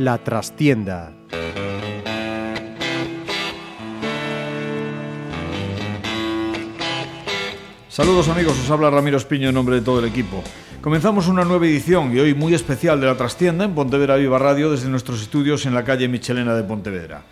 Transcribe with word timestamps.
La 0.00 0.16
trastienda. 0.16 1.19
Saludos 8.00 8.30
amigos, 8.30 8.58
os 8.58 8.70
habla 8.70 8.88
Ramiro 8.88 9.18
Espiño 9.18 9.50
en 9.50 9.54
nombre 9.54 9.76
de 9.76 9.82
todo 9.82 9.98
el 9.98 10.06
equipo. 10.06 10.42
Comenzamos 10.80 11.28
una 11.28 11.44
nueva 11.44 11.66
edición 11.66 12.16
y 12.16 12.18
hoy 12.18 12.32
muy 12.32 12.54
especial 12.54 12.98
de 12.98 13.06
La 13.06 13.18
Trastienda 13.18 13.66
en 13.66 13.74
Pontevedra 13.74 14.16
Viva 14.16 14.38
Radio 14.38 14.70
desde 14.70 14.88
nuestros 14.88 15.20
estudios 15.20 15.66
en 15.66 15.74
la 15.74 15.84
calle 15.84 16.08
Michelena 16.08 16.54
de 16.54 16.62
Pontevedra. 16.62 17.24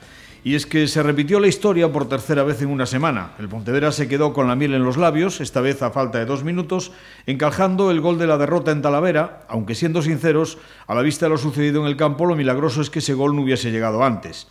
Y 0.44 0.56
es 0.56 0.66
que 0.66 0.86
se 0.86 1.02
repitió 1.02 1.40
la 1.40 1.46
historia 1.46 1.90
por 1.90 2.06
tercera 2.06 2.42
vez 2.42 2.60
en 2.60 2.68
una 2.68 2.84
semana. 2.84 3.30
El 3.38 3.48
Pontevedra 3.48 3.92
se 3.92 4.08
quedó 4.08 4.34
con 4.34 4.46
la 4.46 4.56
miel 4.56 4.74
en 4.74 4.84
los 4.84 4.98
labios, 4.98 5.40
esta 5.40 5.62
vez 5.62 5.80
a 5.80 5.90
falta 5.90 6.18
de 6.18 6.26
dos 6.26 6.44
minutos, 6.44 6.92
encajando 7.24 7.90
el 7.90 8.02
gol 8.02 8.18
de 8.18 8.26
la 8.26 8.36
derrota 8.36 8.70
en 8.70 8.82
Talavera, 8.82 9.46
aunque 9.48 9.74
siendo 9.74 10.02
sinceros, 10.02 10.58
a 10.86 10.94
la 10.94 11.00
vista 11.00 11.24
de 11.24 11.30
lo 11.30 11.38
sucedido 11.38 11.80
en 11.80 11.86
el 11.86 11.96
campo, 11.96 12.26
lo 12.26 12.36
milagroso 12.36 12.82
es 12.82 12.90
que 12.90 12.98
ese 12.98 13.14
gol 13.14 13.34
no 13.34 13.40
hubiese 13.40 13.70
llegado 13.70 14.04
antes. 14.04 14.48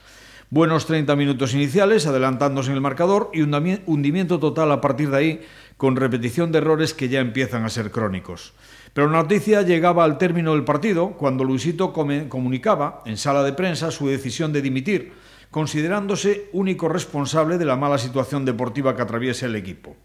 Buenos 0.50 0.86
30 0.86 1.14
minutos 1.18 1.54
iniciales, 1.54 2.08
adelantándose 2.08 2.70
en 2.70 2.76
el 2.76 2.82
marcador 2.82 3.30
y 3.34 3.42
un 3.42 3.54
hundimiento 3.86 4.40
total 4.40 4.72
a 4.72 4.80
partir 4.80 5.10
de 5.10 5.18
ahí, 5.18 5.46
con 5.76 5.98
repetición 5.98 6.54
de 6.54 6.60
errores 6.60 6.94
que 6.94 7.10
ya 7.10 7.20
empiezan 7.20 7.66
a 7.66 7.70
ser 7.70 7.92
crónicos. 7.92 8.54
Pero 8.94 9.10
la 9.10 9.24
noticia 9.24 9.64
llegaba 9.64 10.06
al 10.06 10.18
término 10.18 10.54
del 10.54 10.64
partido 10.64 11.18
cuando 11.18 11.44
Luisito 11.44 11.92
comunicaba 11.92 13.02
en 13.06 13.18
sala 13.18 13.44
de 13.44 13.52
prensa 13.52 13.92
su 13.92 14.08
decisión 14.08 14.54
de 14.54 14.62
dimitir, 14.62 15.12
considerándose 15.52 16.48
único 16.54 16.88
responsable 16.88 17.58
de 17.58 17.66
la 17.66 17.76
mala 17.76 17.98
situación 17.98 18.46
deportiva 18.46 18.96
que 18.96 19.02
atraviesa 19.02 19.48
el 19.48 19.56
equipo. 19.58 19.98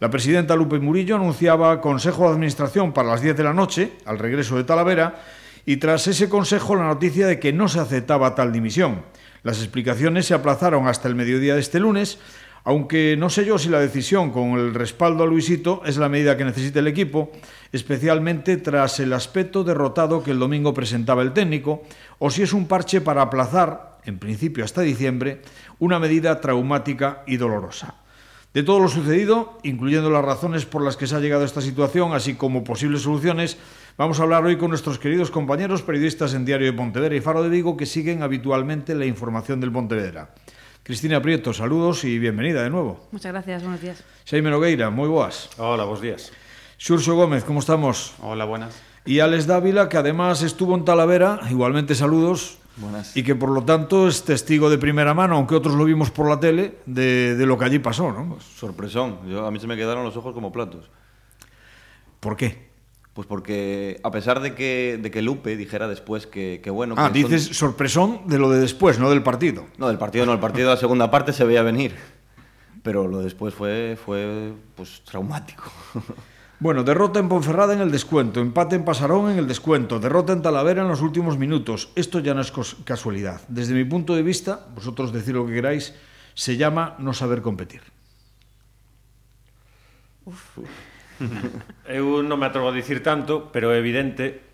La 0.00 0.10
presidenta 0.10 0.54
Lupe 0.54 0.80
Murillo 0.80 1.16
anunciaba 1.16 1.80
consejo 1.80 2.24
de 2.24 2.34
administración 2.34 2.92
para 2.92 3.08
las 3.08 3.22
10 3.22 3.38
de 3.38 3.44
la 3.44 3.54
noche, 3.54 3.92
al 4.04 4.18
regreso 4.18 4.58
de 4.58 4.64
Talavera, 4.64 5.22
y 5.64 5.78
tras 5.78 6.08
ese 6.08 6.28
consejo 6.28 6.76
la 6.76 6.84
noticia 6.84 7.26
de 7.26 7.40
que 7.40 7.54
no 7.54 7.68
se 7.68 7.80
aceptaba 7.80 8.34
tal 8.34 8.52
dimisión. 8.52 9.00
Las 9.42 9.58
explicaciones 9.58 10.26
se 10.26 10.34
aplazaron 10.34 10.86
hasta 10.86 11.08
el 11.08 11.16
mediodía 11.16 11.54
de 11.54 11.60
este 11.60 11.80
lunes, 11.80 12.18
aunque 12.64 13.16
no 13.18 13.28
sé 13.28 13.44
yo 13.44 13.58
si 13.58 13.68
la 13.68 13.80
decisión 13.80 14.30
con 14.30 14.52
el 14.52 14.72
respaldo 14.72 15.24
a 15.24 15.26
Luisito 15.26 15.82
es 15.84 15.96
la 15.96 16.08
medida 16.08 16.36
que 16.36 16.44
necesita 16.44 16.78
el 16.78 16.86
equipo, 16.86 17.32
especialmente 17.72 18.56
tras 18.56 19.00
el 19.00 19.12
aspecto 19.12 19.64
derrotado 19.64 20.22
que 20.22 20.30
el 20.30 20.38
domingo 20.38 20.72
presentaba 20.72 21.22
el 21.22 21.32
técnico, 21.32 21.82
o 22.20 22.30
si 22.30 22.42
es 22.42 22.52
un 22.52 22.68
parche 22.68 23.00
para 23.00 23.22
aplazar, 23.22 23.98
en 24.04 24.18
principio 24.18 24.64
hasta 24.64 24.82
diciembre, 24.82 25.42
una 25.80 25.98
medida 25.98 26.40
traumática 26.40 27.24
y 27.26 27.36
dolorosa. 27.36 27.96
De 28.54 28.62
todo 28.62 28.78
lo 28.78 28.88
sucedido, 28.88 29.58
incluyendo 29.64 30.10
las 30.10 30.24
razones 30.24 30.66
por 30.66 30.84
las 30.84 30.96
que 30.96 31.06
se 31.06 31.16
ha 31.16 31.20
llegado 31.20 31.42
a 31.42 31.46
esta 31.46 31.62
situación, 31.62 32.12
así 32.12 32.34
como 32.34 32.62
posibles 32.62 33.02
soluciones, 33.02 33.56
vamos 33.96 34.20
a 34.20 34.22
hablar 34.22 34.44
hoy 34.44 34.56
con 34.56 34.70
nuestros 34.70 34.98
queridos 34.98 35.30
compañeros 35.30 35.82
periodistas 35.82 36.34
en 36.34 36.44
Diario 36.44 36.66
de 36.66 36.72
Pontevedra 36.72 37.14
y 37.14 37.20
Faro 37.20 37.42
de 37.42 37.48
Vigo 37.48 37.76
que 37.76 37.86
siguen 37.86 38.22
habitualmente 38.22 38.94
la 38.94 39.06
información 39.06 39.60
del 39.60 39.72
Pontevedra. 39.72 40.34
Cristina 40.82 41.22
Prieto, 41.22 41.52
saludos 41.52 42.04
y 42.04 42.18
bienvenida 42.18 42.62
de 42.62 42.70
nuevo. 42.70 43.06
Muchas 43.12 43.32
gracias, 43.32 43.62
buenos 43.62 43.80
días. 43.80 44.02
Xaime 44.26 44.50
Nogueira, 44.50 44.90
moi 44.90 45.06
boas. 45.06 45.50
Hola, 45.58 45.84
buenos 45.84 46.02
días. 46.02 46.32
Xurxo 46.74 47.14
Gómez, 47.14 47.44
¿cómo 47.44 47.60
estamos? 47.60 48.14
Hola, 48.18 48.44
buenas. 48.44 48.74
Y 49.06 49.20
Alex 49.20 49.46
Dávila, 49.46 49.88
que 49.88 49.96
además 49.96 50.42
estuvo 50.42 50.74
en 50.74 50.84
Talavera, 50.84 51.38
igualmente 51.50 51.94
saludos. 51.94 52.58
Buenas. 52.76 53.16
Y 53.16 53.22
que 53.22 53.36
por 53.36 53.50
lo 53.50 53.62
tanto 53.62 54.08
es 54.08 54.24
testigo 54.24 54.70
de 54.70 54.78
primera 54.78 55.14
mano, 55.14 55.36
aunque 55.36 55.54
otros 55.54 55.74
lo 55.76 55.84
vimos 55.84 56.10
por 56.10 56.28
la 56.28 56.40
tele, 56.40 56.78
de, 56.86 57.36
de 57.36 57.46
lo 57.46 57.58
que 57.58 57.66
allí 57.66 57.78
pasó, 57.78 58.10
¿no? 58.10 58.34
Pues, 58.34 58.42
sorpresón. 58.42 59.28
Yo, 59.28 59.46
a 59.46 59.50
mí 59.52 59.60
se 59.60 59.68
me 59.68 59.76
quedaron 59.76 60.02
los 60.02 60.16
ojos 60.16 60.34
como 60.34 60.50
platos. 60.50 60.90
¿Por 62.18 62.36
qué? 62.36 62.71
Pues 63.14 63.26
porque 63.26 64.00
a 64.02 64.10
pesar 64.10 64.40
de 64.40 64.54
que, 64.54 64.98
de 65.00 65.10
que 65.10 65.20
Lupe 65.20 65.56
dijera 65.56 65.86
después 65.86 66.26
que, 66.26 66.60
que 66.62 66.70
bueno... 66.70 66.94
Ah, 66.96 67.10
que 67.12 67.18
dices 67.18 67.44
son... 67.44 67.54
sorpresón 67.54 68.20
de 68.26 68.38
lo 68.38 68.48
de 68.50 68.60
después, 68.60 68.98
no 68.98 69.10
del 69.10 69.22
partido. 69.22 69.66
No, 69.76 69.88
del 69.88 69.98
partido 69.98 70.24
no, 70.24 70.32
el 70.32 70.40
partido 70.40 70.68
de 70.68 70.74
la 70.74 70.80
segunda 70.80 71.10
parte 71.10 71.32
se 71.32 71.44
veía 71.44 71.62
venir. 71.62 71.94
Pero 72.82 73.06
lo 73.06 73.18
de 73.18 73.24
después 73.24 73.54
fue, 73.54 73.98
fue 74.02 74.52
pues, 74.74 75.02
traumático. 75.04 75.64
Bueno, 76.62 76.84
derrota 76.84 77.18
en 77.18 77.28
Ponferrada 77.28 77.74
en 77.74 77.80
el 77.80 77.90
descuento, 77.90 78.38
empate 78.38 78.76
en 78.76 78.84
Pasarón 78.84 79.32
en 79.32 79.38
el 79.38 79.48
descuento, 79.48 79.98
derrota 79.98 80.32
en 80.32 80.42
Talavera 80.42 80.82
en 80.82 80.86
los 80.86 81.00
últimos 81.00 81.36
minutos. 81.36 81.90
Esto 81.96 82.20
ya 82.20 82.34
no 82.34 82.40
es 82.40 82.52
casualidad. 82.84 83.40
Desde 83.48 83.74
mi 83.74 83.84
punto 83.84 84.14
de 84.14 84.22
vista, 84.22 84.68
vosotros 84.72 85.12
decir 85.12 85.34
lo 85.34 85.44
que 85.44 85.54
queráis, 85.54 85.92
se 86.34 86.56
llama 86.56 86.94
no 87.00 87.14
saber 87.14 87.42
competir. 87.42 87.80
Uf. 90.24 90.58
Eu 91.88 92.22
non 92.22 92.38
me 92.38 92.46
atrevo 92.46 92.70
a 92.70 92.76
dicir 92.76 93.02
tanto, 93.04 93.50
pero 93.52 93.70
é 93.70 93.78
evidente 93.78 94.52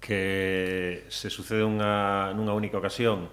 que 0.00 1.04
se 1.08 1.28
sucede 1.28 1.66
unha, 1.66 2.32
nunha 2.32 2.54
única 2.54 2.78
ocasión, 2.78 3.28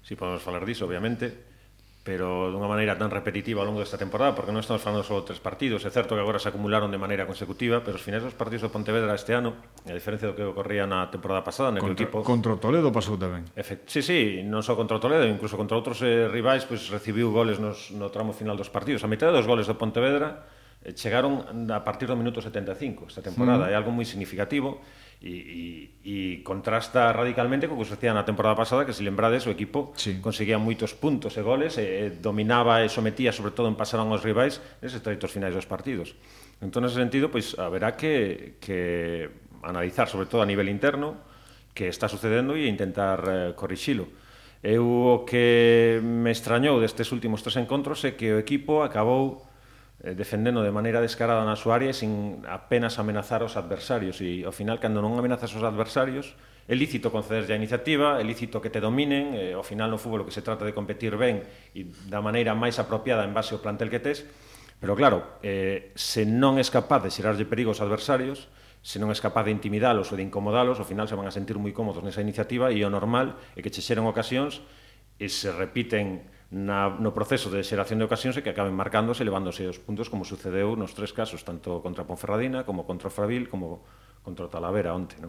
si 0.00 0.16
podemos 0.16 0.40
falar 0.40 0.64
diso, 0.64 0.86
obviamente, 0.86 1.48
pero 2.08 2.48
dunha 2.48 2.64
maneira 2.64 2.96
tan 2.96 3.12
repetitiva 3.12 3.60
ao 3.60 3.68
longo 3.68 3.84
desta 3.84 4.00
temporada, 4.00 4.32
porque 4.32 4.48
non 4.48 4.64
estamos 4.64 4.80
falando 4.80 5.04
só 5.04 5.20
de 5.20 5.28
tres 5.28 5.44
partidos, 5.44 5.84
é 5.84 5.92
certo 5.92 6.16
que 6.16 6.22
agora 6.24 6.40
se 6.40 6.48
acumularon 6.48 6.88
de 6.88 6.96
maneira 6.96 7.28
consecutiva, 7.28 7.84
pero 7.84 8.00
os 8.00 8.04
finais 8.04 8.24
dos 8.24 8.32
partidos 8.32 8.64
do 8.64 8.72
Pontevedra 8.72 9.12
este 9.12 9.36
ano, 9.36 9.60
a 9.84 9.92
diferencia 9.92 10.32
do 10.32 10.34
que 10.38 10.40
ocorría 10.40 10.88
na 10.88 11.12
temporada 11.12 11.44
pasada, 11.44 11.68
na 11.68 11.84
contra, 11.84 12.08
equipo... 12.08 12.24
Contra 12.24 12.56
o 12.56 12.58
Toledo 12.62 12.88
pasou 12.88 13.20
tamén. 13.20 13.44
Efect, 13.52 13.92
sí, 13.92 14.00
sí, 14.00 14.40
non 14.40 14.64
só 14.64 14.72
contra 14.72 14.96
o 14.96 15.02
Toledo, 15.04 15.28
incluso 15.28 15.60
contra 15.60 15.76
outros 15.76 16.00
eh, 16.00 16.24
rivais, 16.32 16.64
pois 16.64 16.80
pues, 16.80 16.96
recibiu 16.96 17.28
goles 17.28 17.60
nos, 17.60 17.92
no 17.92 18.08
tramo 18.08 18.32
final 18.32 18.56
dos 18.56 18.72
partidos. 18.72 19.04
A 19.04 19.10
metade 19.12 19.36
dos 19.36 19.44
goles 19.44 19.68
do 19.68 19.76
Pontevedra 19.76 20.48
Eh, 20.88 20.96
chegaron 20.96 21.44
a 21.68 21.84
partir 21.84 22.08
do 22.08 22.16
minuto 22.16 22.40
75 22.40 23.12
esta 23.12 23.20
temporada, 23.20 23.68
mm. 23.68 23.72
é 23.72 23.74
algo 23.76 23.92
moi 23.92 24.08
significativo 24.08 24.80
e, 25.20 25.34
e, 25.34 25.64
e 26.00 26.14
contrasta 26.40 27.12
radicalmente 27.12 27.68
co 27.68 27.76
que 27.76 27.84
sucedía 27.84 28.16
na 28.16 28.24
temporada 28.24 28.56
pasada 28.56 28.88
que 28.88 28.96
se 28.96 29.04
lembrades 29.04 29.44
o 29.44 29.52
equipo 29.52 29.92
sí. 29.98 30.16
conseguía 30.24 30.56
moitos 30.56 30.96
puntos 30.96 31.36
e 31.36 31.42
goles 31.44 31.76
e, 31.76 32.08
e 32.08 32.14
dominaba 32.14 32.80
e 32.80 32.88
sometía 32.88 33.34
sobre 33.36 33.52
todo 33.52 33.68
en 33.68 33.76
pasaron 33.76 34.08
aos 34.08 34.24
rivais 34.24 34.64
neses 34.80 35.02
traitos 35.04 35.28
finais 35.28 35.52
dos 35.52 35.68
partidos 35.68 36.16
entón 36.64 36.86
nese 36.86 36.96
sentido 36.96 37.28
pois 37.28 37.58
haberá 37.58 37.92
que, 37.98 38.56
que 38.62 39.28
analizar 39.60 40.08
sobre 40.08 40.30
todo 40.30 40.40
a 40.40 40.48
nivel 40.48 40.70
interno 40.72 41.20
que 41.76 41.90
está 41.90 42.08
sucedendo 42.08 42.56
e 42.56 42.64
intentar 42.70 43.20
eh, 43.26 43.52
corrixilo 43.58 44.08
eu 44.62 44.86
o 44.86 45.26
que 45.26 46.00
me 46.02 46.30
extrañou 46.30 46.78
destes 46.78 47.10
últimos 47.10 47.42
tres 47.42 47.58
encontros 47.58 48.06
é 48.06 48.14
que 48.14 48.30
o 48.32 48.38
equipo 48.38 48.86
acabou 48.86 49.47
Eh, 49.98 50.14
defendendo 50.14 50.62
de 50.62 50.70
maneira 50.70 51.02
descarada 51.02 51.42
na 51.42 51.58
súa 51.58 51.74
área 51.74 51.90
e 51.90 51.96
sin 51.96 52.46
apenas 52.46 53.02
amenazar 53.02 53.42
os 53.42 53.58
adversarios. 53.58 54.22
E 54.22 54.46
ao 54.46 54.54
final 54.54 54.78
cando 54.78 55.02
non 55.02 55.18
amenazas 55.18 55.50
os 55.50 55.66
adversarios 55.66 56.38
é 56.70 56.76
lícito 56.78 57.10
concederlle 57.10 57.50
a 57.50 57.58
iniciativa, 57.58 58.20
é 58.20 58.22
lícito 58.22 58.62
que 58.62 58.70
te 58.70 58.78
dominen, 58.78 59.34
e, 59.34 59.58
ao 59.58 59.66
final 59.66 59.90
no 59.90 59.98
fútbol 59.98 60.22
que 60.22 60.30
se 60.30 60.44
trata 60.44 60.62
de 60.62 60.70
competir 60.70 61.18
ben 61.18 61.42
e 61.74 61.90
da 62.06 62.22
maneira 62.22 62.54
máis 62.54 62.78
apropiada 62.78 63.26
en 63.26 63.34
base 63.34 63.56
ao 63.56 63.64
plantel 63.64 63.90
que 63.90 63.98
tes, 63.98 64.22
pero 64.78 64.94
claro, 64.94 65.42
eh, 65.42 65.90
se 65.98 66.22
non 66.22 66.62
és 66.62 66.70
capaz 66.70 67.02
de 67.02 67.10
xerarlle 67.10 67.48
perigo 67.48 67.74
aos 67.74 67.82
adversarios, 67.82 68.46
se 68.78 69.02
non 69.02 69.10
és 69.10 69.18
capaz 69.18 69.50
de 69.50 69.52
intimidalos 69.56 70.14
ou 70.14 70.16
de 70.20 70.22
incomodalos, 70.22 70.78
ao 70.78 70.86
final 70.86 71.10
se 71.10 71.18
van 71.18 71.26
a 71.26 71.34
sentir 71.34 71.58
moi 71.58 71.74
cómodos 71.74 72.06
nesa 72.06 72.22
iniciativa 72.22 72.70
e 72.70 72.86
o 72.86 72.92
normal 72.92 73.34
é 73.58 73.64
que 73.66 73.74
che 73.74 73.82
xeren 73.82 74.06
ocasións 74.06 74.62
e 75.18 75.26
se 75.26 75.50
repiten 75.50 76.22
no 76.50 77.12
proceso 77.12 77.52
de 77.52 77.60
xeración 77.60 78.00
de 78.00 78.08
ocasións 78.08 78.40
e 78.40 78.42
que 78.42 78.56
acaben 78.56 78.72
marcándose 78.72 79.20
e 79.20 79.28
levándose 79.28 79.68
os 79.68 79.76
puntos 79.76 80.08
como 80.08 80.24
sucedeu 80.24 80.72
nos 80.80 80.96
tres 80.96 81.12
casos, 81.12 81.44
tanto 81.44 81.84
contra 81.84 82.08
Ponferradina 82.08 82.64
como 82.64 82.88
contra 82.88 83.12
Fravil 83.12 83.52
como 83.52 83.84
contra 84.24 84.48
Talavera 84.48 84.96
onte, 84.96 85.20
¿no? 85.20 85.28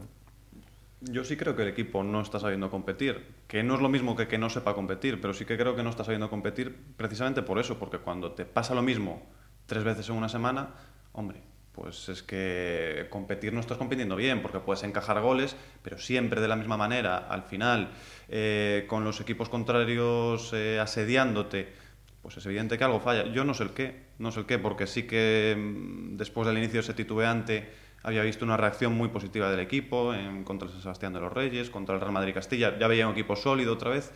Yo 1.02 1.24
sí 1.24 1.36
creo 1.36 1.56
que 1.56 1.64
el 1.64 1.72
equipo 1.72 2.04
no 2.04 2.20
está 2.20 2.40
sabiendo 2.40 2.72
competir, 2.72 3.48
que 3.48 3.64
no 3.64 3.76
es 3.76 3.82
lo 3.82 3.88
mismo 3.88 4.16
que 4.16 4.28
que 4.28 4.38
no 4.38 4.50
sepa 4.50 4.76
competir, 4.76 5.20
pero 5.20 5.34
sí 5.34 5.44
que 5.44 5.56
creo 5.60 5.76
que 5.76 5.84
no 5.84 5.92
está 5.92 6.04
sabiendo 6.04 6.30
competir 6.30 6.76
precisamente 6.96 7.42
por 7.42 7.60
eso, 7.60 7.80
porque 7.80 8.00
cuando 8.00 8.32
te 8.32 8.46
pasa 8.46 8.76
lo 8.76 8.82
mismo 8.82 9.24
tres 9.66 9.84
veces 9.84 10.08
en 10.10 10.16
una 10.16 10.28
semana, 10.28 10.76
hombre, 11.12 11.44
pues 11.74 12.10
es 12.10 12.24
que 12.24 13.08
competir 13.10 13.54
no 13.54 13.60
estás 13.60 13.78
compitiendo 13.78 14.16
bien, 14.16 14.42
porque 14.42 14.60
puedes 14.60 14.84
encajar 14.84 15.22
goles, 15.22 15.56
pero 15.82 15.98
siempre 15.98 16.42
de 16.42 16.48
la 16.48 16.56
misma 16.56 16.78
manera, 16.78 17.18
al 17.18 17.44
final, 17.44 17.92
eh, 18.28 18.86
con 18.88 19.04
los 19.04 19.22
equipos 19.22 19.50
contrarios 19.50 20.52
eh, 20.54 20.80
asediándote, 20.80 21.72
pues 22.22 22.38
es 22.38 22.46
evidente 22.46 22.78
que 22.78 22.84
algo 22.84 23.00
falla. 23.00 23.32
Yo 23.32 23.46
no 23.46 23.54
sé 23.54 23.64
el 23.64 23.70
qué, 23.72 24.04
no 24.18 24.32
sé 24.32 24.42
el 24.42 24.46
qué, 24.46 24.60
porque 24.60 24.88
sí 24.88 25.04
que 25.04 25.56
mmm, 25.58 26.18
después 26.18 26.48
del 26.48 26.58
inicio 26.58 26.76
de 26.76 26.82
ese 26.82 26.94
titubeante 26.94 27.70
había 28.04 28.24
visto 28.24 28.46
una 28.46 28.58
reacción 28.58 28.94
muy 28.94 29.10
positiva 29.10 29.50
del 29.52 29.60
equipo 29.60 30.14
en, 30.14 30.44
contra 30.44 30.68
el 30.68 30.74
San 30.74 30.82
Sebastián 30.82 31.14
de 31.14 31.20
los 31.20 31.32
Reyes, 31.32 31.70
contra 31.70 31.96
el 31.96 32.02
Real 32.02 32.14
Madrid 32.14 32.34
Castilla, 32.34 32.78
ya 32.78 32.88
veía 32.88 33.08
un 33.08 33.14
equipo 33.14 33.36
sólido 33.36 33.74
otra 33.74 33.92
vez. 33.92 34.12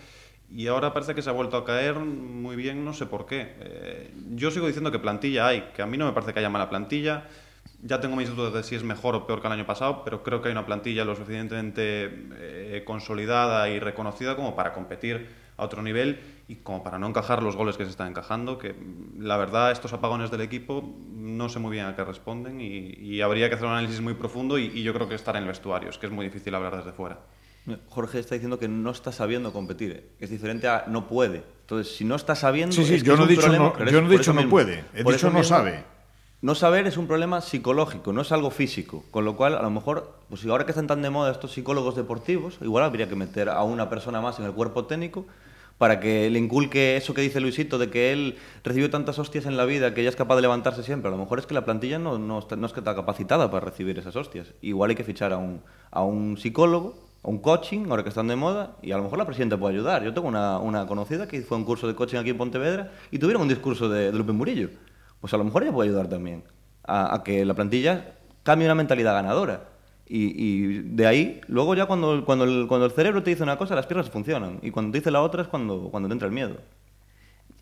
Y 0.49 0.67
ahora 0.67 0.93
parece 0.93 1.15
que 1.15 1.21
se 1.21 1.29
ha 1.29 1.33
vuelto 1.33 1.57
a 1.57 1.65
caer 1.65 1.95
muy 1.95 2.55
bien, 2.55 2.85
no 2.85 2.93
sé 2.93 3.05
por 3.07 3.25
qué. 3.25 3.55
Eh, 3.59 4.13
yo 4.31 4.51
sigo 4.51 4.67
diciendo 4.67 4.91
que 4.91 4.99
plantilla 4.99 5.47
hay, 5.47 5.71
que 5.75 5.81
a 5.81 5.85
mí 5.85 5.97
no 5.97 6.05
me 6.05 6.11
parece 6.11 6.33
que 6.33 6.39
haya 6.39 6.49
mala 6.49 6.69
plantilla, 6.69 7.27
ya 7.83 7.99
tengo 7.99 8.15
mis 8.15 8.33
dudas 8.33 8.53
de 8.53 8.63
si 8.63 8.75
es 8.75 8.83
mejor 8.83 9.13
o 9.15 9.27
peor 9.27 9.41
que 9.41 9.47
el 9.47 9.53
año 9.53 9.65
pasado, 9.65 10.03
pero 10.03 10.23
creo 10.23 10.41
que 10.41 10.47
hay 10.47 10.53
una 10.53 10.65
plantilla 10.65 11.03
lo 11.03 11.15
suficientemente 11.15 12.09
eh, 12.37 12.83
consolidada 12.85 13.69
y 13.69 13.79
reconocida 13.79 14.35
como 14.35 14.55
para 14.55 14.73
competir 14.73 15.27
a 15.57 15.65
otro 15.65 15.83
nivel 15.83 16.19
y 16.47 16.55
como 16.55 16.83
para 16.83 16.97
no 16.97 17.07
encajar 17.07 17.43
los 17.43 17.55
goles 17.55 17.77
que 17.77 17.83
se 17.83 17.91
están 17.91 18.07
encajando, 18.07 18.57
que 18.57 18.73
la 19.19 19.37
verdad 19.37 19.71
estos 19.71 19.93
apagones 19.93 20.31
del 20.31 20.41
equipo 20.41 20.95
no 21.13 21.49
sé 21.49 21.59
muy 21.59 21.71
bien 21.71 21.85
a 21.85 21.95
qué 21.95 22.03
responden 22.03 22.61
y, 22.61 22.95
y 22.99 23.21
habría 23.21 23.49
que 23.49 23.55
hacer 23.55 23.67
un 23.67 23.73
análisis 23.73 24.01
muy 24.01 24.13
profundo 24.13 24.57
y, 24.57 24.65
y, 24.73 24.83
yo 24.83 24.93
creo 24.93 25.07
que 25.07 25.15
estar 25.15 25.35
en 25.35 25.43
el 25.43 25.47
vestuario, 25.49 25.89
es 25.89 25.97
que 25.97 26.07
es 26.07 26.11
muy 26.11 26.25
difícil 26.25 26.55
hablar 26.55 26.77
desde 26.77 26.93
fuera. 26.93 27.19
Jorge 27.87 28.19
está 28.19 28.35
diciendo 28.35 28.59
que 28.59 28.67
no 28.67 28.91
está 28.91 29.11
sabiendo 29.11 29.53
competir, 29.53 30.09
es 30.19 30.29
diferente 30.29 30.67
a 30.67 30.85
no 30.87 31.07
puede. 31.07 31.43
Entonces, 31.61 31.95
si 31.95 32.03
no 32.03 32.15
está 32.15 32.35
sabiendo... 32.35 32.75
Sí, 32.75 32.83
sí, 32.83 32.95
es 32.95 33.03
yo, 33.03 33.15
no 33.15 33.23
es 33.23 33.29
dicho 33.29 33.43
problema, 33.43 33.73
no, 33.77 33.85
yo 33.89 34.01
no 34.01 34.11
he 34.11 34.17
dicho 34.17 34.33
no 34.33 34.49
puede, 34.49 34.83
he 34.93 35.03
dicho 35.03 35.27
no 35.27 35.39
mismo, 35.39 35.43
sabe. 35.43 35.92
No 36.43 36.55
saber 36.55 36.87
es 36.87 36.97
un 36.97 37.07
problema 37.07 37.39
psicológico, 37.39 38.11
no 38.11 38.19
es 38.19 38.33
algo 38.33 38.51
físico. 38.51 39.05
Con 39.11 39.23
lo 39.23 39.37
cual, 39.37 39.55
a 39.55 39.61
lo 39.61 39.69
mejor, 39.69 40.13
pues 40.27 40.45
ahora 40.45 40.65
que 40.65 40.71
están 40.71 40.87
tan 40.87 41.01
de 41.01 41.09
moda 41.09 41.31
estos 41.31 41.53
psicólogos 41.53 41.95
deportivos, 41.95 42.57
igual 42.59 42.83
habría 42.83 43.07
que 43.07 43.15
meter 43.15 43.47
a 43.47 43.63
una 43.63 43.89
persona 43.89 44.19
más 44.19 44.39
en 44.39 44.45
el 44.45 44.51
cuerpo 44.51 44.83
técnico 44.83 45.25
para 45.77 46.01
que 46.01 46.29
le 46.29 46.37
inculque 46.37 46.97
eso 46.97 47.13
que 47.13 47.21
dice 47.21 47.39
Luisito, 47.39 47.77
de 47.77 47.89
que 47.89 48.11
él 48.11 48.35
recibió 48.61 48.89
tantas 48.89 49.19
hostias 49.19 49.45
en 49.45 49.55
la 49.55 49.63
vida 49.63 49.93
que 49.93 50.03
ya 50.03 50.09
es 50.09 50.17
capaz 50.17 50.35
de 50.35 50.41
levantarse 50.41 50.83
siempre. 50.83 51.07
A 51.07 51.11
lo 51.11 51.17
mejor 51.17 51.39
es 51.39 51.45
que 51.45 51.53
la 51.53 51.63
plantilla 51.63 51.97
no, 51.97 52.39
está, 52.39 52.55
es 52.55 52.73
que 52.73 52.81
está 52.81 52.93
capacitada 52.93 53.49
para 53.49 53.65
recibir 53.65 53.97
esas 53.97 54.17
hostias. 54.17 54.51
Igual 54.61 54.89
hay 54.89 54.97
que 54.97 55.05
fichar 55.05 55.31
a 55.31 55.37
un, 55.37 56.37
psicólogo, 56.37 56.97
a 57.23 57.29
un 57.29 57.37
coaching, 57.37 57.85
ahora 57.89 58.03
que 58.03 58.09
están 58.09 58.27
de 58.27 58.35
moda, 58.35 58.75
y 58.81 58.91
a 58.91 58.97
lo 58.97 59.03
mejor 59.03 59.17
la 59.17 59.25
presidenta 59.25 59.55
puede 59.55 59.75
ayudar. 59.75 60.03
Yo 60.03 60.13
tengo 60.13 60.27
una, 60.27 60.85
conocida 60.87 61.25
que 61.25 61.41
fue 61.41 61.55
un 61.55 61.63
curso 61.63 61.87
de 61.87 61.95
coaching 61.95 62.17
aquí 62.17 62.31
en 62.31 62.37
Pontevedra 62.37 62.91
y 63.11 63.17
tuvieron 63.17 63.43
un 63.43 63.47
discurso 63.47 63.87
de, 63.87 64.11
de 64.11 64.33
Murillo. 64.33 64.71
Pues 65.23 65.33
a 65.33 65.37
lo 65.37 65.45
mejor 65.45 65.63
ella 65.63 65.71
puede 65.71 65.87
ayudar 65.87 66.09
también 66.09 66.43
a, 66.83 67.21
que 67.23 67.45
la 67.45 67.53
plantilla 67.53 68.15
cambie 68.43 68.67
una 68.67 68.75
mentalidad 68.75 69.13
ganadora. 69.13 69.69
Y, 70.05 70.33
y, 70.35 70.79
de 70.81 71.07
ahí, 71.07 71.39
luego 71.47 71.75
ya 71.75 71.85
cuando, 71.85 72.25
cuando, 72.25 72.43
el, 72.43 72.67
cuando 72.67 72.87
el 72.87 72.91
cerebro 72.91 73.23
te 73.23 73.29
dice 73.29 73.41
una 73.41 73.57
cosa, 73.57 73.73
las 73.73 73.85
piernas 73.85 74.09
funcionan. 74.09 74.59
Y 74.61 74.71
cuando 74.71 74.91
te 74.91 74.97
dice 74.97 75.11
la 75.11 75.21
otra 75.21 75.43
es 75.43 75.47
cuando, 75.47 75.87
cuando 75.89 76.09
te 76.09 76.13
entra 76.13 76.27
el 76.27 76.33
miedo. 76.33 76.57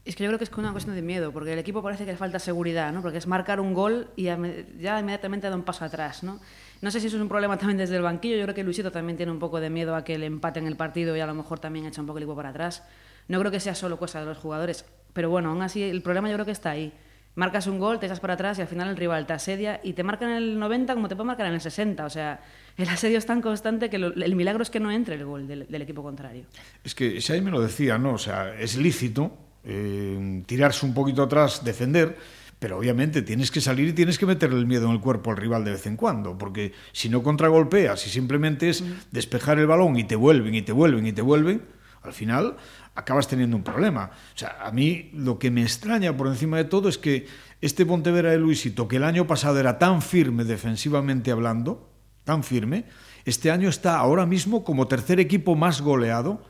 Es 0.05 0.15
que 0.15 0.23
yo 0.23 0.29
creo 0.31 0.39
que 0.39 0.45
es 0.45 0.51
una 0.57 0.71
cuestión 0.71 0.95
de 0.95 1.03
miedo, 1.03 1.31
porque 1.31 1.53
el 1.53 1.59
equipo 1.59 1.83
parece 1.83 2.03
que 2.03 2.13
le 2.13 2.17
falta 2.17 2.39
seguridad, 2.39 2.91
¿no? 2.91 3.03
Porque 3.03 3.19
es 3.19 3.27
marcar 3.27 3.59
un 3.59 3.75
gol 3.75 4.07
y 4.15 4.23
ya 4.23 4.99
inmediatamente 4.99 5.47
da 5.47 5.55
un 5.55 5.61
paso 5.61 5.85
atrás, 5.85 6.23
¿no? 6.23 6.39
No 6.81 6.89
sé 6.89 6.99
si 6.99 7.05
eso 7.05 7.17
es 7.17 7.21
un 7.21 7.29
problema 7.29 7.57
también 7.59 7.77
desde 7.77 7.95
el 7.95 8.01
banquillo. 8.01 8.37
Yo 8.37 8.43
creo 8.45 8.55
que 8.55 8.63
Luisito 8.63 8.91
también 8.91 9.17
tiene 9.17 9.31
un 9.31 9.37
poco 9.37 9.59
de 9.59 9.69
miedo 9.69 9.95
a 9.95 10.03
que 10.03 10.17
le 10.17 10.25
empaten 10.25 10.65
el 10.65 10.77
partido 10.77 11.15
y 11.15 11.19
a 11.19 11.27
lo 11.27 11.35
mejor 11.35 11.59
también 11.59 11.85
echa 11.85 12.01
un 12.01 12.07
poco 12.07 12.17
el 12.17 12.23
equipo 12.23 12.35
para 12.35 12.49
atrás. 12.49 12.81
No 13.27 13.37
creo 13.39 13.51
que 13.51 13.59
sea 13.59 13.75
solo 13.75 13.99
cosa 13.99 14.19
de 14.19 14.25
los 14.25 14.39
jugadores, 14.39 14.83
pero 15.13 15.29
bueno, 15.29 15.51
aún 15.51 15.61
así 15.61 15.83
el 15.83 16.01
problema 16.01 16.27
yo 16.27 16.33
creo 16.33 16.45
que 16.47 16.53
está 16.53 16.71
ahí 16.71 16.91
marcas 17.35 17.67
un 17.67 17.79
gol, 17.79 17.99
te 17.99 18.05
echas 18.05 18.19
para 18.19 18.33
atrás 18.33 18.57
y 18.57 18.61
al 18.61 18.67
final 18.67 18.89
el 18.89 18.97
rival 18.97 19.25
te 19.25 19.33
asedia 19.33 19.79
y 19.83 19.93
te 19.93 20.03
marca 20.03 20.25
en 20.25 20.31
el 20.31 20.59
90 20.59 20.93
como 20.93 21.07
te 21.07 21.15
puede 21.15 21.27
marcar 21.27 21.47
en 21.47 21.53
el 21.53 21.61
60. 21.61 22.05
O 22.05 22.09
sea, 22.09 22.41
el 22.77 22.89
asedio 22.89 23.17
es 23.17 23.25
tan 23.25 23.41
constante 23.41 23.89
que 23.89 23.97
lo, 23.97 24.13
el 24.13 24.35
milagro 24.35 24.63
es 24.63 24.69
que 24.69 24.79
no 24.79 24.91
entre 24.91 25.15
el 25.15 25.25
gol 25.25 25.47
del, 25.47 25.67
del, 25.67 25.81
equipo 25.81 26.03
contrario. 26.03 26.45
Es 26.83 26.95
que 26.95 27.21
si 27.21 27.33
ahí 27.33 27.41
me 27.41 27.51
lo 27.51 27.61
decía, 27.61 27.97
¿no? 27.97 28.13
O 28.13 28.17
sea, 28.17 28.53
es 28.59 28.77
lícito 28.77 29.37
eh, 29.63 30.43
tirarse 30.45 30.85
un 30.85 30.93
poquito 30.93 31.21
atrás, 31.21 31.63
defender, 31.63 32.17
pero 32.57 32.77
obviamente 32.77 33.21
tienes 33.21 33.51
que 33.51 33.61
salir 33.61 33.89
y 33.89 33.93
tienes 33.93 34.17
que 34.17 34.25
meterle 34.25 34.57
el 34.57 34.65
miedo 34.65 34.87
en 34.87 34.93
el 34.93 34.99
cuerpo 34.99 35.31
al 35.31 35.37
rival 35.37 35.63
de 35.65 35.71
vez 35.71 35.85
en 35.85 35.95
cuando, 35.95 36.37
porque 36.37 36.73
si 36.91 37.09
no 37.09 37.21
contragolpeas 37.23 38.05
y 38.07 38.09
simplemente 38.09 38.69
es 38.69 38.83
despejar 39.11 39.59
el 39.59 39.67
balón 39.67 39.97
y 39.97 40.03
te 40.03 40.15
vuelven 40.15 40.55
y 40.55 40.61
te 40.61 40.71
vuelven 40.71 41.05
y 41.05 41.11
te 41.11 41.21
vuelven, 41.21 41.61
al 42.01 42.13
final 42.13 42.57
acabas 43.01 43.27
teniendo 43.27 43.57
un 43.57 43.63
problema. 43.63 44.11
O 44.33 44.37
sea, 44.37 44.57
a 44.61 44.71
mí 44.71 45.11
lo 45.13 45.37
que 45.37 45.51
me 45.51 45.61
extraña 45.61 46.15
por 46.15 46.27
encima 46.27 46.57
de 46.57 46.65
todo 46.65 46.89
es 46.89 46.97
que 46.97 47.27
este 47.61 47.85
Pontevedra 47.85 48.31
de 48.31 48.39
Luisito, 48.39 48.87
que 48.87 48.97
el 48.97 49.03
año 49.03 49.27
pasado 49.27 49.59
era 49.59 49.77
tan 49.77 50.01
firme 50.01 50.43
defensivamente 50.43 51.31
hablando, 51.31 51.91
tan 52.23 52.43
firme, 52.43 52.85
este 53.25 53.51
año 53.51 53.69
está 53.69 53.97
ahora 53.97 54.25
mismo 54.25 54.63
como 54.63 54.87
tercer 54.87 55.19
equipo 55.19 55.55
más 55.55 55.81
goleado 55.81 56.43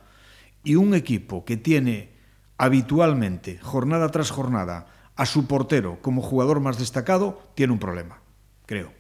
y 0.64 0.76
un 0.76 0.94
equipo 0.94 1.44
que 1.44 1.58
tiene 1.58 2.12
habitualmente, 2.58 3.58
jornada 3.60 4.10
tras 4.10 4.30
jornada, 4.30 4.88
a 5.16 5.26
su 5.26 5.48
portero 5.48 6.00
como 6.02 6.22
jugador 6.22 6.60
más 6.60 6.78
destacado, 6.78 7.52
tiene 7.56 7.74
un 7.74 7.80
problema, 7.80 8.22
creo. 8.66 8.94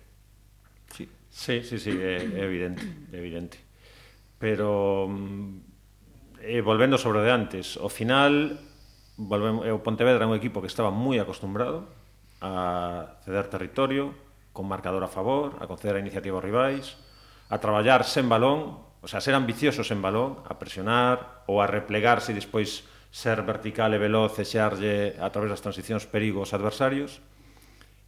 Sí, 0.93 1.07
sí, 1.29 1.61
sí, 1.63 1.79
sí 1.79 1.91
é 1.91 2.43
evidente, 2.43 2.83
evidente. 3.13 3.57
Pero 4.37 5.07
eh, 6.41 6.61
volvendo 6.61 6.97
sobre 6.97 7.21
de 7.21 7.31
antes, 7.31 7.77
o 7.77 7.89
final 7.89 8.59
volvemos, 9.17 9.65
eh, 9.65 9.71
o 9.71 9.85
Pontevedra 9.85 10.25
é 10.25 10.29
un 10.29 10.37
equipo 10.37 10.59
que 10.59 10.69
estaba 10.69 10.89
moi 10.89 11.21
acostumbrado 11.21 11.85
a 12.41 13.21
ceder 13.21 13.45
territorio, 13.47 14.17
con 14.51 14.67
marcador 14.67 15.05
a 15.05 15.11
favor, 15.11 15.55
a 15.61 15.69
conceder 15.69 15.95
a 15.95 16.03
iniciativa 16.03 16.41
aos 16.41 16.45
rivais, 16.45 16.97
a 17.53 17.61
traballar 17.61 18.03
sen 18.03 18.25
balón, 18.27 18.81
o 19.01 19.07
sea, 19.07 19.21
ser 19.21 19.37
ambiciosos 19.37 19.93
en 19.93 20.01
balón, 20.01 20.41
a 20.49 20.57
presionar 20.57 21.45
ou 21.45 21.61
a 21.61 21.69
replegarse 21.69 22.33
e 22.33 22.37
despois 22.37 22.89
ser 23.11 23.43
vertical 23.43 23.93
e 23.93 23.99
veloz 24.01 24.39
e 24.39 24.45
xearlle 24.47 25.19
a 25.19 25.29
través 25.29 25.51
das 25.51 25.61
transicións 25.61 26.07
perigos 26.09 26.55
adversarios. 26.55 27.21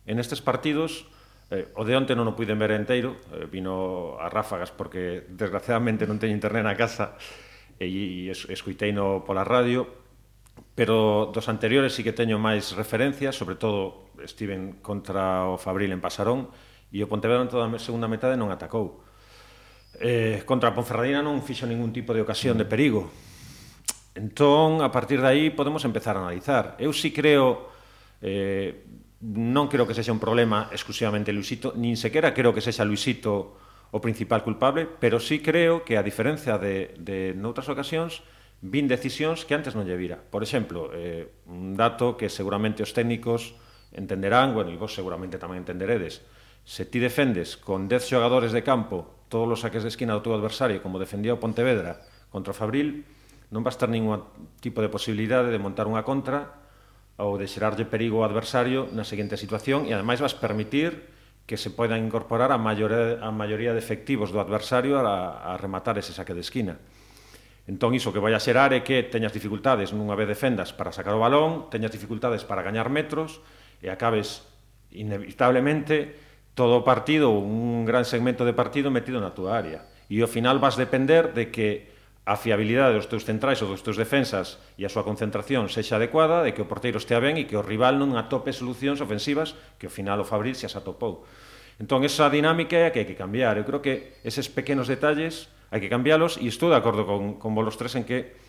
En 0.10 0.18
estes 0.18 0.42
partidos, 0.42 1.06
eh, 1.52 1.70
o 1.76 1.84
de 1.86 1.94
onte 1.94 2.16
non 2.18 2.26
o 2.26 2.34
puiden 2.34 2.58
ver 2.58 2.74
enteiro, 2.74 3.20
eh, 3.36 3.46
vino 3.46 4.18
a 4.18 4.32
ráfagas 4.32 4.72
porque 4.74 5.28
desgraciadamente 5.30 6.08
non 6.08 6.18
teño 6.18 6.34
internet 6.34 6.64
na 6.66 6.80
casa, 6.80 7.20
e, 7.80 8.30
escuitei 8.30 8.92
no 8.92 9.24
pola 9.26 9.46
radio, 9.46 9.88
pero 10.76 11.30
dos 11.34 11.50
anteriores 11.50 11.94
sí 11.94 12.02
que 12.02 12.14
teño 12.14 12.42
máis 12.42 12.74
referencias, 12.74 13.38
sobre 13.38 13.56
todo 13.56 14.10
estiven 14.22 14.82
contra 14.82 15.50
o 15.50 15.58
Fabril 15.58 15.94
en 15.94 16.02
Pasarón, 16.02 16.50
e 16.94 17.02
o 17.02 17.10
Pontevedra 17.10 17.46
en 17.46 17.50
toda 17.50 17.66
a 17.66 17.82
segunda 17.82 18.10
metade 18.10 18.38
non 18.38 18.54
atacou. 18.54 19.02
Eh, 19.98 20.42
contra 20.46 20.74
a 20.74 20.76
Ponferradina 20.78 21.22
non 21.22 21.42
fixo 21.42 21.70
ningún 21.70 21.94
tipo 21.94 22.14
de 22.14 22.22
ocasión 22.22 22.58
de 22.58 22.66
perigo. 22.66 23.10
Entón, 24.14 24.86
a 24.86 24.94
partir 24.94 25.22
de 25.22 25.30
aí, 25.30 25.44
podemos 25.50 25.86
empezar 25.86 26.18
a 26.18 26.26
analizar. 26.26 26.78
Eu 26.78 26.94
sí 26.94 27.10
creo... 27.10 27.74
Eh, 28.22 29.02
non 29.24 29.72
creo 29.72 29.88
que 29.88 29.96
sexa 29.96 30.12
un 30.12 30.20
problema 30.20 30.68
exclusivamente 30.76 31.32
Luisito, 31.32 31.72
nin 31.80 31.96
sequera 31.96 32.36
creo 32.36 32.52
que 32.52 32.60
sexa 32.60 32.84
Luisito 32.84 33.56
o 33.94 34.02
principal 34.02 34.42
culpable, 34.42 34.90
pero 34.90 35.22
sí 35.22 35.46
creo 35.46 35.86
que 35.86 36.02
a 36.02 36.04
diferencia 36.04 36.58
de, 36.58 36.98
de 36.98 37.38
noutras 37.38 37.70
ocasións, 37.70 38.26
vin 38.66 38.90
decisións 38.90 39.46
que 39.46 39.54
antes 39.54 39.78
non 39.78 39.86
lle 39.86 39.94
vira. 39.94 40.18
Por 40.18 40.42
exemplo, 40.42 40.90
eh, 40.98 41.30
un 41.46 41.78
dato 41.78 42.18
que 42.18 42.26
seguramente 42.26 42.82
os 42.82 42.90
técnicos 42.98 43.54
entenderán, 43.94 44.58
bueno, 44.58 44.74
e 44.74 44.82
vos 44.82 44.98
seguramente 44.98 45.38
tamén 45.38 45.62
entenderedes, 45.62 46.26
se 46.66 46.90
ti 46.90 46.98
defendes 46.98 47.54
con 47.54 47.86
10 47.86 48.02
xogadores 48.02 48.50
de 48.50 48.66
campo 48.66 49.30
todos 49.30 49.46
os 49.46 49.62
saques 49.62 49.86
de 49.86 49.94
esquina 49.94 50.18
do 50.18 50.26
teu 50.26 50.34
adversario, 50.34 50.82
como 50.82 50.98
defendía 50.98 51.38
o 51.38 51.42
Pontevedra 51.44 52.02
contra 52.34 52.50
o 52.50 52.58
Fabril, 52.58 53.06
non 53.54 53.62
vas 53.62 53.78
ter 53.78 53.94
ningún 53.94 54.26
tipo 54.58 54.82
de 54.82 54.90
posibilidade 54.90 55.54
de 55.54 55.62
montar 55.62 55.86
unha 55.86 56.02
contra 56.02 56.58
ou 57.22 57.38
de 57.38 57.46
xerarlle 57.46 57.86
perigo 57.86 58.26
ao 58.26 58.28
adversario 58.32 58.90
na 58.90 59.06
seguinte 59.06 59.38
situación 59.38 59.86
e 59.86 59.94
ademais 59.94 60.18
vas 60.18 60.34
permitir 60.34 61.13
que 61.46 61.60
se 61.60 61.70
poidan 61.70 62.00
incorporar 62.00 62.52
a 62.52 62.58
maioría, 62.58 63.20
a 63.20 63.32
maioría 63.32 63.76
de 63.76 63.82
efectivos 63.84 64.32
do 64.32 64.40
adversario 64.40 65.00
a, 65.00 65.54
a 65.54 65.60
rematar 65.60 66.00
ese 66.00 66.16
saque 66.16 66.34
de 66.34 66.44
esquina. 66.44 66.80
Entón, 67.64 67.96
iso 67.96 68.12
que 68.12 68.20
vai 68.20 68.36
a 68.36 68.44
xerar 68.44 68.76
é 68.76 68.84
que 68.84 69.08
teñas 69.08 69.32
dificultades 69.32 69.96
nunha 69.96 70.20
vez 70.20 70.28
defendas 70.28 70.76
para 70.76 70.92
sacar 70.92 71.16
o 71.16 71.24
balón, 71.24 71.72
teñas 71.72 71.96
dificultades 71.96 72.44
para 72.44 72.60
gañar 72.60 72.92
metros 72.92 73.40
e 73.80 73.88
acabes 73.88 74.44
inevitablemente 74.92 76.20
todo 76.54 76.84
o 76.84 76.86
partido, 76.86 77.32
un 77.32 77.88
gran 77.88 78.04
segmento 78.04 78.44
de 78.44 78.52
partido 78.52 78.92
metido 78.92 79.24
na 79.24 79.32
túa 79.32 79.56
área. 79.56 79.88
E 80.12 80.20
ao 80.20 80.28
final 80.28 80.60
vas 80.60 80.76
depender 80.76 81.32
de 81.32 81.56
que 81.56 81.93
a 82.24 82.40
fiabilidade 82.40 82.96
dos 82.96 83.12
teus 83.12 83.28
centrais 83.28 83.60
ou 83.60 83.68
dos 83.68 83.84
teus 83.84 84.00
defensas 84.00 84.56
e 84.80 84.88
a 84.88 84.92
súa 84.92 85.04
concentración 85.04 85.68
sexa 85.68 86.00
adecuada, 86.00 86.40
de 86.40 86.56
que 86.56 86.64
o 86.64 86.70
porteiro 86.72 86.96
estea 86.96 87.20
ben 87.20 87.36
e 87.36 87.44
que 87.44 87.60
o 87.60 87.66
rival 87.66 88.00
non 88.00 88.16
atope 88.16 88.56
solucións 88.56 89.04
ofensivas 89.04 89.60
que 89.76 89.92
ao 89.92 89.94
final 89.94 90.24
o 90.24 90.28
Fabril 90.28 90.56
se 90.56 90.64
as 90.64 90.80
atopou. 90.80 91.28
Entón, 91.84 92.08
esa 92.08 92.32
dinámica 92.32 92.80
é 92.80 92.88
a 92.88 92.92
que 92.96 93.04
hai 93.04 93.08
que 93.10 93.20
cambiar. 93.20 93.60
Eu 93.60 93.68
creo 93.68 93.84
que 93.84 94.16
eses 94.24 94.48
pequenos 94.48 94.88
detalles 94.88 95.52
hai 95.68 95.84
que 95.84 95.92
cambialos 95.92 96.40
e 96.40 96.48
estou 96.48 96.72
de 96.72 96.80
acordo 96.80 97.04
con, 97.04 97.36
con 97.42 97.52
vos 97.52 97.76
tres 97.76 98.00
en 98.00 98.08
que 98.08 98.40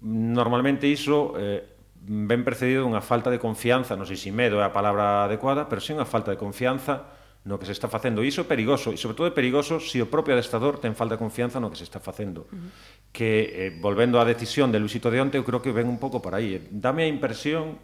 normalmente 0.00 0.88
iso 0.88 1.36
eh, 1.36 1.68
ben 2.00 2.46
precedido 2.48 2.86
dunha 2.86 3.04
falta 3.04 3.28
de 3.28 3.42
confianza, 3.42 3.92
non 3.92 4.08
sei 4.08 4.16
se 4.16 4.32
medo 4.32 4.56
é 4.56 4.64
a 4.64 4.72
palabra 4.72 5.28
adecuada, 5.28 5.68
pero 5.68 5.84
si 5.84 5.92
unha 5.92 6.08
falta 6.08 6.32
de 6.32 6.40
confianza 6.40 7.17
no 7.46 7.58
que 7.58 7.66
se 7.66 7.74
está 7.74 7.86
facendo. 7.86 8.24
E 8.24 8.30
iso 8.30 8.42
é 8.42 8.46
perigoso, 8.48 8.90
e 8.90 8.98
sobre 8.98 9.14
todo 9.14 9.30
é 9.30 9.34
perigoso 9.34 9.78
se 9.78 10.02
o 10.02 10.10
propio 10.10 10.34
adestador 10.34 10.82
ten 10.82 10.96
falta 10.98 11.14
de 11.14 11.22
confianza 11.22 11.62
no 11.62 11.70
que 11.70 11.78
se 11.78 11.86
está 11.86 12.02
facendo. 12.02 12.50
Uh 12.50 12.56
-huh. 12.56 12.70
Que, 13.14 13.30
eh, 13.54 13.70
volvendo 13.78 14.18
á 14.18 14.26
decisión 14.26 14.74
de 14.74 14.82
Luisito 14.82 15.08
de 15.12 15.22
onte, 15.22 15.38
eu 15.38 15.46
creo 15.46 15.62
que 15.62 15.70
ven 15.70 15.86
un 15.86 16.02
pouco 16.02 16.18
por 16.18 16.34
aí. 16.34 16.58
Eh, 16.58 16.62
dame 16.72 17.06
a 17.06 17.08
impresión 17.08 17.78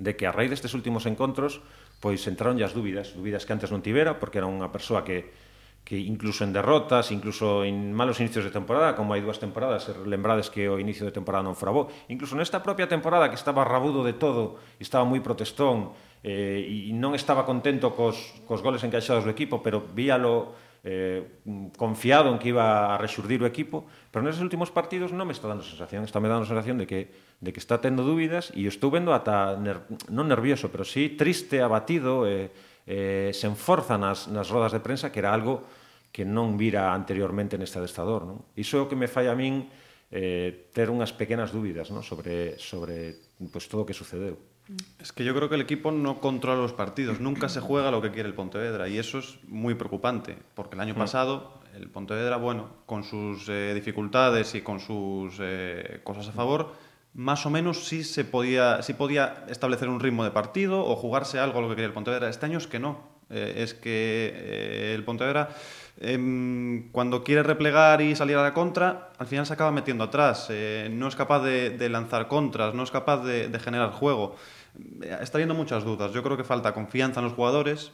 de 0.00 0.16
que 0.16 0.26
a 0.26 0.32
raíz 0.32 0.50
destes 0.50 0.74
últimos 0.74 1.06
encontros 1.06 1.62
pois 2.04 2.20
entraron 2.28 2.60
as 2.60 2.76
dúbidas, 2.76 3.16
dúbidas 3.16 3.48
que 3.48 3.56
antes 3.56 3.72
non 3.72 3.80
tivera, 3.80 4.20
porque 4.20 4.36
era 4.36 4.44
unha 4.44 4.68
persoa 4.68 5.06
que 5.06 5.32
que 5.84 6.00
incluso 6.00 6.44
en 6.44 6.52
derrotas, 6.52 7.12
incluso 7.12 7.62
en 7.62 7.92
malos 7.92 8.18
inicios 8.18 8.44
de 8.44 8.50
temporada, 8.50 8.96
como 8.96 9.12
hai 9.12 9.20
dúas 9.20 9.36
temporadas, 9.36 9.92
eh, 9.92 9.96
lembrades 10.08 10.48
que 10.48 10.64
o 10.64 10.80
inicio 10.80 11.04
de 11.04 11.12
temporada 11.12 11.44
non 11.44 11.52
frabó, 11.52 11.92
incluso 12.08 12.32
nesta 12.40 12.64
propia 12.64 12.88
temporada 12.88 13.28
que 13.28 13.36
estaba 13.36 13.68
rabudo 13.68 14.00
de 14.00 14.16
todo, 14.16 14.56
estaba 14.80 15.04
moi 15.04 15.20
protestón, 15.20 15.92
eh, 16.24 16.88
e 16.88 16.92
non 16.96 17.12
estaba 17.12 17.44
contento 17.44 17.92
cos, 17.92 18.16
cos 18.48 18.64
goles 18.64 18.80
encaixados 18.80 19.28
do 19.28 19.30
equipo, 19.30 19.60
pero 19.60 19.84
víalo 19.84 20.56
eh, 20.84 21.40
confiado 21.76 22.32
en 22.32 22.40
que 22.40 22.48
iba 22.48 22.92
a 22.92 23.00
rexurdir 23.00 23.44
o 23.44 23.48
equipo, 23.48 23.84
pero 24.08 24.24
nos 24.24 24.40
últimos 24.40 24.72
partidos 24.72 25.12
non 25.12 25.28
me 25.28 25.36
está 25.36 25.48
dando 25.48 25.64
sensación, 25.64 26.04
está 26.04 26.20
me 26.24 26.32
dando 26.32 26.48
sensación 26.48 26.80
de 26.80 26.88
que, 26.88 27.12
de 27.40 27.50
que 27.52 27.60
está 27.60 27.80
tendo 27.80 28.04
dúbidas 28.04 28.52
e 28.56 28.64
estou 28.68 28.88
vendo 28.88 29.12
ata, 29.12 29.56
ner, 29.60 29.84
non 30.08 30.28
nervioso, 30.28 30.72
pero 30.72 30.84
sí 30.88 31.12
triste, 31.12 31.60
abatido, 31.60 32.24
eh, 32.24 32.48
eh, 32.88 33.32
sen 33.32 33.56
forza 33.56 33.96
nas, 34.00 34.28
nas 34.28 34.48
rodas 34.52 34.72
de 34.72 34.80
prensa, 34.80 35.12
que 35.12 35.20
era 35.20 35.32
algo 35.32 35.64
que 36.12 36.28
non 36.28 36.54
vira 36.60 36.92
anteriormente 36.92 37.56
neste 37.56 37.80
adestador. 37.80 38.28
Non? 38.28 38.44
Iso 38.54 38.78
é 38.78 38.84
o 38.84 38.88
que 38.88 38.94
me 38.94 39.08
fai 39.08 39.26
a 39.26 39.34
min 39.34 39.66
eh, 40.12 40.68
ter 40.70 40.92
unhas 40.92 41.16
pequenas 41.16 41.50
dúbidas 41.50 41.88
non? 41.90 42.04
sobre, 42.04 42.60
sobre 42.60 43.18
pues, 43.50 43.66
todo 43.66 43.82
o 43.82 43.88
que 43.88 43.96
sucedeu. 43.96 44.53
Es 44.98 45.12
que 45.12 45.24
yo 45.24 45.34
creo 45.34 45.48
que 45.48 45.56
el 45.56 45.60
equipo 45.60 45.92
no 45.92 46.20
controla 46.20 46.62
los 46.62 46.72
partidos, 46.72 47.20
nunca 47.20 47.48
se 47.48 47.60
juega 47.60 47.90
lo 47.90 48.00
que 48.00 48.10
quiere 48.10 48.28
el 48.28 48.34
Pontevedra 48.34 48.88
y 48.88 48.98
eso 48.98 49.18
es 49.18 49.38
muy 49.46 49.74
preocupante, 49.74 50.38
porque 50.54 50.74
el 50.74 50.80
año 50.80 50.94
mm. 50.94 50.98
pasado 50.98 51.60
el 51.74 51.90
Pontevedra, 51.90 52.36
bueno, 52.36 52.68
con 52.86 53.04
sus 53.04 53.48
eh, 53.48 53.72
dificultades 53.74 54.54
y 54.54 54.62
con 54.62 54.80
sus 54.80 55.36
eh, 55.40 56.00
cosas 56.04 56.28
a 56.28 56.32
favor, 56.32 56.72
más 57.12 57.44
o 57.46 57.50
menos 57.50 57.84
sí 57.84 58.04
se 58.04 58.24
podía, 58.24 58.82
sí 58.82 58.94
podía 58.94 59.44
establecer 59.48 59.88
un 59.88 60.00
ritmo 60.00 60.24
de 60.24 60.30
partido 60.30 60.84
o 60.84 60.96
jugarse 60.96 61.38
algo 61.38 61.58
a 61.58 61.62
lo 61.62 61.68
que 61.68 61.74
quería 61.74 61.88
el 61.88 61.92
Pontevedra. 61.92 62.28
Este 62.28 62.46
año 62.46 62.58
es 62.58 62.66
que 62.66 62.78
no, 62.78 63.00
eh, 63.30 63.54
es 63.58 63.74
que 63.74 64.94
el 64.94 65.04
Pontevedra 65.04 65.50
em, 66.00 66.90
cuando 66.90 67.24
quiere 67.24 67.42
replegar 67.42 68.00
y 68.00 68.14
salir 68.16 68.36
a 68.36 68.42
la 68.42 68.54
contra, 68.54 69.10
al 69.18 69.26
final 69.26 69.46
se 69.46 69.52
acaba 69.52 69.70
metiendo 69.70 70.04
atrás, 70.04 70.50
no 70.90 71.08
es 71.08 71.16
capaz 71.16 71.42
de, 71.42 71.88
lanzar 71.88 72.28
contras, 72.28 72.74
no 72.74 72.82
es 72.82 72.90
capaz 72.90 73.24
de, 73.24 73.48
de 73.48 73.58
generar 73.58 73.90
juego. 73.90 74.36
Está 75.20 75.38
habiendo 75.38 75.54
muchas 75.54 75.84
dudas. 75.84 76.12
Yo 76.12 76.22
creo 76.22 76.36
que 76.36 76.44
falta 76.44 76.74
confianza 76.74 77.20
en 77.20 77.26
los 77.26 77.34
jugadores 77.34 77.92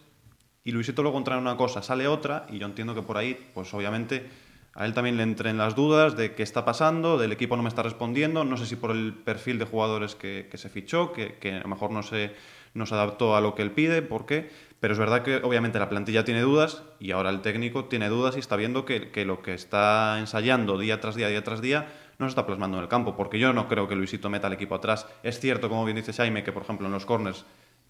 y 0.64 0.72
Luisito 0.72 1.02
luego 1.02 1.18
entra 1.18 1.36
en 1.36 1.40
una 1.40 1.56
cosa, 1.56 1.82
sale 1.82 2.06
otra 2.06 2.46
y 2.50 2.58
yo 2.58 2.66
entiendo 2.66 2.94
que 2.94 3.02
por 3.02 3.16
ahí, 3.16 3.50
pues 3.54 3.72
obviamente 3.72 4.28
a 4.74 4.84
él 4.86 4.94
también 4.94 5.16
le 5.16 5.22
entren 5.22 5.58
las 5.58 5.74
dudas 5.74 6.16
de 6.16 6.34
qué 6.34 6.42
está 6.42 6.64
pasando, 6.64 7.18
del 7.18 7.32
equipo 7.32 7.56
no 7.56 7.62
me 7.62 7.68
está 7.68 7.82
respondiendo, 7.82 8.44
no 8.44 8.56
sé 8.56 8.66
si 8.66 8.76
por 8.76 8.90
el 8.90 9.14
perfil 9.14 9.58
de 9.58 9.64
jugadores 9.64 10.14
que, 10.14 10.48
se 10.52 10.68
fichó, 10.68 11.12
que, 11.12 11.36
a 11.52 11.60
lo 11.60 11.68
mejor 11.68 11.90
no 11.90 12.02
se, 12.02 12.32
no 12.74 12.86
se 12.86 12.94
adaptó 12.94 13.34
a 13.34 13.40
lo 13.40 13.54
que 13.54 13.62
él 13.62 13.72
pide, 13.72 14.02
por 14.02 14.26
qué, 14.26 14.50
pero 14.80 14.94
es 14.94 14.98
verdad 14.98 15.22
que 15.22 15.36
obviamente 15.36 15.78
la 15.78 15.88
plantilla 15.88 16.24
tiene 16.24 16.40
dudas 16.40 16.82
y 16.98 17.12
ahora 17.12 17.30
el 17.30 17.42
técnico 17.42 17.84
tiene 17.84 18.08
dudas 18.08 18.36
y 18.36 18.40
está 18.40 18.56
viendo 18.56 18.84
que, 18.84 19.10
que 19.10 19.24
lo 19.24 19.42
que 19.42 19.54
está 19.54 20.18
ensayando 20.18 20.78
día 20.78 21.00
tras 21.00 21.14
día, 21.14 21.28
día 21.28 21.44
tras 21.44 21.60
día, 21.60 21.88
no 22.18 22.26
se 22.26 22.30
está 22.30 22.46
plasmando 22.46 22.78
en 22.78 22.82
el 22.82 22.88
campo, 22.88 23.16
porque 23.16 23.38
yo 23.38 23.52
no 23.52 23.68
creo 23.68 23.88
que 23.88 23.94
Luisito 23.94 24.28
meta 24.30 24.46
al 24.46 24.52
equipo 24.52 24.74
atrás. 24.74 25.06
Es 25.22 25.38
cierto, 25.40 25.68
como 25.68 25.84
bien 25.84 25.96
dice 25.96 26.12
Jaime, 26.12 26.42
que 26.42 26.52
por 26.52 26.62
ejemplo 26.62 26.86
en 26.86 26.92
los 26.92 27.06
corners 27.06 27.44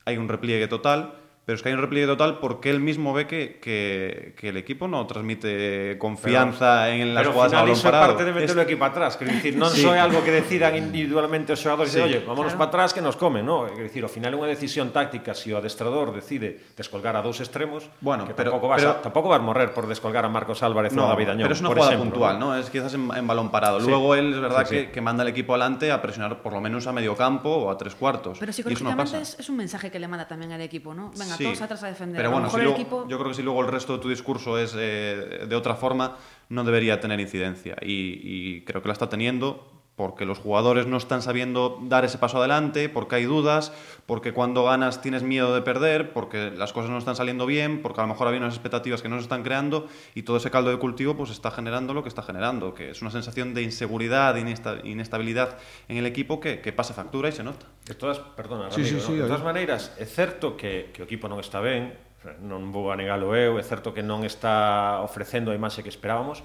hay 0.04 0.18
un 0.18 0.28
repliegue 0.28 0.68
total, 0.68 1.14
pero 1.50 1.56
es 1.56 1.62
que 1.62 1.68
hay 1.70 1.74
un 1.74 1.80
repliegue 1.80 2.06
total 2.06 2.38
porque 2.38 2.70
él 2.70 2.78
mismo 2.78 3.12
ve 3.12 3.26
que, 3.26 3.58
que, 3.60 4.34
que 4.38 4.50
el 4.50 4.56
equipo 4.56 4.86
no 4.86 5.04
transmite 5.04 5.98
confianza 5.98 6.84
pero, 6.84 7.02
en 7.02 7.12
las 7.12 7.22
pero 7.22 7.32
jugadas 7.32 7.52
balón 7.52 7.80
parado. 7.82 8.06
parte 8.06 8.24
de 8.24 8.32
meter 8.32 8.50
es... 8.50 8.56
equipo 8.56 8.84
atrás, 8.84 9.18
non 9.58 9.66
sí. 9.74 9.82
é 9.82 9.98
algo 9.98 10.22
que 10.22 10.30
decidan 10.30 10.78
individualmente 10.78 11.50
os 11.50 11.58
xogadores 11.58 11.90
sí. 11.90 11.98
de, 11.98 12.06
oye, 12.06 12.18
vámonos 12.22 12.54
claro. 12.54 12.70
para 12.70 12.86
atrás 12.86 12.94
que 12.94 13.02
nos 13.02 13.18
comen, 13.18 13.42
no? 13.42 13.66
Quero 13.66 13.82
dicir, 13.82 14.06
ao 14.06 14.12
final 14.12 14.30
é 14.30 14.38
unha 14.38 14.46
decisión 14.46 14.94
táctica 14.94 15.34
se 15.34 15.50
si 15.50 15.52
o 15.52 15.58
adestrador 15.58 16.14
decide 16.14 16.70
descolgar 16.78 17.18
a 17.18 17.22
dous 17.26 17.42
extremos, 17.42 17.90
bueno, 17.98 18.30
que 18.30 18.34
pero, 18.38 18.54
tampouco, 18.54 18.70
vas 18.70 18.78
pero, 18.78 18.94
a, 18.94 19.02
tampouco 19.02 19.26
vas 19.34 19.42
morrer 19.42 19.74
por 19.74 19.90
descolgar 19.90 20.22
a 20.22 20.30
Marcos 20.30 20.62
Álvarez 20.62 20.94
no, 20.94 21.02
ou 21.02 21.10
a 21.10 21.18
David 21.18 21.34
Añón, 21.34 21.50
pero 21.50 21.58
es 21.58 21.62
una 21.66 21.74
por 21.74 21.82
jugada 21.82 21.98
puntual, 21.98 22.38
¿no? 22.38 22.54
Es 22.54 22.70
quizás 22.70 22.94
en, 22.94 23.10
en 23.10 23.26
balón 23.26 23.50
parado. 23.50 23.82
Sí. 23.82 23.90
Luego 23.90 24.14
él 24.14 24.38
es 24.38 24.40
verdad 24.40 24.62
sí, 24.70 24.70
sí. 24.70 24.86
Que, 24.86 24.94
que 24.94 25.00
manda 25.02 25.26
al 25.26 25.30
equipo 25.34 25.58
adelante 25.58 25.90
a 25.90 25.98
presionar 25.98 26.38
por 26.46 26.54
lo 26.54 26.62
menos 26.62 26.86
a 26.86 26.94
medio 26.94 27.18
campo 27.18 27.50
o 27.50 27.66
a 27.66 27.74
tres 27.74 27.98
cuartos. 27.98 28.38
Pero 28.38 28.54
psicológicamente 28.54 29.18
no 29.18 29.18
es, 29.18 29.34
es 29.34 29.48
un 29.50 29.58
mensaje 29.58 29.90
que 29.90 29.98
le 29.98 30.06
manda 30.06 30.30
también 30.30 30.54
al 30.54 30.62
equipo, 30.62 30.94
¿no? 30.94 31.10
Venga, 31.18 31.34
sí. 31.40 31.44
todos 31.44 31.62
atrás 31.62 31.82
a 31.82 31.88
defender 31.88 32.16
Pero 32.16 32.30
bueno, 32.30 32.48
si 32.50 32.56
luego, 32.56 32.72
equipo... 32.72 33.06
yo 33.08 33.18
creo 33.18 33.30
que 33.30 33.36
si 33.36 33.42
luego 33.42 33.60
el 33.62 33.68
resto 33.68 33.94
de 33.94 33.98
tu 33.98 34.08
discurso 34.08 34.58
es 34.58 34.74
eh, 34.78 35.46
de 35.48 35.56
otra 35.56 35.74
forma, 35.74 36.16
no 36.48 36.64
debería 36.64 37.00
tener 37.00 37.20
incidencia. 37.20 37.76
Y, 37.82 38.20
y, 38.22 38.64
creo 38.64 38.82
que 38.82 38.88
la 38.88 38.92
está 38.92 39.08
teniendo 39.08 39.79
porque 40.00 40.24
los 40.24 40.38
jugadores 40.38 40.86
no 40.86 40.96
están 40.96 41.20
sabiendo 41.20 41.78
dar 41.82 42.06
ese 42.06 42.16
paso 42.16 42.38
adelante, 42.38 42.88
porque 42.88 43.16
hay 43.16 43.24
dudas, 43.24 43.70
porque 44.06 44.32
cuando 44.32 44.64
ganas 44.64 45.02
tienes 45.02 45.22
miedo 45.22 45.54
de 45.54 45.60
perder, 45.60 46.14
porque 46.14 46.50
las 46.50 46.72
cosas 46.72 46.90
no 46.90 46.96
están 46.96 47.16
saliendo 47.16 47.44
bien, 47.44 47.82
porque 47.82 48.00
a 48.00 48.04
lo 48.04 48.08
mejor 48.08 48.26
había 48.26 48.40
unas 48.40 48.54
expectativas 48.54 49.02
que 49.02 49.10
no 49.10 49.16
se 49.16 49.24
están 49.24 49.42
creando 49.42 49.88
y 50.14 50.22
todo 50.22 50.38
ese 50.38 50.50
caldo 50.50 50.70
de 50.70 50.78
cultivo 50.78 51.18
pues 51.18 51.28
está 51.28 51.50
generando 51.50 51.92
lo 51.92 52.02
que 52.02 52.08
está 52.08 52.22
generando, 52.22 52.72
que 52.72 52.92
es 52.92 53.02
una 53.02 53.10
sensación 53.10 53.52
de 53.52 53.60
inseguridad, 53.60 54.32
de 54.32 54.80
inestabilidad 54.84 55.58
en 55.86 55.98
el 55.98 56.06
equipo 56.06 56.40
que, 56.40 56.62
que 56.62 56.72
pasa 56.72 56.94
factura 56.94 57.28
y 57.28 57.32
se 57.32 57.44
nota. 57.44 57.66
De 57.84 57.94
todas, 57.94 58.20
perdona, 58.20 58.70
Ramiro, 58.70 58.82
sí, 58.82 58.86
sí, 58.86 59.04
sí, 59.04 59.12
¿no? 59.12 59.24
de 59.24 59.28
todas 59.28 59.44
maneiras, 59.44 59.92
é 60.00 60.08
certo 60.08 60.56
que, 60.56 60.96
que 60.96 61.02
o 61.02 61.04
equipo 61.04 61.28
non 61.28 61.44
está 61.44 61.60
ben, 61.60 61.92
non 62.40 62.72
vou 62.72 62.88
a 62.88 62.96
negalo 62.96 63.36
eu, 63.36 63.60
é 63.60 63.64
certo 63.68 63.92
que 63.92 64.00
non 64.00 64.24
está 64.24 65.04
ofrecendo 65.04 65.52
a 65.52 65.54
imaxe 65.54 65.84
que 65.84 65.92
esperábamos, 65.92 66.40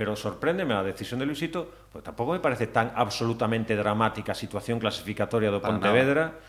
pero 0.00 0.16
sorpréndeme 0.16 0.72
a 0.72 0.80
decisión 0.80 1.20
de 1.20 1.28
Luisito, 1.28 1.68
pues 1.92 2.00
tampouco 2.00 2.32
me 2.32 2.40
parece 2.40 2.72
tan 2.72 2.88
absolutamente 2.96 3.76
dramática 3.76 4.32
a 4.32 4.34
situación 4.34 4.80
clasificatoria 4.80 5.52
do 5.52 5.60
Pontevedra. 5.60 6.40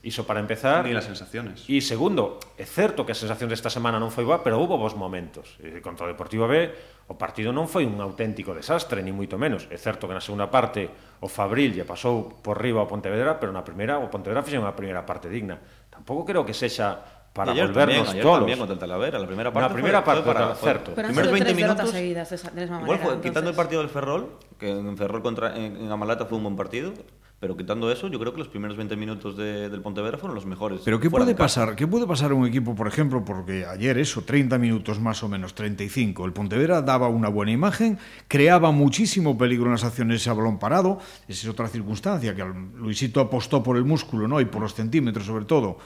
Iso 0.00 0.24
para 0.24 0.40
empezar. 0.40 0.88
Ni 0.88 0.96
las 0.96 1.04
sensaciones. 1.04 1.68
E 1.68 1.84
segundo, 1.84 2.40
é 2.56 2.64
certo 2.64 3.04
que 3.04 3.12
a 3.12 3.18
sensación 3.20 3.52
desta 3.52 3.68
semana 3.68 4.00
non 4.00 4.08
foi 4.08 4.24
boa, 4.24 4.40
pero 4.40 4.56
houve 4.56 4.80
vos 4.80 4.96
momentos. 4.96 5.60
E 5.60 5.84
contra 5.84 6.08
o 6.08 6.12
Deportivo 6.16 6.48
B, 6.48 6.72
o 7.12 7.20
partido 7.20 7.52
non 7.52 7.68
foi 7.68 7.84
un 7.84 8.00
auténtico 8.00 8.56
desastre, 8.56 9.04
ni 9.04 9.12
moito 9.12 9.36
menos. 9.36 9.68
É 9.68 9.76
certo 9.76 10.08
que 10.08 10.16
na 10.16 10.24
segunda 10.24 10.48
parte 10.48 10.88
o 11.20 11.28
Fabril 11.28 11.76
lle 11.76 11.84
pasou 11.84 12.40
por 12.40 12.56
riba 12.56 12.80
ao 12.80 12.88
Pontevedra, 12.88 13.36
pero 13.36 13.52
na 13.52 13.60
primeira 13.60 14.00
o 14.00 14.08
Pontevedra 14.08 14.40
fixe 14.40 14.56
unha 14.56 14.72
primeira 14.72 15.04
parte 15.04 15.28
digna. 15.28 15.60
Tampouco 15.92 16.24
creo 16.24 16.48
que 16.48 16.56
sexa 16.56 17.23
para 17.34 17.50
ayer 17.50 17.66
volvernos 17.66 18.06
también, 18.06 18.22
todos. 18.22 18.38
también 18.38 18.58
contra 18.58 18.74
el 18.74 18.80
Talavera, 18.80 19.18
la 19.18 19.26
primera 19.26 19.52
parte. 19.52 19.68
La 19.68 19.74
primera 19.74 20.02
fue, 20.02 20.14
parte, 20.14 20.22
fue 20.22 20.34
para, 20.34 20.54
cierto. 20.54 20.92
Pero 20.94 21.08
primeros 21.08 21.32
20 21.32 21.54
minutos 21.54 21.90
seguidas 21.90 22.30
de 22.30 22.36
esa, 22.36 22.50
de 22.52 22.64
esa 22.64 22.74
manera, 22.74 22.94
igual 22.94 22.98
fue, 23.00 23.20
quitando 23.28 23.50
el 23.50 23.56
partido 23.56 23.80
del 23.80 23.90
Ferrol, 23.90 24.38
que 24.56 24.70
en 24.70 24.96
Ferrol 24.96 25.20
contra 25.20 25.56
en, 25.56 25.76
en, 25.76 25.90
Amalata 25.90 26.26
fue 26.26 26.38
un 26.38 26.44
buen 26.44 26.56
partido, 26.56 26.92
pero 27.40 27.56
quitando 27.56 27.90
eso, 27.90 28.06
yo 28.06 28.20
creo 28.20 28.32
que 28.32 28.38
los 28.38 28.46
primeros 28.46 28.76
20 28.76 28.94
minutos 28.94 29.36
de, 29.36 29.68
del 29.68 29.82
Pontevedra 29.82 30.16
fueron 30.16 30.36
los 30.36 30.46
mejores. 30.46 30.82
Pero 30.84 31.00
¿qué 31.00 31.10
puede 31.10 31.34
pasar? 31.34 31.74
¿Qué 31.74 31.88
puede 31.88 32.06
pasar 32.06 32.30
a 32.30 32.34
un 32.34 32.46
equipo, 32.46 32.76
por 32.76 32.86
ejemplo, 32.86 33.24
porque 33.24 33.66
ayer 33.66 33.98
eso, 33.98 34.22
30 34.22 34.56
minutos 34.58 35.00
más 35.00 35.20
o 35.24 35.28
menos, 35.28 35.56
35, 35.56 36.26
el 36.26 36.32
Pontevedra 36.32 36.82
daba 36.82 37.08
una 37.08 37.28
buena 37.28 37.50
imagen, 37.50 37.98
creaba 38.28 38.70
muchísimo 38.70 39.36
peligro 39.36 39.66
en 39.66 39.72
las 39.72 39.82
acciones 39.82 40.26
a 40.28 40.34
balón 40.34 40.60
parado, 40.60 41.00
esa 41.26 41.46
es 41.46 41.48
otra 41.48 41.66
circunstancia, 41.66 42.32
que 42.32 42.44
Luisito 42.76 43.20
apostó 43.20 43.60
por 43.60 43.76
el 43.76 43.84
músculo, 43.84 44.28
¿no? 44.28 44.40
Y 44.40 44.44
por 44.44 44.62
los 44.62 44.72
centímetros 44.72 45.26
sobre 45.26 45.46
todo 45.46 45.78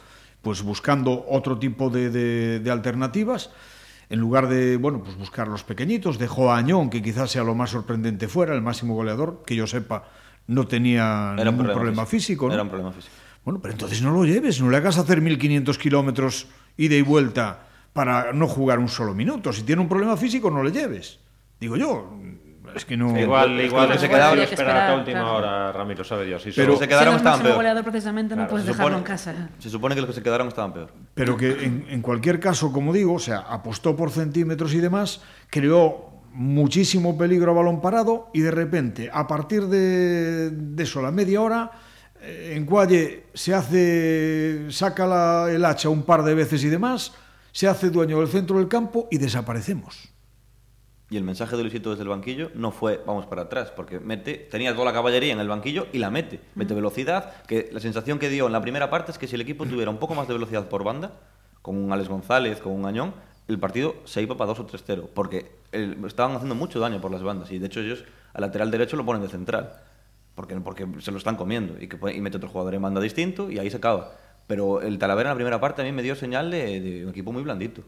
pues 0.42 0.62
buscando 0.62 1.24
otro 1.28 1.58
tipo 1.58 1.90
de, 1.90 2.10
de, 2.10 2.60
de 2.60 2.70
alternativas 2.70 3.50
en 4.10 4.20
lugar 4.20 4.48
de 4.48 4.76
bueno 4.76 5.02
pues 5.02 5.16
buscar 5.16 5.48
los 5.48 5.64
pequeñitos, 5.64 6.18
dejó 6.18 6.50
a 6.50 6.56
Añón, 6.56 6.90
que 6.90 7.02
quizás 7.02 7.30
sea 7.30 7.44
lo 7.44 7.54
más 7.54 7.70
sorprendente 7.70 8.28
fuera, 8.28 8.54
el 8.54 8.62
máximo 8.62 8.94
goleador, 8.94 9.42
que 9.44 9.54
yo 9.54 9.66
sepa, 9.66 10.04
no 10.46 10.66
tenía 10.66 11.34
Era 11.34 11.44
ningún 11.44 11.56
problema, 11.66 11.74
problema 11.74 12.06
físico. 12.06 12.46
físico. 12.46 12.48
¿no? 12.48 12.54
Era 12.54 12.62
un 12.62 12.68
problema 12.70 12.92
físico. 12.92 13.14
Bueno, 13.44 13.60
pero 13.60 13.72
entonces 13.72 14.02
no 14.02 14.12
lo 14.12 14.24
lleves, 14.24 14.60
no 14.60 14.70
le 14.70 14.76
hagas 14.76 14.98
hacer 14.98 15.22
1.500 15.22 15.76
kilómetros 15.76 16.48
ida 16.76 16.96
y 16.96 17.02
vuelta 17.02 17.66
para 17.92 18.32
no 18.32 18.46
jugar 18.46 18.78
un 18.78 18.88
solo 18.88 19.14
minuto. 19.14 19.52
Si 19.52 19.62
tiene 19.62 19.82
un 19.82 19.88
problema 19.88 20.16
físico, 20.16 20.50
no 20.50 20.62
le 20.62 20.70
lleves. 20.70 21.18
Digo 21.60 21.76
yo, 21.76 22.12
Es 22.78 22.84
que 22.84 22.96
no... 22.96 23.18
Igual, 23.18 23.60
igual 23.60 23.90
que 23.90 23.98
se 23.98 24.08
quedaron 24.08 24.36
que 24.36 24.44
esperar 24.44 24.76
hasta 24.76 24.94
última 24.96 25.20
claro. 25.20 25.36
hora, 25.36 25.72
Ramiro, 25.72 26.04
sabe 26.04 26.26
Dios. 26.26 26.42
Si 26.42 26.52
pero 26.52 26.76
se 26.76 26.86
quedaron 26.86 27.16
estaban 27.16 27.42
peor. 27.42 27.56
goleador 27.56 27.82
precisamente 27.82 28.34
claro. 28.34 28.44
no 28.44 28.50
puedes 28.50 28.66
supone, 28.66 28.78
dejarlo 28.78 28.98
en 28.98 29.04
casa. 29.04 29.48
Se 29.58 29.68
supone 29.68 29.94
que 29.96 30.00
los 30.00 30.10
que 30.10 30.14
se 30.14 30.22
quedaron 30.22 30.46
estaban 30.46 30.72
peor. 30.72 30.92
Pero 31.14 31.36
que 31.36 31.64
en, 31.64 31.86
en 31.90 32.02
cualquier 32.02 32.38
caso, 32.38 32.72
como 32.72 32.92
digo, 32.92 33.14
o 33.14 33.18
sea, 33.18 33.38
apostó 33.40 33.96
por 33.96 34.10
centímetros 34.10 34.72
y 34.74 34.78
demás, 34.78 35.22
creó 35.50 36.08
muchísimo 36.32 37.18
peligro 37.18 37.50
a 37.50 37.54
balón 37.54 37.80
parado 37.80 38.30
y 38.32 38.40
de 38.42 38.52
repente, 38.52 39.10
a 39.12 39.26
partir 39.26 39.66
de, 39.66 40.50
de 40.50 40.82
eso, 40.84 41.02
la 41.02 41.10
media 41.10 41.40
hora, 41.42 41.72
eh, 42.20 42.54
en 42.54 42.64
Cualle 42.64 43.24
se 43.34 43.54
hace, 43.54 44.70
saca 44.70 45.04
la, 45.04 45.50
el 45.50 45.64
hacha 45.64 45.88
un 45.88 46.04
par 46.04 46.22
de 46.22 46.34
veces 46.34 46.62
y 46.62 46.68
demás, 46.68 47.12
se 47.50 47.66
hace 47.66 47.90
dueño 47.90 48.20
del 48.20 48.28
centro 48.28 48.58
del 48.58 48.68
campo 48.68 49.08
y 49.10 49.18
desaparecemos. 49.18 50.10
Y 51.10 51.16
el 51.16 51.24
mensaje 51.24 51.56
de 51.56 51.62
Luisito 51.62 51.90
desde 51.90 52.02
el 52.02 52.10
banquillo 52.10 52.50
no 52.54 52.70
fue 52.70 53.00
vamos 53.06 53.26
para 53.26 53.42
atrás, 53.42 53.72
porque 53.74 53.98
mete, 53.98 54.34
tenía 54.34 54.72
toda 54.74 54.84
la 54.84 54.92
caballería 54.92 55.32
en 55.32 55.40
el 55.40 55.48
banquillo 55.48 55.86
y 55.92 55.98
la 55.98 56.10
mete. 56.10 56.40
Mete 56.54 56.74
velocidad, 56.74 57.42
que 57.46 57.70
la 57.72 57.80
sensación 57.80 58.18
que 58.18 58.28
dio 58.28 58.46
en 58.46 58.52
la 58.52 58.60
primera 58.60 58.90
parte 58.90 59.12
es 59.12 59.18
que 59.18 59.26
si 59.26 59.34
el 59.34 59.40
equipo 59.40 59.64
tuviera 59.64 59.90
un 59.90 59.98
poco 59.98 60.14
más 60.14 60.28
de 60.28 60.34
velocidad 60.34 60.68
por 60.68 60.84
banda, 60.84 61.12
con 61.62 61.76
un 61.76 61.92
Alex 61.92 62.08
González, 62.08 62.60
con 62.60 62.72
un 62.72 62.84
Añón, 62.84 63.14
el 63.48 63.58
partido 63.58 63.96
se 64.04 64.20
iba 64.20 64.36
para 64.36 64.48
2 64.48 64.60
o 64.60 64.66
3-0, 64.66 65.08
porque 65.14 65.50
el, 65.72 66.04
estaban 66.06 66.36
haciendo 66.36 66.54
mucho 66.54 66.78
daño 66.78 67.00
por 67.00 67.10
las 67.10 67.22
bandas 67.22 67.50
y 67.50 67.58
de 67.58 67.66
hecho 67.66 67.80
ellos 67.80 68.04
al 68.34 68.42
lateral 68.42 68.70
derecho 68.70 68.96
lo 68.96 69.06
ponen 69.06 69.22
de 69.22 69.28
central, 69.28 69.72
porque, 70.34 70.56
porque 70.56 70.86
se 71.00 71.10
lo 71.10 71.16
están 71.16 71.36
comiendo 71.36 71.80
y, 71.80 71.88
que, 71.88 71.98
y 72.14 72.20
mete 72.20 72.36
otro 72.36 72.50
jugador 72.50 72.74
en 72.74 72.82
banda 72.82 73.00
distinto 73.00 73.50
y 73.50 73.58
ahí 73.58 73.70
se 73.70 73.78
acaba. 73.78 74.12
Pero 74.46 74.80
el 74.82 74.98
Talavera 74.98 75.30
en 75.30 75.34
la 75.34 75.36
primera 75.36 75.60
parte 75.60 75.82
a 75.82 75.84
mí 75.84 75.92
me 75.92 76.02
dio 76.02 76.14
señal 76.14 76.50
de, 76.50 76.80
de 76.80 77.04
un 77.04 77.10
equipo 77.10 77.32
muy 77.32 77.42
blandito. 77.42 77.82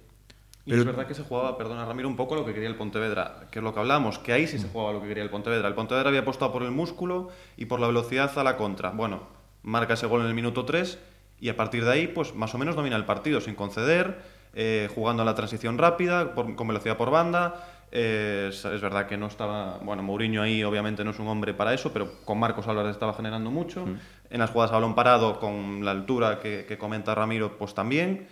Y 0.70 0.74
Pero... 0.78 0.82
es 0.82 0.86
verdad 0.86 1.06
que 1.06 1.14
se 1.14 1.22
jugaba, 1.24 1.58
perdona 1.58 1.84
Ramiro, 1.84 2.08
un 2.08 2.16
poco 2.16 2.34
lo 2.36 2.44
que 2.44 2.54
quería 2.54 2.68
el 2.68 2.76
Pontevedra, 2.76 3.48
que 3.50 3.58
es 3.58 3.62
lo 3.64 3.74
que 3.74 3.80
hablamos, 3.80 4.18
que 4.18 4.32
ahí 4.32 4.46
sí 4.46 4.58
se 4.58 4.68
jugaba 4.68 4.92
lo 4.92 5.02
que 5.02 5.08
quería 5.08 5.22
el 5.24 5.30
Pontevedra. 5.30 5.66
El 5.68 5.74
Pontevedra 5.74 6.08
había 6.08 6.20
apostado 6.20 6.52
por 6.52 6.62
el 6.62 6.70
músculo 6.70 7.28
y 7.56 7.64
por 7.66 7.80
la 7.80 7.86
velocidad 7.88 8.30
a 8.38 8.44
la 8.44 8.56
contra. 8.56 8.90
Bueno, 8.90 9.22
marca 9.62 9.94
ese 9.94 10.06
gol 10.06 10.20
en 10.20 10.28
el 10.28 10.34
minuto 10.34 10.64
3 10.64 10.98
y 11.40 11.48
a 11.48 11.56
partir 11.56 11.84
de 11.84 11.90
ahí, 11.92 12.06
pues 12.06 12.34
más 12.34 12.54
o 12.54 12.58
menos 12.58 12.76
domina 12.76 12.96
el 12.96 13.04
partido 13.04 13.40
sin 13.40 13.54
conceder, 13.54 14.18
eh, 14.54 14.88
jugando 14.94 15.22
a 15.22 15.24
la 15.24 15.34
transición 15.34 15.76
rápida, 15.76 16.34
por- 16.34 16.54
con 16.54 16.68
velocidad 16.68 16.96
por 16.96 17.10
banda. 17.10 17.66
Eh, 17.92 18.46
es, 18.50 18.64
es 18.64 18.80
verdad 18.80 19.06
que 19.06 19.16
no 19.16 19.26
estaba, 19.26 19.78
bueno, 19.78 20.02
Mourinho 20.04 20.42
ahí 20.42 20.62
obviamente 20.62 21.02
no 21.02 21.10
es 21.10 21.18
un 21.18 21.26
hombre 21.26 21.52
para 21.54 21.74
eso, 21.74 21.92
pero 21.92 22.12
con 22.24 22.38
Marcos 22.38 22.68
Álvarez 22.68 22.92
estaba 22.92 23.12
generando 23.14 23.50
mucho. 23.50 23.84
En 24.30 24.38
las 24.38 24.50
jugadas 24.50 24.70
a 24.70 24.74
balón 24.74 24.94
parado, 24.94 25.40
con 25.40 25.84
la 25.84 25.90
altura 25.90 26.38
que, 26.38 26.64
que 26.68 26.78
comenta 26.78 27.12
Ramiro, 27.16 27.58
pues 27.58 27.74
también. 27.74 28.28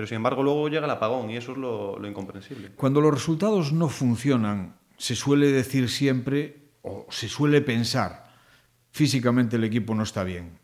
Pero 0.00 0.08
sin 0.08 0.16
embargo 0.16 0.42
luego 0.42 0.70
llega 0.70 0.86
el 0.86 0.90
apagón 0.92 1.28
y 1.28 1.36
eso 1.36 1.52
es 1.52 1.58
lo, 1.58 1.98
lo 1.98 2.08
incomprensible. 2.08 2.70
Cuando 2.74 3.02
los 3.02 3.12
resultados 3.12 3.74
no 3.74 3.90
funcionan, 3.90 4.78
se 4.96 5.14
suele 5.14 5.48
decir 5.52 5.90
siempre, 5.90 6.70
o 6.80 7.04
se 7.10 7.28
suele 7.28 7.60
pensar, 7.60 8.32
físicamente 8.92 9.56
el 9.56 9.64
equipo 9.64 9.94
no 9.94 10.02
está 10.02 10.24
bien. 10.24 10.58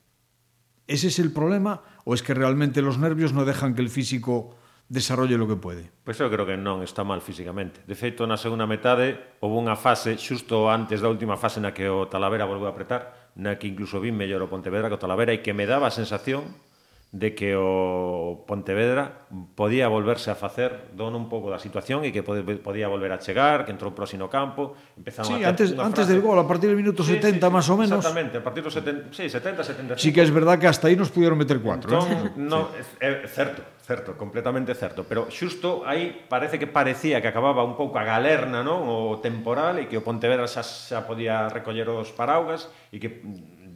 ¿Ese 0.87 1.09
es 1.09 1.19
el 1.19 1.33
problema 1.33 1.83
o 2.07 2.15
es 2.15 2.23
que 2.23 2.33
realmente 2.33 2.81
los 2.81 2.97
nervios 2.97 3.35
no 3.35 3.45
dejan 3.45 3.75
que 3.75 3.83
el 3.83 3.91
físico 3.91 4.57
desarrolle 4.89 5.37
lo 5.37 5.47
que 5.47 5.57
puede? 5.57 5.93
Pois 6.09 6.17
eu 6.17 6.33
creo 6.33 6.49
que 6.49 6.57
non 6.57 6.81
está 6.81 7.05
mal 7.05 7.21
físicamente. 7.21 7.85
De 7.85 7.93
feito, 7.93 8.25
na 8.25 8.41
segunda 8.41 8.65
metade 8.65 9.37
houve 9.45 9.61
unha 9.61 9.77
fase 9.77 10.17
xusto 10.17 10.73
antes 10.73 11.05
da 11.05 11.13
última 11.13 11.37
fase 11.37 11.61
na 11.61 11.77
que 11.77 11.93
o 11.93 12.09
Talavera 12.09 12.49
volveu 12.49 12.65
a 12.65 12.73
apretar, 12.73 13.37
na 13.37 13.61
que 13.61 13.69
incluso 13.69 14.01
vi 14.01 14.17
mellor 14.17 14.41
o 14.41 14.49
Pontevedra 14.49 14.89
que 14.89 14.97
o 14.97 15.03
Talavera 15.05 15.37
e 15.37 15.45
que 15.45 15.53
me 15.53 15.69
daba 15.69 15.85
a 15.85 15.93
sensación 15.93 16.57
de 17.17 17.35
que 17.35 17.57
o 17.57 18.45
Pontevedra 18.45 19.25
podía 19.57 19.89
volverse 19.89 20.29
a 20.29 20.37
facer 20.37 20.93
dono 20.93 21.17
un 21.17 21.33
pouco 21.33 21.49
da 21.49 21.57
situación 21.57 22.05
e 22.05 22.13
que 22.13 22.21
pode, 22.21 22.45
podía 22.61 22.93
volver 22.93 23.09
a 23.09 23.19
chegar, 23.19 23.65
que 23.65 23.73
entrou 23.73 23.97
próximo 23.97 24.29
no 24.29 24.29
campo, 24.29 24.77
empezaron 25.01 25.33
sí, 25.33 25.41
a 25.41 25.49
antes 25.49 25.73
antes 25.73 26.05
frase. 26.05 26.13
del 26.13 26.21
gol, 26.21 26.37
a 26.37 26.45
partir 26.45 26.69
do 26.69 26.77
minuto 26.77 27.01
sí, 27.01 27.17
70 27.17 27.33
sí, 27.33 27.41
sí, 27.41 27.49
máis 27.49 27.67
ou 27.73 27.81
menos. 27.81 28.05
Exactamente, 28.05 28.37
a 28.37 28.45
partir 28.45 28.61
do 28.61 28.69
70, 28.69 29.17
sí, 29.17 29.33
70, 29.33 29.97
75. 29.97 29.97
Sí 29.97 30.13
que 30.13 30.21
é 30.21 30.29
verdad 30.29 30.61
que 30.61 30.69
hasta 30.69 30.93
aí 30.93 30.97
nos 30.97 31.09
pudieron 31.09 31.41
meter 31.41 31.57
4. 31.57 31.65
¿eh? 31.65 31.97
Entón, 31.97 32.05
eh? 32.13 32.31
no, 32.37 32.69
sí. 32.77 32.85
é, 33.01 33.25
é 33.25 33.29
certo, 33.33 33.65
certo, 33.81 34.21
completamente 34.21 34.77
certo, 34.77 35.09
pero 35.09 35.33
xusto 35.33 35.89
aí 35.89 36.13
parece 36.29 36.61
que 36.61 36.69
parecía 36.69 37.25
que 37.25 37.33
acababa 37.33 37.65
un 37.65 37.81
pouco 37.81 37.97
a 37.97 38.05
galerna, 38.05 38.61
non, 38.61 38.85
o 38.85 39.25
temporal 39.25 39.81
e 39.81 39.89
que 39.89 39.97
o 39.97 40.05
Pontevedra 40.05 40.45
xa, 40.45 40.61
xa 40.61 41.09
podía 41.09 41.49
recoller 41.49 41.89
os 41.89 42.13
paraugas 42.13 42.69
e 42.93 43.01
que 43.01 43.25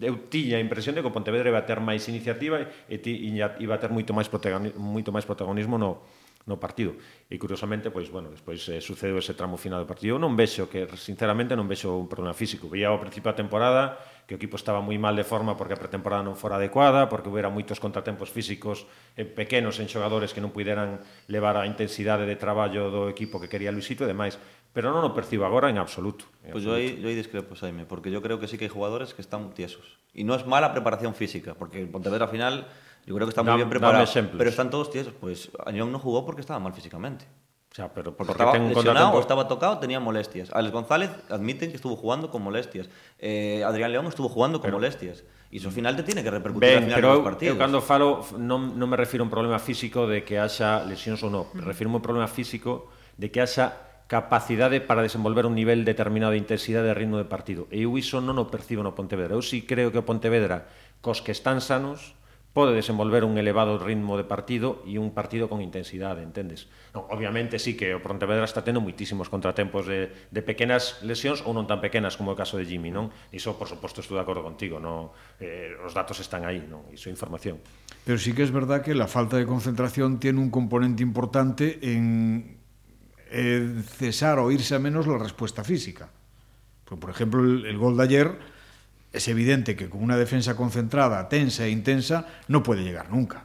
eu 0.00 0.28
tiña 0.32 0.56
a 0.56 0.64
impresión 0.64 0.96
de 0.96 1.04
que 1.04 1.08
o 1.08 1.14
Pontevedra 1.14 1.52
iba 1.52 1.60
a 1.60 1.68
ter 1.68 1.78
máis 1.78 2.08
iniciativa 2.08 2.64
e 2.88 2.96
ti 2.98 3.12
iba 3.30 3.74
a 3.76 3.80
ter 3.80 3.92
moito 3.92 4.16
máis 4.16 4.26
protagonismo, 4.26 4.80
moito 4.80 5.12
máis 5.12 5.28
protagonismo 5.28 5.76
no 5.76 6.02
no 6.48 6.56
partido. 6.56 6.96
E 7.28 7.36
curiosamente, 7.36 7.92
pois 7.92 8.08
bueno, 8.08 8.32
despois 8.32 8.64
eh, 8.72 8.80
sucedeu 8.80 9.20
ese 9.20 9.36
tramo 9.36 9.60
final 9.60 9.84
do 9.84 9.88
partido. 9.88 10.16
Eu 10.16 10.20
non 10.20 10.32
vexo 10.34 10.72
que 10.72 10.88
sinceramente 10.96 11.52
non 11.52 11.68
vexo 11.68 11.92
un 11.92 12.08
problema 12.08 12.32
físico. 12.32 12.66
Veía 12.66 12.88
ao 12.88 12.98
principio 12.98 13.28
da 13.28 13.36
temporada 13.36 14.00
que 14.30 14.38
o 14.38 14.38
equipo 14.38 14.54
estaba 14.54 14.78
moi 14.78 14.94
mal 14.94 15.18
de 15.18 15.26
forma 15.26 15.58
porque 15.58 15.74
a 15.74 15.80
pretemporada 15.82 16.22
non 16.22 16.38
fora 16.38 16.54
adecuada, 16.54 17.10
porque 17.10 17.26
houbera 17.26 17.50
moitos 17.50 17.82
contratempos 17.82 18.30
físicos 18.30 18.86
eh, 19.18 19.26
pequenos 19.26 19.82
en 19.82 19.90
xogadores 19.90 20.30
que 20.30 20.38
non 20.38 20.54
puderan 20.54 21.02
levar 21.26 21.58
a 21.58 21.66
intensidade 21.66 22.30
de 22.30 22.38
traballo 22.38 22.94
do 22.94 23.10
equipo 23.10 23.42
que 23.42 23.50
quería 23.50 23.74
Luisito 23.74 24.06
e 24.06 24.10
demais. 24.14 24.38
Pero 24.70 24.94
non 24.94 25.02
o 25.02 25.10
percibo 25.10 25.42
agora 25.42 25.66
en 25.66 25.82
absoluto. 25.82 26.30
En 26.46 26.54
Pues 26.54 26.62
yo 26.62 26.78
ahí, 26.78 27.02
yo 27.02 27.10
ahí 27.10 27.18
discrepo, 27.18 27.58
Jaime, 27.58 27.90
porque 27.90 28.14
yo 28.14 28.22
creo 28.22 28.38
que 28.38 28.46
sí 28.46 28.54
que 28.54 28.70
hay 28.70 28.72
jugadores 28.72 29.18
que 29.18 29.22
están 29.26 29.50
tiesos. 29.50 29.98
Y 30.14 30.22
no 30.22 30.38
es 30.38 30.46
mala 30.46 30.70
preparación 30.70 31.18
física, 31.18 31.58
porque 31.58 31.82
el 31.82 31.90
Pontevedra 31.90 32.30
al 32.30 32.30
final 32.30 32.70
yo 33.02 33.18
creo 33.18 33.26
que 33.26 33.34
está 33.34 33.42
muy 33.42 33.58
bien 33.58 33.66
preparado. 33.66 34.06
Pero 34.38 34.46
están 34.46 34.70
todos 34.70 34.94
tiesos. 34.94 35.10
Pues 35.18 35.50
Añón 35.66 35.90
no 35.90 35.98
jugó 35.98 36.22
porque 36.22 36.46
estaba 36.46 36.62
mal 36.62 36.70
físicamente. 36.70 37.26
O 37.70 37.74
sea, 37.74 37.86
pero 37.94 38.16
Porque 38.16 38.32
estaba 38.32 38.50
ten 38.52 38.62
un 38.62 38.74
lesionado 38.74 39.12
o 39.14 39.20
estaba 39.20 39.46
tocado, 39.46 39.78
tenía 39.78 40.00
molestias. 40.00 40.50
Alex 40.52 40.72
González 40.74 41.10
admiten 41.30 41.70
que 41.70 41.76
estuvo 41.76 41.94
jugando 41.94 42.28
con 42.28 42.42
molestias. 42.42 42.90
Eh, 43.18 43.62
Adrián 43.64 43.92
León 43.92 44.06
estuvo 44.06 44.28
jugando 44.28 44.60
con 44.60 44.72
molestias. 44.72 45.22
Y 45.52 45.58
eso 45.58 45.68
al 45.68 45.74
final 45.74 45.94
te 45.94 46.02
tiene 46.02 46.22
que 46.22 46.30
repercutir 46.30 46.68
al 46.68 46.74
Ben, 46.74 46.84
final 46.84 46.98
pero 46.98 47.08
eu, 47.10 47.14
los 47.14 47.24
partidos. 47.24 47.54
eu 47.54 47.58
cando 47.58 47.78
falo 47.82 48.26
non, 48.38 48.74
non 48.74 48.90
me 48.90 48.98
refiro 48.98 49.22
a 49.22 49.26
un 49.26 49.30
problema 49.30 49.58
físico 49.62 50.10
de 50.10 50.26
que 50.26 50.38
haxa 50.42 50.82
lesións 50.82 51.22
ou 51.22 51.30
non, 51.30 51.46
me 51.54 51.62
refiro 51.62 51.90
a 51.90 51.94
un 51.94 52.02
problema 52.02 52.26
físico 52.26 52.90
de 53.18 53.30
que 53.30 53.38
haxa 53.38 53.86
capacidade 54.10 54.82
para 54.82 55.02
desenvolver 55.06 55.46
un 55.46 55.54
nivel 55.54 55.86
determinado 55.86 56.34
de 56.34 56.42
intensidade 56.42 56.90
e 56.90 56.94
ritmo 56.98 57.22
de 57.22 57.26
partido. 57.30 57.70
E 57.70 57.86
eu 57.86 57.94
iso 57.94 58.18
non 58.18 58.34
o 58.38 58.50
percibo 58.50 58.82
no 58.82 58.98
Pontevedra. 58.98 59.38
Eu 59.38 59.42
sí 59.46 59.62
creo 59.62 59.94
que 59.94 60.02
o 60.02 60.06
Pontevedra, 60.06 60.66
cos 60.98 61.22
que 61.22 61.30
están 61.30 61.62
sanos, 61.62 62.18
pode 62.52 62.74
desenvolver 62.74 63.22
un 63.22 63.38
elevado 63.38 63.78
ritmo 63.78 64.18
de 64.18 64.26
partido 64.26 64.82
e 64.82 64.98
un 64.98 65.14
partido 65.14 65.46
con 65.46 65.62
intensidade, 65.62 66.26
entendes? 66.26 66.66
Non, 66.90 67.06
obviamente 67.06 67.62
sí 67.62 67.78
que 67.78 67.94
o 67.94 68.02
Pontevedra 68.02 68.42
está 68.42 68.66
tendo 68.66 68.82
muitísimos 68.82 69.30
contratempos 69.30 69.86
de, 69.86 70.10
de 70.10 70.42
pequenas 70.42 70.98
lesións 71.06 71.46
ou 71.46 71.54
non 71.54 71.70
tan 71.70 71.78
pequenas 71.78 72.18
como 72.18 72.34
o 72.34 72.38
caso 72.38 72.58
de 72.58 72.66
Jimmy, 72.66 72.90
non? 72.90 73.14
Iso, 73.30 73.54
por 73.54 73.70
suposto, 73.70 74.02
estou 74.02 74.18
de 74.18 74.26
acordo 74.26 74.42
contigo, 74.42 74.82
non? 74.82 75.14
Eh, 75.38 75.78
os 75.78 75.94
datos 75.94 76.18
están 76.18 76.42
aí, 76.42 76.58
non? 76.66 76.90
Iso 76.90 77.06
é 77.06 77.14
información. 77.14 77.62
Pero 78.02 78.18
sí 78.18 78.34
que 78.34 78.42
es 78.42 78.50
verdad 78.50 78.82
que 78.82 78.98
la 78.98 79.06
falta 79.06 79.38
de 79.38 79.46
concentración 79.46 80.18
tiene 80.18 80.42
un 80.42 80.50
componente 80.50 81.06
importante 81.06 81.78
en 81.86 82.58
eh, 83.30 83.78
cesar 83.86 84.42
o 84.42 84.50
irse 84.50 84.74
a 84.74 84.82
menos 84.82 85.06
la 85.06 85.22
respuesta 85.22 85.62
física. 85.62 86.10
Pues, 86.82 86.98
por 86.98 87.14
ejemplo, 87.14 87.46
el, 87.46 87.62
el 87.62 87.78
gol 87.78 87.94
de 87.94 88.02
ayer 88.02 88.28
es 89.12 89.28
evidente 89.28 89.76
que 89.76 89.88
con 89.88 90.02
una 90.02 90.16
defensa 90.16 90.56
concentrada, 90.56 91.28
tensa 91.28 91.64
e 91.64 91.70
intensa, 91.70 92.26
no 92.48 92.62
puede 92.62 92.82
llegar 92.82 93.10
nunca. 93.10 93.44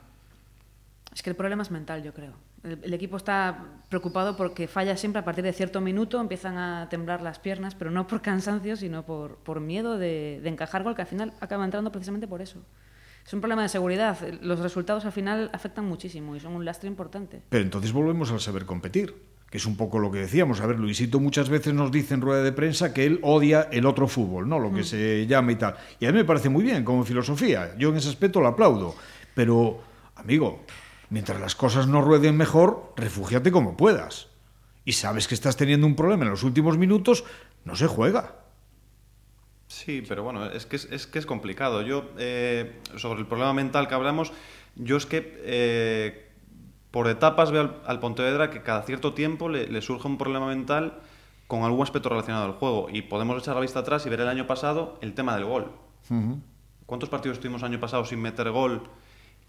Es 1.14 1.24
que 1.24 1.30
el 1.30 1.36
problema 1.36 1.64
es 1.64 1.72
mental, 1.72 2.04
yo 2.04 2.14
creo. 2.14 2.34
El, 2.64 2.80
el 2.84 2.94
equipo 2.94 3.18
está 3.18 3.64
preocupado 3.90 4.36
porque 4.36 4.68
falla 4.68 4.98
siempre 4.98 5.20
a 5.20 5.26
partir 5.26 5.44
de 5.44 5.54
cierto 5.54 5.82
minuto, 5.82 6.20
empiezan 6.20 6.58
a 6.58 6.90
temblar 6.90 7.22
las 7.22 7.40
piernas, 7.40 7.76
pero 7.76 7.92
no 7.92 8.08
por 8.08 8.22
cansancio, 8.22 8.76
sino 8.76 9.06
por, 9.06 9.38
por 9.38 9.60
miedo 9.60 9.98
de, 9.98 10.40
de 10.44 10.50
encajar 10.50 10.84
gol, 10.84 10.96
que 10.96 11.02
al 11.04 11.08
final 11.08 11.34
acaba 11.40 11.64
entrando 11.64 11.92
precisamente 11.92 12.28
por 12.28 12.42
eso. 12.42 12.62
Es 13.26 13.34
un 13.34 13.42
problema 13.42 13.64
de 13.64 13.70
seguridad. 13.70 14.18
Los 14.42 14.60
resultados 14.60 15.04
al 15.06 15.12
final 15.12 15.50
afectan 15.52 15.86
muchísimo 15.86 16.36
y 16.36 16.40
son 16.40 16.54
un 16.54 16.64
lastre 16.64 16.88
importante. 16.88 17.42
Pero 17.50 17.64
entonces 17.64 17.92
volvemos 17.92 18.32
al 18.32 18.40
saber 18.40 18.66
competir, 18.66 19.16
que 19.50 19.58
es 19.58 19.66
un 19.66 19.78
poco 19.78 20.00
lo 20.00 20.12
que 20.12 20.20
decíamos. 20.20 20.62
A 20.62 20.68
ver, 20.68 20.80
Luisito 20.80 21.20
muchas 21.20 21.50
veces 21.50 21.74
nos 21.74 21.92
dice 21.92 22.14
en 22.14 22.22
rueda 22.22 22.44
de 22.44 22.52
prensa 22.52 22.94
que 22.94 23.06
él 23.06 23.20
odia 23.22 23.70
el 23.72 23.86
otro 23.86 24.08
fútbol, 24.08 24.50
¿no? 24.50 24.60
Lo 24.60 24.74
que 24.74 24.84
se 24.84 25.26
llama 25.28 25.52
y 25.52 25.56
tal. 25.56 25.76
Y 26.00 26.06
a 26.06 26.12
mí 26.12 26.18
me 26.18 26.26
parece 26.26 26.50
muy 26.50 26.64
bien 26.64 26.84
como 26.84 27.04
filosofía. 27.04 27.76
Yo 27.78 27.90
en 27.90 27.98
ese 27.98 28.10
aspecto 28.10 28.42
lo 28.42 28.48
aplaudo. 28.48 28.96
Pero, 29.34 29.82
amigo, 30.16 30.64
mientras 31.10 31.40
las 31.40 31.56
cosas 31.56 31.88
no 31.88 32.02
rueden 32.02 32.38
mejor, 32.38 32.94
refúgiate 32.98 33.52
como 33.52 33.78
puedas. 33.78 34.28
Y 34.84 34.94
sabes 34.94 35.28
que 35.28 35.36
estás 35.36 35.58
teniendo 35.58 35.88
un 35.88 35.96
problema 35.96 36.26
en 36.26 36.32
los 36.32 36.44
últimos 36.44 36.78
minutos, 36.78 37.24
no 37.64 37.76
se 37.76 37.88
juega. 37.88 38.36
Sí, 39.68 40.04
pero 40.08 40.24
bueno, 40.24 40.46
es 40.52 40.66
que 40.66 40.76
es, 40.76 40.86
es 40.92 41.08
que 41.08 41.20
es 41.20 41.26
complicado. 41.26 41.82
Yo, 41.82 42.12
eh, 42.18 42.80
sobre 42.98 43.20
el 43.20 43.26
problema 43.26 43.54
mental 43.54 43.88
que 43.88 43.96
hablamos, 43.96 44.32
yo 44.76 44.98
es 44.98 45.06
que 45.06 45.40
eh, 45.44 46.25
por 46.96 47.10
etapas 47.10 47.52
veo 47.52 47.62
al, 47.62 47.76
al 47.86 48.00
Pontevedra 48.00 48.50
que 48.50 48.62
cada 48.64 48.82
cierto 48.84 49.14
tiempo 49.14 49.50
le, 49.50 49.68
le 49.68 49.82
surge 49.82 50.08
un 50.08 50.18
problema 50.18 50.48
mental 50.48 50.94
con 51.48 51.64
algún 51.64 51.84
aspecto 51.84 52.08
relacionado 52.08 52.46
al 52.46 52.54
juego. 52.54 52.88
Y 52.90 53.02
podemos 53.02 53.38
echar 53.42 53.54
la 53.56 53.60
vista 53.62 53.80
atrás 53.80 54.06
y 54.06 54.10
ver 54.10 54.22
el 54.22 54.30
año 54.30 54.48
pasado 54.48 54.98
el 55.02 55.14
tema 55.14 55.36
del 55.36 55.44
gol. 55.44 55.72
¿Cuántos 56.86 57.10
partidos 57.10 57.38
estuvimos 57.38 57.62
el 57.64 57.68
año 57.68 57.80
pasado 57.82 58.06
sin 58.06 58.22
meter 58.22 58.50
gol? 58.52 58.82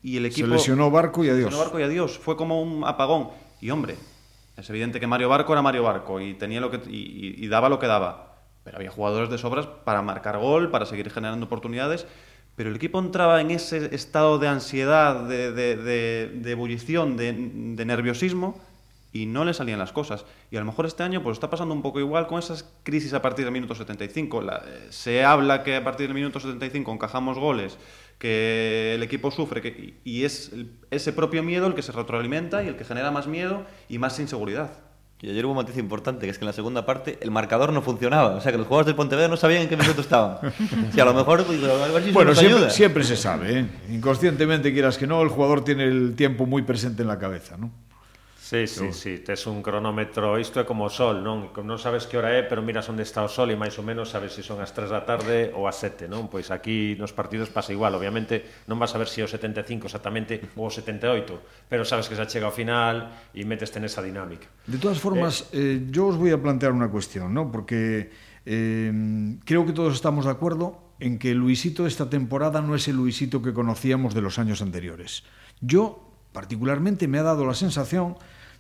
Y 0.03 0.17
el 0.17 0.27
equipo... 0.27 0.47
Se 0.49 0.53
lesionó 0.55 0.91
Barco 0.91 1.23
y 1.23 1.29
Se 1.29 1.33
adiós. 1.35 1.45
lesionó 1.47 1.65
Barco 1.65 1.79
y 1.81 1.83
adiós. 1.85 2.19
Fue 2.19 2.37
como 2.37 2.61
un 2.61 2.83
apagón. 2.85 3.29
Y 3.61 3.71
hombre, 3.71 3.97
es 4.57 4.69
evidente 4.71 4.99
que 5.01 5.07
Mario 5.07 5.29
Barco 5.29 5.53
era 5.53 5.63
Mario 5.63 5.83
Barco 5.85 6.21
y, 6.21 6.35
tenía 6.35 6.61
lo 6.61 6.71
que, 6.71 6.81
y, 6.91 6.97
y- 6.97 7.45
y 7.45 7.49
daba 7.49 7.69
lo 7.69 7.79
que 7.79 7.87
daba. 7.87 8.35
Pero 8.65 8.79
había 8.79 8.91
jugadores 8.91 9.31
de 9.31 9.39
sobras 9.39 9.67
para 9.67 10.03
marcar 10.03 10.39
gol, 10.39 10.71
para 10.71 10.85
seguir 10.87 11.11
generando 11.11 11.47
oportunidades. 11.47 12.07
Pero 12.57 12.71
el 12.71 12.77
equipo 12.77 12.99
entraba 12.99 13.41
en 13.41 13.51
ese 13.51 13.95
estado 13.95 14.39
de 14.39 14.49
ansiedad, 14.49 15.29
de, 15.29 15.53
de- 15.53 15.77
de- 15.77 16.51
ebullición, 16.51 17.17
de, 17.17 17.33
nerviosismo 17.85 18.59
y 19.13 19.27
no 19.27 19.45
le 19.45 19.53
salían 19.55 19.79
las 19.79 19.93
cosas. 19.93 20.25
Y 20.51 20.57
a 20.57 20.61
lo 20.61 20.67
mejor 20.67 20.87
este 20.87 21.03
año 21.03 21.23
pues 21.23 21.37
está 21.37 21.51
pasando 21.51 21.75
un 21.75 21.83
poco 21.83 22.01
igual 22.01 22.27
con 22.27 22.39
esas 22.39 22.65
crisis 22.83 23.13
a 23.15 23.21
partir 23.23 23.45
del 23.45 23.53
minuto 23.53 23.75
75. 23.75 24.41
La- 24.43 24.63
eh, 24.67 24.87
se 24.91 25.25
habla 25.25 25.63
que 25.63 25.77
a 25.77 25.85
partir 25.85 26.07
del 26.09 26.15
minuto 26.15 26.41
75 26.41 26.93
encajamos 26.93 27.39
goles, 27.39 27.77
que 28.19 28.95
el 28.95 29.03
equipo 29.03 29.31
sufre 29.31 29.61
que, 29.61 29.95
y 30.05 30.25
es 30.25 30.53
ese 30.91 31.13
propio 31.13 31.43
miedo 31.43 31.67
el 31.67 31.75
que 31.75 31.83
se 31.83 31.93
retroalimenta 31.93 32.63
y 32.63 32.69
el 32.69 32.77
que 32.77 32.85
genera 32.85 33.11
más 33.11 33.27
miedo 33.27 33.65
y 33.91 33.99
más 33.99 34.19
inseguridad. 34.19 34.71
Y 35.23 35.31
ayer 35.31 35.47
hubo 35.47 35.53
un 35.53 35.57
matiz 35.59 35.79
importante, 35.79 36.27
que 36.27 36.31
es 36.31 36.39
que 36.39 36.45
en 36.45 36.49
la 36.49 36.53
segunda 36.53 36.85
parte 36.85 37.19
el 37.23 37.31
marcador 37.31 37.73
no 37.73 37.81
funcionaba. 37.81 38.35
O 38.37 38.41
sea, 38.41 38.53
que 38.53 38.59
los 38.59 38.67
jugadores 38.67 38.87
del 38.87 38.97
Pontevedra 38.97 39.29
no 39.29 39.37
sabían 39.39 39.63
en 39.63 39.69
qué 39.69 39.77
minuto 39.77 40.03
estaban. 40.03 40.39
Si 40.93 41.01
a 41.01 41.05
lo 41.07 41.15
mejor, 41.15 41.43
pues, 41.45 41.59
a 41.65 41.67
ver 41.89 42.03
si 42.03 42.09
eso 42.11 42.15
Bueno, 42.15 42.31
nos 42.31 42.39
siempre, 42.39 42.59
ayuda. 42.59 42.71
siempre 42.71 43.05
se 43.05 43.17
sabe, 43.17 43.61
¿eh? 43.61 43.67
Inconscientemente, 43.91 44.73
quieras 44.73 44.99
que 44.99 45.07
no, 45.07 45.23
el 45.23 45.29
jugador 45.29 45.65
tiene 45.65 45.85
el 45.85 46.15
tiempo 46.17 46.45
muy 46.45 46.63
presente 46.63 47.01
en 47.03 47.09
la 47.09 47.19
cabeza, 47.19 47.57
¿no? 47.57 47.71
Sí, 48.47 48.69
sí, 48.69 48.93
sí, 48.93 49.19
tes 49.19 49.45
un 49.49 49.61
cronómetro, 49.61 50.39
isto 50.39 50.61
é 50.61 50.65
como 50.65 50.87
o 50.87 50.93
sol, 50.93 51.19
non? 51.19 51.51
Non 51.51 51.83
sabes 51.83 52.07
que 52.07 52.15
hora 52.15 52.31
é, 52.31 52.47
pero 52.47 52.63
miras 52.63 52.87
onde 52.87 53.03
está 53.03 53.27
o 53.27 53.31
sol 53.31 53.51
e 53.51 53.59
máis 53.59 53.75
ou 53.75 53.83
menos 53.83 54.15
sabes 54.15 54.39
se 54.39 54.47
son 54.47 54.63
as 54.63 54.71
3 54.71 54.87
da 54.87 55.03
tarde 55.03 55.51
ou 55.51 55.67
as 55.67 55.83
7, 55.83 56.07
non? 56.07 56.31
Pois 56.31 56.55
aquí 56.55 56.95
nos 56.95 57.11
partidos 57.11 57.51
pasa 57.51 57.75
igual, 57.75 57.99
obviamente 57.99 58.63
non 58.71 58.79
vas 58.79 58.95
a 58.95 59.03
ver 59.03 59.11
se 59.11 59.19
si 59.19 59.27
o 59.27 59.29
75 59.35 59.91
exactamente 59.91 60.39
ou 60.55 60.63
o 60.63 60.71
78, 60.71 61.67
pero 61.67 61.83
sabes 61.83 62.07
que 62.07 62.15
xa 62.15 62.31
chega 62.31 62.47
ao 62.47 62.55
final 62.55 63.11
e 63.35 63.43
meteste 63.43 63.83
nesa 63.83 63.99
dinámica. 63.99 64.47
De 64.63 64.79
todas 64.79 65.03
formas, 65.03 65.51
eh, 65.51 65.83
eh 65.83 65.91
yo 65.91 66.07
os 66.07 66.15
voy 66.15 66.31
a 66.31 66.39
plantear 66.39 66.71
unha 66.71 66.87
cuestión, 66.87 67.35
non? 67.35 67.51
Porque 67.51 68.15
eh, 68.47 68.95
creo 69.43 69.67
que 69.67 69.75
todos 69.75 69.91
estamos 69.99 70.23
de 70.23 70.31
acuerdo 70.31 70.95
en 71.03 71.19
que 71.19 71.35
Luisito 71.35 71.83
esta 71.83 72.07
temporada 72.07 72.63
no 72.63 72.79
es 72.79 72.87
el 72.87 72.95
Luisito 72.95 73.43
que 73.43 73.51
conocíamos 73.51 74.15
de 74.15 74.23
los 74.23 74.39
años 74.39 74.63
anteriores. 74.63 75.27
Yo 75.59 76.07
particularmente 76.31 77.11
me 77.11 77.19
ha 77.19 77.27
dado 77.27 77.43
la 77.43 77.59
sensación 77.59 78.15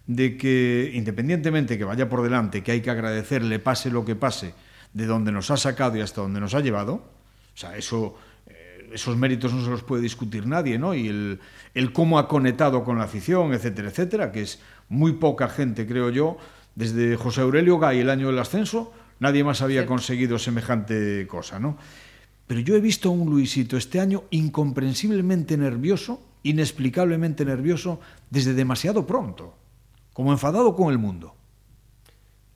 de 0.07 0.37
que, 0.37 0.91
independientemente 0.95 1.79
que 1.79 1.85
vaya 1.85 2.09
por 2.09 2.23
delante, 2.23 2.63
que 2.63 2.73
hay 2.73 2.81
que 2.81 2.91
agradecerle, 2.91 3.59
pase 3.59 3.91
lo 3.91 4.05
que 4.05 4.15
pase, 4.15 4.55
de 4.93 5.07
donde 5.07 5.33
nos 5.33 5.51
ha 5.51 5.57
sacado 5.57 5.97
y 5.97 6.01
hasta 6.01 6.21
donde 6.21 6.41
nos 6.41 6.55
ha 6.55 6.61
llevado, 6.61 6.95
o 6.95 7.59
sea, 7.59 7.77
eso, 7.77 8.17
eh, 8.47 8.91
esos 8.93 9.17
méritos 9.17 9.53
no 9.53 9.65
se 9.65 9.71
los 9.71 9.83
puede 9.83 10.03
discutir 10.03 10.47
nadie, 10.47 10.79
¿no? 10.79 10.95
Y 10.95 11.09
el, 11.09 11.41
el 11.75 11.93
cómo 11.93 12.19
ha 12.19 12.29
conectado 12.29 12.85
con 12.85 12.99
la 12.99 13.05
afición, 13.05 13.53
etcétera, 13.53 13.89
etcétera, 13.89 14.33
que 14.33 14.43
es 14.43 14.61
muy 14.89 15.13
poca 15.13 15.49
gente, 15.49 15.87
creo 15.87 16.11
yo, 16.11 16.37
desde 16.75 17.17
José 17.17 17.41
Aurelio 17.41 17.79
Gay, 17.79 18.01
el 18.01 18.11
año 18.11 18.29
del 18.29 18.39
ascenso, 18.39 18.93
nadie 19.19 19.43
más 19.43 19.63
había 19.63 19.83
sí. 19.83 19.89
conseguido 19.89 20.39
semejante 20.39 21.27
cosa, 21.27 21.59
¿no? 21.59 21.79
Pero 22.47 22.61
yo 22.61 22.77
he 22.77 22.81
visto 22.81 23.09
a 23.09 23.13
un 23.13 23.29
Luisito 23.29 23.77
este 23.77 23.99
año 23.99 24.25
incomprensiblemente 24.31 25.57
nervioso, 25.57 26.23
inexplicablemente 26.45 27.45
nervioso, 27.45 27.99
desde 28.31 28.55
demasiado 28.55 29.05
pronto, 29.05 29.55
como 30.17 30.33
enfadado 30.33 30.75
con 30.75 30.91
el 30.91 30.97
mundo. 30.97 31.35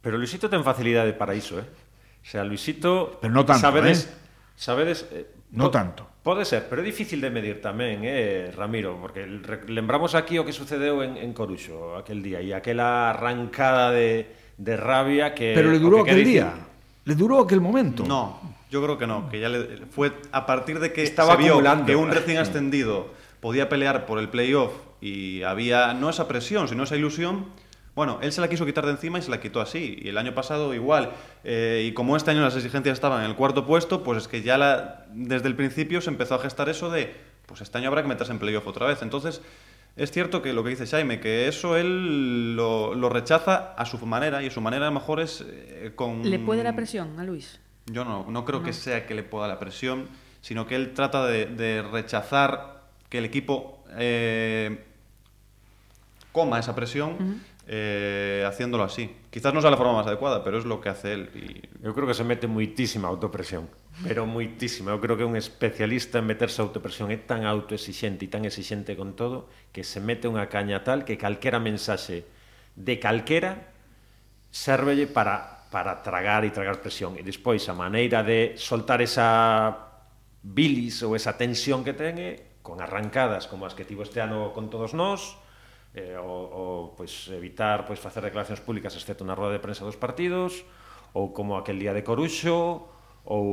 Pero 0.01 0.17
Luisito 0.17 0.49
ten 0.49 0.65
facilidade 0.65 1.13
para 1.13 1.37
iso, 1.37 1.61
eh? 1.61 1.69
O 1.69 2.25
sea, 2.25 2.41
Luisito... 2.41 3.21
Pero 3.21 3.35
no 3.37 3.45
tanto, 3.45 3.61
sabedes, 3.61 4.09
eh? 4.09 4.17
Sabedes... 4.57 5.05
Eh, 5.13 5.29
no 5.53 5.69
tanto. 5.69 6.09
Pode 6.25 6.49
ser, 6.49 6.73
pero 6.73 6.81
é 6.81 6.85
difícil 6.89 7.21
de 7.21 7.29
medir 7.29 7.61
tamén, 7.61 8.01
eh, 8.01 8.49
Ramiro, 8.57 8.97
porque 8.97 9.29
lembramos 9.69 10.17
aquí 10.17 10.41
o 10.41 10.45
que 10.49 10.57
sucedeu 10.57 11.05
en, 11.05 11.21
en 11.21 11.37
Coruxo 11.37 12.01
aquel 12.01 12.25
día 12.25 12.41
e 12.41 12.57
aquela 12.57 13.13
arrancada 13.13 13.93
de, 13.93 14.57
de 14.57 14.75
rabia 14.81 15.37
que... 15.37 15.53
Pero 15.53 15.69
le 15.69 15.77
duró 15.77 16.01
que 16.01 16.17
aquel 16.17 16.25
día, 16.25 16.57
le 17.05 17.13
duró 17.13 17.45
aquel 17.45 17.61
momento. 17.61 18.09
No, 18.09 18.41
yo 18.73 18.81
creo 18.81 18.97
que 18.97 19.05
no, 19.05 19.29
que 19.29 19.37
ya 19.37 19.53
le, 19.53 19.85
fue 19.93 20.17
a 20.33 20.49
partir 20.49 20.81
de 20.81 20.97
que 20.97 21.05
Estaba 21.05 21.37
se 21.37 21.45
vio 21.45 21.61
que 21.85 21.93
un 21.93 22.09
recién 22.09 22.41
ascendido 22.41 23.13
podía 23.45 23.69
pelear 23.69 24.09
por 24.09 24.17
el 24.17 24.33
playoff 24.33 24.73
y 25.01 25.43
había 25.43 25.95
no 25.95 26.11
esa 26.11 26.29
presión, 26.29 26.69
sino 26.69 26.83
esa 26.85 26.97
ilusión, 26.97 27.47
bueno, 27.95 28.19
él 28.23 28.33
se 28.33 28.41
la 28.41 28.49
quiso 28.49 28.65
quitar 28.67 28.85
de 28.87 28.93
encima 28.93 29.19
y 29.19 29.23
se 29.23 29.31
la 29.31 29.41
quitó 29.41 29.61
así. 29.61 29.99
Y 30.01 30.09
el 30.09 30.19
año 30.19 30.33
pasado 30.35 30.73
igual. 30.75 31.11
Eh, 31.45 31.85
y 31.89 31.93
como 31.93 32.17
este 32.17 32.31
año 32.31 32.41
las 32.41 32.55
exigencias 32.57 32.95
estaban 32.95 33.25
en 33.25 33.31
el 33.31 33.37
cuarto 33.37 33.67
puesto, 33.67 34.03
pues 34.05 34.19
es 34.23 34.29
que 34.29 34.43
ya 34.43 34.57
la, 34.59 35.07
desde 35.13 35.49
el 35.49 35.57
principio 35.57 36.01
se 36.01 36.11
empezó 36.11 36.37
a 36.37 36.39
gestar 36.39 36.69
eso 36.69 36.91
de, 36.91 37.13
pues 37.47 37.61
este 37.61 37.77
año 37.79 37.89
habrá 37.89 38.03
que 38.03 38.09
meterse 38.09 38.33
en 38.33 38.39
playoff 38.39 38.67
otra 38.67 38.87
vez. 38.87 39.03
Entonces, 39.03 39.43
es 39.97 40.13
cierto 40.13 40.41
que 40.41 40.53
lo 40.53 40.63
que 40.63 40.71
dice 40.71 40.87
Jaime, 40.87 41.19
que 41.21 41.49
eso 41.49 41.77
él 41.77 42.55
lo, 42.55 42.95
lo 42.95 43.09
rechaza 43.09 43.75
a 43.77 43.85
su 43.85 43.99
manera 44.07 44.43
y 44.43 44.51
su 44.51 44.61
manera 44.61 44.87
a 44.87 44.91
lo 44.91 44.95
mejor 45.01 45.21
es 45.21 45.45
eh, 45.47 45.93
con... 45.97 46.23
¿Le 46.31 46.39
puede 46.39 46.63
la 46.63 46.77
presión 46.77 47.19
a 47.19 47.25
Luis? 47.25 47.59
Yo 47.87 48.05
no, 48.05 48.25
no 48.31 48.45
creo 48.45 48.61
No. 48.61 48.65
que 48.67 48.73
sea 48.73 49.05
que 49.07 49.15
le 49.15 49.25
pueda 49.25 49.49
la 49.49 49.59
presión, 49.59 50.07
sino 50.43 50.67
que 50.67 50.77
él 50.77 50.95
trata 50.95 51.27
de, 51.27 51.47
de 51.47 51.83
rechazar 51.83 52.83
que 53.09 53.19
el 53.19 53.25
equipo 53.25 53.83
eh, 53.99 54.85
coma 56.33 56.59
esa 56.59 56.75
presión 56.75 57.11
uh 57.11 57.19
-huh. 57.19 57.39
eh, 57.67 58.45
haciéndolo 58.47 58.85
así. 58.85 59.11
Quizás 59.31 59.55
no 59.55 59.61
sea 59.61 59.71
la 59.71 59.77
forma 59.77 59.95
más 59.95 60.07
adecuada, 60.07 60.45
pero 60.45 60.59
es 60.59 60.65
lo 60.65 60.81
que 60.81 60.89
hace 60.89 61.13
él. 61.13 61.31
Y... 61.35 61.87
Eu 61.87 61.95
creo 61.95 62.07
que 62.07 62.15
se 62.15 62.25
mete 62.25 62.47
moitísima 62.47 63.09
autopresión, 63.09 63.69
pero 64.05 64.27
moitísima. 64.27 64.93
Eu 64.93 65.01
creo 65.01 65.17
que 65.17 65.25
un 65.25 65.37
especialista 65.37 66.19
en 66.19 66.27
meterse 66.27 66.63
autopresión 66.63 67.11
é 67.11 67.19
tan 67.19 67.47
autoexixente 67.47 68.27
e 68.27 68.31
tan 68.31 68.45
exixente 68.45 68.95
con 68.95 69.17
todo 69.17 69.51
que 69.73 69.83
se 69.83 69.99
mete 69.99 70.29
unha 70.29 70.47
caña 70.47 70.83
tal 70.85 71.09
que 71.09 71.17
calquera 71.17 71.59
mensaxe 71.59 72.27
de 72.77 72.95
calquera 73.01 73.73
sérvelle 74.51 75.07
para 75.07 75.61
para 75.71 76.03
tragar 76.03 76.43
e 76.45 76.51
tragar 76.51 76.83
presión. 76.83 77.15
E 77.15 77.23
despois 77.23 77.63
a 77.71 77.75
maneira 77.75 78.27
de 78.27 78.59
soltar 78.59 78.99
esa 78.99 79.87
bilis 80.43 81.01
ou 81.07 81.15
esa 81.15 81.39
tensión 81.39 81.87
que 81.87 81.95
ten 81.95 82.19
é 82.19 82.59
con 82.61 82.83
arrancadas 82.83 83.47
como 83.47 83.65
as 83.65 83.73
que 83.79 83.87
tivo 83.87 84.03
este 84.03 84.21
ano 84.21 84.51
con 84.53 84.69
todos 84.69 84.93
nós, 84.93 85.39
eh, 85.95 86.15
o, 86.19 86.27
o 86.27 86.65
pois, 86.95 87.29
evitar 87.35 87.87
pois, 87.87 87.99
facer 87.99 88.23
declaracións 88.23 88.63
públicas 88.63 88.95
excepto 88.95 89.27
na 89.27 89.35
roda 89.35 89.59
de 89.59 89.63
prensa 89.63 89.83
dos 89.83 89.99
partidos 89.99 90.63
ou 91.15 91.35
como 91.35 91.59
aquel 91.59 91.79
día 91.83 91.91
de 91.91 92.07
Coruxo 92.07 92.87
ou, 93.25 93.47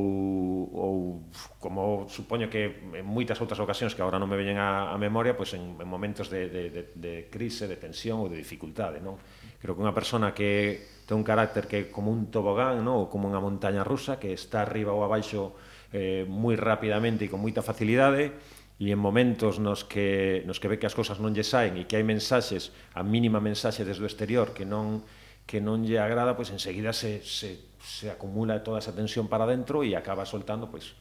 ou 0.71 1.27
como 1.59 2.07
supoño 2.07 2.47
que 2.47 2.87
en 2.93 3.05
moitas 3.05 3.41
outras 3.41 3.59
ocasións 3.59 3.97
que 3.97 4.01
agora 4.05 4.21
non 4.21 4.29
me 4.29 4.39
veñen 4.39 4.61
a, 4.61 4.93
a 4.93 4.97
memoria 5.01 5.35
pois 5.35 5.57
en, 5.57 5.75
en 5.75 5.89
momentos 5.89 6.31
de, 6.31 6.47
de, 6.47 6.63
de, 6.69 6.81
de 6.95 7.13
crise, 7.27 7.67
de 7.67 7.75
tensión 7.75 8.23
ou 8.23 8.31
de 8.31 8.39
dificultade 8.39 9.03
non? 9.03 9.19
creo 9.57 9.73
que 9.75 9.83
unha 9.83 9.91
persona 9.91 10.31
que 10.31 11.03
ten 11.09 11.19
un 11.19 11.25
carácter 11.27 11.67
que 11.67 11.77
é 11.77 11.83
como 11.91 12.13
un 12.13 12.29
tobogán 12.31 12.79
non? 12.79 13.01
ou 13.01 13.05
como 13.11 13.27
unha 13.27 13.43
montaña 13.43 13.83
rusa 13.83 14.21
que 14.21 14.31
está 14.31 14.63
arriba 14.63 14.95
ou 14.95 15.03
abaixo 15.03 15.57
eh, 15.91 16.23
moi 16.29 16.55
rapidamente 16.55 17.27
e 17.27 17.31
con 17.31 17.43
moita 17.43 17.65
facilidade 17.65 18.37
e 18.77 18.93
en 18.93 18.99
momentos 19.01 19.57
nos 19.57 19.81
que, 19.81 20.45
nos 20.45 20.61
que 20.61 20.69
ve 20.69 20.77
que 20.77 20.85
as 20.85 20.93
cousas 20.93 21.17
non 21.17 21.33
lle 21.33 21.41
saen 21.41 21.81
e 21.81 21.89
que 21.89 21.97
hai 21.97 22.05
mensaxes, 22.05 22.69
a 22.93 23.01
mínima 23.01 23.41
mensaxe 23.41 23.81
desde 23.81 24.05
o 24.05 24.09
exterior 24.09 24.53
que 24.53 24.69
non, 24.69 25.01
que 25.49 25.57
non 25.57 25.81
lle 25.81 25.97
agrada, 25.97 26.37
pois 26.37 26.53
enseguida 26.53 26.93
se, 26.93 27.25
se, 27.25 27.77
se 27.81 28.13
acumula 28.13 28.61
toda 28.61 28.77
esa 28.77 28.93
tensión 28.93 29.25
para 29.25 29.49
dentro 29.49 29.81
e 29.81 29.97
acaba 29.97 30.29
soltando 30.29 30.69
pois, 30.69 30.93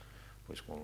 pois 0.48 0.64
con, 0.64 0.80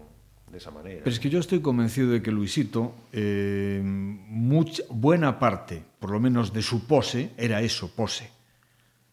desa 0.52 0.70
maneira. 0.70 1.00
Pero 1.02 1.14
es 1.14 1.18
que 1.18 1.30
yo 1.30 1.40
estoy 1.40 1.60
convencido 1.60 2.12
de 2.12 2.20
que 2.20 2.30
Luisito, 2.30 2.94
eh, 3.12 3.80
mucha, 3.82 4.82
buena 4.90 5.38
parte, 5.38 5.82
por 5.98 6.10
lo 6.10 6.20
menos 6.20 6.52
de 6.52 6.60
su 6.60 6.86
pose, 6.86 7.32
era 7.38 7.62
eso, 7.62 7.88
pose. 7.88 8.30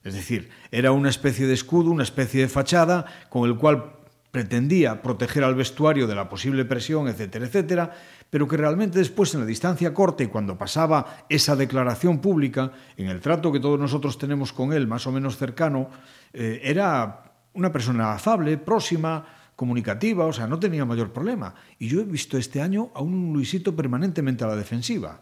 Es 0.04 0.14
decir, 0.14 0.50
era 0.72 0.92
una 0.92 1.10
especie 1.10 1.48
de 1.48 1.54
escudo, 1.54 1.92
una 1.92 2.04
especie 2.04 2.42
de 2.42 2.50
fachada 2.50 3.06
con 3.30 3.50
el 3.50 3.56
cual 3.58 3.99
pretendía 4.32 5.02
proteger 5.02 5.44
al 5.44 5.56
vestuario 5.56 6.08
de 6.08 6.16
la 6.16 6.30
posible 6.30 6.66
presión, 6.66 7.08
etcétera, 7.08 7.46
etcétera, 7.46 7.92
pero 8.30 8.48
que 8.48 8.58
realmente 8.58 9.00
después 9.00 9.34
en 9.34 9.42
la 9.42 9.46
distancia 9.46 9.94
corta 9.94 10.24
y 10.24 10.28
cuando 10.28 10.58
pasaba 10.58 11.26
esa 11.30 11.56
declaración 11.56 12.20
pública, 12.20 12.72
en 12.96 13.08
el 13.08 13.22
trato 13.22 13.52
que 13.52 13.60
todos 13.60 13.80
nosotros 13.80 14.18
tenemos 14.18 14.54
con 14.54 14.72
él, 14.74 14.88
más 14.88 15.08
o 15.08 15.12
menos 15.12 15.38
cercano, 15.38 15.90
eh, 16.34 16.62
era 16.64 17.24
una 17.54 17.72
persona 17.72 18.14
afable, 18.14 18.58
próxima, 18.58 19.26
comunicativa, 19.56 20.26
o 20.26 20.32
sea, 20.32 20.48
no 20.48 20.60
tenía 20.60 20.86
mayor 20.86 21.12
problema. 21.12 21.54
Y 21.80 21.88
yo 21.88 22.00
he 22.00 22.06
visto 22.06 22.38
este 22.38 22.62
año 22.62 22.92
a 22.94 23.02
un 23.02 23.34
Luisito 23.34 23.76
permanentemente 23.76 24.44
a 24.44 24.48
la 24.48 24.56
defensiva. 24.56 25.20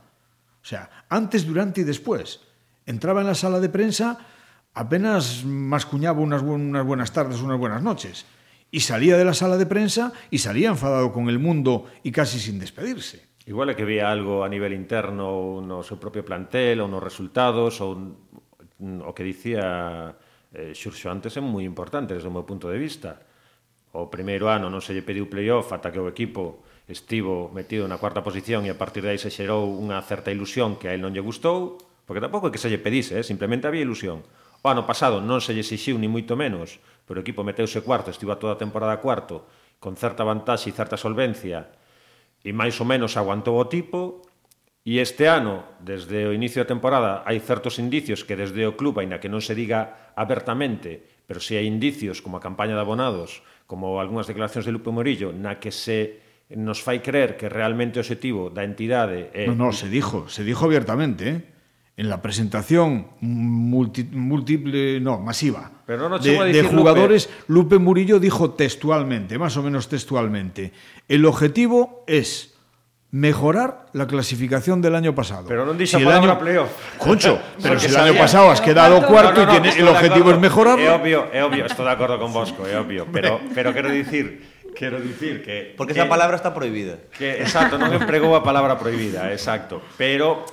O 0.61 0.65
sea, 0.65 1.05
antes, 1.09 1.47
durante 1.47 1.81
y 1.81 1.83
después. 1.85 2.41
Entraba 2.85 3.21
en 3.21 3.27
la 3.27 3.35
sala 3.35 3.59
de 3.59 3.69
prensa, 3.69 4.19
apenas 4.73 5.43
mascuñaba 5.43 6.19
unas, 6.19 6.43
bu 6.43 6.53
unas 6.53 6.85
buenas 6.85 7.11
tardes, 7.11 7.41
unas 7.41 7.57
buenas 7.57 7.81
noches. 7.81 8.25
y 8.71 8.81
salía 8.81 9.17
de 9.17 9.25
la 9.25 9.33
sala 9.33 9.57
de 9.57 9.65
prensa 9.65 10.13
y 10.29 10.39
salía 10.39 10.69
enfadado 10.69 11.11
con 11.11 11.29
el 11.29 11.39
mundo 11.39 11.85
y 12.03 12.11
casi 12.11 12.39
sin 12.39 12.59
despedirse. 12.59 13.27
Igual 13.47 13.71
é 13.71 13.79
que 13.79 13.87
vía 13.87 14.11
algo 14.11 14.43
a 14.43 14.51
nivel 14.51 14.75
interno 14.75 15.63
no 15.63 15.79
seu 15.79 15.95
propio 15.95 16.27
plantel 16.27 16.83
ou 16.83 16.91
nos 16.91 16.99
resultados 16.99 17.79
ou 17.79 17.95
o 19.07 19.11
que 19.15 19.23
dicía 19.23 20.19
eh, 20.51 20.75
Xurxo 20.75 21.07
antes 21.07 21.31
é 21.39 21.41
moi 21.41 21.63
importante 21.63 22.11
desde 22.11 22.27
o 22.27 22.35
meu 22.35 22.43
punto 22.43 22.67
de 22.67 22.75
vista. 22.75 23.23
O 23.95 24.11
primeiro 24.11 24.51
ano 24.51 24.67
non 24.67 24.83
se 24.83 24.91
lle 24.91 24.99
pediu 24.99 25.31
playoff 25.31 25.71
ata 25.71 25.95
que 25.95 26.03
o 26.03 26.11
equipo 26.11 26.59
estivo 26.91 27.47
metido 27.55 27.87
na 27.87 27.95
cuarta 27.95 28.19
posición 28.19 28.67
e 28.67 28.69
a 28.71 28.75
partir 28.75 29.07
de 29.07 29.15
aí 29.15 29.19
se 29.19 29.31
xerou 29.31 29.63
unha 29.63 29.95
certa 30.03 30.27
ilusión 30.27 30.75
que 30.75 30.91
a 30.91 30.93
él 30.95 30.99
non 30.99 31.15
lle 31.15 31.23
gustou, 31.23 31.79
porque 32.03 32.19
tampouco 32.19 32.47
é 32.47 32.51
que 32.51 32.59
se 32.59 32.67
lle 32.67 32.83
pedise, 32.83 33.15
eh? 33.15 33.23
simplemente 33.23 33.63
había 33.63 33.87
ilusión. 33.87 34.27
O 34.59 34.67
ano 34.67 34.83
pasado 34.83 35.23
non 35.23 35.39
se 35.39 35.55
lle 35.55 35.63
exixiu 35.63 35.95
ni 35.95 36.11
moito 36.11 36.35
menos 36.35 36.83
pero 37.07 37.17
o 37.19 37.23
equipo 37.23 37.47
meteuse 37.47 37.79
cuarto, 37.79 38.11
estiva 38.11 38.35
toda 38.35 38.59
a 38.59 38.61
temporada 38.61 38.99
cuarto, 38.99 39.47
con 39.79 39.95
certa 39.95 40.27
vantaxe 40.27 40.67
e 40.69 40.75
certa 40.75 40.99
solvencia, 40.99 41.71
e 42.43 42.51
máis 42.51 42.75
ou 42.77 42.85
menos 42.85 43.15
aguantou 43.15 43.55
o 43.55 43.65
tipo, 43.71 44.27
e 44.83 44.99
este 45.03 45.27
ano, 45.27 45.79
desde 45.83 46.27
o 46.27 46.35
inicio 46.35 46.63
da 46.63 46.71
temporada, 46.71 47.23
hai 47.23 47.39
certos 47.39 47.79
indicios 47.79 48.23
que 48.27 48.35
desde 48.35 48.67
o 48.67 48.75
club, 48.75 48.99
aínda 48.99 49.19
que 49.19 49.31
non 49.31 49.39
se 49.39 49.55
diga 49.55 50.11
abertamente, 50.15 51.03
pero 51.27 51.43
si 51.43 51.55
hai 51.55 51.67
indicios 51.67 52.23
como 52.23 52.39
a 52.39 52.43
campaña 52.43 52.75
de 52.75 52.83
abonados, 52.83 53.43
como 53.67 53.99
algunhas 53.99 54.31
declaracións 54.31 54.63
de 54.63 54.71
Lupe 54.71 54.91
Morillo, 54.91 55.35
na 55.35 55.59
que 55.59 55.75
se 55.75 56.23
nos 56.55 56.79
fai 56.79 57.03
creer 57.03 57.35
que 57.35 57.51
realmente 57.51 57.99
o 57.99 58.03
objetivo 58.03 58.47
da 58.47 58.63
entidade 58.63 59.27
é... 59.35 59.51
No, 59.51 59.67
no, 59.67 59.75
se 59.75 59.91
dijo, 59.91 60.31
se 60.31 60.47
dijo 60.47 60.63
abiertamente, 60.63 61.23
eh? 61.27 61.39
En 61.97 62.09
la 62.09 62.21
presentación 62.21 63.07
multi, 63.21 64.03
múltiple, 64.05 64.99
no, 65.01 65.17
masiva, 65.19 65.71
Pero 65.87 66.07
no 66.09 66.19
de, 66.19 66.61
jugadores, 66.63 67.27
Lupe. 67.47 67.79
Murillo 67.79 68.19
dijo 68.19 68.51
textualmente, 68.51 69.39
más 69.39 69.57
o 69.57 69.63
menos 69.63 69.89
textualmente, 69.89 70.73
el 71.09 71.25
objetivo 71.25 72.03
es 72.05 72.53
mejorar 73.09 73.87
la 73.93 74.05
clasificación 74.05 74.81
del 74.81 74.93
año 74.93 75.15
pasado. 75.15 75.47
Pero 75.47 75.63
non 75.65 75.73
dixo 75.79 75.95
Si 75.97 76.03
el 76.03 76.11
palabra 76.11 76.35
año- 76.35 76.43
playoff. 76.43 76.71
Concho, 76.99 77.39
pero 77.57 77.79
Porque 77.79 77.87
si 77.87 77.95
el 77.95 77.97
año 78.03 78.19
pasado 78.19 78.51
has 78.51 78.59
quedado 78.61 78.99
cuarto 79.07 79.41
y 79.41 79.45
No, 79.47 79.49
no, 79.49 79.51
tienes, 79.57 79.71
estoy 79.73 79.87
el 79.87 79.89
objetivo 79.89 80.27
acuerdo. 80.29 80.37
es 80.37 80.41
mejorarlo. 80.43 80.83
É 80.85 80.91
obvio, 80.93 81.19
é 81.33 81.41
obvio, 81.41 81.63
estou 81.65 81.87
de 81.87 81.93
acordo 81.95 82.19
con 82.19 82.29
Bosco, 82.35 82.67
é 82.67 82.75
obvio, 82.77 83.07
pero 83.15 83.39
pero 83.55 83.71
quero 83.71 83.87
dicir, 83.89 84.43
quero 84.75 84.99
dicir 84.99 85.39
que 85.41 85.71
Porque 85.79 85.95
que, 85.95 86.03
esa 86.03 86.11
palabra 86.11 86.35
está 86.35 86.51
prohibida. 86.53 86.99
que 87.15 87.39
exacto, 87.41 87.79
non 87.79 87.89
empregou 87.95 88.35
a 88.35 88.43
palabra 88.43 88.75
prohibida, 88.75 89.31
exacto, 89.31 89.79
pero 89.95 90.43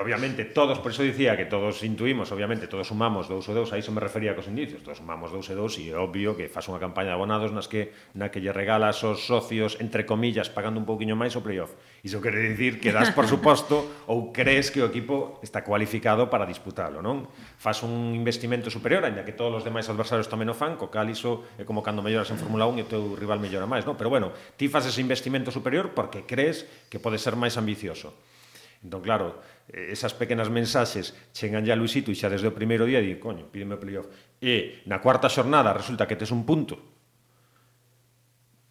obviamente 0.00 0.44
todos, 0.44 0.78
por 0.78 0.90
eso 0.90 1.02
dicía 1.02 1.36
que 1.36 1.44
todos 1.44 1.82
intuimos, 1.82 2.32
obviamente 2.32 2.66
todos 2.66 2.88
sumamos 2.88 3.28
dous 3.28 3.46
e 3.48 3.54
dous, 3.54 3.70
a 3.70 3.78
iso 3.78 3.94
me 3.94 4.02
refería 4.02 4.34
cos 4.34 4.50
indicios, 4.50 4.82
todos 4.82 4.98
sumamos 4.98 5.30
dous 5.30 5.46
e 5.50 5.54
dous 5.54 5.78
e 5.78 5.94
é 5.94 5.96
obvio 5.96 6.34
que 6.34 6.50
faz 6.50 6.66
unha 6.66 6.82
campaña 6.82 7.14
de 7.14 7.16
abonados 7.18 7.54
nas 7.54 7.70
que 7.70 7.94
na 8.18 8.34
que 8.34 8.42
lle 8.42 8.50
regalas 8.50 9.00
aos 9.06 9.24
socios, 9.24 9.78
entre 9.78 10.02
comillas, 10.02 10.50
pagando 10.50 10.82
un 10.82 10.86
pouquiño 10.86 11.14
máis 11.14 11.38
o 11.38 11.42
playoff. 11.42 11.70
Iso 12.02 12.18
quere 12.18 12.42
dicir 12.42 12.82
que 12.82 12.90
das 12.90 13.14
por 13.14 13.30
suposto 13.30 13.86
ou 14.10 14.34
crees 14.34 14.74
que 14.74 14.82
o 14.82 14.90
equipo 14.90 15.38
está 15.46 15.62
cualificado 15.62 16.26
para 16.26 16.44
disputalo, 16.48 16.98
non? 16.98 17.30
Faz 17.56 17.86
un 17.86 18.12
investimento 18.12 18.74
superior, 18.74 19.06
aínda 19.06 19.22
que 19.22 19.36
todos 19.36 19.62
os 19.62 19.64
demais 19.64 19.86
adversarios 19.86 20.26
tamén 20.26 20.50
o 20.50 20.56
fan, 20.56 20.74
co 20.74 20.90
cal 20.90 21.06
iso 21.06 21.46
é 21.54 21.62
como 21.62 21.84
cando 21.84 22.02
melloras 22.02 22.28
en 22.34 22.40
Fórmula 22.40 22.66
1 22.66 22.80
e 22.80 22.82
o 22.82 22.90
teu 22.90 23.02
rival 23.14 23.38
mellora 23.38 23.70
máis, 23.70 23.86
non? 23.86 23.94
Pero 23.94 24.10
bueno, 24.10 24.34
ti 24.58 24.66
faz 24.66 24.90
ese 24.90 24.98
investimento 24.98 25.54
superior 25.54 25.94
porque 25.94 26.26
crees 26.26 26.66
que 26.90 26.98
pode 26.98 27.22
ser 27.22 27.38
máis 27.38 27.54
ambicioso. 27.54 28.33
Entón, 28.84 29.00
claro, 29.00 29.40
esas 29.66 30.12
pequenas 30.12 30.52
mensaxes 30.52 31.16
chegan 31.32 31.64
a 31.64 31.74
Luisito 31.74 32.12
e 32.12 32.16
xa 32.20 32.28
desde 32.28 32.52
o 32.52 32.52
primeiro 32.52 32.84
día 32.84 33.00
di, 33.00 33.16
coño, 33.16 33.48
pídeme 33.48 33.74
o 33.74 33.80
playoff. 33.80 34.12
E 34.36 34.84
na 34.84 35.00
cuarta 35.00 35.32
xornada 35.32 35.72
resulta 35.72 36.04
que 36.04 36.20
tes 36.20 36.28
un 36.28 36.44
punto 36.44 36.93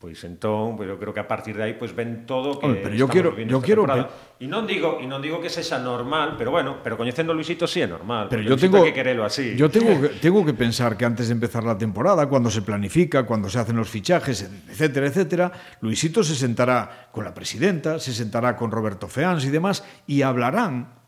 Pois 0.03 0.19
entón, 0.27 0.75
pois 0.75 0.83
eu 0.91 0.99
creo 0.99 1.15
que 1.15 1.23
a 1.23 1.29
partir 1.31 1.55
de 1.55 1.63
aí 1.63 1.79
pois 1.79 1.95
ven 1.95 2.27
todo 2.27 2.59
que 2.59 2.67
Hombre, 2.67 2.83
pero 2.83 2.91
yo 2.91 3.07
quiero, 3.07 3.39
yo 3.39 3.63
quiero. 3.63 3.87
E 4.35 4.51
non 4.51 4.67
digo, 4.67 4.99
e 4.99 5.07
non 5.07 5.23
digo 5.23 5.39
que 5.39 5.47
sexa 5.47 5.79
normal, 5.79 6.35
pero 6.35 6.51
bueno, 6.51 6.83
pero 6.83 6.99
coñecendo 6.99 7.31
a 7.31 7.35
Luisito 7.39 7.63
sí 7.71 7.79
é 7.79 7.87
normal. 7.87 8.27
Pero 8.27 8.43
yo 8.43 8.59
tengo 8.59 8.83
que 8.83 8.91
querelo 8.91 9.23
así. 9.23 9.55
Yo 9.55 9.71
tengo 9.71 9.95
que, 9.95 10.19
tengo 10.19 10.43
que 10.43 10.51
pensar 10.51 10.99
que 10.99 11.07
antes 11.07 11.31
de 11.31 11.39
empezar 11.39 11.63
la 11.63 11.79
temporada, 11.79 12.27
cuando 12.27 12.51
se 12.51 12.67
planifica, 12.67 13.23
cuando 13.23 13.47
se 13.47 13.63
hacen 13.63 13.79
los 13.79 13.87
fichajes, 13.87 14.43
etcétera, 14.43 15.07
etcétera, 15.07 15.45
Luisito 15.79 16.19
se 16.19 16.35
sentará 16.35 17.07
con 17.07 17.23
la 17.23 17.31
presidenta, 17.31 17.95
se 17.95 18.11
sentará 18.11 18.59
con 18.59 18.75
Roberto 18.75 19.07
Feans 19.07 19.47
y 19.47 19.55
demás 19.55 19.87
y 20.03 20.19
hablarán 20.19 20.99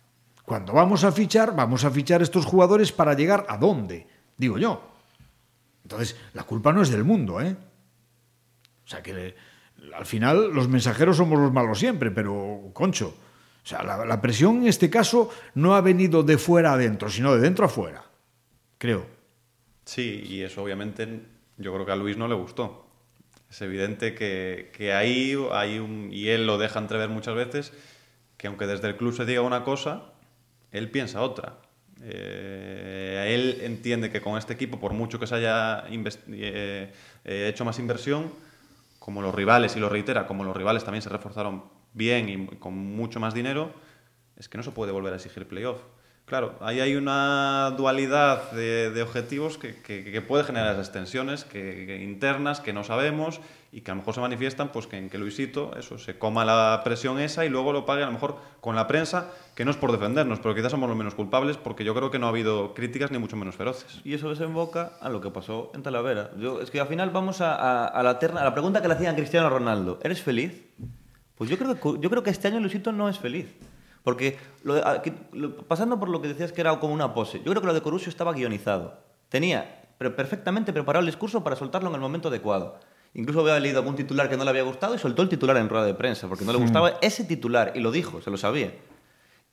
cuando 0.47 0.71
vamos 0.71 1.03
a 1.03 1.11
fichar, 1.11 1.51
vamos 1.53 1.83
a 1.83 1.91
fichar 1.91 2.21
estos 2.21 2.45
jugadores 2.47 2.95
para 2.95 3.11
llegar 3.11 3.43
a 3.49 3.57
dónde, 3.57 4.07
digo 4.39 4.57
yo. 4.57 4.87
Entonces, 5.83 6.15
la 6.31 6.47
culpa 6.47 6.71
no 6.71 6.81
es 6.81 6.89
del 6.89 7.03
mundo, 7.03 7.41
¿eh? 7.41 7.57
O 8.85 8.87
sea 8.87 9.01
que 9.01 9.35
al 9.93 10.05
final 10.05 10.51
los 10.53 10.67
mensajeros 10.67 11.17
somos 11.17 11.39
los 11.39 11.51
malos 11.51 11.79
siempre, 11.79 12.11
pero 12.11 12.69
concho. 12.73 13.15
O 13.63 13.67
sea, 13.67 13.81
la, 13.83 14.21
presión 14.21 14.57
en 14.57 14.67
este 14.67 14.91
caso 14.91 15.31
no 15.55 15.75
ha 15.75 15.81
venido 15.81 16.21
de 16.21 16.37
fuera 16.37 16.73
adentro, 16.73 17.09
sino 17.09 17.33
de 17.33 17.41
dentro 17.41 17.65
a 17.65 17.69
fuera, 17.69 18.05
creo. 18.77 19.07
Sí, 19.85 20.23
y 20.27 20.41
eso 20.43 20.61
obviamente 20.61 21.21
yo 21.57 21.73
creo 21.73 21.85
que 21.85 21.91
a 21.91 21.95
Luis 21.95 22.15
no 22.15 22.27
le 22.27 22.35
gustó. 22.35 22.87
Es 23.49 23.61
evidente 23.61 24.13
que, 24.13 24.71
que 24.75 24.93
ahí 24.93 25.35
hay 25.51 25.79
un, 25.79 26.09
y 26.11 26.27
él 26.27 26.45
lo 26.45 26.59
deja 26.59 26.79
entrever 26.79 27.09
muchas 27.09 27.35
veces, 27.35 27.73
que 28.37 28.47
aunque 28.47 28.67
desde 28.67 28.87
el 28.87 28.97
club 28.97 29.15
se 29.15 29.25
diga 29.25 29.41
una 29.41 29.63
cosa, 29.63 30.13
él 30.71 30.91
piensa 30.91 31.21
otra. 31.21 31.57
Eh, 32.03 33.33
él 33.33 33.61
entiende 33.61 34.11
que 34.11 34.21
con 34.21 34.37
este 34.37 34.53
equipo, 34.53 34.79
por 34.79 34.93
mucho 34.93 35.19
que 35.19 35.25
se 35.25 35.35
haya 35.35 35.85
eh, 35.89 36.91
eh, 37.23 37.47
hecho 37.49 37.65
más 37.65 37.79
inversión, 37.79 38.31
como 39.05 39.21
los 39.21 39.35
rivales, 39.35 39.75
y 39.75 39.79
lo 39.79 39.87
reitera, 39.87 40.25
como 40.25 40.43
los 40.43 40.57
rivales 40.57 40.83
también 40.83 41.03
se 41.03 41.09
reforzaron 41.09 41.65
bien 41.93 42.27
y 42.27 42.47
con 42.57 42.73
mucho 42.73 43.19
más 43.19 43.35
dinero, 43.35 43.71
es 44.35 44.49
que 44.49 44.57
no 44.57 44.63
se 44.63 44.71
puede 44.71 44.91
volver 44.91 45.13
a 45.13 45.17
exigir 45.17 45.47
playoff. 45.47 45.77
Claro, 46.25 46.55
ahí 46.59 46.79
hay 46.79 46.95
una 46.95 47.69
dualidad 47.77 48.51
de, 48.53 48.99
objetivos 49.03 49.59
que, 49.59 49.79
que, 49.83 50.03
que, 50.03 50.21
puede 50.23 50.43
generar 50.43 50.73
esas 50.73 50.91
tensiones 50.91 51.43
que, 51.43 52.01
internas 52.03 52.61
que 52.61 52.73
no 52.73 52.83
sabemos 52.83 53.41
y 53.75 53.81
que 53.81 53.91
a 53.91 53.93
lo 53.93 53.99
mejor 53.99 54.13
se 54.13 54.21
manifiestan 54.21 54.69
pues 54.71 54.87
que 54.87 54.97
en 54.97 55.09
que 55.09 55.17
Luisito 55.17 55.75
eso 55.77 55.97
se 55.97 56.17
coma 56.17 56.45
la 56.45 56.79
presión 56.85 57.19
esa 57.19 57.43
y 57.43 57.49
luego 57.49 57.73
lo 57.73 57.85
pague 57.85 58.03
a 58.03 58.05
lo 58.05 58.13
mejor 58.13 58.37
con 58.61 58.73
la 58.73 58.87
prensa, 58.87 59.33
que 59.53 59.65
no 59.65 59.71
es 59.71 59.75
por 59.75 59.91
defendernos, 59.91 60.39
pero 60.39 60.55
quizás 60.55 60.71
somos 60.71 60.87
los 60.87 60.97
menos 60.97 61.13
culpables 61.13 61.57
porque 61.57 61.83
yo 61.83 61.93
creo 61.93 62.09
que 62.09 62.17
no 62.17 62.27
ha 62.27 62.29
habido 62.29 62.73
críticas 62.73 63.11
ni 63.11 63.17
mucho 63.17 63.35
menos 63.35 63.55
feroces. 63.55 63.99
Y 64.05 64.13
eso 64.13 64.29
desemboca 64.29 64.93
a 65.01 65.09
lo 65.09 65.19
que 65.19 65.29
pasó 65.29 65.71
en 65.73 65.83
Talavera. 65.83 66.31
Yo, 66.39 66.61
es 66.61 66.71
que 66.71 66.79
al 66.79 66.87
final 66.87 67.09
vamos 67.09 67.41
a, 67.41 67.85
a, 67.85 68.01
la, 68.01 68.17
terna, 68.17 68.45
la 68.45 68.53
pregunta 68.53 68.81
que 68.81 68.87
le 68.87 68.93
hacían 68.93 69.13
Cristiano 69.13 69.49
Ronaldo, 69.49 69.99
¿eres 70.03 70.21
feliz? 70.21 70.63
Pues 71.35 71.49
yo 71.49 71.57
creo 71.57 71.75
que, 71.75 71.99
yo 71.99 72.09
creo 72.09 72.23
que 72.23 72.29
este 72.29 72.47
año 72.47 72.61
Luisito 72.61 72.93
no 72.93 73.09
es 73.09 73.19
feliz. 73.19 73.57
Porque 74.03 74.37
pasando 75.67 75.99
por 75.99 76.07
lo 76.07 76.21
que 76.21 76.29
decías 76.29 76.53
que 76.53 76.61
era 76.61 76.79
como 76.79 76.93
una 76.93 77.13
pose, 77.13 77.39
yo 77.39 77.51
creo 77.51 77.59
que 77.59 77.67
lo 77.67 77.73
de 77.73 77.81
Corusio 77.81 78.09
estaba 78.09 78.31
guionizado. 78.31 79.01
Tenía 79.27 79.81
perfectamente 79.97 80.71
preparado 80.71 81.01
el 81.01 81.07
discurso 81.07 81.43
para 81.43 81.57
soltarlo 81.57 81.89
en 81.89 81.95
el 81.95 82.01
momento 82.01 82.29
adecuado. 82.29 82.79
Incluso 83.15 83.39
había 83.39 83.59
leído 83.59 83.79
algún 83.79 83.95
titular 83.95 84.29
que 84.29 84.35
no 84.35 84.43
le 84.43 84.49
había 84.49 84.63
gustado 84.63 84.93
y 84.93 84.99
soltó 84.99 85.21
el 85.21 85.29
titular 85.29 85.55
en 85.57 85.69
rueda 85.69 85.85
de 85.85 85.93
prensa, 85.93 86.27
porque 86.27 86.43
no 86.43 86.51
le 86.51 86.59
gustaba 86.59 86.91
mm. 86.91 86.93
ese 87.01 87.23
titular 87.23 87.71
y 87.73 87.79
lo 87.79 87.91
dijo, 87.91 88.21
se 88.21 88.29
lo 88.29 88.37
sabía. 88.37 88.73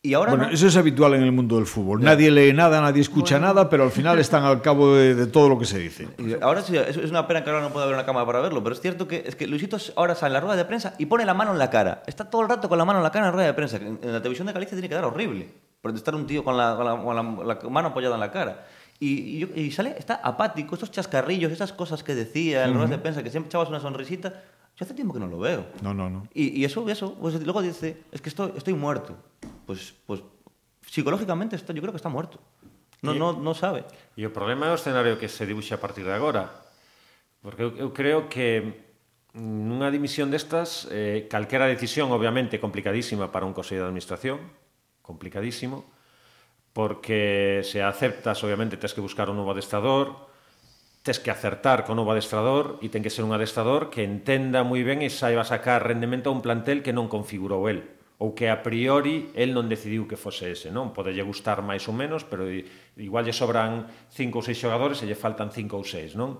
Y 0.04 0.14
ahora 0.14 0.32
bueno, 0.32 0.46
no. 0.48 0.52
eso 0.52 0.66
es 0.66 0.76
habitual 0.76 1.14
en 1.14 1.22
el 1.22 1.30
mundo 1.30 1.54
del 1.54 1.66
fútbol. 1.66 2.02
Nadie 2.02 2.28
lee 2.32 2.52
nada, 2.52 2.80
nadie 2.80 3.00
escucha 3.00 3.36
bueno. 3.36 3.54
nada, 3.54 3.70
pero 3.70 3.84
al 3.84 3.92
final 3.92 4.18
están 4.18 4.42
al 4.42 4.60
cabo 4.60 4.96
de, 4.96 5.14
de, 5.14 5.28
todo 5.28 5.48
lo 5.48 5.60
que 5.60 5.64
se 5.64 5.78
dice. 5.78 6.08
Y 6.18 6.34
ahora 6.42 6.60
sí, 6.60 6.76
es 6.76 6.96
una 7.08 7.28
pena 7.28 7.44
que 7.44 7.50
ahora 7.50 7.62
no 7.62 7.72
pueda 7.72 7.84
haber 7.84 7.94
una 7.94 8.04
cámara 8.04 8.26
para 8.26 8.40
verlo, 8.40 8.64
pero 8.64 8.74
es 8.74 8.80
cierto 8.80 9.06
que 9.06 9.22
es 9.24 9.36
que 9.36 9.46
Luisito 9.46 9.76
ahora 9.94 10.16
sale 10.16 10.30
en 10.30 10.32
la 10.32 10.40
rueda 10.40 10.56
de 10.56 10.64
prensa 10.64 10.94
y 10.98 11.06
pone 11.06 11.24
la 11.24 11.34
mano 11.34 11.52
en 11.52 11.58
la 11.60 11.70
cara. 11.70 12.02
Está 12.08 12.28
todo 12.28 12.42
el 12.42 12.48
rato 12.48 12.68
con 12.68 12.78
la 12.78 12.84
mano 12.84 12.98
en 12.98 13.04
la 13.04 13.12
cara 13.12 13.26
en 13.26 13.30
la 13.30 13.32
rueda 13.32 13.46
de 13.46 13.54
prensa. 13.54 13.76
En 13.76 14.00
la 14.02 14.18
televisión 14.18 14.48
de 14.48 14.52
Galicia 14.52 14.74
tiene 14.74 14.88
que 14.88 14.94
dar 14.96 15.04
horrible. 15.04 15.48
Por 15.80 15.94
estar 15.94 16.16
un 16.16 16.26
tío 16.26 16.42
con 16.42 16.56
la, 16.56 16.74
con 16.74 16.84
la, 16.84 16.96
con 17.00 17.46
la, 17.46 17.54
la 17.54 17.70
mano 17.70 17.88
apoyada 17.88 18.16
en 18.16 18.20
la 18.20 18.32
cara. 18.32 18.66
Y, 19.02 19.42
y, 19.42 19.60
y, 19.62 19.70
sale, 19.72 19.96
está 19.98 20.14
apático, 20.22 20.76
estos 20.76 20.92
chascarrillos, 20.92 21.50
esas 21.50 21.72
cosas 21.72 22.04
que 22.04 22.14
decía 22.14 22.66
en 22.66 22.76
uh 22.76 22.82
-huh. 22.82 22.88
de 22.88 22.98
prensa, 22.98 23.20
que 23.24 23.30
siempre 23.30 23.48
echabas 23.48 23.68
una 23.68 23.80
sonrisita. 23.80 24.28
Yo 24.76 24.84
hace 24.84 24.94
tiempo 24.94 25.12
que 25.12 25.18
no 25.18 25.26
lo 25.26 25.40
veo. 25.40 25.66
No, 25.82 25.92
no, 25.92 26.08
no. 26.08 26.28
Y, 26.32 26.60
y 26.60 26.64
eso, 26.64 26.88
eso, 26.88 27.18
pues 27.18 27.34
luego 27.42 27.60
dice, 27.62 28.04
es 28.12 28.22
que 28.22 28.28
estoy, 28.28 28.52
estoy 28.56 28.74
muerto. 28.74 29.16
Pues, 29.66 29.92
pues 30.06 30.22
psicológicamente 30.86 31.56
está, 31.56 31.72
yo 31.72 31.82
creo 31.82 31.92
que 31.92 31.96
está 31.96 32.08
muerto. 32.08 32.38
No, 33.02 33.12
no, 33.12 33.32
no 33.32 33.54
sabe. 33.58 33.82
E 34.14 34.22
o 34.22 34.30
problema 34.30 34.70
é 34.70 34.70
o 34.70 34.78
escenario 34.78 35.18
que 35.18 35.26
se 35.26 35.42
dibuxa 35.50 35.74
a 35.74 35.82
partir 35.82 36.06
de 36.06 36.14
agora. 36.14 36.46
Porque 37.42 37.66
eu, 37.66 37.74
eu 37.74 37.90
creo 37.90 38.30
que 38.30 38.86
nunha 39.34 39.90
dimisión 39.90 40.30
destas, 40.30 40.86
eh, 40.94 41.26
calquera 41.26 41.66
decisión, 41.66 42.14
obviamente, 42.14 42.62
complicadísima 42.62 43.34
para 43.34 43.50
un 43.50 43.50
consello 43.50 43.82
de 43.82 43.90
administración, 43.90 44.38
complicadísimo, 45.02 45.90
porque 46.72 47.60
se 47.64 47.84
aceptas, 47.84 48.42
obviamente, 48.44 48.80
tens 48.80 48.96
que 48.96 49.04
buscar 49.04 49.28
un 49.28 49.36
novo 49.36 49.52
adestrador, 49.52 50.32
tens 51.02 51.20
que 51.20 51.30
acertar 51.30 51.84
con 51.84 51.98
o 51.98 52.00
novo 52.00 52.14
adestrador 52.14 52.78
e 52.80 52.88
ten 52.88 53.02
que 53.02 53.10
ser 53.10 53.26
un 53.26 53.34
adestrador 53.34 53.90
que 53.90 54.06
entenda 54.06 54.62
moi 54.62 54.80
ben 54.86 55.02
e 55.02 55.10
saiba 55.10 55.42
sacar 55.42 55.82
rendemento 55.82 56.30
a 56.30 56.34
un 56.34 56.40
plantel 56.40 56.80
que 56.80 56.94
non 56.94 57.10
configurou 57.10 57.66
el 57.66 57.82
ou 58.22 58.38
que 58.38 58.46
a 58.46 58.62
priori 58.62 59.34
el 59.34 59.50
non 59.50 59.66
decidiu 59.66 60.06
que 60.06 60.14
fose 60.14 60.54
ese, 60.54 60.70
non? 60.70 60.94
Podelle 60.94 61.26
gustar 61.26 61.58
máis 61.58 61.90
ou 61.90 61.94
menos, 61.94 62.22
pero 62.22 62.46
igual 62.94 63.26
lle 63.26 63.34
sobran 63.34 63.90
cinco 64.14 64.38
ou 64.38 64.46
seis 64.46 64.62
xogadores 64.62 65.02
e 65.02 65.10
lle 65.10 65.18
faltan 65.18 65.50
cinco 65.50 65.74
ou 65.74 65.82
seis, 65.82 66.14
non? 66.14 66.38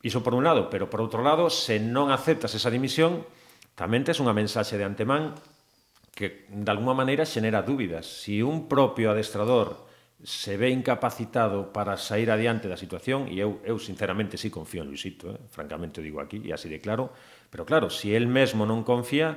Iso 0.00 0.24
por 0.24 0.32
un 0.32 0.48
lado, 0.48 0.72
pero 0.72 0.88
por 0.88 1.04
outro 1.04 1.20
lado, 1.20 1.52
se 1.52 1.76
non 1.76 2.08
aceptas 2.08 2.56
esa 2.56 2.72
dimisión, 2.72 3.28
tamén 3.76 4.08
tes 4.08 4.24
unha 4.24 4.32
mensaxe 4.32 4.80
de 4.80 4.88
antemán 4.88 5.36
que 6.16 6.48
de 6.48 6.70
alguma 6.72 6.96
maneira 6.96 7.28
xenera 7.28 7.60
dúbidas. 7.60 8.08
Si 8.08 8.40
un 8.40 8.72
propio 8.72 9.12
adestrador 9.12 9.84
se 10.24 10.56
ve 10.56 10.72
incapacitado 10.72 11.76
para 11.76 12.00
sair 12.00 12.32
adiante 12.32 12.72
da 12.72 12.80
situación 12.80 13.28
e 13.28 13.36
eu, 13.36 13.60
eu 13.68 13.76
sinceramente 13.76 14.40
sí 14.40 14.48
confío 14.48 14.80
en 14.80 14.88
Luisito, 14.88 15.28
eh? 15.28 15.38
francamente 15.52 16.00
o 16.00 16.02
digo 16.02 16.24
aquí 16.24 16.40
e 16.40 16.56
así 16.56 16.72
de 16.72 16.80
claro, 16.80 17.12
pero 17.52 17.68
claro, 17.68 17.92
se 17.92 18.08
si 18.08 18.16
el 18.16 18.24
mesmo 18.24 18.64
non 18.64 18.80
confía, 18.80 19.36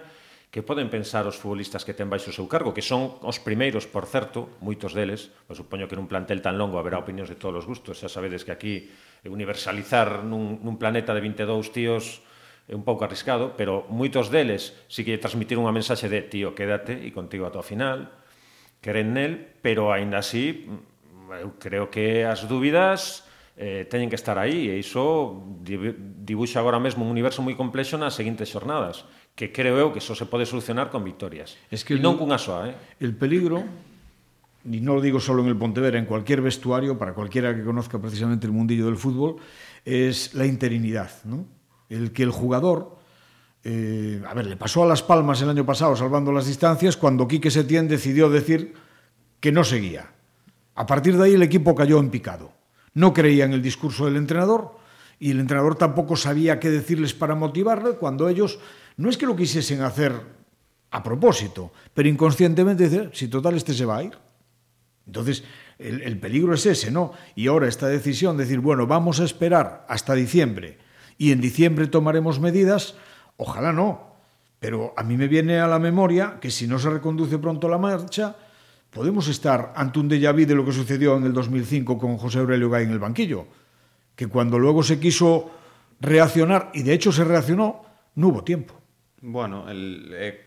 que 0.50 0.66
poden 0.66 0.90
pensar 0.90 1.28
os 1.30 1.38
futbolistas 1.38 1.84
que 1.86 1.94
ten 1.94 2.10
baixo 2.10 2.32
o 2.32 2.38
seu 2.40 2.48
cargo, 2.48 2.74
que 2.74 2.82
son 2.82 3.22
os 3.22 3.38
primeiros, 3.44 3.86
por 3.86 4.08
certo, 4.08 4.58
moitos 4.64 4.96
deles, 4.96 5.36
pois 5.46 5.60
supoño 5.60 5.86
que 5.86 6.00
nun 6.00 6.08
plantel 6.08 6.40
tan 6.40 6.56
longo 6.56 6.80
haberá 6.80 6.98
opinións 6.98 7.28
de 7.28 7.38
todos 7.38 7.62
os 7.62 7.68
gustos, 7.68 8.00
xa 8.00 8.08
sabedes 8.08 8.48
que 8.48 8.56
aquí 8.56 8.88
universalizar 9.28 10.24
nun, 10.24 10.64
nun 10.64 10.80
planeta 10.80 11.12
de 11.12 11.22
22 11.22 11.76
tíos 11.76 12.24
é 12.70 12.76
un 12.78 12.86
pouco 12.86 13.02
arriscado, 13.02 13.58
pero 13.58 13.90
moitos 13.90 14.30
deles 14.30 14.78
si 14.86 15.02
que 15.02 15.18
transmitir 15.18 15.58
unha 15.58 15.74
mensaxe 15.74 16.06
de 16.06 16.22
tío, 16.22 16.54
quédate 16.54 16.94
e 16.94 17.10
contigo 17.10 17.50
ata 17.50 17.58
o 17.58 17.66
final, 17.66 18.14
queren 18.78 19.18
nel, 19.18 19.58
pero 19.66 19.90
aínda 19.90 20.22
así 20.22 20.70
eu 21.42 21.58
creo 21.58 21.90
que 21.90 22.30
as 22.30 22.46
dúbidas 22.46 23.26
eh, 23.58 23.90
teñen 23.90 24.08
que 24.08 24.18
estar 24.18 24.38
aí 24.38 24.70
e 24.70 24.78
iso 24.78 25.42
dibuxa 25.66 26.62
agora 26.62 26.78
mesmo 26.78 27.02
un 27.02 27.10
universo 27.10 27.42
moi 27.42 27.58
complexo 27.58 27.98
nas 27.98 28.14
seguintes 28.14 28.54
xornadas 28.54 29.04
que 29.34 29.50
creo 29.50 29.82
eu 29.82 29.90
que 29.90 30.00
só 30.00 30.14
se 30.14 30.30
pode 30.30 30.46
solucionar 30.46 30.94
con 30.94 31.02
victorias. 31.02 31.58
Es 31.74 31.82
que 31.82 31.98
e 31.98 32.02
non 32.02 32.22
cunha 32.22 32.38
soa, 32.38 32.70
eh? 32.70 32.76
El 33.02 33.18
peligro 33.18 33.66
y 34.66 34.82
no 34.82 34.94
lo 34.96 35.02
digo 35.02 35.20
solo 35.20 35.42
en 35.42 35.50
el 35.50 35.58
Pontevedra, 35.58 35.98
en 35.98 36.06
cualquier 36.06 36.42
vestuario, 36.42 36.98
para 36.98 37.14
cualquiera 37.14 37.56
que 37.56 37.64
conozca 37.64 37.98
precisamente 37.98 38.46
el 38.46 38.54
mundillo 38.54 38.86
del 38.86 38.98
fútbol, 38.98 39.38
es 39.86 40.36
la 40.36 40.46
interinidad, 40.46 41.10
¿no? 41.24 41.46
El 41.90 42.12
que 42.14 42.24
el 42.24 42.32
jugador, 42.32 42.98
eh, 43.64 44.22
a 44.28 44.34
ver, 44.34 44.46
le 44.46 44.56
pasó 44.56 44.84
a 44.84 44.88
Las 44.88 45.04
Palmas 45.04 45.42
el 45.42 45.50
año 45.50 45.66
pasado 45.66 45.96
salvando 45.96 46.32
las 46.32 46.46
distancias 46.46 46.96
cuando 46.96 47.28
Quique 47.28 47.52
Setién 47.52 47.88
decidió 47.88 48.30
decir 48.30 48.74
que 49.40 49.52
no 49.52 49.64
seguía. 49.64 50.12
A 50.76 50.86
partir 50.86 51.18
de 51.18 51.26
ahí 51.26 51.34
el 51.34 51.44
equipo 51.44 51.76
cayó 51.76 52.00
en 52.00 52.10
picado. 52.10 52.54
No 52.94 53.14
creía 53.14 53.46
en 53.46 53.54
el 53.54 53.62
discurso 53.62 54.06
del 54.06 54.16
entrenador 54.16 54.78
y 55.20 55.32
el 55.32 55.40
entrenador 55.40 55.76
tampoco 55.76 56.16
sabía 56.16 56.60
qué 56.60 56.70
decirles 56.70 57.14
para 57.14 57.36
motivarle 57.36 57.94
cuando 57.94 58.30
ellos 58.30 58.60
no 58.98 59.10
es 59.10 59.18
que 59.18 59.26
lo 59.26 59.36
quisiesen 59.36 59.82
hacer 59.82 60.14
a 60.92 61.04
propósito, 61.04 61.72
pero 61.94 62.10
inconscientemente 62.10 62.90
dice, 62.90 63.10
si 63.14 63.28
total 63.28 63.56
este 63.56 63.74
se 63.74 63.86
va 63.86 63.98
a 63.98 64.04
ir. 64.04 64.18
Entonces, 65.06 65.44
el, 65.78 66.02
el 66.02 66.20
peligro 66.20 66.54
es 66.54 66.66
ese, 66.66 66.92
¿no? 66.92 67.14
Y 67.36 67.48
ahora 67.48 67.68
esta 67.68 67.88
decisión 67.88 68.38
de 68.38 68.44
decir, 68.44 68.60
bueno, 68.60 68.88
vamos 68.88 69.20
a 69.20 69.26
esperar 69.26 69.86
hasta 69.88 70.14
diciembre 70.14 70.78
y 71.20 71.34
en 71.34 71.42
diciembre 71.42 71.86
tomaremos 71.86 72.40
medidas, 72.40 72.96
ojalá 73.38 73.74
no, 73.74 74.16
pero 74.60 74.94
a 74.98 75.04
mí 75.04 75.18
me 75.18 75.28
viene 75.28 75.60
a 75.60 75.68
la 75.68 75.78
memoria 75.78 76.40
que 76.42 76.50
si 76.50 76.66
no 76.66 76.80
se 76.80 76.90
reconduce 76.90 77.38
pronto 77.38 77.68
la 77.68 77.78
marcha, 77.78 78.38
podemos 78.90 79.28
estar 79.28 79.74
ante 79.76 80.00
un 80.00 80.10
déjà 80.10 80.32
vu 80.32 80.48
de 80.48 80.56
lo 80.56 80.64
que 80.64 80.72
sucedió 80.72 81.18
en 81.18 81.26
el 81.26 81.34
2005 81.34 82.00
con 82.00 82.18
José 82.18 82.40
Aurelio 82.40 82.72
Gay 82.72 82.86
en 82.86 82.92
el 82.92 83.00
banquillo, 83.00 83.46
que 84.16 84.28
cuando 84.28 84.58
luego 84.58 84.82
se 84.82 84.98
quiso 84.98 85.52
reaccionar, 86.00 86.72
y 86.74 86.84
de 86.84 86.94
hecho 86.94 87.12
se 87.12 87.26
reaccionó, 87.26 87.84
no 88.16 88.30
hubo 88.30 88.44
tiempo. 88.44 88.80
Bueno, 89.22 89.66
eh, 89.70 90.46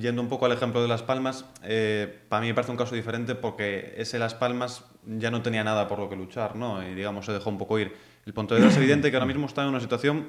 yendo 0.00 0.22
un 0.22 0.28
poco 0.30 0.46
al 0.46 0.52
ejemplo 0.52 0.80
de 0.80 0.88
Las 0.88 1.02
Palmas, 1.02 1.44
eh, 1.62 2.22
para 2.30 2.40
mí 2.40 2.48
me 2.48 2.54
parece 2.54 2.72
un 2.72 2.78
caso 2.78 2.94
diferente 2.94 3.34
porque 3.34 3.92
ese 3.98 4.18
Las 4.18 4.34
Palmas 4.34 4.84
ya 5.04 5.30
no 5.30 5.42
tenía 5.42 5.62
nada 5.62 5.86
por 5.86 5.98
lo 5.98 6.08
que 6.08 6.16
luchar, 6.16 6.56
¿no? 6.56 6.82
Y 6.82 6.94
digamos, 6.94 7.26
se 7.26 7.32
dejó 7.32 7.50
un 7.50 7.58
poco 7.58 7.78
ir. 7.78 7.92
El 8.26 8.32
Pontevedra 8.32 8.68
es 8.68 8.76
evidente 8.76 9.10
que 9.10 9.16
ahora 9.16 9.26
mismo 9.26 9.46
está 9.46 9.62
en 9.62 9.68
una 9.68 9.80
situación 9.80 10.28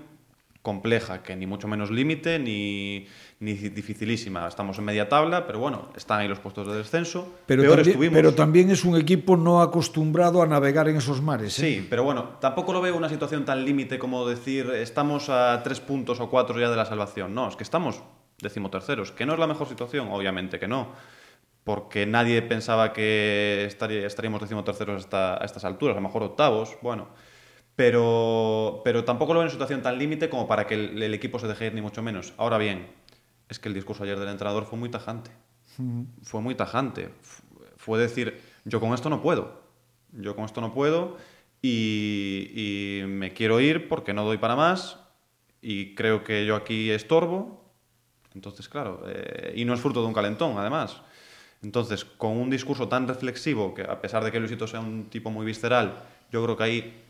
compleja, 0.62 1.22
que 1.22 1.36
ni 1.36 1.46
mucho 1.46 1.68
menos 1.68 1.92
límite 1.92 2.40
ni, 2.40 3.06
ni 3.40 3.54
dificilísima. 3.54 4.48
Estamos 4.48 4.80
en 4.80 4.86
media 4.86 5.08
tabla, 5.08 5.46
pero 5.46 5.60
bueno, 5.60 5.90
están 5.96 6.20
ahí 6.22 6.28
los 6.28 6.40
puestos 6.40 6.68
de 6.68 6.76
descenso. 6.76 7.36
Pero, 7.46 7.62
Peor 7.62 7.76
también, 7.76 7.90
estuvimos. 7.92 8.16
pero 8.16 8.34
también 8.34 8.72
es 8.72 8.84
un 8.84 8.98
equipo 8.98 9.38
no 9.38 9.62
acostumbrado 9.62 10.42
a 10.42 10.48
navegar 10.48 10.90
en 10.90 10.98
esos 10.98 11.22
mares. 11.22 11.60
¿eh? 11.60 11.62
Sí, 11.82 11.88
pero 11.88 12.04
bueno, 12.04 12.38
tampoco 12.42 12.74
lo 12.74 12.82
veo 12.82 12.98
una 12.98 13.10
situación 13.10 13.46
tan 13.46 13.64
límite 13.64 14.00
como 14.00 14.28
decir 14.28 14.72
estamos 14.72 15.30
a 15.30 15.62
tres 15.64 15.80
puntos 15.80 16.20
o 16.20 16.30
cuatro 16.32 16.60
ya 16.60 16.70
de 16.72 16.76
la 16.78 16.86
salvación. 16.86 17.36
No, 17.36 17.48
es 17.48 17.56
que 17.56 17.64
estamos 17.64 18.02
decimoterceros, 18.42 19.12
que 19.12 19.28
no 19.28 19.34
es 19.34 19.40
la 19.40 19.48
mejor 19.48 19.68
situación, 19.70 20.08
obviamente 20.12 20.58
que 20.60 20.68
no, 20.68 20.88
porque 21.64 22.08
nadie 22.08 22.42
pensaba 22.42 22.92
que 22.92 23.66
estaría- 23.68 24.08
estaríamos 24.08 24.42
decimoterceros 24.42 25.04
hasta, 25.06 25.36
a 25.42 25.46
estas 25.46 25.64
alturas, 25.64 25.96
a 25.96 26.00
lo 26.02 26.08
mejor 26.08 26.24
octavos, 26.24 26.76
bueno. 26.82 27.08
Pero, 27.76 28.82
pero 28.84 29.04
tampoco 29.04 29.34
lo 29.34 29.40
veo 29.40 29.48
en 29.48 29.52
situación 29.52 29.82
tan 29.82 29.98
límite 29.98 30.30
como 30.30 30.48
para 30.48 30.66
que 30.66 30.76
el, 30.76 31.02
el 31.02 31.14
equipo 31.14 31.40
se 31.40 31.48
deje 31.48 31.68
ir, 31.68 31.74
ni 31.74 31.82
mucho 31.82 32.02
menos. 32.02 32.34
Ahora 32.38 32.58
bien, 32.58 32.88
es 33.50 33.60
que 33.60 33.68
el 33.68 33.76
discurso 33.76 34.04
ayer 34.04 34.18
del 34.18 34.30
entrenador 34.30 34.66
fue 34.66 34.80
muy 34.80 34.90
tajante. 34.90 35.32
Fue 36.24 36.42
muy 36.42 36.56
tajante. 36.56 37.10
Fue 37.76 38.00
decir, 38.00 38.42
yo 38.64 38.80
con 38.80 38.94
esto 38.94 39.10
no 39.10 39.22
puedo. 39.22 39.62
Yo 40.14 40.36
con 40.36 40.46
esto 40.46 40.62
no 40.62 40.74
puedo 40.74 41.18
y, 41.62 42.52
y 42.54 43.04
me 43.06 43.34
quiero 43.34 43.60
ir 43.60 43.90
porque 43.90 44.14
no 44.14 44.24
doy 44.24 44.38
para 44.38 44.56
más 44.56 45.00
y 45.62 45.96
creo 45.96 46.24
que 46.24 46.46
yo 46.46 46.56
aquí 46.56 46.92
estorbo. 46.92 47.66
Entonces, 48.34 48.70
claro, 48.70 49.04
eh, 49.08 49.54
y 49.56 49.66
no 49.66 49.74
es 49.74 49.82
fruto 49.82 50.02
de 50.02 50.08
un 50.08 50.14
calentón, 50.14 50.58
además. 50.58 51.02
Entonces, 51.64 52.06
con 52.06 52.38
un 52.38 52.50
discurso 52.50 52.88
tan 52.88 53.08
reflexivo, 53.08 53.74
que 53.74 53.82
a 53.82 54.00
pesar 54.00 54.24
de 54.24 54.32
que 54.32 54.40
Luisito 54.40 54.68
sea 54.68 54.80
un 54.80 55.06
tipo 55.06 55.32
muy 55.32 55.46
visceral, 55.46 56.04
yo 56.32 56.44
creo 56.44 56.56
que 56.56 56.64
ahí 56.64 57.05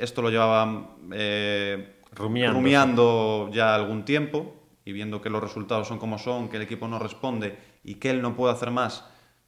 esto 0.00 0.22
lo 0.22 0.30
llevaba 0.30 0.96
eh, 1.12 1.96
Rumiando, 2.12 2.58
rumiando 2.58 3.50
ya 3.52 3.74
algún 3.74 4.04
tiempo 4.04 4.54
y 4.84 4.92
viendo 4.92 5.20
que 5.20 5.28
los 5.28 5.42
resultados 5.42 5.86
son 5.86 5.98
como 5.98 6.18
son, 6.18 6.48
que 6.48 6.56
el 6.56 6.62
equipo 6.62 6.88
no 6.88 6.98
responde 6.98 7.58
y 7.84 7.96
que 7.96 8.10
él 8.10 8.22
no 8.22 8.34
puede 8.34 8.54
hacer 8.54 8.70
más, 8.70 9.04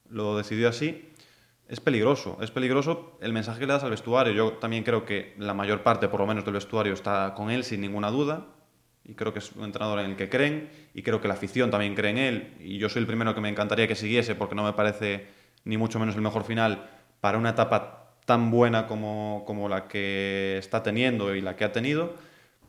lo 0.07 0.37
decidió 0.37 0.69
así. 0.69 1.13
Es 1.67 1.79
peligroso, 1.79 2.37
es 2.41 2.51
peligroso 2.51 3.17
el 3.21 3.31
mensaje 3.31 3.59
que 3.59 3.67
le 3.67 3.73
das 3.73 3.83
al 3.83 3.91
vestuario. 3.91 4.33
Yo 4.33 4.53
también 4.53 4.83
creo 4.83 5.05
que 5.05 5.35
la 5.37 5.53
mayor 5.53 5.83
parte, 5.83 6.07
por 6.07 6.19
lo 6.19 6.27
menos, 6.27 6.43
del 6.43 6.55
vestuario 6.55 6.93
está 6.93 7.33
con 7.35 7.51
él 7.51 7.63
sin 7.63 7.81
ninguna 7.81 8.09
duda. 8.09 8.47
Y 9.03 9.13
creo 9.13 9.33
que 9.33 9.39
es 9.39 9.51
un 9.53 9.65
entrenador 9.65 9.99
en 9.99 10.11
el 10.11 10.15
que 10.15 10.29
creen. 10.29 10.69
Y 10.95 11.03
creo 11.03 11.21
que 11.21 11.27
la 11.27 11.35
afición 11.35 11.69
también 11.69 11.93
cree 11.93 12.09
en 12.09 12.17
él. 12.17 12.55
Y 12.59 12.79
yo 12.79 12.89
soy 12.89 13.01
el 13.01 13.07
primero 13.07 13.35
que 13.35 13.41
me 13.41 13.49
encantaría 13.49 13.87
que 13.87 13.95
siguiese 13.95 14.33
porque 14.33 14.55
no 14.55 14.63
me 14.63 14.73
parece 14.73 15.27
ni 15.63 15.77
mucho 15.77 15.99
menos 15.99 16.15
el 16.15 16.21
mejor 16.21 16.43
final 16.43 16.89
para 17.21 17.37
una 17.37 17.51
etapa 17.51 18.08
tan 18.29 18.51
buena 18.51 18.85
como, 18.85 19.41
como 19.47 19.67
la 19.67 19.87
que 19.87 20.59
está 20.59 20.83
teniendo 20.83 21.33
y 21.33 21.41
la 21.41 21.55
que 21.55 21.63
ha 21.63 21.71
tenido. 21.71 22.13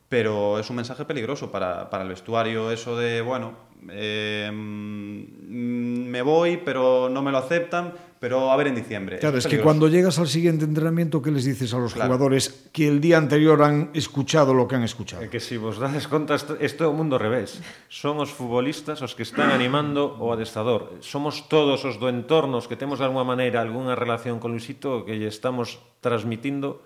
Pero 0.09 0.59
es 0.59 0.71
un 0.71 0.77
mensaje 0.77 1.05
peligroso 1.05 1.53
para, 1.53 1.91
para 1.91 2.03
el 2.03 2.09
vestuario, 2.09 2.71
eso 2.73 2.97
de, 2.97 3.21
bueno, 3.21 3.53
eh, 3.91 4.51
mm, 4.51 6.07
me 6.09 6.23
voy, 6.23 6.57
pero 6.65 7.11
no 7.11 7.21
me 7.21 7.31
lo 7.31 7.37
aceptan, 7.37 7.93
pero 8.21 8.53
a 8.53 8.57
ver 8.57 8.69
en 8.69 8.75
diciembre. 8.75 9.19
Claro, 9.19 9.39
es, 9.39 9.47
es 9.47 9.51
que 9.51 9.61
cuando 9.61 9.89
llegas 9.89 10.19
al 10.19 10.29
siguiente 10.29 10.67
entrenamiento, 10.67 11.23
¿qué 11.23 11.31
les 11.31 11.47
dices 11.47 11.73
a 11.73 11.79
los 11.79 11.95
claro. 11.95 12.13
jugadores 12.13 12.69
que 12.71 12.87
el 12.87 13.01
día 13.01 13.17
anterior 13.17 13.63
han 13.63 13.91
escuchado 13.95 14.53
lo 14.53 14.69
que 14.69 14.77
han 14.77 14.85
escuchado? 14.85 15.25
É 15.25 15.33
que 15.33 15.41
se 15.41 15.57
si 15.57 15.57
vos 15.57 15.81
dades 15.81 16.05
conta, 16.05 16.37
isto 16.37 16.85
é 16.85 16.87
o 16.87 16.93
mundo 16.93 17.17
revés. 17.17 17.65
Son 17.89 18.21
os 18.21 18.29
futbolistas 18.29 19.01
os 19.01 19.17
que 19.17 19.25
están 19.25 19.49
animando 19.49 20.21
o 20.21 20.37
adestador. 20.37 21.01
Somos 21.01 21.49
todos 21.49 21.89
os 21.89 21.97
do 21.97 22.13
entorno 22.13 22.61
os 22.61 22.69
que 22.69 22.77
temos 22.77 23.01
de 23.01 23.09
alguma 23.09 23.25
maneira 23.25 23.65
algunha 23.65 23.97
relación 23.97 24.37
con 24.37 24.53
Luisito 24.53 25.09
que 25.09 25.17
lle 25.17 25.33
estamos 25.33 25.81
transmitindo 26.05 26.85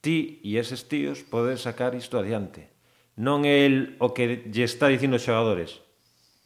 ti 0.00 0.40
e 0.40 0.56
eses 0.56 0.88
tíos 0.88 1.20
poder 1.20 1.60
sacar 1.60 1.92
isto 1.92 2.16
adiante. 2.16 2.72
Non 3.20 3.44
é 3.44 3.68
el 3.68 4.00
o 4.00 4.16
que 4.16 4.48
lle 4.48 4.64
está 4.64 4.88
dicindo 4.88 5.20
os 5.20 5.24
xogadores. 5.28 5.84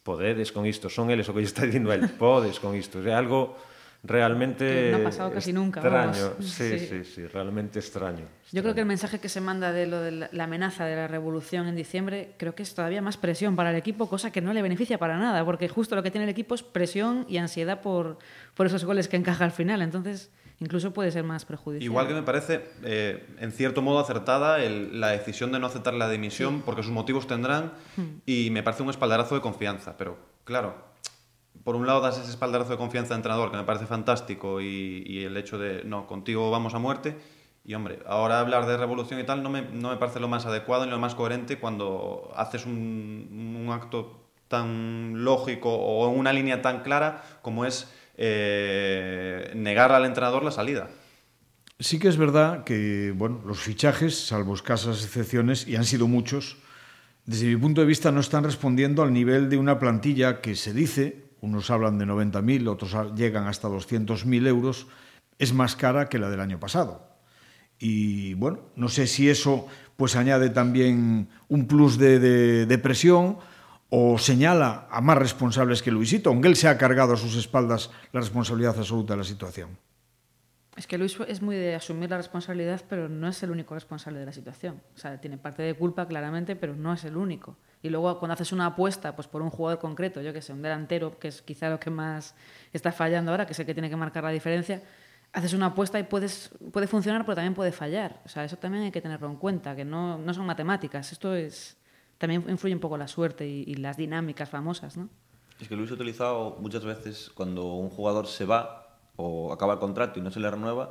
Podedes 0.03 0.51
con 0.51 0.67
isto, 0.67 0.91
son 0.91 1.07
eles 1.15 1.31
o 1.31 1.33
que 1.33 1.39
lle 1.39 1.47
está 1.47 1.63
dicindo 1.63 1.95
el. 1.95 2.11
Podes 2.19 2.59
con 2.59 2.75
isto. 2.75 2.99
É 2.99 3.15
algo 3.15 3.55
realmente 4.05 4.65
Que 4.65 4.91
no 4.91 4.97
ha 4.97 5.03
pasado 5.03 5.31
casi 5.33 5.51
nunca, 5.53 5.79
extraño. 5.79 6.29
vamos. 6.31 6.45
Sí, 6.55 6.79
Sí. 6.79 6.87
sí, 6.87 7.03
sí, 7.03 7.27
realmente 7.27 7.79
extraño. 7.79 8.25
Yo 8.51 8.61
creo 8.61 8.73
que 8.73 8.81
el 8.81 8.85
mensaje 8.85 9.19
que 9.19 9.27
se 9.29 9.41
manda 9.41 9.71
de 9.73 9.87
lo 9.87 9.99
de 10.01 10.11
la, 10.31 10.43
amenaza 10.43 10.85
de 10.85 10.95
la 10.95 11.07
revolución 11.07 11.67
en 11.67 11.75
diciembre, 11.75 12.33
creo 12.37 12.55
que 12.55 12.63
es 12.63 12.73
todavía 12.75 13.01
más 13.01 13.17
presión 13.17 13.55
para 13.55 13.71
el 13.71 13.75
equipo, 13.75 14.07
cosa 14.07 14.31
que 14.31 14.41
no 14.41 14.53
le 14.53 14.61
beneficia 14.61 14.97
para 14.97 15.17
nada, 15.17 15.43
porque 15.43 15.67
justo 15.67 15.95
lo 15.95 16.03
que 16.03 16.11
tiene 16.11 16.25
el 16.25 16.29
equipo 16.29 16.55
es 16.55 16.63
presión 16.63 17.25
y 17.27 17.37
ansiedad 17.37 17.81
por, 17.81 18.17
por 18.53 18.67
esos 18.67 18.85
goles 18.85 19.07
que 19.07 19.17
encaja 19.17 19.43
al 19.43 19.51
final. 19.51 19.81
Entonces, 19.81 20.31
incluso 20.59 20.93
puede 20.93 21.11
ser 21.11 21.23
más 21.25 21.43
perjudicial. 21.43 21.83
Igual 21.83 22.07
que 22.07 22.13
me 22.13 22.23
parece, 22.23 22.63
eh, 22.83 23.25
en 23.39 23.51
cierto 23.51 23.81
modo, 23.81 23.99
acertada 23.99 24.63
el- 24.63 25.01
la 25.01 25.09
decisión 25.09 25.51
de 25.51 25.59
no 25.59 25.67
aceptar 25.67 25.93
la 25.95 26.09
dimisión, 26.09 26.61
porque 26.61 26.81
sus 26.83 26.91
motivos 26.93 27.27
tendrán, 27.27 27.73
y 28.25 28.49
me 28.51 28.63
parece 28.63 28.83
un 28.83 28.89
espaldarazo 28.89 29.35
de 29.35 29.41
confianza. 29.41 29.97
Pero, 29.97 30.17
claro, 30.45 30.75
por 31.65 31.75
un 31.75 31.87
lado 31.87 31.99
das 31.99 32.19
ese 32.19 32.29
espaldarazo 32.29 32.71
de 32.71 32.77
confianza 32.77 33.15
al 33.15 33.19
entrenador, 33.19 33.49
que 33.49 33.57
me 33.57 33.63
parece 33.63 33.87
fantástico, 33.87 34.61
y, 34.61 35.03
y 35.05 35.23
el 35.23 35.35
hecho 35.35 35.57
de, 35.57 35.83
no, 35.83 36.05
contigo 36.05 36.51
vamos 36.51 36.75
a 36.75 36.79
muerte. 36.79 37.17
Y, 37.65 37.73
hombre, 37.73 37.99
ahora 38.05 38.39
hablar 38.39 38.67
de 38.67 38.77
revolución 38.77 39.19
y 39.19 39.23
tal 39.23 39.41
no 39.41 39.49
me, 39.49 39.63
no 39.63 39.89
me 39.89 39.97
parece 39.97 40.19
lo 40.19 40.27
más 40.27 40.45
adecuado 40.45 40.85
ni 40.85 40.91
lo 40.91 40.99
más 40.99 41.15
coherente 41.15 41.57
cuando 41.57 42.31
haces 42.35 42.67
un, 42.67 43.63
un 43.65 43.73
acto 43.73 44.29
tan 44.47 45.23
lógico 45.23 45.73
o 45.73 46.07
una 46.09 46.31
línea 46.31 46.61
tan 46.61 46.83
clara 46.83 47.23
como 47.41 47.65
es 47.65 47.91
eh, 48.17 49.51
negar 49.55 49.91
al 49.91 50.05
entrenador 50.05 50.43
la 50.43 50.51
salida. 50.51 50.89
Sí 51.79 51.97
que 51.97 52.07
es 52.07 52.17
verdad 52.17 52.63
que 52.63 53.11
bueno, 53.17 53.41
los 53.43 53.59
fichajes, 53.59 54.27
salvo 54.27 54.53
escasas 54.53 55.03
excepciones, 55.03 55.67
y 55.67 55.75
han 55.75 55.85
sido 55.85 56.07
muchos, 56.07 56.57
desde 57.25 57.47
mi 57.47 57.57
punto 57.57 57.81
de 57.81 57.87
vista 57.87 58.11
no 58.11 58.19
están 58.19 58.43
respondiendo 58.43 59.01
al 59.01 59.11
nivel 59.11 59.49
de 59.49 59.57
una 59.57 59.79
plantilla 59.79 60.39
que 60.39 60.55
se 60.55 60.71
dice, 60.71 61.24
unos 61.45 61.69
hablan 61.71 61.97
de 61.97 62.05
90.000, 62.05 62.67
otros 62.67 62.95
llegan 63.15 63.47
hasta 63.47 63.67
200.000 63.69 64.47
euros, 64.47 64.87
es 65.39 65.53
más 65.53 65.75
cara 65.75 66.09
que 66.09 66.19
la 66.19 66.29
del 66.29 66.39
año 66.41 66.59
pasado. 66.59 67.07
Y 67.79 68.33
bueno, 68.35 68.59
no 68.75 68.87
sé 68.89 69.05
si 69.07 69.29
eso 69.29 69.67
pues 69.97 70.15
añade 70.15 70.49
también 70.49 71.29
un 71.47 71.67
plus 71.67 71.97
de, 71.97 72.19
de- 72.19 72.65
de 72.65 72.77
presión 72.77 73.37
o 73.89 74.17
señala 74.17 74.87
a 74.89 74.99
más 75.01 75.17
responsables 75.17 75.81
que 75.81 75.91
Luisito, 75.91 76.29
aunque 76.29 76.47
él 76.47 76.55
se 76.55 76.67
ha 76.67 76.77
cargado 76.77 77.13
a 77.13 77.17
sus 77.17 77.35
espaldas 77.35 77.91
la 78.11 78.19
responsabilidad 78.21 78.77
absoluta 78.77 79.13
de 79.13 79.17
la 79.19 79.23
situación. 79.23 79.77
Es 80.75 80.87
que 80.87 80.97
Luis 80.97 81.17
es 81.29 81.41
muy 81.41 81.55
de 81.55 81.75
asumir 81.75 82.09
la 82.09 82.17
responsabilidad, 82.17 82.81
pero 82.89 83.07
no 83.07 83.29
es 83.29 83.41
el 83.43 83.51
único 83.51 83.73
responsable 83.75 84.19
de 84.19 84.25
la 84.25 84.33
situación. 84.33 84.81
O 84.93 84.97
sea, 84.97 85.21
tiene 85.21 85.37
parte 85.37 85.63
de 85.63 85.73
culpa, 85.73 86.05
claramente, 86.07 86.57
pero 86.57 86.75
no 86.75 86.91
es 86.93 87.05
el 87.05 87.15
único. 87.15 87.57
Y 87.85 87.89
luego, 87.89 88.17
cuando 88.17 88.33
haces 88.33 88.51
una 88.51 88.65
apuesta 88.65 89.15
pues, 89.15 89.27
por 89.27 89.43
un 89.43 89.51
jugador 89.51 89.77
concreto, 89.77 90.19
yo 90.19 90.33
que 90.33 90.41
sé, 90.41 90.53
un 90.53 90.63
delantero, 90.63 91.19
que 91.19 91.27
es 91.27 91.43
quizá 91.43 91.69
lo 91.69 91.79
que 91.79 91.91
más 91.91 92.33
está 92.73 92.91
fallando 92.91 93.29
ahora, 93.29 93.45
que 93.45 93.53
es 93.53 93.59
el 93.59 93.67
que 93.67 93.75
tiene 93.75 93.91
que 93.91 93.95
marcar 93.95 94.23
la 94.23 94.31
diferencia, 94.31 94.81
haces 95.33 95.53
una 95.53 95.67
apuesta 95.67 95.99
y 95.99 96.03
puedes, 96.03 96.49
puede 96.73 96.87
funcionar, 96.87 97.25
pero 97.25 97.35
también 97.35 97.53
puede 97.53 97.71
fallar. 97.71 98.23
O 98.25 98.29
sea, 98.29 98.43
eso 98.43 98.57
también 98.57 98.85
hay 98.85 98.91
que 98.91 99.01
tenerlo 99.01 99.29
en 99.29 99.35
cuenta, 99.35 99.75
que 99.75 99.85
no, 99.85 100.17
no 100.17 100.33
son 100.33 100.47
matemáticas. 100.47 101.11
Esto 101.11 101.35
es 101.35 101.77
también 102.17 102.43
influye 102.49 102.73
un 102.73 102.81
poco 102.81 102.97
la 102.97 103.07
suerte 103.07 103.47
y, 103.47 103.75
las 103.75 103.97
dinámicas 103.97 104.49
famosas, 104.49 104.97
¿no? 104.97 105.09
Es 105.59 105.67
que 105.67 105.75
Luis 105.75 105.91
ha 105.91 105.93
utilizado 105.93 106.57
muchas 106.59 106.83
veces 106.83 107.29
cuando 107.35 107.73
un 107.73 107.91
jugador 107.91 108.25
se 108.25 108.45
va 108.45 108.97
o 109.15 109.53
acaba 109.53 109.73
el 109.73 109.79
contrato 109.79 110.19
y 110.19 110.23
no 110.23 110.31
se 110.31 110.39
le 110.39 110.49
renueva, 110.49 110.89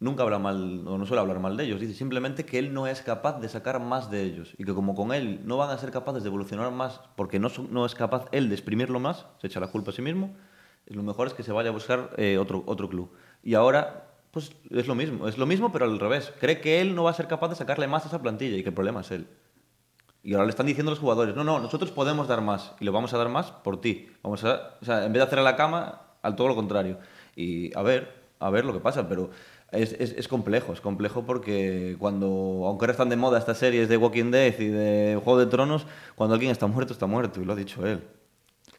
nunca 0.00 0.22
habla 0.22 0.38
mal 0.38 0.86
o 0.86 0.98
no 0.98 1.06
suele 1.06 1.20
hablar 1.20 1.40
mal 1.40 1.56
de 1.56 1.64
ellos. 1.64 1.80
Dice 1.80 1.94
simplemente 1.94 2.44
que 2.44 2.58
él 2.58 2.72
no 2.72 2.86
es 2.86 3.02
capaz 3.02 3.40
de 3.40 3.48
sacar 3.48 3.80
más 3.80 4.10
de 4.10 4.22
ellos 4.22 4.54
y 4.58 4.64
que 4.64 4.74
como 4.74 4.94
con 4.94 5.12
él 5.12 5.40
no 5.44 5.56
van 5.56 5.70
a 5.70 5.78
ser 5.78 5.90
capaces 5.90 6.22
de 6.22 6.28
evolucionar 6.28 6.70
más 6.72 7.00
porque 7.16 7.38
no, 7.38 7.48
no 7.70 7.86
es 7.86 7.94
capaz 7.94 8.26
él 8.32 8.48
de 8.48 8.54
exprimirlo 8.54 9.00
más, 9.00 9.26
se 9.40 9.46
echa 9.46 9.60
la 9.60 9.68
culpa 9.68 9.90
a 9.90 9.94
sí 9.94 10.02
mismo, 10.02 10.34
lo 10.86 11.02
mejor 11.02 11.26
es 11.26 11.34
que 11.34 11.42
se 11.42 11.52
vaya 11.52 11.70
a 11.70 11.72
buscar 11.72 12.10
eh, 12.16 12.38
otro, 12.38 12.62
otro 12.66 12.88
club. 12.88 13.10
Y 13.42 13.54
ahora, 13.54 14.08
pues 14.30 14.52
es 14.70 14.86
lo 14.86 14.94
mismo, 14.94 15.28
es 15.28 15.38
lo 15.38 15.46
mismo 15.46 15.72
pero 15.72 15.86
al 15.86 15.98
revés. 15.98 16.32
Cree 16.40 16.60
que 16.60 16.80
él 16.80 16.94
no 16.94 17.04
va 17.04 17.10
a 17.10 17.14
ser 17.14 17.26
capaz 17.26 17.48
de 17.48 17.56
sacarle 17.56 17.86
más 17.86 18.04
a 18.04 18.08
esa 18.08 18.20
plantilla 18.20 18.56
y 18.56 18.62
que 18.62 18.68
el 18.68 18.74
problema 18.74 19.00
es 19.00 19.10
él. 19.10 19.26
Y 20.22 20.32
ahora 20.32 20.46
le 20.46 20.50
están 20.50 20.66
diciendo 20.66 20.90
los 20.90 20.98
jugadores, 20.98 21.36
no, 21.36 21.44
no, 21.44 21.60
nosotros 21.60 21.90
podemos 21.90 22.28
dar 22.28 22.40
más 22.40 22.72
y 22.80 22.84
lo 22.84 22.92
vamos 22.92 23.12
a 23.12 23.18
dar 23.18 23.28
más 23.28 23.50
por 23.50 23.80
ti. 23.80 24.10
Vamos 24.22 24.42
a, 24.44 24.76
o 24.80 24.84
sea, 24.84 25.04
en 25.04 25.12
vez 25.12 25.20
de 25.20 25.26
hacer 25.26 25.38
a 25.38 25.42
la 25.42 25.56
cama, 25.56 26.00
al 26.22 26.34
todo 26.34 26.48
lo 26.48 26.54
contrario. 26.54 26.98
Y 27.36 27.76
a 27.76 27.82
ver, 27.82 28.24
a 28.40 28.50
ver 28.50 28.64
lo 28.64 28.72
que 28.72 28.80
pasa, 28.80 29.06
pero 29.08 29.30
es, 29.74 29.92
es, 29.98 30.12
es 30.12 30.28
complejo, 30.28 30.72
es 30.72 30.80
complejo 30.80 31.24
porque 31.24 31.96
cuando, 31.98 32.62
aunque 32.66 32.84
ahora 32.84 32.92
están 32.92 33.08
de 33.08 33.16
moda 33.16 33.38
estas 33.38 33.58
series 33.58 33.88
de 33.88 33.96
Walking 33.96 34.30
Dead 34.30 34.54
y 34.58 34.68
de 34.68 35.20
Juego 35.22 35.38
de 35.38 35.46
Tronos, 35.46 35.86
cuando 36.14 36.34
alguien 36.34 36.52
está 36.52 36.66
muerto, 36.66 36.92
está 36.92 37.06
muerto, 37.06 37.40
y 37.40 37.44
lo 37.44 37.52
ha 37.52 37.56
dicho 37.56 37.86
él. 37.86 38.02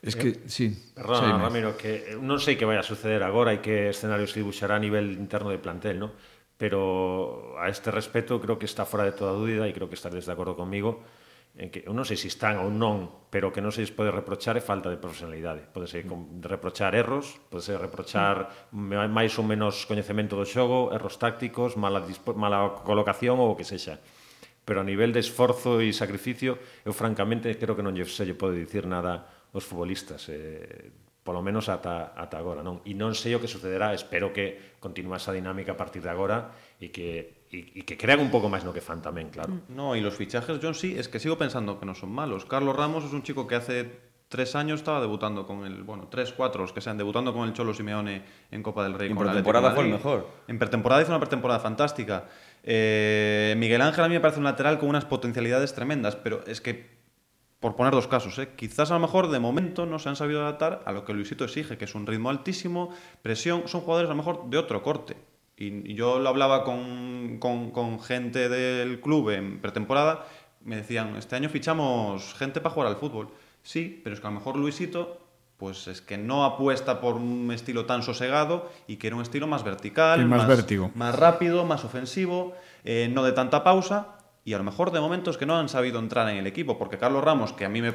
Es 0.01 0.15
que, 0.15 0.41
sí. 0.45 0.91
Perdón, 0.93 1.21
Xaime. 1.21 1.39
Ramiro, 1.41 1.77
que 1.77 2.17
non 2.21 2.37
sei 2.37 2.55
que 2.55 2.65
vai 2.65 2.77
a 2.77 2.85
suceder 2.85 3.25
agora 3.25 3.53
e 3.53 3.59
que 3.59 3.89
escenario 3.89 4.29
se 4.29 4.37
dibuixará 4.37 4.77
a 4.77 4.81
nivel 4.81 5.17
interno 5.17 5.49
de 5.49 5.57
plantel, 5.57 5.97
¿no? 5.97 6.13
pero 6.57 7.59
a 7.59 7.69
este 7.69 7.91
respecto 7.91 8.39
creo 8.39 8.57
que 8.59 8.65
está 8.65 8.85
fora 8.85 9.03
de 9.03 9.11
toda 9.11 9.35
dúbida 9.35 9.67
e 9.67 9.75
creo 9.75 9.91
que 9.91 9.99
estaréis 9.99 10.25
de 10.25 10.31
acordo 10.31 10.55
comigo 10.55 11.03
en 11.55 11.71
que 11.71 11.87
eu 11.87 11.95
non 11.95 12.03
sei 12.03 12.19
se 12.19 12.27
están 12.27 12.59
ou 12.59 12.67
non, 12.67 13.07
pero 13.31 13.55
que 13.55 13.63
non 13.63 13.71
se 13.71 13.79
lles 13.79 13.95
pode 13.95 14.11
reprochar 14.11 14.59
é 14.59 14.63
falta 14.63 14.91
de 14.91 14.99
profesionalidade. 14.99 15.63
Pode 15.71 15.87
ser 15.87 16.03
reprochar 16.43 16.91
erros, 16.91 17.39
pode 17.47 17.63
ser 17.63 17.79
reprochar 17.79 18.67
máis 18.75 19.31
ou 19.39 19.47
menos 19.47 19.87
coñecemento 19.87 20.35
do 20.35 20.43
xogo, 20.43 20.91
erros 20.91 21.15
tácticos, 21.15 21.79
mala, 21.79 22.03
mala 22.35 22.83
colocación 22.83 23.39
ou 23.39 23.55
o 23.55 23.57
que 23.57 23.63
sexa. 23.63 24.03
Pero 24.67 24.83
a 24.83 24.87
nivel 24.87 25.15
de 25.15 25.23
esforzo 25.23 25.79
e 25.79 25.95
sacrificio, 25.95 26.59
eu 26.83 26.91
francamente 26.91 27.55
creo 27.55 27.77
que 27.77 27.85
non 27.85 27.95
lle, 27.95 28.03
se 28.03 28.27
lle 28.27 28.35
pode 28.35 28.59
dicir 28.59 28.83
nada 28.83 29.47
aos 29.55 29.63
futbolistas. 29.63 30.27
Eh, 30.27 30.91
polo 31.25 31.41
menos 31.41 31.71
ata, 31.71 32.13
ata 32.13 32.35
agora, 32.37 32.61
non? 32.61 32.83
E 32.85 32.93
non 32.93 33.15
sei 33.15 33.31
o 33.33 33.41
que 33.41 33.49
sucederá, 33.49 33.95
espero 33.95 34.29
que 34.35 34.77
continúe 34.77 35.17
esa 35.17 35.31
dinámica 35.31 35.73
a 35.73 35.79
partir 35.79 36.03
de 36.03 36.11
agora 36.11 36.51
e 36.77 36.91
que 36.91 37.44
e 37.75 37.83
que 37.87 37.95
crean 37.95 38.19
un 38.19 38.31
pouco 38.33 38.51
máis 38.51 38.65
no 38.65 38.75
que 38.75 38.83
fan 38.83 38.99
claro. 39.31 39.63
No, 39.69 39.95
y 39.95 40.01
los 40.01 40.15
fichajes, 40.17 40.59
John, 40.59 40.75
sí, 40.75 40.95
es 40.97 41.07
que 41.07 41.19
sigo 41.19 41.37
pensando 41.37 41.79
que 41.79 41.85
no 41.85 41.95
son 41.95 42.11
malos. 42.11 42.43
Carlos 42.43 42.75
Ramos 42.75 43.05
es 43.05 43.13
un 43.13 43.23
chico 43.23 43.47
que 43.47 43.55
hace 43.55 44.05
tres 44.27 44.55
años 44.55 44.79
estaba 44.79 44.99
debutando 45.01 45.45
con 45.45 45.65
el, 45.65 45.83
bueno, 45.83 46.07
tres, 46.09 46.33
cuatro, 46.33 46.61
los 46.61 46.73
que 46.73 46.81
sean, 46.81 46.97
debutando 46.97 47.33
con 47.33 47.47
el 47.47 47.53
Cholo 47.53 47.73
Simeone 47.73 48.23
en 48.51 48.63
Copa 48.63 48.83
del 48.83 48.93
Rey. 48.93 49.09
En 49.09 49.17
pretemporada 49.17 49.71
fue 49.71 49.85
el 49.85 49.91
mejor. 49.91 50.27
En 50.47 50.59
pretemporada 50.59 51.01
hizo 51.01 51.11
una 51.11 51.19
pretemporada 51.19 51.59
fantástica. 51.59 52.25
Eh, 52.63 53.55
Miguel 53.57 53.81
Ángel 53.81 54.03
a 54.03 54.07
mí 54.07 54.15
me 54.15 54.19
parece 54.19 54.39
un 54.39 54.45
lateral 54.45 54.79
con 54.79 54.89
unas 54.89 55.05
potencialidades 55.05 55.73
tremendas, 55.73 56.15
pero 56.15 56.43
es 56.47 56.61
que, 56.61 56.97
por 57.59 57.75
poner 57.75 57.93
dos 57.93 58.07
casos, 58.07 58.37
¿eh? 58.39 58.49
quizás 58.55 58.91
a 58.91 58.95
lo 58.95 58.99
mejor 58.99 59.29
de 59.29 59.39
momento 59.39 59.85
no 59.85 59.99
se 59.99 60.09
han 60.09 60.15
sabido 60.15 60.41
adaptar 60.41 60.81
a 60.85 60.91
lo 60.91 61.05
que 61.05 61.13
Luisito 61.13 61.45
exige, 61.45 61.77
que 61.77 61.85
es 61.85 61.95
un 61.95 62.07
ritmo 62.07 62.29
altísimo, 62.29 62.89
presión, 63.21 63.67
son 63.67 63.81
jugadores 63.81 64.09
a 64.09 64.13
lo 64.13 64.17
mejor 64.17 64.49
de 64.49 64.57
otro 64.57 64.81
corte. 64.81 65.15
Y, 65.57 65.93
yo 65.93 66.19
lo 66.19 66.29
hablaba 66.29 66.63
con, 66.63 67.37
con- 67.39 67.71
con 67.71 67.99
gente 68.01 68.49
del 68.49 68.99
club 68.99 69.29
en 69.29 69.61
pretemporada, 69.61 70.25
me 70.63 70.75
decían, 70.77 71.15
este 71.15 71.35
año 71.35 71.49
fichamos 71.49 72.33
gente 72.35 72.59
para 72.59 72.73
jugar 72.73 72.89
al 72.89 72.97
fútbol. 72.97 73.29
Sí, 73.63 74.01
pero 74.03 74.13
es 74.13 74.19
que 74.19 74.27
a 74.27 74.29
lo 74.31 74.35
mejor 74.37 74.57
Luisito 74.57 75.21
pues 75.57 75.87
es 75.87 76.01
que 76.01 76.17
no 76.17 76.43
apuesta 76.43 76.99
por 76.99 77.15
un 77.15 77.49
estilo 77.53 77.85
tan 77.85 78.03
sosegado 78.03 78.69
y 78.87 78.97
quiere 78.97 79.15
un 79.15 79.21
estilo 79.21 79.47
más 79.47 79.63
vertical, 79.63 80.19
Y 80.21 80.25
más 80.25 80.41
más 80.95 81.15
rápido, 81.17 81.63
más 81.65 81.85
ofensivo, 81.85 82.53
eh, 82.83 83.09
no 83.11 83.23
de 83.23 83.31
tanta 83.31 83.63
pausa. 83.63 84.17
Y 84.43 84.53
a 84.53 84.57
lo 84.57 84.63
mejor 84.65 84.91
de 84.91 84.99
momento 84.99 85.31
es 85.31 85.37
que 85.37 85.45
no 85.45 85.57
han 85.57 85.69
sabido 85.69 85.97
entrar 85.99 86.29
en 86.29 86.37
el 86.37 86.45
equipo, 86.45 86.77
porque 86.77 86.97
Carlos 86.97 87.23
Ramos, 87.23 87.53
que 87.53 87.65
a 87.65 87.69
mí, 87.69 87.81
me, 87.81 87.93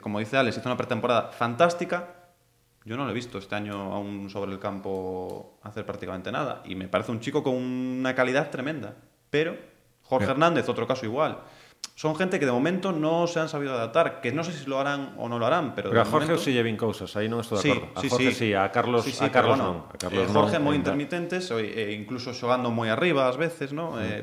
como 0.00 0.18
dice 0.18 0.36
Alex, 0.38 0.56
hizo 0.56 0.68
una 0.68 0.76
pretemporada 0.76 1.30
fantástica, 1.32 2.25
yo 2.86 2.96
no 2.96 3.04
lo 3.04 3.10
he 3.10 3.14
visto 3.14 3.36
este 3.38 3.54
año 3.54 3.92
aún 3.92 4.30
sobre 4.30 4.52
el 4.52 4.58
campo 4.58 5.58
hacer 5.62 5.84
prácticamente 5.84 6.30
nada. 6.30 6.62
Y 6.64 6.76
me 6.76 6.86
parece 6.88 7.10
un 7.10 7.18
chico 7.20 7.42
con 7.42 7.54
una 7.54 8.14
calidad 8.14 8.48
tremenda. 8.48 8.94
Pero 9.28 9.56
Jorge 10.02 10.30
Hernández, 10.30 10.68
otro 10.68 10.86
caso 10.86 11.04
igual. 11.04 11.38
Son 11.96 12.14
gente 12.14 12.38
que 12.38 12.46
de 12.46 12.52
momento 12.52 12.92
no 12.92 13.26
se 13.26 13.40
han 13.40 13.48
sabido 13.48 13.74
adaptar, 13.74 14.20
que 14.20 14.30
no 14.30 14.44
sé 14.44 14.52
si 14.52 14.66
lo 14.66 14.78
harán 14.78 15.14
o 15.18 15.28
no 15.28 15.38
lo 15.38 15.46
harán, 15.46 15.74
pero... 15.74 15.90
Pero 15.90 16.02
de 16.02 16.08
a 16.08 16.10
Jorge 16.10 16.26
momento- 16.28 16.44
se 16.44 16.52
lle 16.52 16.62
vin 16.62 16.76
cousas, 16.76 17.10
aí 17.18 17.26
non 17.26 17.40
estou 17.42 17.56
de 17.58 17.62
Sí, 17.66 17.70
acordo. 17.74 17.90
A 17.96 18.00
sí, 18.00 18.08
Jorge 18.08 18.30
sí. 18.32 18.38
sí, 18.38 18.48
a 18.54 18.68
Carlos, 18.70 19.02
Sí, 19.02 19.12
sí, 19.16 19.24
a 19.24 19.32
Carlos 19.32 19.58
A 19.58 19.66
eh, 20.12 20.28
Jorge 20.30 20.56
non, 20.60 20.70
moi 20.70 20.76
ainda. 20.78 20.92
intermitentes, 20.92 21.50
e, 21.56 21.64
e 21.66 21.92
incluso 21.96 22.30
xogando 22.36 22.68
moi 22.70 22.86
arriba 22.92 23.26
ás 23.26 23.34
veces, 23.40 23.72
¿no? 23.74 23.96
Eh, 23.98 24.22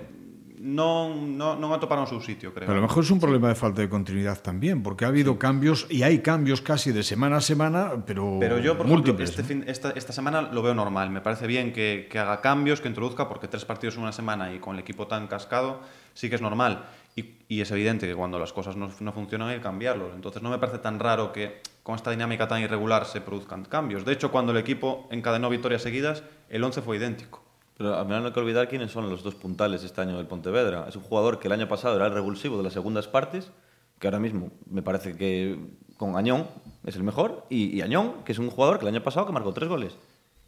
non, 0.63 1.35
non, 1.35 1.59
non 1.59 1.75
atoparon 1.75 2.07
o 2.07 2.09
seu 2.09 2.23
sitio, 2.23 2.55
creo. 2.55 2.63
Pero 2.63 2.79
a 2.79 2.81
lo 2.81 2.87
mejor 2.87 3.03
es 3.03 3.11
un 3.11 3.19
problema 3.19 3.51
de 3.51 3.55
falta 3.59 3.83
de 3.83 3.91
continuidad 3.91 4.39
también, 4.39 4.79
porque 4.81 5.03
ha 5.03 5.11
habido 5.11 5.35
cambios 5.35 5.85
y 5.91 6.03
hay 6.07 6.23
cambios 6.23 6.63
casi 6.63 6.95
de 6.95 7.03
semana 7.03 7.37
a 7.37 7.41
semana, 7.43 7.99
pero, 8.07 8.37
Pero 8.39 8.59
yo, 8.63 8.77
por 8.79 8.87
ejemplo, 8.87 9.11
múltiples. 9.13 9.29
este 9.31 9.41
¿no? 9.43 9.47
fin- 9.49 9.63
esta, 9.67 9.91
esta 9.91 10.13
semana 10.15 10.41
lo 10.41 10.61
veo 10.63 10.73
normal. 10.73 11.09
Me 11.11 11.19
parece 11.19 11.47
bien 11.47 11.73
que, 11.73 12.07
que 12.09 12.17
haga 12.17 12.39
cambios, 12.39 12.79
que 12.79 12.87
introduzca, 12.87 13.27
porque 13.27 13.49
tres 13.51 13.65
partidos 13.65 13.95
en 13.97 14.03
una 14.03 14.13
semana 14.15 14.53
y 14.53 14.59
con 14.59 14.75
el 14.75 14.79
equipo 14.79 15.05
tan 15.05 15.27
cascado, 15.27 15.81
sí 16.13 16.29
que 16.29 16.35
es 16.35 16.41
normal. 16.41 16.85
Y, 17.15 17.35
y 17.49 17.59
es 17.61 17.69
evidente 17.69 18.07
que 18.07 18.15
cuando 18.15 18.39
las 18.39 18.53
cosas 18.53 18.75
no, 18.75 18.89
no 18.99 19.11
funcionan 19.11 19.49
hay 19.49 19.57
que 19.57 19.61
cambiarlos. 19.63 20.15
Entonces 20.15 20.41
no 20.41 20.49
me 20.49 20.57
parece 20.59 20.79
tan 20.79 20.97
raro 20.97 21.33
que 21.33 21.61
con 21.83 21.95
esta 21.95 22.09
dinámica 22.09 22.47
tan 22.47 22.61
irregular 22.61 23.05
se 23.05 23.19
produzcan 23.21 23.65
cambios. 23.65 24.05
De 24.05 24.13
hecho, 24.13 24.31
cuando 24.31 24.53
el 24.53 24.57
equipo 24.57 25.07
encadenó 25.11 25.49
victorias 25.49 25.81
seguidas, 25.83 26.23
el 26.49 26.63
11 26.63 26.81
fue 26.81 26.97
idéntico. 26.97 27.42
Pero 27.77 27.97
al 27.97 28.05
final 28.05 28.21
no 28.21 28.27
hay 28.27 28.33
que 28.33 28.39
olvidar 28.39 28.69
quiénes 28.69 28.91
son 28.91 29.09
los 29.09 29.23
dos 29.23 29.35
puntales 29.35 29.83
este 29.83 29.99
año 30.01 30.17
del 30.17 30.27
Pontevedra. 30.27 30.85
Es 30.87 30.95
un 30.95 31.01
jugador 31.03 31.39
que 31.39 31.47
el 31.47 31.53
año 31.53 31.67
pasado 31.67 31.95
era 31.95 32.05
el 32.05 32.13
revulsivo 32.13 32.57
de 32.57 32.63
las 32.63 32.73
segundas 32.73 33.07
partes, 33.07 33.51
que 33.99 34.07
ahora 34.07 34.19
mismo 34.19 34.51
me 34.69 34.81
parece 34.81 35.15
que 35.17 35.57
con 35.97 36.15
Añón 36.15 36.47
es 36.85 36.95
el 36.95 37.03
mejor, 37.03 37.45
y, 37.49 37.75
y 37.75 37.81
Añón, 37.81 38.13
que 38.25 38.31
es 38.33 38.39
un 38.39 38.49
jugador 38.49 38.77
que 38.77 38.85
el 38.85 38.93
año 38.93 39.03
pasado 39.03 39.25
que 39.25 39.31
marcó 39.31 39.53
tres 39.53 39.69
goles. 39.69 39.97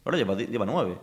Ahora 0.04 0.18
lleva, 0.18 0.34
lleva 0.36 0.66
nueve. 0.66 0.98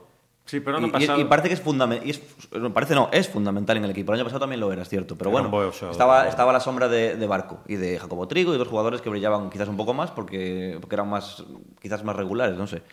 Sí, 0.46 0.60
pero 0.60 0.76
y, 0.76 0.80
ano 0.80 0.88
y- 0.88 0.92
pasado... 0.92 1.20
y 1.22 1.24
parece 1.24 1.48
que 1.48 1.54
es 1.54 1.62
fundamental. 1.62 2.72
Parece 2.74 2.96
no, 2.96 3.08
es 3.14 3.30
fundamental 3.30 3.78
en 3.78 3.86
el 3.86 3.92
equipo. 3.92 4.12
El 4.12 4.20
año 4.20 4.26
pasado 4.26 4.42
también 4.42 4.60
lo 4.60 4.72
era, 4.74 4.82
es 4.82 4.90
cierto. 4.90 5.18
Pero 5.18 5.32
bueno, 5.32 5.50
estaba, 5.90 6.28
estaba 6.28 6.50
a 6.52 6.54
la 6.54 6.60
sombra 6.60 6.90
de, 6.90 7.16
de 7.16 7.28
Barco 7.28 7.60
y 7.66 7.76
de 7.76 7.98
Jacobo 7.98 8.28
Trigo 8.28 8.54
y 8.54 8.58
dos 8.58 8.68
jugadores 8.68 9.02
que 9.02 9.10
brillaban 9.10 9.50
quizás 9.50 9.70
un 9.70 9.78
poco 9.78 9.94
más 9.94 10.12
porque, 10.12 10.78
porque 10.82 10.96
eran 10.96 11.10
más, 11.10 11.46
quizás 11.82 12.04
más 12.04 12.16
regulares, 12.18 12.58
no 12.58 12.68
sé. 12.68 12.84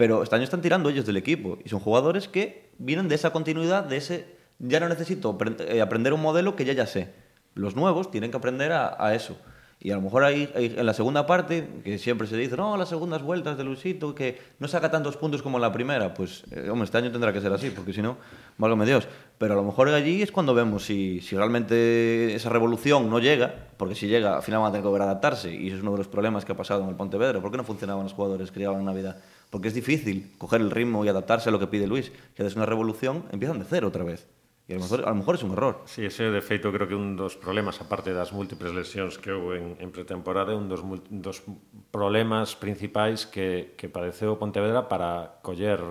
Pero 0.00 0.22
este 0.22 0.34
año 0.34 0.44
están 0.44 0.62
tirando 0.62 0.88
ellos 0.88 1.04
del 1.04 1.18
equipo 1.18 1.58
y 1.62 1.68
son 1.68 1.78
jugadores 1.80 2.26
que 2.26 2.70
vienen 2.78 3.06
de 3.08 3.16
esa 3.16 3.32
continuidad, 3.32 3.84
de 3.84 3.98
ese. 3.98 4.34
Ya 4.58 4.80
no 4.80 4.88
necesito 4.88 5.36
apre- 5.38 5.60
eh, 5.68 5.82
aprender 5.82 6.14
un 6.14 6.22
modelo 6.22 6.56
que 6.56 6.64
ya 6.64 6.72
ya 6.72 6.86
sé. 6.86 7.12
Los 7.52 7.76
nuevos 7.76 8.10
tienen 8.10 8.30
que 8.30 8.38
aprender 8.38 8.72
a, 8.72 8.96
a 8.98 9.14
eso. 9.14 9.36
Y 9.82 9.92
a 9.92 9.94
lo 9.94 10.02
mejor 10.02 10.24
hay- 10.24 10.50
en 10.54 10.84
la 10.84 10.92
segunda 10.92 11.24
parte, 11.24 11.66
que 11.82 11.96
siempre 11.96 12.26
se 12.26 12.36
dice, 12.36 12.54
no, 12.54 12.76
las 12.76 12.90
segundas 12.90 13.22
vueltas 13.22 13.56
de 13.56 13.64
Luisito, 13.64 14.14
que 14.14 14.38
no 14.58 14.68
saca 14.68 14.90
tantos 14.90 15.16
puntos 15.16 15.40
como 15.40 15.56
en 15.56 15.62
la 15.62 15.72
primera, 15.72 16.12
pues, 16.12 16.44
eh, 16.50 16.68
hombre, 16.68 16.84
este 16.84 16.98
año 16.98 17.10
tendrá 17.10 17.32
que 17.32 17.40
ser 17.40 17.50
así, 17.50 17.70
porque 17.70 17.94
si 17.94 18.02
no, 18.02 18.18
válgame 18.58 18.84
Dios. 18.84 19.08
Pero 19.38 19.54
a 19.54 19.56
lo 19.56 19.62
mejor 19.64 19.88
allí 19.88 20.20
es 20.20 20.32
cuando 20.32 20.52
vemos 20.52 20.84
si, 20.84 21.22
si 21.22 21.34
realmente 21.34 22.34
esa 22.34 22.50
revolución 22.50 23.08
no 23.08 23.20
llega, 23.20 23.54
porque 23.78 23.94
si 23.94 24.06
llega, 24.06 24.36
al 24.36 24.42
final 24.42 24.60
van 24.60 24.68
a 24.68 24.72
tener 24.72 24.82
que 24.82 24.88
volver 24.88 25.02
a 25.02 25.04
adaptarse, 25.06 25.54
y 25.54 25.68
eso 25.68 25.76
es 25.76 25.82
uno 25.82 25.92
de 25.92 25.98
los 25.98 26.08
problemas 26.08 26.44
que 26.44 26.52
ha 26.52 26.56
pasado 26.56 26.82
en 26.82 26.90
el 26.90 26.94
Pontevedra. 26.94 27.40
¿Por 27.40 27.50
qué 27.50 27.56
no 27.56 27.64
funcionaban 27.64 28.04
los 28.04 28.12
jugadores 28.12 28.50
que 28.50 28.58
llegaban 28.58 28.80
en 28.80 28.86
Navidad? 28.86 29.16
Porque 29.48 29.68
es 29.68 29.74
difícil 29.74 30.30
coger 30.36 30.60
el 30.60 30.70
ritmo 30.70 31.06
y 31.06 31.08
adaptarse 31.08 31.48
a 31.48 31.52
lo 31.52 31.58
que 31.58 31.66
pide 31.68 31.86
Luis. 31.86 32.12
Que 32.36 32.42
haces 32.42 32.54
una 32.54 32.66
revolución, 32.66 33.24
empiezan 33.32 33.58
de 33.58 33.64
cero 33.68 33.88
otra 33.88 34.04
vez. 34.04 34.26
E 34.70 34.74
a 34.74 34.76
lo 34.78 34.82
mejor, 34.82 35.00
a 35.02 35.10
lo 35.10 35.16
mejor 35.16 35.34
es 35.34 35.42
un 35.42 35.50
error. 35.50 35.82
Sí, 35.90 36.06
ese 36.06 36.30
de 36.30 36.40
feito 36.40 36.70
creo 36.70 36.86
que 36.86 36.94
un 36.94 37.18
dos 37.18 37.34
problemas, 37.34 37.82
aparte 37.82 38.14
das 38.14 38.30
múltiples 38.30 38.70
lesións 38.70 39.18
que 39.18 39.34
houve 39.34 39.58
en, 39.58 39.74
en 39.82 39.90
pretemporada, 39.90 40.54
un 40.54 40.70
dos, 40.70 40.86
dos 41.10 41.42
problemas 41.90 42.54
principais 42.54 43.26
que, 43.26 43.74
que 43.74 43.90
padeceu 43.90 44.38
Pontevedra 44.38 44.86
para 44.86 45.42
coller 45.42 45.82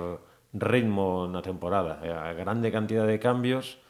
ritmo 0.56 1.28
na 1.28 1.44
temporada. 1.44 2.00
A 2.00 2.32
grande 2.32 2.72
cantidad 2.72 3.04
de 3.04 3.20
cambios 3.20 3.84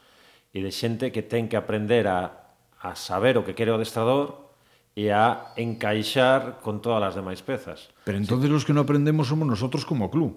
e 0.57 0.65
de 0.65 0.73
xente 0.73 1.13
que 1.13 1.21
ten 1.21 1.45
que 1.45 1.61
aprender 1.61 2.09
a, 2.09 2.49
a 2.81 2.97
saber 2.97 3.37
o 3.37 3.45
que 3.45 3.53
quere 3.53 3.69
o 3.69 3.77
adestrador 3.77 4.57
e 4.97 5.13
a 5.13 5.53
encaixar 5.53 6.65
con 6.65 6.81
todas 6.81 7.13
as 7.13 7.13
demais 7.13 7.45
pezas. 7.45 7.93
Pero 8.09 8.17
entonces 8.17 8.49
sí. 8.49 8.53
los 8.57 8.65
que 8.65 8.73
no 8.73 8.81
aprendemos 8.81 9.29
somos 9.29 9.45
nosotros 9.45 9.85
como 9.85 10.09
club. 10.09 10.33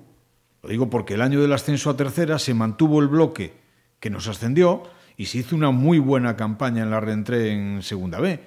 Lo 0.61 0.69
digo 0.69 0.93
porque 0.93 1.17
el 1.17 1.25
año 1.25 1.41
del 1.41 1.57
ascenso 1.57 1.89
a 1.89 1.97
tercera 1.97 2.37
se 2.37 2.53
mantuvo 2.53 3.01
el 3.01 3.09
bloque 3.09 3.62
que 4.03 4.11
nos 4.11 4.27
ascendió 4.27 4.83
y 5.17 5.27
se 5.27 5.39
hizo 5.39 5.55
una 5.55 5.71
muy 5.71 6.01
buena 6.01 6.37
campaña 6.37 6.83
en 6.83 6.91
la 6.91 6.99
reentré 6.99 7.53
en 7.53 7.83
Segunda 7.83 8.19
B. 8.19 8.41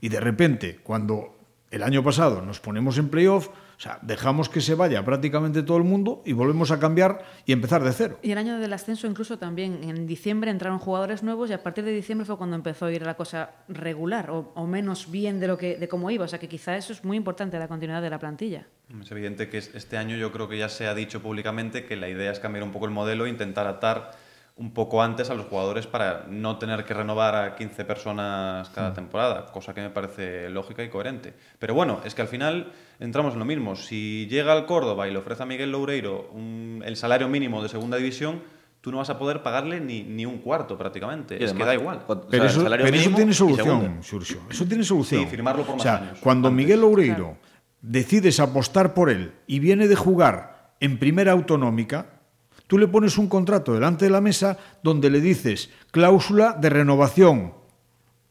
Y 0.00 0.08
de 0.08 0.18
repente, 0.20 0.80
cuando 0.82 1.36
el 1.70 1.82
año 1.82 2.02
pasado 2.02 2.40
nos 2.40 2.60
ponemos 2.60 2.96
en 2.96 3.10
playoff, 3.10 3.48
o 3.48 3.80
sea, 3.82 3.98
dejamos 4.00 4.48
que 4.48 4.60
se 4.62 4.74
vaya 4.74 5.04
prácticamente 5.04 5.62
todo 5.62 5.76
el 5.76 5.84
mundo 5.84 6.22
y 6.24 6.32
volvemos 6.32 6.70
a 6.70 6.78
cambiar 6.78 7.22
y 7.44 7.52
empezar 7.52 7.82
de 7.82 7.92
cero. 7.92 8.18
Y 8.22 8.30
el 8.30 8.38
año 8.38 8.58
del 8.58 8.72
ascenso 8.72 9.06
incluso 9.06 9.38
también, 9.38 9.80
en 9.84 10.06
diciembre 10.06 10.50
entraron 10.50 10.78
jugadores 10.78 11.22
nuevos 11.22 11.50
y 11.50 11.52
a 11.52 11.62
partir 11.62 11.84
de 11.84 11.92
diciembre 11.92 12.24
fue 12.24 12.38
cuando 12.38 12.56
empezó 12.56 12.86
a 12.86 12.92
ir 12.92 13.02
la 13.02 13.14
cosa 13.14 13.50
regular 13.68 14.30
o, 14.30 14.52
o 14.54 14.66
menos 14.66 15.10
bien 15.10 15.40
de 15.40 15.48
lo 15.48 15.58
que 15.58 15.76
de 15.76 15.88
cómo 15.88 16.10
iba. 16.10 16.24
O 16.24 16.28
sea 16.28 16.38
que 16.38 16.48
quizá 16.48 16.76
eso 16.76 16.92
es 16.94 17.04
muy 17.04 17.16
importante 17.18 17.58
la 17.58 17.68
continuidad 17.68 18.00
de 18.00 18.10
la 18.10 18.18
plantilla. 18.18 18.66
Es 19.02 19.10
evidente 19.10 19.48
que 19.50 19.58
es- 19.58 19.74
este 19.74 19.98
año 19.98 20.16
yo 20.16 20.32
creo 20.32 20.48
que 20.48 20.56
ya 20.58 20.68
se 20.70 20.86
ha 20.86 20.94
dicho 20.94 21.20
públicamente 21.20 21.84
que 21.84 21.96
la 21.96 22.08
idea 22.08 22.30
es 22.32 22.38
cambiar 22.40 22.62
un 22.64 22.70
poco 22.72 22.86
el 22.86 22.92
modelo 22.92 23.26
e 23.26 23.30
intentar 23.30 23.66
atar 23.66 24.12
un 24.56 24.72
poco 24.74 25.02
antes 25.02 25.30
a 25.30 25.34
los 25.34 25.46
jugadores 25.46 25.86
para 25.86 26.26
no 26.28 26.58
tener 26.58 26.84
que 26.84 26.92
renovar 26.94 27.34
a 27.34 27.54
15 27.56 27.84
personas 27.84 28.68
cada 28.70 28.92
temporada, 28.92 29.46
cosa 29.46 29.72
que 29.74 29.80
me 29.80 29.90
parece 29.90 30.50
lógica 30.50 30.84
y 30.84 30.88
coherente. 30.90 31.34
Pero 31.58 31.74
bueno, 31.74 32.00
es 32.04 32.14
que 32.14 32.22
al 32.22 32.28
final 32.28 32.70
entramos 33.00 33.32
en 33.32 33.38
lo 33.38 33.44
mismo. 33.46 33.76
Si 33.76 34.26
llega 34.28 34.52
al 34.52 34.66
Córdoba 34.66 35.08
y 35.08 35.10
le 35.12 35.18
ofrece 35.18 35.42
a 35.42 35.46
Miguel 35.46 35.72
Loureiro 35.72 36.28
un- 36.32 36.82
el 36.84 36.96
salario 36.96 37.28
mínimo 37.28 37.62
de 37.62 37.68
segunda 37.70 37.96
división, 37.96 38.42
tú 38.82 38.90
no 38.92 38.98
vas 38.98 39.08
a 39.10 39.18
poder 39.18 39.42
pagarle 39.42 39.80
ni, 39.80 40.02
ni 40.02 40.26
un 40.26 40.38
cuarto 40.38 40.76
prácticamente. 40.76 41.38
Y 41.40 41.44
es 41.44 41.52
que 41.54 41.64
da 41.64 41.72
igual. 41.74 42.02
o 42.06 42.20
Pero, 42.20 42.42
sea, 42.44 42.50
eso, 42.50 42.58
el 42.60 42.64
salario 42.64 42.84
pero 42.84 42.96
eso 42.96 43.04
mínimo 43.04 43.16
tiene 43.16 43.32
solución. 43.32 44.02
Xurxo. 44.02 44.38
Eso 44.50 44.66
tiene 44.66 44.84
solución. 44.84 45.22
Sí, 45.22 45.26
firmarlo 45.28 45.64
por 45.64 45.76
o 45.76 45.78
sea, 45.78 45.96
años, 45.96 46.18
Cuando 46.20 46.48
antes. 46.48 46.56
Miguel 46.64 46.80
Loureiro 46.82 47.36
decides 47.80 48.38
apostar 48.38 48.92
por 48.92 49.08
él 49.08 49.32
y 49.46 49.60
viene 49.60 49.88
de 49.88 49.96
jugar 49.96 50.72
en 50.80 50.98
primera 50.98 51.32
autonómica, 51.32 52.11
tú 52.72 52.78
le 52.78 52.88
pones 52.88 53.18
un 53.18 53.28
contrato 53.28 53.74
delante 53.74 54.06
de 54.06 54.10
la 54.10 54.22
mesa 54.22 54.56
donde 54.82 55.10
le 55.10 55.20
dices 55.20 55.68
cláusula 55.90 56.56
de 56.58 56.70
renovación 56.70 57.52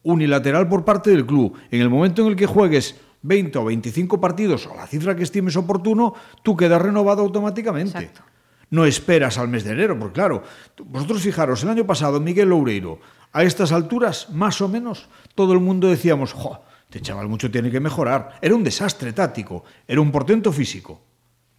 unilateral 0.02 0.68
por 0.68 0.84
parte 0.84 1.10
del 1.10 1.24
club. 1.24 1.56
En 1.70 1.80
el 1.80 1.88
momento 1.88 2.22
en 2.22 2.28
el 2.32 2.34
que 2.34 2.46
juegues 2.46 2.96
20 3.22 3.56
o 3.56 3.64
25 3.66 4.20
partidos 4.20 4.66
o 4.66 4.74
la 4.74 4.88
cifra 4.88 5.14
que 5.14 5.22
estimes 5.22 5.54
oportuno, 5.54 6.14
tú 6.42 6.56
quedas 6.56 6.82
renovado 6.82 7.22
automáticamente. 7.22 7.96
Exacto. 7.96 8.22
No 8.70 8.84
esperas 8.84 9.38
al 9.38 9.46
mes 9.46 9.62
de 9.62 9.74
enero, 9.74 9.96
porque 9.96 10.14
claro, 10.14 10.42
vosotros 10.86 11.22
fijaros, 11.22 11.62
el 11.62 11.68
año 11.68 11.86
pasado 11.86 12.18
Miguel 12.18 12.48
Loureiro, 12.48 12.98
a 13.32 13.44
estas 13.44 13.70
alturas, 13.70 14.28
más 14.30 14.60
o 14.60 14.66
menos, 14.66 15.08
todo 15.36 15.52
el 15.52 15.60
mundo 15.60 15.86
decíamos, 15.88 16.32
jo, 16.32 16.64
este 16.86 17.00
chaval 17.00 17.28
mucho 17.28 17.48
tiene 17.48 17.70
que 17.70 17.78
mejorar. 17.78 18.40
Era 18.42 18.56
un 18.56 18.64
desastre 18.64 19.12
táctico, 19.12 19.62
era 19.86 20.00
un 20.00 20.10
portento 20.10 20.50
físico, 20.50 21.00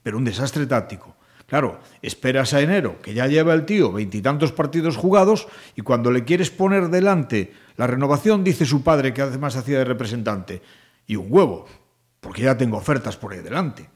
pero 0.03 0.17
un 0.17 0.25
desastre 0.25 0.65
táctico. 0.65 1.15
Claro, 1.53 1.79
esperas 2.01 2.55
a 2.55 2.61
enero, 2.61 2.99
que 2.99 3.13
ya 3.13 3.27
lleva 3.27 3.53
el 3.53 3.67
tío 3.67 3.91
veintitantos 3.91 4.51
partidos 4.51 4.97
jugados, 4.97 5.47
y 5.75 5.83
cuando 5.83 6.09
le 6.09 6.23
quieres 6.23 6.49
poner 6.49 6.89
delante 6.89 7.53
la 7.77 7.85
renovación, 7.85 8.43
dice 8.43 8.65
su 8.65 8.81
padre, 8.81 9.13
que 9.13 9.21
además 9.21 9.55
hacía 9.55 9.77
de 9.77 9.85
representante, 9.85 10.63
y 11.05 11.15
un 11.15 11.27
huevo, 11.29 11.67
porque 12.21 12.41
ya 12.41 12.57
tengo 12.57 12.77
ofertas 12.77 13.17
por 13.17 13.33
ahí 13.33 13.41
delante. 13.41 13.87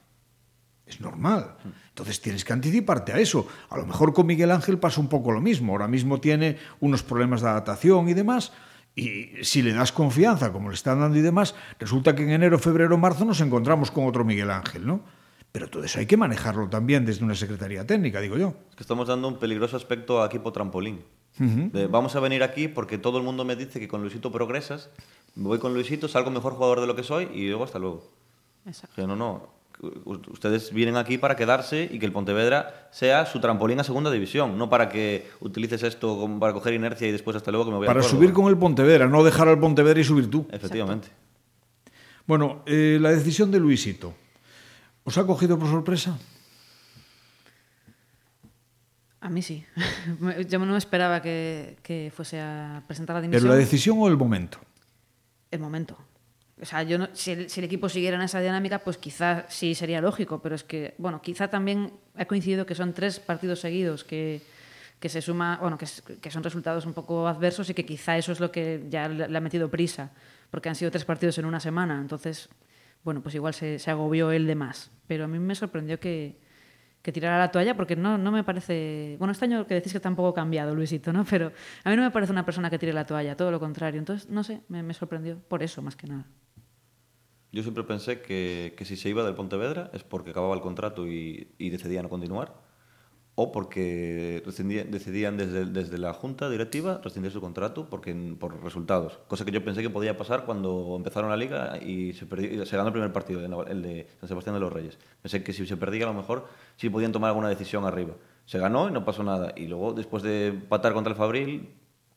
Es 0.86 1.02
normal. 1.02 1.56
Entonces 1.90 2.22
tienes 2.22 2.46
que 2.46 2.54
anticiparte 2.54 3.14
a 3.14 3.18
eso. 3.18 3.48
A 3.72 3.78
lo 3.78 3.88
mejor 3.88 4.14
con 4.14 4.28
Miguel 4.28 4.52
Ángel 4.52 4.78
pasa 4.78 5.02
un 5.02 5.08
poco 5.08 5.32
lo 5.32 5.42
mismo. 5.42 5.72
Ahora 5.72 5.88
mismo 5.88 6.22
tiene 6.22 6.60
unos 6.80 7.02
problemas 7.02 7.42
de 7.42 7.50
adaptación 7.50 8.08
y 8.08 8.14
demás. 8.14 8.52
Y 8.94 9.32
si 9.42 9.64
le 9.64 9.74
das 9.74 9.92
confianza, 9.92 10.52
como 10.52 10.70
le 10.70 10.76
están 10.76 11.00
dando 11.00 11.18
y 11.18 11.24
demás, 11.24 11.56
resulta 11.80 12.14
que 12.14 12.22
en 12.22 12.30
enero, 12.30 12.60
febrero, 12.60 13.00
marzo 13.00 13.26
nos 13.26 13.42
encontramos 13.42 13.90
con 13.90 14.06
otro 14.06 14.24
Miguel 14.24 14.52
Ángel, 14.52 14.86
¿no? 14.86 15.17
Pero 15.52 15.70
todo 15.70 15.84
eso 15.84 16.00
hay 16.00 16.06
que 16.06 16.18
manejarlo 16.18 16.70
también 16.70 17.06
desde 17.06 17.24
una 17.24 17.36
secretaría 17.36 17.86
técnica, 17.86 18.22
digo 18.22 18.38
yo. 18.38 18.54
Es 18.70 18.76
que 18.76 18.84
estamos 18.84 19.08
dando 19.08 19.28
un 19.28 19.38
peligroso 19.38 19.78
aspecto 19.78 20.22
a 20.22 20.28
equipo 20.28 20.52
trampolín. 20.52 21.02
De, 21.40 21.86
vamos 21.86 22.16
a 22.16 22.20
venir 22.20 22.42
aquí 22.42 22.68
porque 22.68 22.98
todo 22.98 23.20
el 23.20 23.24
mundo 23.24 23.46
me 23.46 23.56
dice 23.56 23.80
que 23.80 23.88
con 23.88 24.02
Luisito 24.02 24.32
progresas. 24.32 24.90
Voy 25.36 25.60
con 25.60 25.74
Luisito, 25.74 26.08
salgo 26.08 26.32
mejor 26.32 26.54
jugador 26.54 26.82
de 26.82 26.88
lo 26.88 26.96
que 26.96 27.04
soy 27.04 27.30
y 27.32 27.48
luego 27.48 27.64
hasta 27.64 27.78
luego. 27.78 28.04
Exacto. 28.66 28.96
Que 28.96 29.08
no, 29.08 29.16
no. 29.16 29.50
Ustedes 30.06 30.74
vienen 30.74 30.98
aquí 30.98 31.20
para 31.20 31.36
quedarse 31.36 31.88
y 31.92 32.00
que 32.00 32.08
el 32.08 32.12
Pontevedra 32.12 32.90
sea 32.92 33.28
su 33.28 33.40
trampolín 33.40 33.80
a 33.80 33.84
segunda 33.84 34.10
división, 34.10 34.58
no 34.58 34.72
para 34.72 34.90
que 34.90 35.28
utilices 35.40 35.84
esto 35.84 36.18
como 36.18 36.40
para 36.40 36.54
coger 36.54 36.74
inercia 36.74 37.08
y 37.08 37.12
después 37.12 37.38
hasta 37.38 37.52
luego 37.52 37.66
que 37.66 37.72
me 37.72 37.78
voy 37.78 37.88
Para 37.88 38.00
al 38.00 38.06
subir 38.06 38.34
con 38.34 38.48
el 38.48 38.58
Pontevedra, 38.58 39.08
no 39.08 39.24
dejar 39.24 39.48
al 39.48 39.60
Pontevedra 39.60 40.00
y 40.00 40.04
subir 40.04 40.32
tú. 40.32 40.48
Efectivamente. 40.52 41.10
Bueno, 42.26 42.64
eh, 42.66 42.98
la 43.00 43.12
decisión 43.12 43.52
de 43.52 43.60
Luisito. 43.60 44.16
¿Os 45.08 45.16
ha 45.18 45.24
cogido 45.26 45.58
por 45.58 45.70
sorpresa? 45.70 46.18
A 49.22 49.30
mí 49.30 49.42
sí. 49.42 49.66
Yo 50.50 50.60
no 50.60 50.78
esperaba 50.78 51.22
que, 51.22 51.78
que 51.82 52.12
fuese 52.16 52.40
a 52.40 52.84
presentar 52.88 53.16
la 53.16 53.22
¿Pero 53.22 53.32
dimisión. 53.32 53.50
la 53.50 53.56
decisión 53.58 53.98
o 54.00 54.08
el 54.08 54.18
momento? 54.18 54.60
El 55.52 55.60
momento. 55.60 55.98
O 56.62 56.66
sea, 56.66 56.82
yo 56.84 56.98
no- 56.98 57.10
si, 57.14 57.32
el, 57.32 57.50
si 57.50 57.60
el 57.60 57.66
equipo 57.66 57.88
siguiera 57.88 58.18
en 58.18 58.24
esa 58.24 58.40
dinámica, 58.42 58.80
pues 58.80 58.98
quizá 58.98 59.46
sí 59.48 59.76
sería 59.76 60.02
lógico, 60.02 60.42
pero 60.42 60.56
es 60.56 60.64
que, 60.64 60.96
bueno, 60.98 61.22
quizá 61.22 61.48
también 61.50 61.94
ha 62.16 62.26
coincidido 62.26 62.66
que 62.66 62.74
son 62.74 62.94
tres 62.94 63.20
partidos 63.20 63.60
seguidos 63.60 64.04
que, 64.04 64.42
que 65.00 65.08
se 65.08 65.22
suma, 65.22 65.60
bueno, 65.62 65.78
que 65.78 66.32
son 66.32 66.44
resultados 66.44 66.86
un 66.88 66.94
poco 66.94 67.28
adversos 67.28 67.70
y 67.70 67.76
que 67.76 67.86
quizá 67.86 68.18
eso 68.18 68.32
es 68.32 68.40
lo 68.40 68.52
que 68.52 68.84
ya 68.90 69.08
le, 69.08 69.28
le 69.28 69.38
ha 69.38 69.42
metido 69.42 69.70
prisa, 69.70 70.10
porque 70.50 70.68
han 70.68 70.76
sido 70.76 70.90
tres 70.90 71.06
partidos 71.06 71.38
en 71.38 71.46
una 71.46 71.60
semana, 71.60 72.00
entonces, 72.02 72.50
bueno, 73.08 73.24
pues 73.24 73.36
igual 73.36 73.54
se, 73.54 73.80
agobió 73.90 74.32
él 74.32 74.48
de 74.48 74.56
más. 74.56 74.92
Pero 75.08 75.24
a 75.24 75.28
mí 75.30 75.40
me 75.40 75.56
sorprendió 75.56 75.98
que, 75.98 76.42
que 77.02 77.14
tirara 77.14 77.40
la 77.40 77.52
toalla 77.52 77.74
porque 77.74 77.96
no, 77.96 78.18
no 78.18 78.34
me 78.34 78.44
parece... 78.44 79.16
Bueno, 79.18 79.32
este 79.32 79.46
año 79.46 79.66
que 79.66 79.76
decís 79.76 79.94
que 79.94 80.02
tampoco 80.02 80.28
ha 80.28 80.34
cambiado, 80.34 80.76
Luisito, 80.76 81.14
¿no? 81.14 81.24
Pero 81.30 81.54
a 81.86 81.90
mí 81.90 81.96
no 81.96 82.02
me 82.02 82.12
parece 82.12 82.34
una 82.34 82.44
persona 82.44 82.70
que 82.70 82.78
tire 82.78 82.92
la 82.92 83.06
toalla, 83.06 83.38
todo 83.38 83.50
lo 83.50 83.62
contrario. 83.62 83.98
Entonces, 83.98 84.30
no 84.30 84.44
sé, 84.44 84.60
me, 84.68 84.84
me 84.84 84.94
sorprendió 84.94 85.40
por 85.40 85.64
eso, 85.64 85.82
más 85.82 85.96
que 85.96 86.08
nada. 86.08 86.26
Yo 87.54 87.64
siempre 87.64 87.86
pensé 87.86 88.20
que, 88.20 88.76
que 88.78 88.84
si 88.84 88.98
se 88.98 89.08
iba 89.08 89.24
del 89.24 89.36
Pontevedra 89.36 89.90
es 89.94 90.04
porque 90.04 90.32
acababa 90.32 90.54
el 90.54 90.60
contrato 90.60 91.08
y, 91.08 91.56
y 91.58 91.70
decidía 91.70 92.04
no 92.04 92.10
continuar, 92.10 92.56
o 93.40 93.52
porque 93.52 94.42
decidían 94.90 95.38
desde, 95.38 95.66
desde 95.66 96.00
la 96.00 96.12
junta 96.12 96.50
directiva 96.50 97.00
rescindir 97.04 97.32
su 97.32 97.40
contrato 97.40 97.88
porque, 97.88 98.12
por 98.40 98.64
resultados. 98.64 99.20
Cosa 99.28 99.46
que 99.46 99.52
yo 99.52 99.64
pensé 99.64 99.84
que 99.84 99.92
podía 99.92 100.18
pasar 100.18 100.44
cuando 100.44 100.96
empezaron 100.98 101.30
la 101.30 101.38
liga 101.38 101.78
y 101.78 102.14
se, 102.14 102.26
perdió, 102.26 102.66
se 102.66 102.76
ganó 102.76 102.88
el 102.88 102.94
primer 102.94 103.14
partido, 103.14 103.40
el 103.68 103.84
de 103.84 104.08
San 104.20 104.28
Sebastián 104.28 104.56
de 104.56 104.60
los 104.60 104.74
Reyes. 104.74 104.98
Pensé 105.22 105.44
que 105.44 105.54
si 105.54 105.68
se 105.68 105.78
perdía 105.78 106.06
a 106.06 106.08
lo 106.08 106.16
mejor 106.16 106.48
sí 106.78 106.90
podían 106.90 107.12
tomar 107.12 107.28
alguna 107.28 107.48
decisión 107.48 107.86
arriba. 107.86 108.16
Se 108.48 108.58
ganó 108.58 108.90
y 108.90 108.92
no 108.92 109.06
pasó 109.06 109.22
nada. 109.22 109.54
Y 109.56 109.68
luego, 109.68 109.94
después 109.94 110.24
de 110.24 110.48
empatar 110.48 110.94
contra 110.94 111.12
el 111.12 111.18
Fabril, 111.18 111.70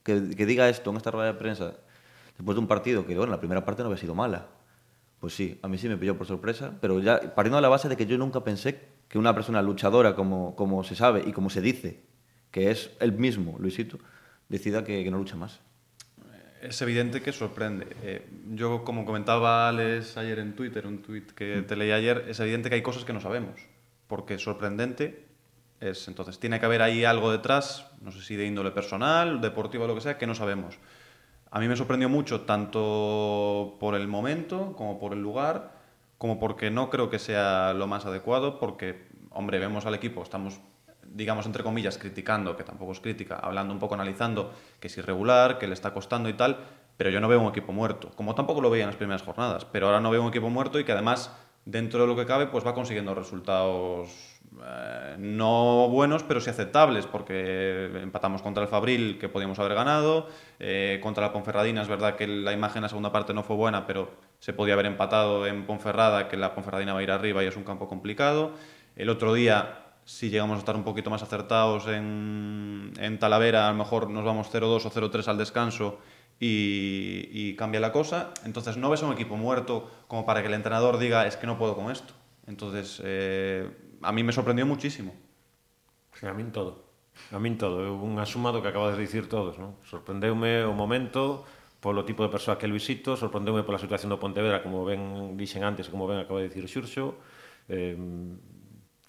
que, 0.03 0.31
que 0.31 0.47
diga 0.47 0.71
esto 0.71 0.89
en 0.89 0.97
esta 0.97 1.11
rueda 1.11 1.27
de 1.27 1.39
prensa, 1.39 1.75
después 2.39 2.55
de 2.55 2.61
un 2.61 2.67
partido 2.67 3.05
que, 3.05 3.15
bueno, 3.15 3.31
la 3.31 3.41
primera 3.41 3.63
parte 3.67 3.83
no 3.83 3.91
había 3.91 4.01
sido 4.01 4.15
mala. 4.15 4.47
Pues 5.21 5.35
sí, 5.35 5.61
a 5.61 5.69
mí 5.69 5.77
sí 5.77 5.87
me 5.87 5.99
pilló 5.99 6.17
por 6.17 6.27
sorpresa, 6.27 6.79
pero 6.81 6.99
ya 6.99 7.35
partiendo 7.35 7.57
de 7.57 7.63
la 7.63 7.69
base 7.69 7.91
de 7.91 7.97
que 7.99 8.07
yo 8.07 8.17
nunca 8.17 8.43
pensé 8.43 8.89
que 9.11 9.19
una 9.19 9.35
persona 9.35 9.61
luchadora, 9.61 10.15
como, 10.15 10.55
como 10.55 10.85
se 10.85 10.95
sabe 10.95 11.25
y 11.27 11.33
como 11.33 11.51
se 11.51 11.61
dice, 11.61 12.01
que 12.53 12.71
es 12.71 12.93
él 13.01 13.13
mismo, 13.13 13.57
Luisito, 13.59 13.99
decida 14.49 14.85
que, 14.85 15.03
que 15.03 15.11
no 15.11 15.19
lucha 15.19 15.35
más. 15.35 15.61
Es 16.63 16.81
evidente 16.81 17.21
que 17.21 17.33
sorprende. 17.33 17.89
Eh, 18.03 18.25
yo, 18.53 18.85
como 18.85 19.05
comentaba 19.05 19.69
Alex 19.69 20.17
ayer 20.17 20.39
en 20.39 20.55
Twitter, 20.55 20.87
un 20.87 21.03
tweet 21.03 21.27
que 21.35 21.63
te 21.63 21.75
leí 21.75 21.91
ayer, 21.91 22.27
es 22.29 22.39
evidente 22.39 22.69
que 22.69 22.77
hay 22.77 22.83
cosas 22.83 23.05
que 23.05 23.13
no 23.13 23.21
sabemos. 23.21 23.61
Porque 24.07 24.39
sorprendente 24.39 25.27
es. 25.81 26.07
Entonces, 26.07 26.39
tiene 26.39 26.61
que 26.61 26.67
haber 26.67 26.81
ahí 26.81 27.05
algo 27.05 27.33
detrás, 27.33 27.91
no 28.03 28.13
sé 28.13 28.23
si 28.23 28.37
de 28.37 28.47
índole 28.47 28.71
personal, 28.71 29.41
deportiva 29.41 29.87
o 29.87 29.89
lo 29.89 29.97
que 29.97 30.03
sea, 30.03 30.19
que 30.19 30.27
no 30.29 30.37
sabemos. 30.37 30.79
A 31.51 31.59
mí 31.59 31.67
me 31.67 31.75
sorprendió 31.75 32.09
mucho, 32.09 32.43
tanto 32.43 33.77
por 33.81 33.97
el 33.97 34.07
momento, 34.07 34.75
como 34.77 35.01
por 35.01 35.15
el 35.15 35.21
lugar, 35.21 35.80
como 36.21 36.39
porque 36.39 36.71
no 36.71 36.91
creo 36.91 37.09
que 37.09 37.19
sea 37.19 37.73
lo 37.73 37.87
más 37.87 38.05
adecuado, 38.05 38.59
porque, 38.59 39.09
hombre, 39.31 39.59
vemos 39.59 39.87
al 39.87 39.95
equipo, 39.95 40.23
estamos 40.23 40.61
digamos, 41.03 41.47
entre 41.47 41.65
comillas, 41.65 41.97
criticando, 41.97 42.59
que 42.59 42.63
tampoco 42.63 42.93
es 42.93 43.01
crítica, 43.01 43.37
hablando 43.37 43.73
un 43.73 43.81
poco, 43.81 43.95
analizando 43.95 44.53
que 44.81 44.89
es 44.89 44.99
irregular, 44.99 45.59
que 45.59 45.67
le 45.67 45.73
está 45.73 45.95
costando 45.95 46.29
y 46.29 46.35
tal, 46.35 46.59
pero 46.99 47.09
yo 47.09 47.23
no 47.23 47.29
veo 47.29 47.41
un 47.41 47.49
equipo 47.49 47.73
muerto, 47.73 48.11
como 48.17 48.35
tampoco 48.35 48.61
lo 48.61 48.69
veía 48.69 48.85
en 48.85 48.91
las 48.91 48.97
primeras 48.97 49.23
jornadas, 49.23 49.65
pero 49.65 49.87
ahora 49.87 50.01
no 50.01 50.11
veo 50.11 50.21
un 50.21 50.29
equipo 50.29 50.51
muerto 50.51 50.79
y 50.79 50.85
que 50.85 50.93
además, 50.93 51.35
dentro 51.65 52.03
de 52.03 52.07
lo 52.07 52.15
que 52.15 52.27
cabe, 52.27 52.49
pues 52.49 52.67
va 52.67 52.75
consiguiendo 52.75 53.15
resultados 53.15 54.11
eh, 54.63 55.17
no 55.19 55.89
buenos, 55.89 56.23
pero 56.23 56.41
sí 56.41 56.51
aceptables, 56.51 57.07
porque 57.07 57.91
empatamos 58.03 58.43
contra 58.43 58.63
el 58.63 58.69
Fabril, 58.69 59.19
que 59.19 59.29
podíamos 59.29 59.59
haber 59.59 59.75
ganado, 59.75 60.29
eh, 60.59 60.99
contra 61.03 61.27
la 61.27 61.33
Ponferradina, 61.33 61.83
es 61.83 61.89
verdad 61.89 62.17
que 62.17 62.27
la 62.27 62.53
imagen 62.53 62.79
en 62.79 62.83
la 62.83 62.89
segunda 62.89 63.13
parte 63.13 63.35
no 63.35 63.43
fue 63.43 63.57
buena, 63.57 63.87
pero 63.87 64.11
se 64.39 64.53
podía 64.53 64.75
haber 64.75 64.87
empatado 64.87 65.47
en 65.47 65.67
Ponferrada, 65.67 66.29
que 66.29 66.37
la 66.37 66.55
Ponferradina 66.55 66.93
va 66.93 67.01
a 67.01 67.03
ir 67.03 67.11
arriba 67.11 67.45
y 67.45 67.47
es 67.47 67.57
un 67.57 67.65
campo 67.65 67.89
complicado. 67.89 68.53
El 68.97 69.09
otro 69.09 69.35
día 69.35 69.87
si 70.05 70.29
llegamos 70.29 70.57
a 70.57 70.59
estar 70.59 70.75
un 70.75 70.83
poquito 70.83 71.09
más 71.09 71.23
acertados 71.23 71.87
en, 71.87 72.93
en 72.99 73.19
Talavera, 73.21 73.69
a 73.69 73.71
lo 73.71 73.79
mejor 73.79 74.11
nos 74.11 74.25
vamos 74.25 74.53
0-2 74.53 74.85
o 74.85 74.91
0-3 74.91 75.29
al 75.29 75.39
descanso 75.39 75.99
y, 76.41 77.55
cambia 77.55 77.81
la 77.81 77.93
cosa. 77.93 78.33
Entonces 78.45 78.77
no 78.77 78.91
ves 78.91 79.03
a 79.03 79.07
un 79.07 79.13
equipo 79.13 79.37
muerto 79.37 79.91
como 80.09 80.25
para 80.25 80.41
que 80.41 80.49
el 80.49 80.55
entrenador 80.55 80.99
diga 80.99 81.27
es 81.27 81.37
que 81.37 81.47
no 81.47 81.59
puedo 81.59 81.77
con 81.77 81.91
esto. 81.91 82.15
Entonces 82.47 83.01
eh, 83.05 83.71
a 84.03 84.13
mí 84.13 84.23
me 84.23 84.33
sorprendeu 84.33 84.67
muchísimo. 84.67 85.13
Sí, 86.17 86.27
a 86.27 86.35
min 86.35 86.53
todo. 86.53 86.85
A 87.33 87.39
min 87.39 87.57
todo. 87.61 87.85
É 87.85 87.91
un 87.91 88.19
asumado 88.19 88.63
que 88.63 88.69
acabas 88.69 88.97
de 88.97 89.05
dicir 89.05 89.29
todos. 89.29 89.61
Non? 89.61 89.77
Sorprendeume 89.85 90.65
o 90.65 90.73
momento, 90.73 91.45
polo 91.81 92.05
tipo 92.05 92.25
de 92.25 92.33
persoa 92.33 92.61
que 92.61 92.69
el 92.69 92.77
visito, 92.77 93.17
sorprendeume 93.17 93.65
pola 93.65 93.81
situación 93.81 94.13
do 94.13 94.21
Pontevedra, 94.21 94.61
como 94.65 94.85
ben 94.85 95.37
dixen 95.37 95.65
antes, 95.65 95.89
como 95.89 96.09
ben 96.09 96.21
acaba 96.21 96.41
de 96.41 96.53
dicir 96.53 96.69
Xurxo, 96.69 97.17
eh, 97.69 97.97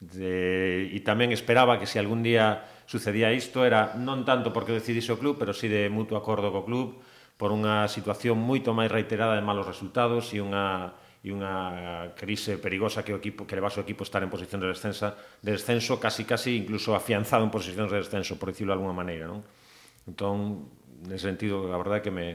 de, 0.01 0.89
e 0.89 0.99
tamén 1.05 1.29
esperaba 1.29 1.77
que 1.77 1.85
se 1.85 2.01
algún 2.01 2.25
día 2.25 2.65
sucedía 2.89 3.29
isto 3.31 3.63
era 3.63 3.93
non 3.95 4.25
tanto 4.25 4.49
porque 4.49 4.73
decidise 4.73 5.13
o 5.13 5.21
club, 5.21 5.37
pero 5.37 5.53
si 5.53 5.67
sí 5.67 5.73
de 5.73 5.93
mutuo 5.93 6.17
acordo 6.17 6.49
co 6.49 6.65
club 6.65 6.99
por 7.37 7.53
unha 7.53 7.85
situación 7.85 8.41
moito 8.41 8.73
máis 8.73 8.89
reiterada 8.89 9.37
de 9.37 9.45
malos 9.45 9.69
resultados 9.69 10.33
e 10.33 10.41
unha 10.41 10.97
e 11.21 11.29
unha 11.29 12.17
crise 12.17 12.57
perigosa 12.57 13.05
que 13.05 13.13
o 13.13 13.21
equipo 13.21 13.45
que 13.45 13.53
levase 13.53 13.77
o 13.77 13.85
equipo 13.85 14.01
estar 14.01 14.25
en 14.25 14.33
posición 14.33 14.57
de 14.57 14.73
descensa, 14.73 15.13
de 15.37 15.53
descenso 15.53 16.01
casi 16.01 16.25
casi 16.25 16.57
incluso 16.57 16.97
afianzado 16.97 17.45
en 17.45 17.53
posicións 17.53 17.93
de 17.93 18.01
descenso, 18.01 18.41
por 18.41 18.49
dicirlo 18.49 18.73
de 18.73 18.81
alguma 18.81 18.97
maneira, 18.97 19.29
non? 19.29 19.45
Entón, 20.09 20.65
nese 21.05 21.29
sentido, 21.29 21.69
a 21.69 21.77
verdade 21.77 22.01
é 22.01 22.05
que 22.09 22.13
me 22.13 22.27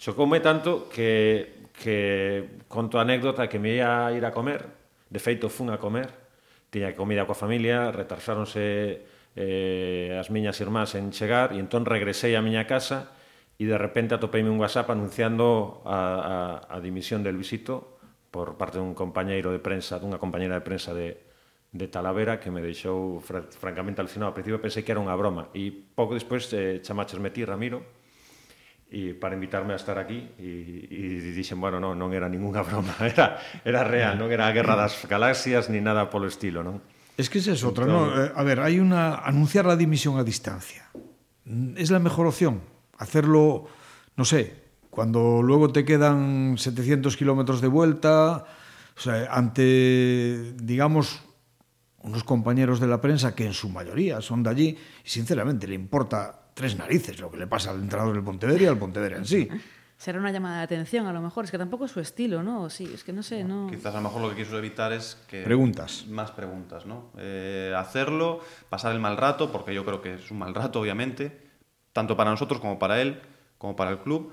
chocoume 0.00 0.40
tanto 0.40 0.88
que 0.88 1.68
que 1.74 2.62
conto 2.70 2.96
a 2.96 3.04
anécdota 3.04 3.50
que 3.50 3.58
me 3.58 3.76
ia 3.76 4.06
a 4.06 4.12
ir 4.14 4.24
a 4.24 4.32
comer, 4.32 4.62
de 5.10 5.20
feito 5.20 5.50
fun 5.50 5.74
a 5.74 5.76
comer, 5.76 6.08
tiña 6.72 6.96
comida 6.96 7.28
coa 7.28 7.36
familia, 7.36 7.92
retrasáronse 7.92 9.04
eh, 9.36 10.16
as 10.16 10.30
miñas 10.30 10.56
irmás 10.62 10.94
en 10.94 11.10
chegar 11.10 11.52
e 11.52 11.58
entón 11.58 11.84
regresei 11.84 12.38
á 12.38 12.40
miña 12.40 12.64
casa 12.64 13.12
e 13.58 13.66
de 13.66 13.76
repente 13.76 14.14
atopeime 14.14 14.50
un 14.50 14.62
WhatsApp 14.62 14.90
anunciando 14.90 15.82
a, 15.84 16.62
a, 16.70 16.74
a 16.74 16.76
dimisión 16.80 17.26
de 17.26 17.34
Luisito 17.34 17.93
por 18.34 18.58
parte 18.58 18.82
dun 18.82 18.98
compañeiro 18.98 19.54
de 19.54 19.62
prensa, 19.62 20.02
dunha 20.02 20.18
compañeira 20.18 20.58
de 20.58 20.66
prensa 20.66 20.90
de, 20.90 21.22
de 21.70 21.86
Talavera 21.86 22.42
que 22.42 22.50
me 22.50 22.58
deixou 22.58 23.22
fr 23.22 23.46
francamente 23.54 24.02
alucinado. 24.02 24.34
Ao 24.34 24.36
principio 24.36 24.58
pensei 24.58 24.82
que 24.82 24.90
era 24.90 24.98
unha 24.98 25.14
broma 25.14 25.54
e 25.54 25.70
pouco 25.70 26.18
despois 26.18 26.50
eh, 26.50 26.82
chamaches 26.82 27.22
metí 27.22 27.46
Ramiro, 27.46 27.86
e 28.90 29.14
para 29.14 29.38
invitarme 29.38 29.70
a 29.70 29.78
estar 29.78 30.02
aquí 30.02 30.34
e, 30.34 30.50
e 30.90 31.30
dixen, 31.30 31.62
bueno, 31.62 31.78
non, 31.78 31.94
non 31.94 32.10
era 32.10 32.26
ningunha 32.26 32.62
broma, 32.66 32.98
era, 33.06 33.38
era 33.62 33.86
real, 33.86 34.18
non 34.18 34.34
era 34.34 34.50
a 34.50 34.52
guerra 34.52 34.74
das 34.74 35.06
galaxias 35.06 35.70
ni 35.70 35.78
nada 35.78 36.10
polo 36.10 36.26
estilo, 36.26 36.66
non? 36.66 36.82
Es 37.14 37.30
que 37.30 37.38
esa 37.38 37.54
es 37.54 37.62
otra, 37.62 37.86
¿no? 37.86 38.10
Entón 38.10 38.26
eh, 38.26 38.32
a 38.34 38.42
ver, 38.42 38.58
hay 38.58 38.82
una... 38.82 39.22
Anunciar 39.22 39.66
la 39.66 39.78
dimisión 39.78 40.18
a 40.18 40.26
distancia. 40.26 40.90
Mm, 41.44 41.78
es 41.78 41.94
la 41.94 42.02
mejor 42.02 42.26
opción. 42.26 42.62
Hacerlo, 42.98 43.70
no 44.16 44.24
sé, 44.24 44.63
cuando 44.94 45.42
luego 45.42 45.72
te 45.72 45.84
quedan 45.84 46.54
700 46.56 47.16
kilómetros 47.16 47.60
de 47.60 47.66
vuelta, 47.66 48.44
o 48.96 49.00
sea, 49.00 49.26
ante, 49.28 50.54
digamos, 50.54 51.20
unos 52.04 52.22
compañeros 52.22 52.78
de 52.78 52.86
la 52.86 53.00
prensa 53.00 53.34
que 53.34 53.44
en 53.44 53.54
su 53.54 53.68
mayoría 53.70 54.20
son 54.20 54.44
de 54.44 54.50
allí 54.50 54.78
y 55.04 55.08
sinceramente 55.08 55.66
le 55.66 55.74
importa 55.74 56.52
tres 56.54 56.78
narices 56.78 57.18
lo 57.18 57.28
que 57.28 57.38
le 57.38 57.48
pasa 57.48 57.72
al 57.72 57.80
entrenador 57.80 58.14
del 58.14 58.22
Pontevedra 58.22 58.62
y 58.62 58.66
al 58.66 58.78
Pontevedra 58.78 59.16
en 59.16 59.24
sí. 59.26 59.48
Será 59.96 60.20
una 60.20 60.30
llamada 60.30 60.58
de 60.58 60.64
atención, 60.64 61.08
a 61.08 61.12
lo 61.12 61.20
mejor. 61.20 61.44
Es 61.44 61.50
que 61.50 61.58
tampoco 61.58 61.86
es 61.86 61.90
su 61.90 61.98
estilo, 61.98 62.44
¿no? 62.44 62.70
Sí, 62.70 62.88
es 62.94 63.02
que 63.02 63.12
no 63.12 63.24
sé, 63.24 63.42
no... 63.42 63.66
Quizás 63.68 63.94
a 63.94 63.98
lo 63.98 64.04
mejor 64.04 64.22
lo 64.22 64.30
que 64.30 64.36
quiso 64.36 64.56
evitar 64.58 64.92
es 64.92 65.18
que... 65.26 65.42
Preguntas. 65.42 66.06
Más 66.06 66.30
preguntas, 66.30 66.86
¿no? 66.86 67.10
Eh, 67.18 67.74
hacerlo, 67.76 68.40
pasar 68.68 68.92
el 68.92 69.00
mal 69.00 69.16
rato, 69.16 69.50
porque 69.50 69.74
yo 69.74 69.84
creo 69.84 70.00
que 70.00 70.14
es 70.14 70.30
un 70.30 70.38
mal 70.38 70.54
rato, 70.54 70.80
obviamente, 70.80 71.40
tanto 71.92 72.16
para 72.16 72.30
nosotros 72.30 72.60
como 72.60 72.78
para 72.78 73.00
él, 73.00 73.20
como 73.58 73.74
para 73.74 73.90
el 73.90 73.98
club, 73.98 74.32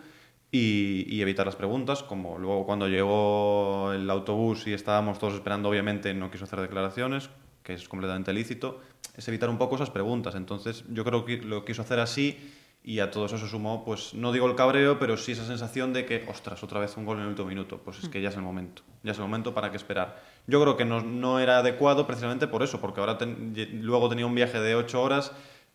y, 0.52 1.06
y 1.08 1.22
evitar 1.22 1.46
las 1.46 1.56
preguntas, 1.56 2.04
como 2.04 2.38
luego 2.38 2.66
cuando 2.66 2.88
llegó 2.90 3.92
el 3.94 4.10
autobús 4.10 4.68
y 4.68 4.74
estábamos 4.74 5.18
todos 5.20 5.34
esperando, 5.36 5.70
obviamente 5.70 6.14
no 6.14 6.30
quiso 6.30 6.44
hacer 6.44 6.60
declaraciones, 6.60 7.30
que 7.64 7.74
es 7.74 7.88
completamente 7.88 8.34
lícito, 8.34 8.82
es 9.16 9.28
evitar 9.28 9.50
un 9.50 9.58
poco 9.58 9.76
esas 9.76 9.90
preguntas. 9.92 10.36
Entonces 10.36 10.84
yo 10.90 11.04
creo 11.06 11.24
que 11.26 11.38
lo 11.38 11.64
quiso 11.64 11.82
hacer 11.84 12.00
así 12.00 12.38
y 12.84 13.00
a 13.00 13.12
todo 13.12 13.28
eso 13.28 13.38
se 13.38 13.48
sumó, 13.48 13.86
pues 13.86 14.14
no 14.16 14.32
digo 14.32 14.48
el 14.48 14.56
cabreo, 14.56 14.98
pero 14.98 15.16
sí 15.16 15.34
esa 15.34 15.46
sensación 15.46 15.94
de 15.94 16.06
que, 16.06 16.26
ostras, 16.28 16.64
otra 16.64 16.80
vez 16.80 16.98
un 16.98 17.06
gol 17.06 17.18
en 17.18 17.24
el 17.24 17.30
último 17.30 17.48
minuto. 17.48 17.78
Pues 17.78 18.00
es 18.04 18.10
que 18.10 18.22
ya 18.22 18.30
es 18.30 18.36
el 18.36 18.42
momento, 18.42 18.82
ya 19.04 19.12
es 19.12 19.18
el 19.20 19.24
momento 19.24 19.54
para 19.54 19.70
que 19.70 19.78
esperar. 19.78 20.20
Yo 20.48 20.60
creo 20.62 20.76
que 20.78 20.84
no, 20.84 21.00
no 21.02 21.40
era 21.40 21.60
adecuado 21.60 22.08
precisamente 22.08 22.48
por 22.48 22.64
eso, 22.64 22.82
porque 22.82 23.00
ahora 23.00 23.18
ten- 23.20 23.54
luego 23.84 24.10
tenía 24.10 24.26
un 24.26 24.34
viaje 24.34 24.60
de 24.60 24.74
ocho 24.76 25.02
horas 25.02 25.32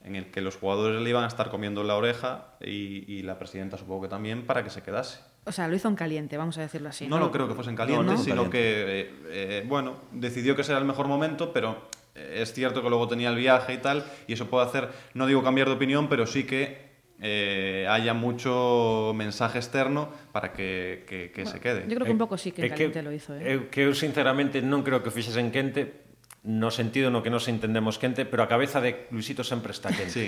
en 0.06 0.14
el 0.16 0.30
que 0.30 0.40
los 0.40 0.56
jugadores 0.56 1.02
le 1.02 1.10
iban 1.10 1.24
a 1.24 1.26
estar 1.26 1.50
comiendo 1.50 1.82
la 1.82 1.96
oreja 1.96 2.54
y, 2.60 3.04
y 3.12 3.22
la 3.22 3.38
presidenta 3.38 3.76
supongo 3.76 4.02
que 4.02 4.08
también 4.08 4.46
para 4.46 4.62
que 4.64 4.70
se 4.70 4.82
quedase. 4.82 5.18
O 5.44 5.52
sea, 5.52 5.68
lo 5.68 5.74
hizo 5.76 5.88
en 5.88 5.96
caliente, 5.96 6.36
vamos 6.36 6.56
a 6.58 6.62
decirlo 6.62 6.88
así. 6.88 7.06
No 7.06 7.18
lo 7.18 7.30
creo 7.30 7.46
que 7.48 7.54
fuese 7.54 7.70
en 7.70 7.76
caliente, 7.76 8.04
No, 8.04 8.12
no. 8.12 8.18
sino 8.18 8.48
que, 8.50 8.60
eh, 9.00 9.10
eh, 9.28 9.64
bueno, 9.66 9.96
decidió 10.12 10.54
que 10.56 10.62
ese 10.62 10.72
era 10.72 10.78
el 10.80 10.86
mejor 10.86 11.06
momento, 11.08 11.52
pero 11.52 11.88
eh, 12.14 12.38
es 12.42 12.52
cierto 12.52 12.82
que 12.82 12.88
luego 12.88 13.06
tenía 13.08 13.28
el 13.30 13.36
viaje 13.36 13.74
y 13.74 13.78
tal, 13.78 14.04
y 14.26 14.32
eso 14.32 14.46
puede 14.48 14.64
hacer, 14.66 14.88
no 15.14 15.26
digo 15.26 15.42
cambiar 15.42 15.68
de 15.68 15.74
opinión, 15.74 16.08
pero 16.08 16.26
sí 16.26 16.44
que 16.44 16.86
eh, 17.20 17.86
haya 17.88 18.12
mucho 18.12 19.12
mensaje 19.14 19.58
externo 19.58 20.10
para 20.32 20.52
que, 20.52 21.04
que- 21.08 21.30
que 21.32 21.46
se 21.46 21.60
quede. 21.60 21.82
Yo 21.88 21.94
creo 21.94 22.04
que 22.06 22.12
un 22.12 22.18
pouco 22.18 22.36
sí 22.38 22.52
que 22.52 22.62
en 22.62 22.68
caliente 22.68 23.02
lo 23.02 23.10
hizo, 23.12 23.34
eh? 23.34 23.54
Eu, 23.54 23.70
que 23.70 23.82
eu 23.88 23.94
sinceramente 23.94 24.60
non 24.62 24.82
creo 24.84 25.00
que 25.02 25.08
o 25.08 25.14
fixes 25.14 25.34
en 25.40 25.48
quente 25.50 26.05
no 26.46 26.70
sentido 26.70 27.10
no 27.10 27.26
que 27.26 27.30
nos 27.34 27.50
entendemos 27.50 27.98
quente, 27.98 28.22
pero 28.22 28.46
a 28.46 28.48
cabeza 28.48 28.78
de 28.78 29.10
Luisito 29.10 29.42
sempre 29.42 29.74
está 29.74 29.90
quente. 29.90 30.14
Sí. 30.14 30.26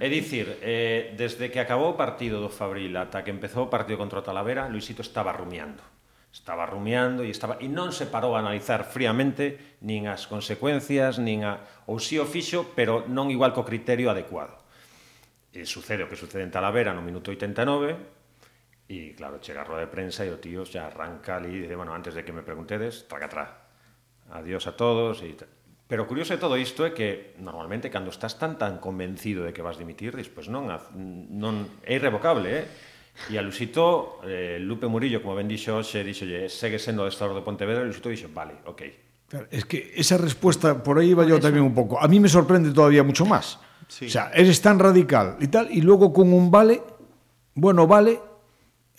É 0.00 0.08
dicir, 0.08 0.56
eh, 0.64 1.12
desde 1.20 1.52
que 1.52 1.60
acabou 1.60 1.92
o 1.92 2.00
partido 2.00 2.40
do 2.40 2.48
Fabril 2.48 2.96
ata 2.96 3.20
que 3.20 3.28
empezou 3.28 3.68
o 3.68 3.72
partido 3.72 4.00
contra 4.00 4.24
o 4.24 4.24
Talavera, 4.24 4.72
Luisito 4.72 5.04
estaba 5.04 5.36
rumiando. 5.36 5.84
Estaba 6.32 6.64
rumiando 6.64 7.28
e 7.28 7.30
estaba 7.30 7.60
e 7.60 7.68
non 7.68 7.92
se 7.92 8.08
parou 8.08 8.32
a 8.32 8.40
analizar 8.40 8.88
fríamente 8.88 9.76
nin 9.84 10.08
as 10.08 10.24
consecuencias, 10.24 11.20
nin 11.20 11.44
a 11.44 11.60
ou 11.84 12.00
si 12.00 12.16
sí 12.16 12.22
o 12.22 12.24
fixo, 12.24 12.72
pero 12.72 13.04
non 13.04 13.28
igual 13.28 13.52
co 13.52 13.60
criterio 13.60 14.08
adecuado. 14.08 14.56
E 15.52 15.68
sucede 15.68 16.08
o 16.08 16.08
que 16.08 16.16
sucede 16.16 16.40
en 16.40 16.54
Talavera 16.54 16.96
no 16.96 17.04
minuto 17.04 17.28
89, 17.36 18.16
E 18.90 19.14
claro, 19.14 19.38
chega 19.38 19.62
a 19.62 19.68
roda 19.68 19.86
de 19.86 19.92
prensa 19.92 20.26
e 20.26 20.34
o 20.34 20.42
tío 20.42 20.64
xa 20.66 20.88
arranca 20.88 21.36
ali 21.36 21.52
e 21.52 21.68
dice, 21.68 21.78
bueno, 21.78 21.94
antes 21.94 22.10
de 22.16 22.26
que 22.26 22.34
me 22.34 22.42
preguntedes, 22.42 23.06
traca 23.06 23.30
atrás 23.30 23.59
Adiós 24.30 24.66
a 24.66 24.74
todos 24.78 25.20
e. 25.26 25.34
Pero 25.90 26.06
curioso 26.06 26.30
de 26.34 26.38
todo 26.38 26.54
isto 26.54 26.86
é 26.86 26.94
que 26.94 27.34
normalmente 27.42 27.90
cando 27.90 28.14
estás 28.14 28.38
tan 28.38 28.54
tan 28.54 28.78
convencido 28.78 29.42
de 29.42 29.50
que 29.50 29.58
vas 29.62 29.74
dimitir, 29.74 30.14
despois 30.14 30.46
non, 30.46 30.70
haz- 30.70 30.86
non 30.94 31.66
é 31.82 31.98
irrevocable, 31.98 32.46
eh? 32.46 32.64
E 33.26 33.34
a 33.36 33.42
Lusito, 33.42 34.22
eh, 34.22 34.62
Lupe 34.62 34.86
Murillo, 34.86 35.18
como 35.18 35.34
ben 35.34 35.50
dixo 35.50 35.74
hoxe, 35.74 36.06
dixolle, 36.06 36.46
segue 36.46 36.78
sendo 36.78 37.02
adestrador 37.02 37.34
de 37.34 37.42
Pontevedra, 37.42 37.82
e 37.82 37.90
Lusito 37.90 38.06
dixo, 38.06 38.30
vale, 38.30 38.62
ok. 38.70 38.80
Claro, 39.26 39.46
es 39.50 39.66
que 39.66 39.90
esa 39.98 40.14
respuesta, 40.16 40.78
por 40.82 40.98
ahí 40.98 41.10
iba 41.10 41.26
yo 41.26 41.38
también 41.42 41.66
un 41.66 41.74
poco. 41.74 41.98
A 41.98 42.06
mí 42.06 42.18
me 42.22 42.30
sorprende 42.30 42.70
todavía 42.70 43.02
mucho 43.02 43.26
más. 43.26 43.58
Sí. 43.90 44.06
O 44.06 44.10
sea, 44.10 44.30
eres 44.30 44.62
tan 44.62 44.78
radical 44.78 45.36
y 45.42 45.48
tal, 45.50 45.66
y 45.74 45.82
luego 45.82 46.14
con 46.14 46.32
un 46.32 46.50
vale, 46.50 46.80
bueno, 47.54 47.86
vale, 47.90 48.18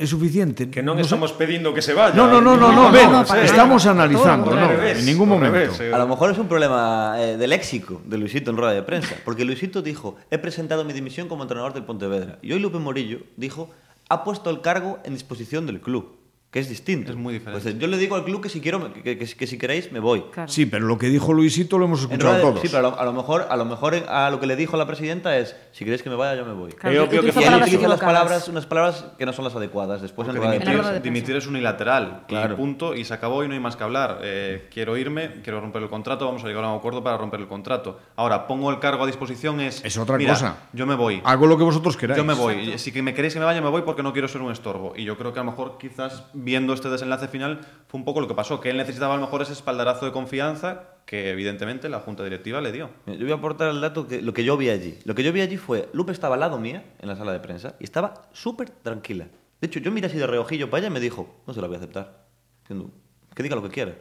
es 0.01 0.09
suficiente. 0.09 0.69
Que 0.69 0.81
non 0.81 0.97
sé- 0.97 1.05
estamos 1.05 1.31
pedindo 1.37 1.69
que 1.73 1.81
se 1.85 1.93
vaya. 1.93 2.15
No, 2.17 2.25
no, 2.27 2.41
no, 2.41 2.57
no, 2.57 2.73
no, 2.73 2.89
No, 2.89 2.91
ven, 2.91 3.11
no, 3.11 3.23
para 3.25 3.45
estamos 3.45 3.85
nada. 3.85 4.03
analizando, 4.03 4.49
no, 4.55 4.67
revés, 4.67 4.99
en 4.99 5.05
ningún 5.05 5.29
momento. 5.29 5.53
revés, 5.53 5.79
eh. 5.79 5.93
A 5.93 5.97
lo 6.01 6.07
mejor 6.07 6.31
es 6.31 6.37
un 6.37 6.47
problema 6.47 7.15
eh, 7.21 7.37
de 7.37 7.47
léxico 7.47 8.01
de 8.05 8.17
Luisito 8.17 8.49
en 8.51 8.57
rueda 8.57 8.73
de 8.73 8.81
prensa, 8.83 9.15
porque 9.23 9.45
Luisito 9.45 9.81
dijo, 9.81 10.17
he 10.31 10.37
presentado 10.37 10.83
mi 10.83 10.93
dimisión 10.93 11.27
como 11.27 11.43
entrenador 11.43 11.73
del 11.73 11.83
Pontevedra. 11.85 12.39
Y 12.41 12.51
hoy 12.53 12.59
Lupe 12.59 12.79
Morillo 12.79 13.19
dijo, 13.37 13.69
ha 14.09 14.23
puesto 14.23 14.49
el 14.49 14.61
cargo 14.61 14.99
en 15.03 15.13
disposición 15.13 15.65
del 15.65 15.79
club, 15.81 16.17
que 16.51 16.59
es 16.59 16.67
distinto. 16.67 17.11
Es 17.11 17.17
muy 17.17 17.33
diferente. 17.33 17.63
Pues, 17.63 17.79
yo 17.79 17.87
le 17.87 17.97
digo 17.97 18.13
al 18.15 18.25
club 18.25 18.41
que 18.41 18.49
si 18.49 18.59
quiero, 18.59 18.91
que, 18.93 19.17
que- 19.17 19.17
que 19.25 19.47
si 19.47 19.57
queréis 19.57 19.89
me 19.93 20.01
voy. 20.01 20.23
Claro. 20.33 20.51
Sí, 20.51 20.65
pero 20.65 20.85
lo 20.85 20.97
que 20.97 21.07
dijo 21.07 21.31
Luisito 21.31 21.77
lo 21.79 21.85
hemos 21.85 22.01
escuchado 22.01 22.33
de- 22.35 22.41
todos. 22.41 22.59
sí, 22.59 22.67
pero 22.69 22.79
a 22.79 22.81
lo, 22.91 22.99
a 22.99 23.05
lo 23.05 23.13
mejor, 23.13 23.47
a 23.49 23.55
lo 23.55 23.63
mejor 23.63 23.95
a 24.09 24.29
lo 24.29 24.39
que 24.41 24.47
le 24.47 24.57
dijo 24.57 24.75
la 24.75 24.85
presidenta 24.85 25.37
es, 25.37 25.55
si 25.71 25.85
queréis 25.85 26.03
que 26.03 26.09
me 26.09 26.17
vaya, 26.17 26.35
yo 26.35 26.45
me 26.45 26.51
voy. 26.53 26.73
Claro, 26.73 27.03
obvio 27.05 27.09
que 27.09 27.29
utiliza 27.29 27.57
Y 27.57 27.61
utiliza 27.61 27.87
las 27.87 27.99
palabras, 28.01 28.47
unas 28.49 28.65
palabras 28.65 29.05
que 29.17 29.25
no 29.25 29.31
son 29.31 29.45
las 29.45 29.55
adecuadas. 29.55 30.01
Después 30.01 30.27
en 30.27 30.33
de 30.35 30.41
dimitir, 30.41 30.83
de 30.83 30.99
dimitir 30.99 31.35
es 31.37 31.47
unilateral, 31.47 32.23
Claro. 32.27 32.53
y 32.53 32.57
punto, 32.57 32.95
y 32.95 33.05
se 33.05 33.13
acabó 33.13 33.45
y 33.45 33.47
no 33.47 33.53
hay 33.53 33.59
más 33.61 33.77
que 33.77 33.83
hablar. 33.85 34.19
Eh, 34.21 34.67
quiero 34.73 34.97
irme, 34.97 35.35
quiero 35.43 35.61
romper 35.61 35.83
el 35.83 35.89
contrato, 35.89 36.25
vamos 36.25 36.43
a 36.43 36.47
llegar 36.47 36.65
a 36.65 36.69
un 36.69 36.77
acuerdo 36.79 37.01
para 37.01 37.15
romper 37.17 37.39
el 37.39 37.47
contrato. 37.47 37.97
Ahora, 38.17 38.45
pongo 38.47 38.69
el 38.71 38.79
cargo 38.79 39.05
a 39.05 39.07
disposición, 39.07 39.61
es... 39.61 39.81
Es 39.85 39.97
otra 39.97 40.17
"Mira, 40.17 40.33
cosa. 40.33 40.57
Yo 40.73 40.85
me 40.85 40.95
voy. 40.95 41.21
Hago 41.23 41.47
lo 41.47 41.57
que 41.57 41.63
vosotros 41.63 41.95
queráis. 41.95 42.17
Yo 42.17 42.25
me 42.25 42.33
voy. 42.33 42.77
Si 42.77 42.91
que 42.91 43.01
me 43.01 43.13
queréis 43.13 43.33
que 43.35 43.39
me 43.39 43.45
vaya, 43.45 43.61
me 43.61 43.69
voy 43.69 43.83
porque 43.83 44.03
no 44.03 44.11
quiero 44.11 44.27
ser 44.27 44.41
un 44.41 44.51
estorbo. 44.51 44.93
Y 44.97 45.05
yo 45.05 45.17
creo 45.17 45.31
que 45.31 45.39
a 45.39 45.43
lo 45.43 45.51
mejor, 45.51 45.77
quizás, 45.79 46.25
viendo 46.43 46.73
este 46.73 46.89
desenlace 46.89 47.27
final, 47.27 47.61
fue 47.87 47.99
un 47.99 48.05
poco 48.05 48.21
lo 48.21 48.27
que 48.27 48.33
pasó. 48.33 48.59
Que 48.59 48.69
él 48.69 48.77
necesitaba 48.77 49.13
a 49.13 49.17
lo 49.17 49.23
mejor 49.23 49.41
ese 49.41 49.53
espaldarazo 49.53 50.05
de 50.05 50.11
confianza 50.11 50.83
que, 51.05 51.29
evidentemente, 51.31 51.89
la 51.89 51.99
Junta 51.99 52.23
Directiva 52.23 52.61
le 52.61 52.71
dio. 52.71 52.89
Yo 53.05 53.17
voy 53.19 53.31
a 53.31 53.35
aportar 53.35 53.69
el 53.69 53.81
dato 53.81 54.07
que 54.07 54.21
lo 54.21 54.33
que 54.33 54.43
yo 54.43 54.57
vi 54.57 54.69
allí. 54.69 54.97
Lo 55.05 55.15
que 55.15 55.23
yo 55.23 55.31
vi 55.31 55.41
allí 55.41 55.57
fue, 55.57 55.89
Lupe 55.93 56.11
estaba 56.11 56.35
al 56.35 56.41
lado 56.41 56.57
mía 56.59 56.83
en 56.99 57.07
la 57.07 57.15
sala 57.15 57.33
de 57.33 57.39
prensa 57.39 57.75
y 57.79 57.83
estaba 57.83 58.29
súper 58.31 58.69
tranquila. 58.69 59.27
De 59.59 59.67
hecho, 59.67 59.79
yo 59.79 59.91
miré 59.91 60.07
así 60.07 60.17
de 60.17 60.25
reojillo 60.27 60.69
para 60.69 60.79
ella 60.79 60.87
y 60.87 60.93
me 60.93 60.99
dijo, 60.99 61.29
no 61.45 61.53
se 61.53 61.61
la 61.61 61.67
voy 61.67 61.75
a 61.75 61.79
aceptar. 61.79 62.25
Diciendo, 62.61 62.89
que 63.35 63.43
diga 63.43 63.55
lo 63.55 63.61
que 63.61 63.69
quiera. 63.69 63.95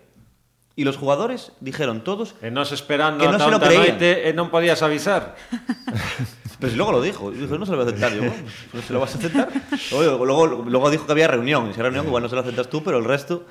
Y 0.76 0.84
los 0.84 0.96
jugadores 0.96 1.52
dijeron 1.60 2.02
todos, 2.04 2.34
E 2.40 2.50
nos 2.50 2.72
esperando 2.72 3.24
Que 3.24 3.30
no 3.30 3.38
se 3.38 3.50
lo 3.50 3.60
creían. 3.60 3.98
noite 4.00 4.28
e 4.28 4.32
non 4.32 4.48
podías 4.48 4.80
avisar. 4.80 5.36
pero 6.60 6.70
si 6.70 6.76
luego 6.76 6.92
lo 6.92 7.02
dijo, 7.02 7.30
dijo, 7.30 7.58
no 7.58 7.64
se 7.66 7.72
lo 7.72 7.78
voy 7.78 7.86
a 7.86 7.88
aceptar. 7.88 8.12
Yo, 8.14 8.20
pues, 8.20 8.34
¿no 8.74 8.82
se 8.82 8.92
lo 8.92 9.00
vas 9.00 9.14
a 9.14 9.18
aceptar? 9.18 9.48
Luego, 9.90 10.24
luego, 10.24 10.46
luego 10.46 10.90
dijo 10.90 11.06
que 11.06 11.12
había 11.12 11.26
reunión, 11.28 11.66
y 11.66 11.70
esa 11.70 11.82
reunión 11.82 12.06
igual 12.06 12.22
no 12.22 12.28
se 12.28 12.34
la 12.36 12.42
aceptas 12.42 12.68
tú, 12.70 12.82
pero 12.84 12.98
el 12.98 13.04
resto... 13.04 13.46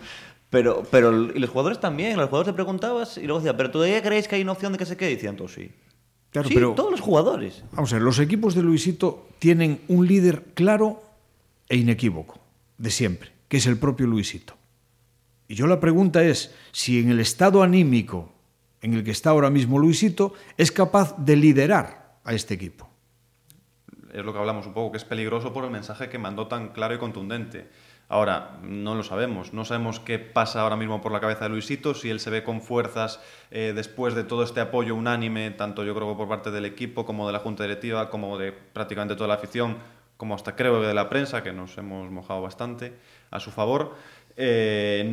Pero, 0.52 0.82
pero, 0.90 1.14
y 1.36 1.38
los 1.38 1.52
jugadores 1.52 1.80
también, 1.80 2.18
los 2.18 2.26
jugadores 2.28 2.52
te 2.52 2.56
preguntabas 2.56 3.20
y 3.20 3.24
luego 3.28 3.40
decía, 3.40 3.56
pero 3.56 3.70
todavía 3.70 4.02
creéis 4.02 4.28
que 4.28 4.34
hay 4.36 4.42
una 4.42 4.54
opción 4.54 4.72
de 4.72 4.80
que 4.80 4.86
se 4.88 4.98
quede? 4.98 5.12
Y 5.12 5.16
decían 5.16 5.36
todos 5.36 5.54
sí. 5.54 5.70
Claro, 6.32 6.48
sí, 6.48 6.56
pero- 6.56 6.74
todos 6.74 6.90
los 6.90 7.02
jugadores. 7.02 7.64
Vamos 7.72 7.92
a 7.94 7.98
ver, 7.98 8.02
los 8.02 8.18
equipos 8.18 8.56
de 8.56 8.64
Luisito 8.64 9.28
tienen 9.38 9.80
un 9.88 10.08
líder 10.08 10.46
claro 10.56 11.04
e 11.68 11.78
inequívoco, 11.78 12.40
de 12.80 12.90
siempre, 12.90 13.32
que 13.48 13.58
es 13.58 13.68
el 13.68 13.78
propio 13.78 14.08
Luisito. 14.08 14.56
Y 15.48 15.54
yo 15.54 15.68
la 15.68 15.80
pregunta 15.80 16.24
es 16.24 16.52
si 16.72 17.00
en 17.00 17.12
el 17.12 17.20
estado 17.20 17.62
anímico 17.62 18.32
en 18.82 18.96
el 18.96 19.04
que 19.04 19.12
está 19.12 19.30
ahora 19.30 19.52
mismo 19.52 19.78
Luisito 19.78 20.34
es 20.58 20.72
capaz 20.72 21.16
de 21.18 21.36
liderar 21.36 22.18
a 22.24 22.34
este 22.34 22.56
equipo. 22.56 22.89
Es 24.20 24.26
lo 24.26 24.34
que 24.34 24.40
hablamos 24.40 24.66
un 24.68 24.74
poco, 24.74 24.92
que 24.92 24.98
es 24.98 25.06
peligroso 25.06 25.54
por 25.54 25.64
el 25.66 25.72
mensaje 25.72 26.10
que 26.10 26.18
mandó 26.18 26.48
tan 26.48 26.70
claro 26.70 26.94
y 26.94 26.98
contundente. 26.98 27.68
Ahora, 28.08 28.58
no 28.64 28.96
lo 28.96 29.04
sabemos, 29.04 29.54
no 29.54 29.66
sabemos 29.66 30.00
qué 30.00 30.18
pasa 30.18 30.62
ahora 30.62 30.76
mismo 30.76 31.00
por 31.00 31.12
la 31.12 31.20
cabeza 31.20 31.44
de 31.46 31.50
Luisito, 31.50 31.94
si 31.94 32.10
él 32.10 32.20
se 32.20 32.32
ve 32.32 32.44
con 32.44 32.62
fuerzas 32.62 33.20
eh, 33.52 33.72
después 33.76 34.16
de 34.16 34.24
todo 34.24 34.42
este 34.44 34.62
apoyo 34.62 34.96
unánime, 34.96 35.52
tanto 35.52 35.84
yo 35.84 35.94
creo 35.94 36.10
que 36.10 36.16
por 36.18 36.28
parte 36.28 36.50
del 36.50 36.66
equipo 36.66 37.06
como 37.06 37.28
de 37.28 37.34
la 37.34 37.40
Junta 37.40 37.64
Directiva, 37.64 38.10
como 38.10 38.38
de 38.40 38.52
prácticamente 38.52 39.16
toda 39.16 39.28
la 39.28 39.36
afición, 39.36 39.78
como 40.18 40.34
hasta 40.34 40.56
creo 40.56 40.82
que 40.82 40.88
de 40.88 40.94
la 40.96 41.08
prensa, 41.08 41.44
que 41.44 41.54
nos 41.54 41.78
hemos 41.78 42.10
mojado 42.10 42.42
bastante 42.42 42.94
a 43.30 43.40
su 43.40 43.52
favor. 43.52 43.94
Eh, 44.36 45.08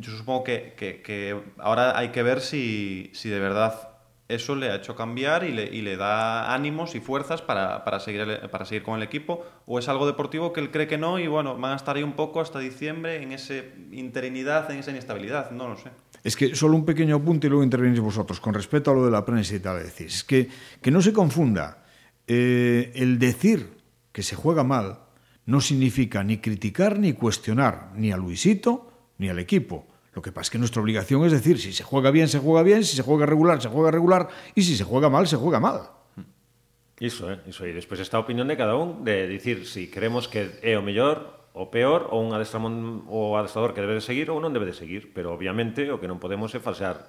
yo 0.00 0.10
supongo 0.16 0.42
que, 0.42 0.74
que- 0.76 1.02
que 1.02 1.40
ahora 1.58 1.96
hay 1.96 2.08
que 2.08 2.22
ver 2.22 2.40
si, 2.40 3.10
si 3.14 3.28
de 3.28 3.38
verdad 3.38 3.90
eso 4.28 4.54
le 4.56 4.70
ha 4.70 4.76
hecho 4.76 4.96
cambiar 4.96 5.44
y 5.44 5.52
le, 5.52 5.64
y 5.64 5.82
le 5.82 5.96
da 5.96 6.54
ánimos 6.54 6.94
y 6.94 7.00
fuerzas 7.00 7.42
para, 7.42 7.84
para, 7.84 8.00
seguir 8.00 8.40
para 8.50 8.64
seguir 8.64 8.82
con 8.82 8.96
el 8.96 9.02
equipo, 9.02 9.44
o 9.66 9.78
es 9.78 9.88
algo 9.88 10.06
deportivo 10.06 10.52
que 10.52 10.60
él 10.60 10.70
cree 10.70 10.86
que 10.86 10.96
no 10.98 11.18
y 11.18 11.26
bueno, 11.26 11.56
van 11.56 11.72
a 11.72 11.76
estar 11.76 11.96
ahí 11.96 12.02
un 12.02 12.14
poco 12.14 12.40
hasta 12.40 12.58
diciembre 12.58 13.22
en 13.22 13.32
esa 13.32 13.54
interinidad, 13.92 14.70
en 14.70 14.78
esa 14.78 14.90
inestabilidad, 14.90 15.50
no 15.50 15.68
lo 15.68 15.76
sé. 15.76 15.90
Es 16.22 16.36
que 16.36 16.56
solo 16.56 16.74
un 16.74 16.86
pequeño 16.86 17.16
apunte 17.16 17.48
y 17.48 17.50
luego 17.50 17.62
intervenís 17.64 18.00
vosotros 18.00 18.40
con 18.40 18.54
respecto 18.54 18.90
a 18.90 18.94
lo 18.94 19.04
de 19.04 19.10
la 19.10 19.26
prensa 19.26 19.54
y 19.56 19.60
tal. 19.60 19.82
Decís, 19.82 20.14
es 20.16 20.24
que, 20.24 20.48
que 20.80 20.90
no 20.90 21.02
se 21.02 21.12
confunda. 21.12 21.84
eh, 22.26 22.92
el 22.94 23.18
decir 23.18 23.76
que 24.10 24.22
se 24.22 24.34
juega 24.34 24.64
mal 24.64 25.00
no 25.44 25.60
significa 25.60 26.24
ni 26.24 26.38
criticar 26.38 26.98
ni 26.98 27.12
cuestionar 27.12 27.90
ni 27.96 28.12
a 28.12 28.16
Luisito 28.16 28.90
ni 29.18 29.28
al 29.28 29.38
equipo. 29.38 29.86
Lo 30.14 30.22
que 30.22 30.30
pasa 30.30 30.46
es 30.46 30.50
que 30.50 30.58
nuestra 30.58 30.80
obligación 30.80 31.24
es 31.24 31.32
decir, 31.32 31.60
si 31.60 31.72
se 31.72 31.82
juega 31.82 32.10
bien, 32.10 32.28
se 32.28 32.38
juega 32.38 32.62
bien, 32.62 32.84
si 32.84 32.96
se 32.96 33.02
juega 33.02 33.26
regular, 33.26 33.60
se 33.60 33.68
juega 33.68 33.90
regular, 33.90 34.28
y 34.54 34.62
si 34.62 34.76
se 34.76 34.84
juega 34.84 35.08
mal, 35.08 35.26
se 35.26 35.36
juega 35.36 35.58
mal. 35.58 35.90
Iso, 37.00 37.32
eh? 37.32 37.40
iso, 37.50 37.66
e 37.66 37.74
despois 37.74 37.98
está 37.98 38.22
a 38.22 38.24
opinión 38.24 38.46
de 38.46 38.54
cada 38.54 38.78
un 38.78 39.02
de 39.02 39.26
dicir 39.26 39.66
se 39.66 39.82
si 39.82 39.90
queremos 39.90 40.30
que 40.30 40.62
é 40.62 40.78
o 40.78 40.82
mellor 40.86 41.50
o 41.50 41.66
peor 41.66 42.06
ou 42.14 42.22
un 42.22 42.30
adestramón 42.30 43.02
o 43.10 43.34
adestrador 43.34 43.74
que 43.74 43.82
debe 43.82 43.98
de 43.98 44.04
seguir 44.06 44.30
ou 44.30 44.38
non 44.38 44.54
debe 44.54 44.70
de 44.70 44.78
seguir, 44.78 45.10
pero 45.10 45.34
obviamente 45.34 45.90
o 45.90 45.98
que 45.98 46.06
non 46.06 46.22
podemos 46.22 46.54
é 46.54 46.62
falsear 46.62 47.02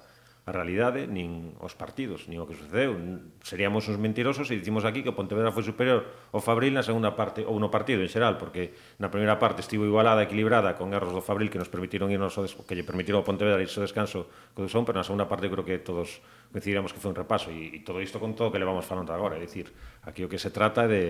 a 0.46 0.54
realidade 0.54 1.10
nin 1.10 1.58
os 1.58 1.74
partidos, 1.74 2.30
nin 2.30 2.38
o 2.38 2.46
que 2.46 2.54
sucedeu. 2.54 2.94
Seríamos 3.42 3.90
uns 3.90 3.98
mentirosos 3.98 4.46
se 4.46 4.54
dicimos 4.54 4.86
aquí 4.86 5.02
que 5.02 5.10
o 5.10 5.18
Pontevedra 5.18 5.50
foi 5.50 5.66
superior 5.66 6.06
ao 6.30 6.38
Fabril 6.38 6.70
na 6.70 6.86
segunda 6.86 7.18
parte 7.18 7.42
ou 7.42 7.58
no 7.58 7.66
partido 7.66 7.98
en 7.98 8.06
xeral, 8.06 8.38
porque 8.38 8.70
na 9.02 9.10
primeira 9.10 9.42
parte 9.42 9.66
estivo 9.66 9.82
igualada, 9.82 10.22
equilibrada 10.22 10.78
con 10.78 10.94
erros 10.94 11.10
do 11.10 11.18
Fabril 11.18 11.50
que 11.50 11.58
nos 11.58 11.66
permitiron 11.66 12.14
ir 12.14 12.22
noso 12.22 12.46
que 12.62 12.78
lle 12.78 12.86
permitiron 12.86 13.18
ao 13.18 13.26
Pontevedra 13.26 13.58
irse 13.58 13.82
ao 13.82 13.90
descanso 13.90 14.30
co 14.54 14.62
Dusón, 14.62 14.86
pero 14.86 14.94
na 14.94 15.06
segunda 15.06 15.26
parte 15.26 15.50
creo 15.50 15.66
que 15.66 15.82
todos 15.82 16.22
coincidiremos 16.54 16.94
que 16.94 17.02
foi 17.02 17.10
un 17.10 17.18
repaso 17.18 17.50
e, 17.50 17.74
e 17.74 17.82
todo 17.82 17.98
isto 17.98 18.22
con 18.22 18.38
todo 18.38 18.54
que 18.54 18.62
levamos 18.62 18.86
falando 18.86 19.10
agora, 19.10 19.34
é 19.34 19.42
dicir, 19.42 19.74
aquí 20.06 20.22
o 20.22 20.30
que 20.30 20.38
se 20.38 20.54
trata 20.54 20.86
é 20.86 20.88
de 20.88 21.02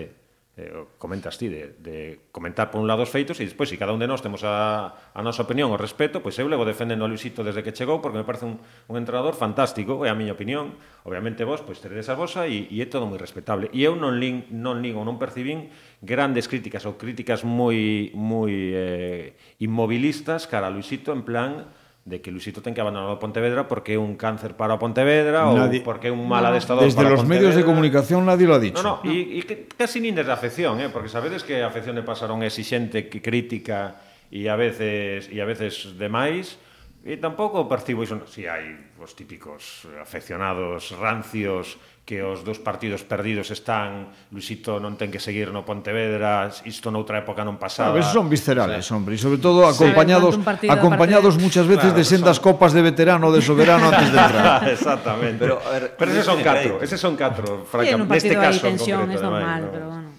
eh, 0.57 0.73
comentas 0.97 1.37
ti 1.37 1.53
de, 1.53 1.77
de 1.85 2.21
comentar 2.33 2.73
por 2.73 2.81
un 2.81 2.89
lado 2.89 3.05
os 3.05 3.13
feitos 3.13 3.37
e 3.41 3.45
despois 3.45 3.69
se 3.69 3.77
cada 3.77 3.93
un 3.93 4.01
de 4.01 4.09
nós 4.09 4.25
temos 4.25 4.41
a, 4.41 4.97
a 5.13 5.21
nosa 5.21 5.45
opinión 5.45 5.69
o 5.69 5.77
respeto, 5.77 6.25
pois 6.25 6.33
eu 6.41 6.49
levo 6.49 6.65
defendendo 6.65 7.05
a 7.05 7.09
Luisito 7.13 7.45
desde 7.45 7.61
que 7.61 7.77
chegou 7.77 8.01
porque 8.01 8.17
me 8.17 8.25
parece 8.25 8.49
un, 8.49 8.57
un 8.89 8.97
entrenador 8.97 9.37
fantástico, 9.37 10.01
é 10.03 10.09
a 10.09 10.17
miña 10.17 10.33
opinión. 10.33 10.81
Obviamente 11.05 11.45
vos, 11.45 11.61
pois 11.61 11.77
teredes 11.85 12.09
a 12.09 12.17
vosa 12.17 12.49
e, 12.49 12.73
e 12.73 12.81
é 12.81 12.89
todo 12.89 13.05
moi 13.05 13.21
respetable, 13.21 13.69
e 13.77 13.85
eu 13.85 14.01
non 14.01 14.17
lin, 14.17 14.49
non 14.49 14.81
lin 14.81 14.97
ou 14.97 15.05
non 15.05 15.21
percibín 15.21 15.69
grandes 16.01 16.49
críticas 16.49 16.89
ou 16.89 16.97
críticas 16.97 17.45
moi, 17.45 18.09
moi 18.17 18.53
eh, 18.73 19.37
inmobilistas 19.61 20.49
cara 20.49 20.69
a 20.69 20.73
Luisito 20.73 21.13
en 21.13 21.21
plan 21.21 21.69
de 22.07 22.23
que 22.23 22.31
Luisito 22.31 22.63
ten 22.63 22.71
que 22.71 22.79
abandonar 22.79 23.11
o 23.11 23.19
Pontevedra 23.19 23.67
porque 23.67 23.95
é 23.95 24.01
un 24.01 24.15
cáncer 24.15 24.55
para 24.55 24.73
o 24.73 24.79
Pontevedra 24.79 25.43
nadie, 25.51 25.83
ou 25.83 25.87
porque 25.91 26.07
é 26.07 26.13
un 26.15 26.23
mal 26.23 26.47
adestador 26.47 26.87
desde 26.87 27.03
para 27.03 27.11
los 27.11 27.27
Pontevedra. 27.27 27.51
medios 27.51 27.55
de 27.59 27.67
comunicación 27.67 28.23
nadie 28.23 28.47
lo 28.47 28.55
ha 28.55 28.63
dicho 28.63 28.79
no, 28.79 29.03
no, 29.03 29.05
no. 29.05 29.11
E, 29.11 29.43
e 29.43 29.67
casi 29.75 29.99
nin 29.99 30.15
desde 30.15 30.31
a 30.31 30.39
afección 30.39 30.79
eh, 30.79 30.87
porque 30.87 31.11
sabedes 31.11 31.43
que 31.43 31.67
a 31.67 31.67
afección 31.67 31.99
de 31.99 32.07
pasaron 32.07 32.47
é 32.47 32.49
exixente 32.49 33.11
crítica 33.11 33.99
e 34.31 34.47
a 34.47 34.55
veces 34.55 35.27
e 35.35 35.43
a 35.43 35.47
veces 35.51 35.99
demais 35.99 36.63
e 37.03 37.19
tampouco 37.19 37.67
percibo 37.67 38.07
iso 38.07 38.23
si 38.31 38.47
hai 38.47 38.95
os 39.03 39.11
típicos 39.19 39.91
afeccionados 39.99 40.95
rancios 40.95 41.75
que 42.07 42.23
os 42.23 42.47
dos 42.47 42.63
partidos 42.63 43.03
perdidos 43.03 43.51
están, 43.51 44.15
Luisito 44.31 44.79
non 44.79 44.95
ten 44.95 45.11
que 45.11 45.19
seguir 45.19 45.51
no 45.51 45.67
Pontevedra, 45.67 46.47
isto 46.63 46.95
noutra 46.95 47.19
época 47.19 47.43
non 47.43 47.59
pasaba. 47.59 47.99
Claro, 47.99 48.15
son 48.15 48.31
viscerales, 48.31 48.87
hombre, 48.95 49.19
e 49.19 49.21
sobre 49.21 49.43
todo 49.43 49.67
acompañados 49.67 50.39
sí, 50.39 50.71
acompañados 50.71 51.35
muchas 51.35 51.67
veces 51.67 51.91
claro, 51.91 51.99
de 51.99 52.07
sendas 52.07 52.39
son... 52.39 52.55
copas 52.55 52.71
de 52.71 52.87
veterano 52.87 53.35
de 53.35 53.43
soberano 53.43 53.91
antes 53.91 54.15
de 54.15 54.23
entrar. 54.23 54.63
Exactamente. 54.79 55.43
Pero, 55.43 55.59
a 55.59 55.71
ver, 55.75 55.99
pero 55.99 56.09
eses 56.15 56.25
son 56.25 56.39
catro, 56.47 56.79
eses 56.79 57.01
son 57.03 57.19
catro, 57.19 57.67
francamente, 57.67 58.15
neste 58.15 58.39
caso 58.39 58.63
tensión, 58.63 59.03
concreto. 59.03 59.19
Es 59.19 59.23
normal, 59.27 59.61
no. 59.67 59.71
pero 59.75 59.87
bueno. 59.91 60.16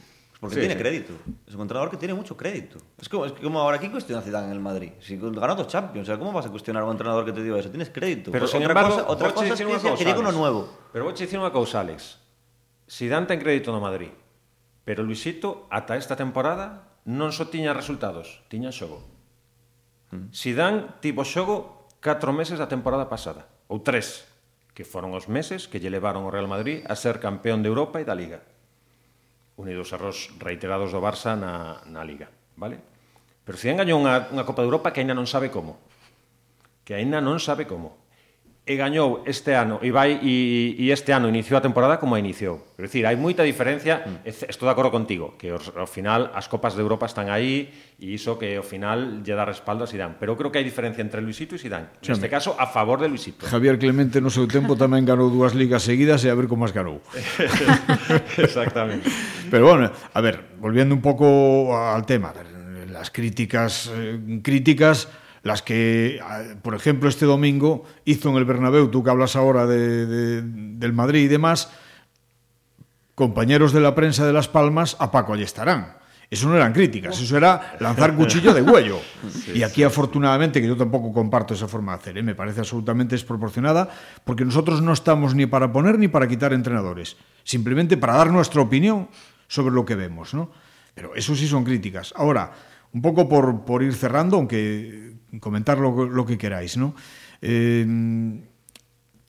Porque 0.47 0.61
sí, 0.61 0.67
tiene 0.67 0.75
sí. 0.75 0.79
crédito. 0.79 1.13
Es 1.45 1.53
un 1.55 1.61
entrenador 1.61 1.91
que 1.91 1.97
tiene 1.97 2.13
mucho 2.13 2.35
crédito. 2.35 2.79
Es 2.99 3.09
como, 3.09 3.25
es 3.25 3.33
como 3.33 3.59
ahora, 3.59 3.77
¿qué 3.79 3.91
cuestiona 3.91 4.21
Zidane 4.21 4.47
en 4.47 4.53
el 4.53 4.59
Madrid? 4.59 4.91
Si 4.99 5.17
ganó 5.17 5.55
dos 5.55 5.67
Champions, 5.67 6.07
o 6.07 6.09
sea, 6.11 6.17
¿cómo 6.17 6.31
vas 6.31 6.45
a 6.45 6.49
cuestionar 6.49 6.83
a 6.83 6.85
un 6.85 6.91
entrenador 6.91 7.25
que 7.25 7.33
te 7.33 7.43
dio 7.43 7.57
eso? 7.57 7.69
Tienes 7.69 7.89
crédito. 7.89 8.31
Pero 8.31 8.43
pues 8.43 8.51
sin 8.51 8.61
otra 8.63 8.71
embargo, 8.71 8.95
cosa, 8.95 9.07
otra 9.09 9.33
cosa 9.33 9.53
es 9.53 9.59
que, 9.59 9.95
que 9.97 10.05
llega 10.05 10.19
uno 10.19 10.31
nuevo. 10.31 10.69
Pero 10.93 11.05
vos 11.05 11.19
decir 11.19 11.37
una 11.37 11.51
cosa, 11.51 11.81
Alex. 11.81 12.19
Zidane 12.89 13.27
ten 13.27 13.39
crédito 13.39 13.71
no 13.71 13.81
Madrid. 13.81 14.09
Pero 14.87 15.03
Luisito, 15.03 15.67
ata 15.69 15.99
esta 15.99 16.15
temporada, 16.15 16.95
non 17.03 17.35
só 17.35 17.51
tiña 17.51 17.75
resultados, 17.75 18.43
tiña 18.47 18.71
xogo. 18.71 19.03
Mm. 20.15 20.31
Zidane 20.31 20.79
tivo 21.03 21.27
xogo 21.27 21.87
4 21.99 22.31
meses 22.31 22.55
da 22.55 22.71
temporada 22.71 23.11
pasada, 23.11 23.51
ou 23.67 23.83
3, 23.83 24.71
que 24.71 24.87
foron 24.87 25.11
os 25.11 25.27
meses 25.27 25.67
que 25.67 25.83
lle 25.83 25.91
levaron 25.91 26.23
o 26.23 26.31
Real 26.31 26.47
Madrid 26.47 26.87
a 26.87 26.95
ser 26.95 27.19
campeón 27.19 27.59
de 27.59 27.67
Europa 27.67 27.99
e 27.99 28.07
da 28.07 28.15
Liga 28.15 28.39
unidos 29.57 29.89
erros 29.91 30.31
reiterados 30.37 30.93
do 30.93 31.01
Barça 31.01 31.33
na, 31.33 31.81
na 31.89 32.05
Liga, 32.05 32.29
vale? 32.55 32.77
Pero 33.43 33.57
Zidane 33.57 33.83
gañou 33.83 33.97
unha, 33.99 34.29
unha 34.31 34.45
Copa 34.45 34.61
de 34.61 34.69
Europa 34.69 34.93
que 34.93 35.01
aínda 35.01 35.17
non 35.17 35.25
sabe 35.25 35.49
como. 35.49 35.81
Que 36.85 36.95
aínda 36.95 37.19
non 37.19 37.41
sabe 37.41 37.65
como 37.65 38.06
e 38.67 38.75
gañou 38.75 39.23
este 39.23 39.55
ano 39.55 39.79
e 39.79 39.95
vai 39.95 40.19
e, 40.19 40.75
e 40.75 40.91
este 40.91 41.15
ano 41.15 41.31
iniciou 41.31 41.55
a 41.55 41.63
temporada 41.63 41.95
como 42.03 42.13
a 42.13 42.19
iniciou. 42.19 42.75
É 42.75 42.83
dicir, 42.83 43.07
hai 43.07 43.15
moita 43.15 43.47
diferencia, 43.47 44.03
mm. 44.03 44.27
estou 44.27 44.67
de 44.67 44.75
acordo 44.75 44.91
contigo, 44.91 45.39
que 45.39 45.55
os, 45.55 45.71
ao 45.71 45.87
final 45.87 46.35
as 46.35 46.51
copas 46.51 46.75
de 46.75 46.83
Europa 46.83 47.07
están 47.07 47.31
aí 47.31 47.71
e 47.95 48.11
iso 48.11 48.35
que 48.35 48.59
ao 48.59 48.67
final 48.67 49.23
lle 49.23 49.33
dá 49.33 49.47
respaldo 49.47 49.87
a 49.87 49.89
Zidane, 49.89 50.19
pero 50.19 50.35
creo 50.35 50.51
que 50.51 50.59
hai 50.59 50.67
diferencia 50.67 50.99
entre 50.99 51.23
Luisito 51.23 51.55
e 51.55 51.63
Zidane. 51.63 51.95
Neste 52.03 52.27
caso 52.27 52.59
a 52.59 52.67
favor 52.67 52.99
de 52.99 53.07
Luisito. 53.07 53.47
Javier 53.47 53.79
Clemente 53.79 54.19
no 54.19 54.27
seu 54.27 54.51
tempo 54.51 54.75
tamén 54.75 55.07
ganou 55.07 55.31
dúas 55.31 55.55
ligas 55.55 55.87
seguidas 55.87 56.27
e 56.27 56.29
a 56.29 56.35
ver 56.35 56.51
como 56.51 56.67
as 56.67 56.75
ganou. 56.75 56.99
Exactamente. 58.35 59.07
Pero 59.47 59.63
bueno, 59.63 59.95
a 59.95 60.19
ver, 60.19 60.59
volviendo 60.59 60.91
un 60.91 60.99
pouco 60.99 61.71
al 61.71 62.03
tema, 62.03 62.35
a 62.35 62.35
ver, 62.35 62.51
las 62.91 63.15
críticas 63.15 63.87
eh, 63.95 64.43
críticas 64.43 65.07
las 65.43 65.61
que, 65.61 66.19
ah, 66.23 66.43
por 66.61 66.75
ejemplo, 66.75 67.07
este 67.09 67.25
domingo 67.25 67.83
hizo 68.05 68.29
en 68.29 68.35
el 68.37 68.45
Bernabéu, 68.45 68.89
tú 68.89 69.03
que 69.03 69.09
hablas 69.09 69.35
ahora 69.35 69.65
de, 69.65 70.05
de- 70.05 70.41
del 70.43 70.93
Madrid 70.93 71.21
y 71.23 71.27
demás, 71.27 71.69
compañeros 73.15 73.73
de 73.73 73.81
la 73.81 73.95
prensa 73.95 74.25
de 74.25 74.33
Las 74.33 74.47
Palmas, 74.47 74.95
a 74.99 75.11
Paco 75.11 75.33
allí 75.33 75.43
estarán. 75.43 75.95
Eso 76.29 76.49
no 76.49 76.57
eran 76.57 76.73
críticas, 76.73 77.19
eso 77.21 77.37
era 77.37 77.77
lanzar 77.79 78.13
cuchillo 78.17 78.53
de 78.53 78.61
huello. 78.61 78.99
y 79.53 79.63
aquí, 79.63 79.83
afortunadamente, 79.83 80.59
que 80.61 80.67
yo 80.67 80.75
tampoco 80.75 81.13
comparto 81.13 81.53
esa 81.53 81.69
forma 81.69 81.93
de 81.93 81.99
hacer, 81.99 82.17
¿eh? 82.17 82.23
me 82.23 82.35
parece 82.35 82.59
absolutamente 82.59 83.15
desproporcionada, 83.15 83.89
porque 84.25 84.43
nosotros 84.43 84.81
no 84.81 84.91
estamos 84.91 85.35
ni 85.35 85.45
para 85.45 85.71
poner 85.71 85.97
ni 85.97 86.09
para 86.09 86.27
quitar 86.27 86.51
entrenadores, 86.51 87.15
simplemente 87.45 87.95
para 87.95 88.13
dar 88.17 88.29
nuestra 88.31 88.61
opinión 88.61 89.07
sobre 89.47 89.73
lo 89.73 89.85
que 89.85 89.95
vemos. 89.95 90.33
¿no? 90.33 90.51
Pero 90.93 91.15
eso 91.15 91.33
sí 91.33 91.47
son 91.47 91.63
críticas. 91.63 92.13
Ahora, 92.17 92.51
un 92.91 93.01
poco 93.01 93.29
por, 93.29 93.63
por 93.63 93.81
ir 93.81 93.93
cerrando, 93.93 94.35
aunque 94.35 95.13
comentar 95.39 95.77
lo, 95.77 96.25
que 96.25 96.37
queráis, 96.37 96.77
¿no? 96.77 96.95
Eh, 97.41 97.85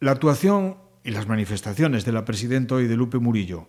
la 0.00 0.12
actuación 0.12 0.76
y 1.04 1.10
las 1.10 1.26
manifestaciones 1.26 2.04
de 2.04 2.12
la 2.12 2.24
presidenta 2.24 2.76
hoy 2.76 2.86
de 2.86 2.96
Lupe 2.96 3.18
Murillo 3.18 3.68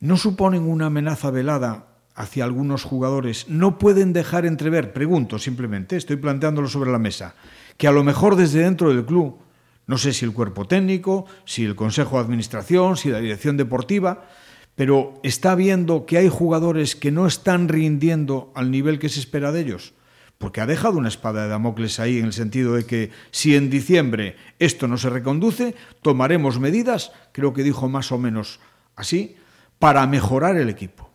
no 0.00 0.16
suponen 0.16 0.62
una 0.62 0.86
amenaza 0.86 1.30
velada 1.30 1.86
hacia 2.14 2.44
algunos 2.44 2.84
jugadores. 2.84 3.48
No 3.48 3.78
pueden 3.78 4.12
dejar 4.12 4.46
entrever, 4.46 4.92
pregunto 4.92 5.38
simplemente, 5.38 5.96
estoy 5.96 6.16
planteándolo 6.16 6.68
sobre 6.68 6.90
la 6.90 6.98
mesa, 6.98 7.34
que 7.76 7.88
a 7.88 7.92
lo 7.92 8.04
mejor 8.04 8.36
desde 8.36 8.60
dentro 8.60 8.92
del 8.92 9.04
club, 9.04 9.38
no 9.86 9.98
sé 9.98 10.12
si 10.12 10.24
el 10.24 10.32
cuerpo 10.32 10.66
técnico, 10.66 11.26
si 11.44 11.64
el 11.64 11.74
consejo 11.74 12.16
de 12.16 12.24
administración, 12.24 12.96
si 12.96 13.10
la 13.10 13.20
dirección 13.20 13.56
deportiva, 13.56 14.26
pero 14.74 15.14
está 15.22 15.54
viendo 15.54 16.06
que 16.06 16.18
hay 16.18 16.28
jugadores 16.28 16.96
que 16.96 17.10
no 17.10 17.26
están 17.26 17.68
rindiendo 17.68 18.52
al 18.54 18.70
nivel 18.70 18.98
que 18.98 19.08
se 19.08 19.20
espera 19.20 19.52
de 19.52 19.60
ellos. 19.60 19.94
Porque 20.42 20.60
ha 20.60 20.66
dejado 20.66 20.98
una 20.98 21.06
espada 21.06 21.44
de 21.44 21.50
Damocles 21.50 22.00
ahí 22.00 22.18
en 22.18 22.24
el 22.24 22.32
sentido 22.32 22.74
de 22.74 22.84
que 22.84 23.12
si 23.30 23.54
en 23.54 23.70
diciembre 23.70 24.34
esto 24.58 24.88
no 24.88 24.98
se 24.98 25.08
reconduce, 25.08 25.76
tomaremos 26.02 26.58
medidas, 26.58 27.12
creo 27.30 27.52
que 27.54 27.62
dijo 27.62 27.88
más 27.88 28.10
o 28.10 28.18
menos 28.18 28.58
así, 28.96 29.36
para 29.78 30.04
mejorar 30.08 30.56
el 30.56 30.68
equipo. 30.68 31.08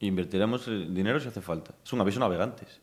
Invertiremos 0.00 0.68
el 0.68 0.94
dinero 0.94 1.18
si 1.20 1.28
hace 1.28 1.40
falta. 1.40 1.74
Es 1.82 1.90
un 1.94 2.02
aviso 2.02 2.20
navegantes. 2.20 2.82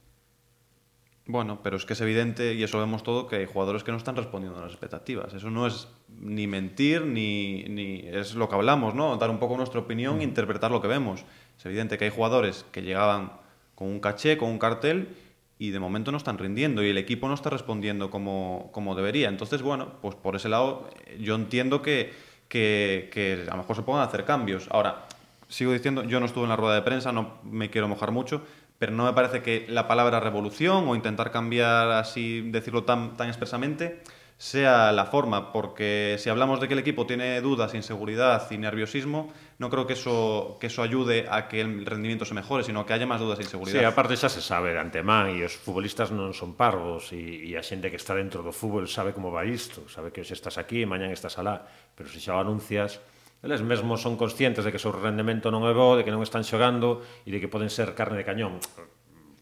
Bueno, 1.28 1.60
pero 1.62 1.78
es 1.78 1.86
que 1.86 1.94
es 1.94 2.02
evidente, 2.02 2.56
y 2.56 2.64
eso 2.64 2.78
lo 2.78 2.86
vemos 2.86 3.04
todo, 3.04 3.28
que 3.28 3.36
hay 3.36 3.46
jugadores 3.46 3.84
que 3.84 3.92
no 3.92 4.00
están 4.00 4.16
respondiendo 4.16 4.58
a 4.58 4.64
las 4.64 4.72
expectativas. 4.72 5.32
Eso 5.36 5.52
no 5.52 5.68
es 5.68 5.90
ni 6.10 6.48
mentir, 6.48 7.06
ni, 7.06 7.66
ni 7.66 8.00
es 8.08 8.34
lo 8.34 8.50
que 8.50 8.56
hablamos, 8.56 8.96
¿no? 8.96 9.16
Dar 9.18 9.30
un 9.30 9.38
poco 9.38 9.58
nuestra 9.58 9.80
opinión 9.80 10.22
e 10.22 10.24
interpretar 10.24 10.72
lo 10.72 10.82
que 10.82 10.88
vemos. 10.88 11.24
Es 11.56 11.66
evidente 11.68 12.00
que 12.00 12.06
hay 12.06 12.12
jugadores 12.12 12.66
que 12.72 12.82
llegaban 12.82 13.43
con 13.76 13.88
un 13.88 14.00
caché, 14.00 14.38
con 14.38 14.50
un 14.50 14.60
cartel, 14.60 15.10
y 15.60 15.72
de 15.72 15.80
momento 15.80 16.12
no 16.12 16.18
están 16.18 16.38
rindiendo, 16.38 16.84
y 16.84 16.90
el 16.90 16.98
equipo 16.98 17.28
no 17.28 17.34
está 17.34 17.50
respondiendo 17.50 18.10
como, 18.10 18.70
como 18.74 18.96
debería. 18.96 19.30
Entonces, 19.30 19.62
bueno, 19.62 19.94
pues 20.02 20.16
por 20.16 20.36
ese 20.36 20.50
lado 20.50 20.90
eh, 21.06 21.18
yo 21.22 21.36
entiendo 21.36 21.82
que, 21.82 22.12
que, 22.48 23.10
que 23.14 23.46
a 23.48 23.52
lo 23.52 23.58
mejor 23.58 23.76
se 23.76 23.92
a 23.92 24.04
hacer 24.04 24.26
cambios. 24.26 24.68
Ahora, 24.72 25.06
sigo 25.48 25.72
diciendo, 25.72 26.04
yo 26.04 26.20
no 26.20 26.26
estuve 26.26 26.44
en 26.44 26.50
la 26.50 26.56
rueda 26.56 26.76
de 26.76 26.82
prensa, 26.82 27.12
no 27.12 27.38
me 27.44 27.70
quiero 27.70 27.88
mojar 27.88 28.12
mucho, 28.12 28.42
pero 28.80 28.92
no 28.92 29.06
me 29.06 29.14
parece 29.14 29.42
que 29.42 29.66
la 29.70 29.88
palabra 29.88 30.20
revolución 30.20 30.88
o 30.88 30.96
intentar 30.96 31.32
cambiar 31.32 31.92
así, 31.92 32.42
decirlo 32.52 32.84
tan, 32.84 33.16
tan 33.16 33.28
expresamente, 33.28 34.02
sea 34.38 34.92
la 34.92 35.06
forma, 35.06 35.52
porque 35.52 36.18
si 36.20 36.30
hablamos 36.30 36.60
de 36.60 36.68
que 36.68 36.74
el 36.74 36.80
equipo 36.80 37.06
tiene 37.06 37.40
dudas, 37.42 37.74
inseguridad 37.74 38.50
y 38.52 38.58
nerviosismo, 38.58 39.32
no 39.60 39.70
creo 39.70 39.88
que 39.88 39.94
eso, 39.94 40.58
que 40.60 40.68
eso 40.68 40.84
ayude 40.84 41.28
a 41.30 41.48
que 41.48 41.62
el 41.62 41.86
rendimiento 41.86 42.26
se 42.26 42.34
mejore, 42.34 42.64
sino 42.64 42.86
que 42.86 42.94
haya 42.94 43.08
máis 43.08 43.22
dudas 43.22 43.40
e 43.40 43.48
inseguridad. 43.48 43.80
Sí, 43.80 43.86
aparte 43.86 44.20
xa 44.20 44.28
se 44.28 44.44
sabe 44.44 44.76
de 44.76 44.82
antemán 44.84 45.32
e 45.32 45.46
os 45.46 45.56
futbolistas 45.56 46.12
non 46.12 46.36
son 46.36 46.58
parvos 46.60 47.14
e, 47.16 47.48
e 47.48 47.56
a 47.56 47.64
xente 47.64 47.88
que 47.88 48.00
está 48.00 48.18
dentro 48.18 48.44
do 48.44 48.52
fútbol 48.52 48.90
sabe 48.92 49.16
como 49.16 49.32
va 49.32 49.48
isto, 49.48 49.88
sabe 49.88 50.12
que 50.12 50.26
hoxe 50.26 50.36
estás 50.36 50.60
aquí 50.60 50.84
e 50.84 50.90
mañan 50.90 51.14
estás 51.14 51.40
alá, 51.40 51.64
pero 51.96 52.12
se 52.12 52.20
xa 52.20 52.36
anuncias, 52.36 53.00
eles 53.44 53.62
mesmos 53.62 54.02
son 54.02 54.16
conscientes 54.16 54.64
de 54.64 54.72
que 54.72 54.80
o 54.80 54.84
seu 54.84 54.96
rendemento 54.96 55.52
non 55.52 55.68
é 55.68 55.72
de 55.72 56.04
que 56.04 56.12
non 56.12 56.24
están 56.24 56.48
xogando 56.48 57.04
e 57.24 57.30
de 57.30 57.40
que 57.44 57.52
poden 57.52 57.72
ser 57.72 57.92
carne 57.96 58.20
de 58.20 58.26
cañón 58.28 58.60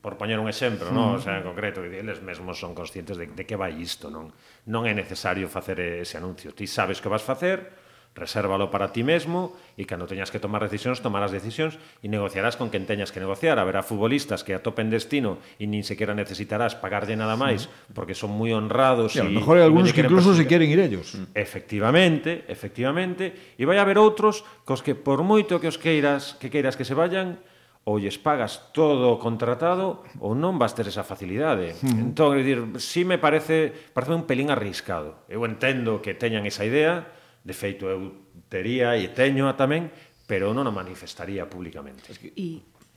por 0.02 0.18
poñer 0.18 0.42
un 0.42 0.50
exemplo, 0.50 0.90
mm. 0.90 0.96
non? 0.98 1.08
O 1.16 1.22
sea, 1.22 1.38
en 1.38 1.46
concreto, 1.46 1.86
eles 1.86 2.26
mesmos 2.26 2.58
son 2.58 2.74
conscientes 2.74 3.16
de, 3.16 3.30
de 3.30 3.44
que 3.46 3.56
vai 3.56 3.78
isto, 3.78 4.10
non? 4.10 4.34
Non 4.68 4.90
é 4.90 4.94
necesario 4.98 5.46
facer 5.46 5.78
ese 6.02 6.18
anuncio. 6.18 6.52
Ti 6.58 6.66
sabes 6.66 6.98
que 6.98 7.08
vas 7.08 7.22
facer, 7.22 7.70
resérvalo 8.14 8.70
para 8.70 8.92
ti 8.92 9.04
mesmo 9.08 9.56
e 9.80 9.88
cando 9.88 10.04
teñas 10.04 10.28
que 10.34 10.42
tomar 10.42 10.60
decisións, 10.68 11.00
tomarás 11.00 11.32
decisións 11.32 11.80
e 12.04 12.12
negociarás 12.12 12.60
con 12.60 12.68
quen 12.68 12.84
teñas 12.84 13.14
que 13.14 13.24
negociar. 13.24 13.56
Haberá 13.56 13.88
futbolistas 13.88 14.44
que 14.44 14.52
atopen 14.52 14.92
destino 14.92 15.40
e 15.62 15.64
nin 15.64 15.88
sequera 15.88 16.12
necesitarás 16.12 16.76
pagarlle 16.76 17.16
nada 17.16 17.40
máis 17.40 17.72
porque 17.96 18.12
son 18.12 18.36
moi 18.36 18.52
honrados 18.52 19.16
e... 19.16 19.24
A 19.24 19.30
lo 19.30 19.32
mejor 19.32 19.62
hai 19.62 19.64
algúns 19.64 19.96
que 19.96 20.04
incluso 20.04 20.36
se 20.36 20.44
queren 20.44 20.68
ir 20.68 20.84
ellos. 20.84 21.16
Mm. 21.16 21.32
Efectivamente, 21.38 22.44
efectivamente. 22.52 23.56
E 23.56 23.64
vai 23.64 23.80
haber 23.80 23.96
outros 23.96 24.44
cos 24.68 24.84
que 24.84 24.92
por 24.92 25.24
moito 25.24 25.62
que 25.64 25.72
os 25.72 25.80
queiras 25.80 26.36
que 26.36 26.52
queiras 26.52 26.76
que 26.76 26.84
se 26.84 26.92
vayan, 26.92 27.40
ou 27.84 27.98
lles 27.98 28.22
pagas 28.22 28.70
todo 28.74 29.10
o 29.10 29.18
contratado 29.18 30.06
ou 30.22 30.38
non 30.38 30.62
vas 30.62 30.78
ter 30.78 30.86
esa 30.86 31.02
facilidade. 31.02 31.74
Mm. 31.82 32.14
Entón, 32.14 32.38
é 32.38 32.46
dicir, 32.46 32.62
si 32.78 33.02
me 33.02 33.18
parece, 33.18 33.74
parece 33.74 34.14
un 34.14 34.30
pelín 34.30 34.54
arriscado. 34.54 35.26
Eu 35.26 35.42
entendo 35.50 35.98
que 35.98 36.14
teñan 36.14 36.46
esa 36.46 36.62
idea, 36.62 37.10
de 37.42 37.54
feito 37.58 37.90
eu 37.90 38.30
tería 38.54 38.94
e 38.94 39.10
teño 39.10 39.50
tamén, 39.58 39.90
pero 40.30 40.54
non 40.54 40.70
a 40.70 40.74
manifestaría 40.74 41.50
públicamente. 41.50 42.14
E. 42.14 42.30
Y, 42.38 42.48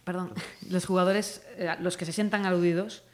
perdón, 0.04 0.36
los 0.68 0.84
jugadores, 0.84 1.40
eh, 1.56 1.72
los 1.80 1.96
que 1.96 2.04
se 2.04 2.12
sientan 2.12 2.44
aludidos, 2.44 3.08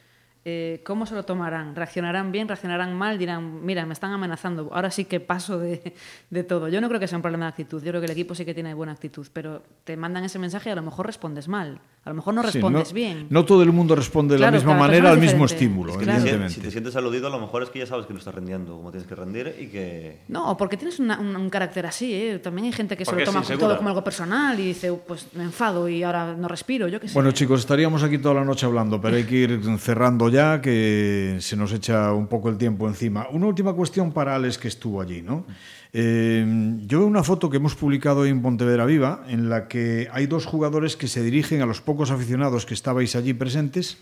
eh, 0.44 0.82
¿cómo 0.86 1.04
se 1.04 1.14
lo 1.14 1.24
tomarán? 1.24 1.76
¿Reaccionarán 1.76 2.32
bien? 2.32 2.48
¿Reaccionarán 2.48 2.94
mal? 2.94 3.18
Dirán, 3.18 3.64
mira, 3.64 3.84
me 3.84 3.92
están 3.92 4.12
amenazando, 4.12 4.70
ahora 4.72 4.90
sí 4.90 5.04
que 5.04 5.20
paso 5.20 5.58
de, 5.58 5.94
de, 6.30 6.44
todo. 6.44 6.68
Yo 6.68 6.80
no 6.80 6.88
creo 6.88 6.98
que 6.98 7.08
sea 7.08 7.18
un 7.18 7.22
problema 7.22 7.44
de 7.44 7.50
actitud, 7.50 7.82
yo 7.82 7.90
creo 7.90 8.00
que 8.00 8.06
el 8.06 8.12
equipo 8.12 8.34
sí 8.34 8.44
que 8.44 8.54
tiene 8.54 8.72
buena 8.72 8.92
actitud, 8.92 9.26
pero 9.32 9.62
te 9.84 9.96
mandan 9.96 10.24
ese 10.24 10.38
mensaje 10.38 10.70
y 10.70 10.72
a 10.72 10.76
lo 10.76 10.82
mejor 10.82 11.06
respondes 11.06 11.46
mal, 11.46 11.80
a 12.02 12.08
lo 12.08 12.14
mejor 12.14 12.32
no 12.32 12.40
respondes 12.40 12.88
sí, 12.88 12.94
no, 12.94 12.96
bien. 12.96 13.26
No 13.28 13.44
todo 13.44 13.62
el 13.62 13.72
mundo 13.72 13.94
responde 13.94 14.34
de 14.34 14.38
claro, 14.38 14.52
la 14.52 14.58
misma 14.58 14.74
manera 14.74 15.10
al 15.10 15.18
mismo 15.18 15.44
estímulo, 15.44 15.92
es 15.92 15.98
que, 15.98 16.04
evidentemente. 16.04 16.54
Si 16.54 16.60
te 16.60 16.70
sientes 16.70 16.96
aludido, 16.96 17.26
a 17.26 17.30
lo 17.30 17.38
mejor 17.38 17.62
es 17.62 17.68
que 17.68 17.78
ya 17.78 17.86
sabes 17.86 18.06
que 18.06 18.14
no 18.14 18.18
estás 18.18 18.34
rendiendo 18.34 18.74
como 18.74 18.90
tienes 18.90 19.06
que 19.06 19.14
rendir 19.14 19.54
y 19.60 19.66
que... 19.66 20.20
No, 20.28 20.56
porque 20.56 20.78
tienes 20.78 20.98
una, 20.98 21.20
un, 21.20 21.36
un, 21.36 21.50
carácter 21.50 21.84
así, 21.84 22.14
¿eh? 22.14 22.38
También 22.38 22.66
hay 22.66 22.72
gente 22.72 22.96
que 22.96 23.04
porque 23.04 23.26
se 23.26 23.32
lo 23.32 23.42
toma 23.42 23.58
todo 23.58 23.76
como 23.76 23.90
algo 23.90 24.02
personal 24.02 24.58
y 24.58 24.68
dice, 24.68 24.90
pues 24.92 25.26
me 25.34 25.44
enfado 25.44 25.90
y 25.90 26.02
ahora 26.02 26.34
no 26.34 26.48
respiro, 26.48 26.88
yo 26.88 26.98
qué 27.00 27.08
sé. 27.08 27.14
Bueno, 27.14 27.32
chicos, 27.32 27.60
estaríamos 27.60 28.02
aquí 28.02 28.16
toda 28.16 28.36
la 28.36 28.44
noche 28.46 28.64
hablando, 28.64 28.98
pero 28.98 29.16
hay 29.16 29.24
que 29.24 29.36
ir 29.36 29.60
cerrando 29.78 30.30
ya, 30.30 30.62
que 30.62 31.36
se 31.40 31.54
nos 31.54 31.70
echa 31.72 32.14
un 32.14 32.28
poco 32.28 32.48
el 32.48 32.56
tiempo 32.56 32.88
encima. 32.88 33.26
Una 33.30 33.46
última 33.46 33.74
cuestión 33.74 34.10
para 34.10 34.34
Alex, 34.36 34.56
que 34.56 34.68
estuvo 34.68 35.02
allí, 35.02 35.20
¿no? 35.20 35.44
Eh, 35.92 36.44
yo 36.86 37.00
veo 37.00 37.08
una 37.08 37.24
foto 37.24 37.50
que 37.50 37.56
hemos 37.56 37.74
publicado 37.74 38.24
en 38.24 38.42
Pontevedra 38.42 38.86
Viva, 38.86 39.24
en 39.28 39.48
la 39.48 39.66
que 39.68 40.08
hay 40.12 40.26
dos 40.26 40.46
jugadores 40.46 40.96
que 40.96 41.08
se 41.08 41.22
dirigen 41.22 41.62
a 41.62 41.66
los 41.66 41.80
pocos 41.80 42.10
aficionados 42.10 42.66
que 42.66 42.74
estabais 42.74 43.16
allí 43.16 43.34
presentes 43.34 43.98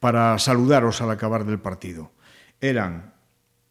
para 0.00 0.38
saludaros 0.38 1.00
al 1.02 1.10
acabar 1.10 1.44
del 1.44 1.58
partido. 1.58 2.12
Eran 2.60 3.14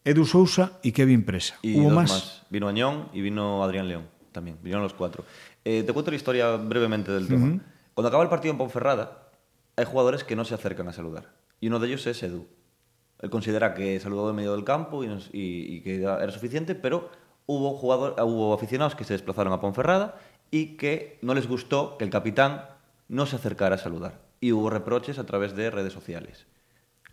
Edu 0.03 0.25
Sousa 0.25 0.73
y 0.83 0.91
Kevin 0.91 1.23
Presa. 1.23 1.55
Y 1.61 1.75
¿Hubo 1.79 1.85
dos 1.85 1.93
más? 1.93 2.11
más? 2.11 2.43
Vino 2.49 2.67
Añón 2.67 3.09
y 3.13 3.21
vino 3.21 3.63
Adrián 3.63 3.87
León 3.87 4.07
también. 4.31 4.57
Vinieron 4.61 4.83
los 4.83 4.93
cuatro. 4.93 5.23
Eh, 5.63 5.83
te 5.85 5.93
cuento 5.93 6.11
la 6.11 6.17
historia 6.17 6.55
brevemente 6.57 7.11
del 7.11 7.27
tema. 7.27 7.45
Uh 7.45 7.49
-huh. 7.49 7.61
Cuando 7.93 8.07
acaba 8.09 8.23
el 8.23 8.29
partido 8.29 8.51
en 8.51 8.57
Ponferrada, 8.57 9.29
hay 9.75 9.85
jugadores 9.85 10.23
que 10.23 10.35
no 10.35 10.45
se 10.45 10.53
acercan 10.53 10.87
a 10.87 10.93
saludar. 10.93 11.33
Y 11.59 11.67
uno 11.67 11.79
de 11.79 11.87
ellos 11.87 12.05
es 12.07 12.21
Edu. 12.23 12.47
Él 13.19 13.29
considera 13.29 13.73
que 13.73 13.99
saludó 13.99 14.29
en 14.29 14.35
medio 14.35 14.51
del 14.53 14.63
campo 14.63 15.03
y, 15.03 15.07
nos, 15.07 15.29
y, 15.33 15.75
y 15.75 15.81
que 15.81 16.03
era 16.03 16.29
suficiente, 16.31 16.75
pero 16.75 17.09
hubo, 17.47 17.75
jugador, 17.75 18.15
hubo 18.21 18.53
aficionados 18.53 18.93
que 18.95 19.03
se 19.03 19.13
desplazaron 19.13 19.51
a 19.53 19.59
Ponferrada 19.59 20.15
y 20.51 20.77
que 20.77 21.17
no 21.21 21.33
les 21.33 21.47
gustó 21.47 21.97
que 21.97 22.05
el 22.05 22.11
capitán 22.11 22.65
no 23.09 23.25
se 23.25 23.37
acercara 23.37 23.75
a 23.75 23.79
saludar. 23.79 24.19
Y 24.39 24.51
hubo 24.51 24.69
reproches 24.69 25.17
a 25.17 25.25
través 25.25 25.55
de 25.55 25.71
redes 25.71 25.93
sociales. 25.93 26.45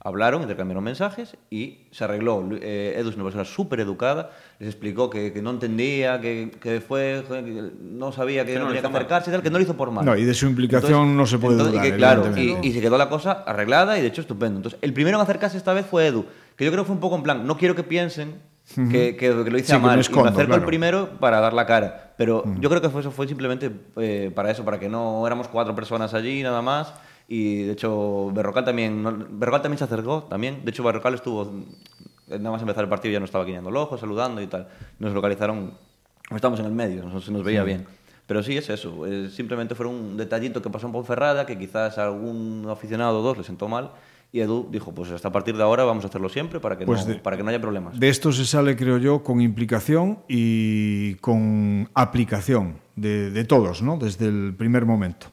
Hablaron, 0.06 0.42
intercambiaron 0.42 0.84
mensajes 0.84 1.38
y 1.48 1.86
se 1.90 2.04
arregló. 2.04 2.46
Eh, 2.60 2.94
Edu 2.98 3.08
es 3.08 3.14
una 3.14 3.24
persona 3.24 3.44
súper 3.46 3.80
educada, 3.80 4.32
les 4.58 4.68
explicó 4.68 5.08
que, 5.08 5.32
que 5.32 5.40
no 5.40 5.50
entendía, 5.50 6.20
que, 6.20 6.50
que 6.60 6.82
fue, 6.82 7.24
que 7.26 7.70
no 7.80 8.12
sabía 8.12 8.44
que, 8.44 8.52
que 8.52 8.58
no, 8.58 8.66
tenía 8.66 8.82
que 8.82 8.88
acercarse 8.88 9.30
y 9.30 9.32
tal, 9.32 9.42
que 9.42 9.48
no 9.48 9.56
lo 9.56 9.64
hizo 9.64 9.78
por 9.78 9.90
mal. 9.92 10.04
No, 10.04 10.14
y 10.14 10.24
de 10.24 10.34
su 10.34 10.46
implicación 10.46 10.92
entonces, 10.92 11.16
no 11.16 11.26
se 11.26 11.38
puede 11.38 11.54
entonces, 11.54 11.72
dudar. 11.72 11.86
Y 11.86 11.90
que, 11.90 11.96
claro, 11.96 12.36
y, 12.36 12.68
y, 12.68 12.72
se 12.72 12.82
quedó 12.82 12.98
la 12.98 13.08
cosa 13.08 13.44
arreglada 13.46 13.96
y 13.98 14.02
de 14.02 14.08
hecho 14.08 14.20
estupendo. 14.20 14.58
Entonces, 14.58 14.78
el 14.82 14.92
primero 14.92 15.16
en 15.16 15.22
acercarse 15.22 15.56
esta 15.56 15.72
vez 15.72 15.86
fue 15.86 16.08
Edu, 16.08 16.26
que 16.56 16.66
yo 16.66 16.70
creo 16.70 16.84
que 16.84 16.88
fue 16.88 16.96
un 16.96 17.00
poco 17.00 17.16
en 17.16 17.22
plan, 17.22 17.46
no 17.46 17.56
quiero 17.56 17.74
que 17.74 17.84
piensen 17.84 18.34
Uh 18.76 18.80
-huh. 18.80 18.90
que, 18.90 19.16
que, 19.16 19.30
lo 19.30 19.58
hice 19.58 19.68
sí, 19.68 19.72
a 19.72 19.78
mal. 19.78 19.92
y 19.92 19.96
me 19.96 20.00
acerco 20.00 20.22
claro. 20.32 20.54
el 20.54 20.64
primero 20.64 21.10
para 21.20 21.38
dar 21.40 21.52
la 21.52 21.66
cara. 21.66 22.14
Pero 22.16 22.42
uh 22.44 22.48
-huh. 22.48 22.60
yo 22.60 22.70
creo 22.70 22.80
que 22.80 22.88
fue, 22.88 23.02
eso 23.02 23.10
fue 23.10 23.28
simplemente 23.28 23.70
eh, 23.96 24.32
para 24.34 24.50
eso, 24.50 24.64
para 24.64 24.78
que 24.80 24.88
no 24.88 25.26
éramos 25.26 25.48
cuatro 25.48 25.74
personas 25.74 26.14
allí 26.14 26.42
nada 26.42 26.62
más. 26.62 26.94
Y 27.28 27.64
de 27.64 27.72
hecho, 27.72 28.30
Berrocal 28.32 28.64
también, 28.64 29.02
no, 29.02 29.12
Berrocal 29.12 29.62
también 29.62 29.78
se 29.78 29.84
acercó. 29.84 30.24
también 30.24 30.64
De 30.64 30.70
hecho, 30.70 30.82
Berrocal 30.82 31.14
estuvo, 31.14 31.50
nada 32.28 32.50
más 32.50 32.60
empezar 32.60 32.84
el 32.84 32.90
partido, 32.90 33.12
ya 33.12 33.20
nos 33.20 33.28
estaba 33.28 33.44
guiñando 33.44 33.70
el 33.70 33.76
ojo, 33.76 33.96
saludando 33.98 34.40
y 34.40 34.46
tal. 34.46 34.68
Nos 34.98 35.12
localizaron, 35.12 35.74
estábamos 36.30 36.60
en 36.60 36.66
el 36.66 36.72
medio, 36.72 37.04
no 37.04 37.20
se 37.20 37.32
nos 37.32 37.44
veía 37.44 37.60
sí. 37.60 37.66
bien. 37.66 37.86
Pero 38.26 38.42
sí, 38.42 38.56
es 38.56 38.70
eso. 38.70 39.06
Eh, 39.06 39.28
simplemente 39.30 39.74
fue 39.74 39.86
un 39.86 40.16
detallito 40.16 40.62
que 40.62 40.70
pasó 40.70 40.86
en 40.86 40.92
Ponferrada, 40.92 41.44
que 41.44 41.58
quizás 41.58 41.98
a 41.98 42.04
algún 42.04 42.66
aficionado 42.70 43.20
o 43.20 43.22
dos 43.22 43.36
le 43.36 43.44
sentó 43.44 43.68
mal. 43.68 43.90
Y 44.34 44.40
Edu 44.40 44.66
dijo, 44.68 44.92
pues 44.92 45.12
hasta 45.12 45.28
a 45.28 45.30
partir 45.30 45.56
de 45.56 45.62
ahora 45.62 45.84
vamos 45.84 46.02
a 46.02 46.08
hacerlo 46.08 46.28
siempre 46.28 46.58
para 46.58 46.76
que, 46.76 46.84
pues 46.84 47.06
no, 47.06 47.12
de, 47.12 47.20
para 47.20 47.36
que 47.36 47.44
no 47.44 47.50
haya 47.50 47.60
problemas. 47.60 48.00
De 48.00 48.08
esto 48.08 48.32
se 48.32 48.44
sale, 48.44 48.74
creo 48.74 48.98
yo, 48.98 49.22
con 49.22 49.40
implicación 49.40 50.18
y 50.26 51.14
con 51.20 51.88
aplicación 51.94 52.80
de, 52.96 53.30
de 53.30 53.44
todos, 53.44 53.80
¿no? 53.80 53.96
desde 53.96 54.26
el 54.26 54.52
primer 54.58 54.86
momento. 54.86 55.28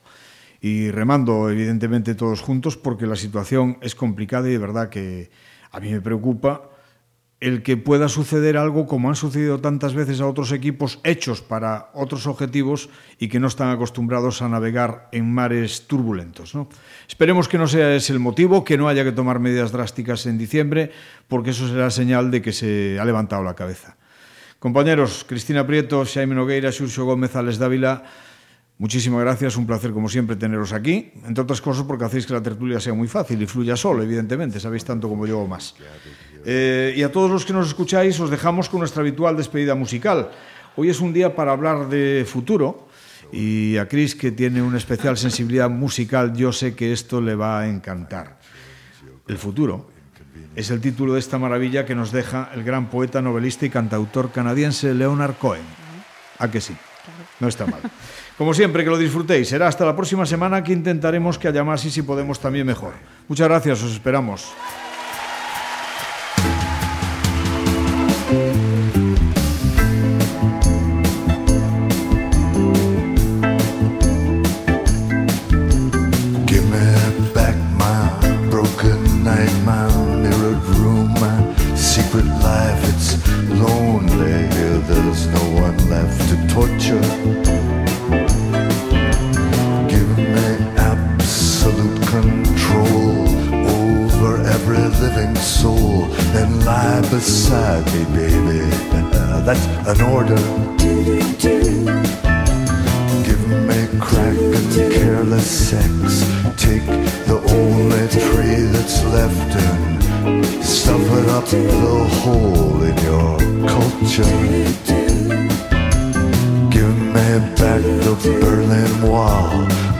Y 0.61 0.91
remando, 0.91 1.49
evidentemente, 1.49 2.13
todos 2.13 2.41
juntos, 2.41 2.77
porque 2.77 3.07
la 3.07 3.15
situación 3.15 3.79
es 3.81 3.95
complicada 3.95 4.47
y 4.47 4.51
de 4.51 4.59
verdad 4.59 4.89
que 4.89 5.31
a 5.71 5.79
mí 5.79 5.89
me 5.89 6.01
preocupa 6.01 6.69
el 7.41 7.63
que 7.63 7.75
pueda 7.75 8.07
suceder 8.07 8.55
algo 8.55 8.85
como 8.85 9.09
han 9.09 9.15
sucedido 9.15 9.59
tantas 9.59 9.95
veces 9.95 10.21
a 10.21 10.27
otros 10.27 10.51
equipos 10.51 10.99
hechos 11.03 11.41
para 11.41 11.89
otros 11.93 12.27
objetivos 12.27 12.89
y 13.17 13.29
que 13.29 13.39
no 13.39 13.47
están 13.47 13.71
acostumbrados 13.71 14.43
a 14.43 14.47
navegar 14.47 15.09
en 15.11 15.33
mares 15.33 15.87
turbulentos. 15.87 16.53
¿no? 16.53 16.69
Esperemos 17.09 17.49
que 17.49 17.57
no 17.57 17.67
sea 17.67 17.95
ese 17.95 18.13
el 18.13 18.19
motivo, 18.19 18.63
que 18.63 18.77
no 18.77 18.87
haya 18.87 19.03
que 19.03 19.11
tomar 19.11 19.39
medidas 19.39 19.71
drásticas 19.71 20.27
en 20.27 20.37
diciembre, 20.37 20.91
porque 21.27 21.49
eso 21.49 21.67
será 21.67 21.89
señal 21.89 22.29
de 22.29 22.43
que 22.43 22.53
se 22.53 22.99
ha 22.99 23.05
levantado 23.05 23.43
la 23.43 23.55
cabeza. 23.55 23.97
Compañeros, 24.59 25.25
Cristina 25.27 25.65
Prieto, 25.65 26.05
Jaime 26.05 26.35
Nogueira, 26.35 26.71
Xurxo 26.71 27.05
Gómez, 27.05 27.35
Alex 27.35 27.57
Dávila, 27.57 28.03
Muchísimas 28.81 29.21
gracias, 29.21 29.57
un 29.57 29.67
placer 29.67 29.91
como 29.91 30.09
siempre 30.09 30.35
teneros 30.35 30.73
aquí, 30.73 31.11
entre 31.23 31.43
otras 31.43 31.61
cosas 31.61 31.83
porque 31.83 32.03
hacéis 32.03 32.25
que 32.25 32.33
la 32.33 32.41
tertulia 32.41 32.79
sea 32.79 32.95
muy 32.95 33.07
fácil 33.07 33.39
y 33.39 33.45
fluya 33.45 33.77
solo, 33.77 34.01
evidentemente, 34.01 34.59
sabéis 34.59 34.83
tanto 34.83 35.07
como 35.07 35.27
yo 35.27 35.37
o 35.37 35.47
más. 35.47 35.75
Claro. 35.77 35.93
Eh, 36.45 36.93
y 36.95 37.03
a 37.03 37.11
todos 37.11 37.29
los 37.29 37.45
que 37.45 37.53
nos 37.53 37.67
escucháis 37.67 38.19
os 38.19 38.29
dejamos 38.29 38.69
con 38.69 38.79
nuestra 38.79 39.01
habitual 39.01 39.37
despedida 39.37 39.75
musical. 39.75 40.31
Hoy 40.75 40.89
es 40.89 40.99
un 40.99 41.13
día 41.13 41.35
para 41.35 41.51
hablar 41.51 41.89
de 41.89 42.25
futuro 42.27 42.87
y 43.31 43.77
a 43.77 43.87
Chris, 43.87 44.15
que 44.15 44.31
tiene 44.31 44.61
una 44.61 44.77
especial 44.77 45.17
sensibilidad 45.17 45.69
musical, 45.69 46.33
yo 46.35 46.51
sé 46.51 46.75
que 46.75 46.91
esto 46.91 47.21
le 47.21 47.35
va 47.35 47.61
a 47.61 47.67
encantar. 47.67 48.39
El 49.27 49.37
futuro 49.37 49.89
es 50.55 50.69
el 50.69 50.81
título 50.81 51.13
de 51.13 51.19
esta 51.19 51.37
maravilla 51.37 51.85
que 51.85 51.95
nos 51.95 52.11
deja 52.11 52.49
el 52.53 52.63
gran 52.63 52.89
poeta, 52.89 53.21
novelista 53.21 53.65
y 53.65 53.69
cantautor 53.69 54.31
canadiense 54.31 54.93
Leonard 54.93 55.35
Cohen. 55.35 55.63
¿A 56.39 56.49
que 56.49 56.59
sí? 56.59 56.75
No 57.39 57.47
está 57.47 57.65
mal. 57.65 57.81
Como 58.37 58.53
siempre, 58.53 58.83
que 58.83 58.89
lo 58.89 58.97
disfrutéis. 58.97 59.47
Será 59.47 59.67
hasta 59.67 59.85
la 59.85 59.95
próxima 59.95 60.25
semana 60.25 60.63
que 60.63 60.73
intentaremos 60.73 61.37
que 61.37 61.47
haya 61.47 61.63
más 61.63 61.85
y 61.85 61.91
si 61.91 62.01
podemos 62.01 62.39
también 62.39 62.65
mejor. 62.65 62.93
Muchas 63.27 63.47
gracias, 63.47 63.81
os 63.83 63.93
esperamos. 63.93 64.51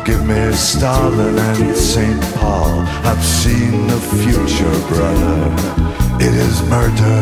Give 0.03 0.25
me 0.25 0.51
Stalin 0.53 1.37
and 1.37 1.75
St. 1.77 2.21
Paul. 2.35 2.79
I've 3.05 3.23
seen 3.23 3.85
the 3.85 3.99
future, 4.23 4.77
brother. 4.89 5.53
It 6.19 6.33
is 6.33 6.63
murder. 6.63 7.21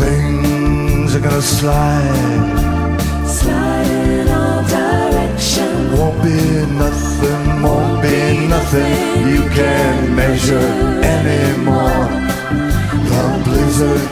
Things 0.00 1.14
are 1.14 1.20
gonna 1.20 1.40
slide. 1.40 3.26
Slide 3.28 3.86
in 3.86 4.28
all 4.28 4.62
directions. 4.64 5.98
Won't 5.98 6.20
be 6.22 6.66
nothing, 6.82 7.62
won't 7.62 8.02
be 8.02 8.48
nothing 8.48 9.28
you 9.28 9.42
can 9.50 10.16
measure 10.16 10.68
anymore. 11.16 12.08
The 13.10 13.42
blizzard, 13.44 14.04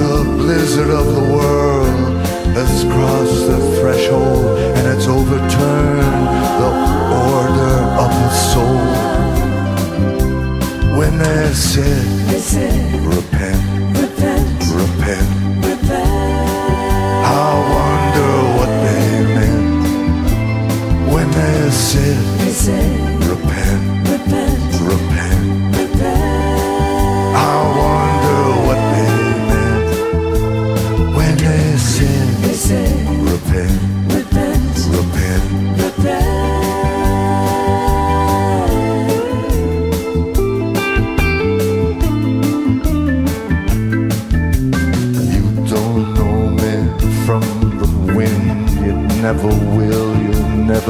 the 0.00 0.24
blizzard 0.38 0.90
of 0.90 1.06
the 1.14 1.34
world 1.34 2.29
has 2.54 2.84
crossed 2.84 3.46
the 3.46 3.58
threshold 3.78 4.58
and 4.76 4.86
it's 4.88 5.06
overturned 5.06 6.26
the 6.60 6.70
order 7.32 7.76
of 8.02 8.10
the 8.22 8.30
soul. 8.50 8.80
When 10.98 11.18
they 11.18 11.52
said, 11.52 12.06
They 12.28 12.38
said, 12.38 13.04
repent, 13.04 13.30
repent, 13.30 13.39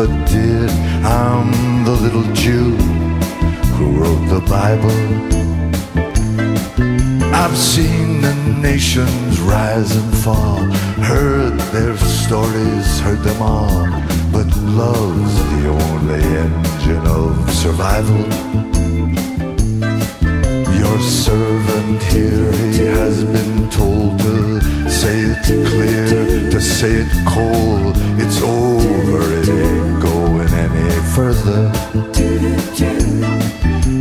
did. 0.06 0.70
I'm 1.04 1.84
the 1.84 1.92
little 1.92 2.22
Jew 2.32 2.70
who 3.76 4.00
wrote 4.00 4.26
the 4.28 4.40
Bible. 4.48 5.00
I've 7.34 7.56
seen 7.56 8.20
the 8.22 8.34
nations 8.62 9.40
rise 9.40 9.94
and 9.96 10.14
fall, 10.18 10.62
heard 11.04 11.58
their 11.72 11.96
stories, 11.96 13.00
heard 13.00 13.22
them 13.22 13.42
all. 13.42 13.86
But 14.32 14.48
love's 14.56 15.36
the 15.52 15.68
only 15.68 16.22
engine 16.44 17.06
of 17.06 17.50
survival. 17.50 18.69
Your 20.90 20.98
servant 21.02 22.02
here, 22.02 22.50
he 22.72 22.84
has 22.86 23.22
been 23.22 23.70
told 23.70 24.18
to 24.18 24.60
say 24.90 25.20
it 25.20 25.38
clear, 25.44 26.50
to 26.50 26.60
say 26.60 26.90
it 27.04 27.26
cold. 27.28 27.94
It's 28.18 28.42
over, 28.42 29.22
it 29.38 29.48
ain't 29.48 30.02
going 30.02 30.48
any 30.48 30.90
further. 31.14 31.70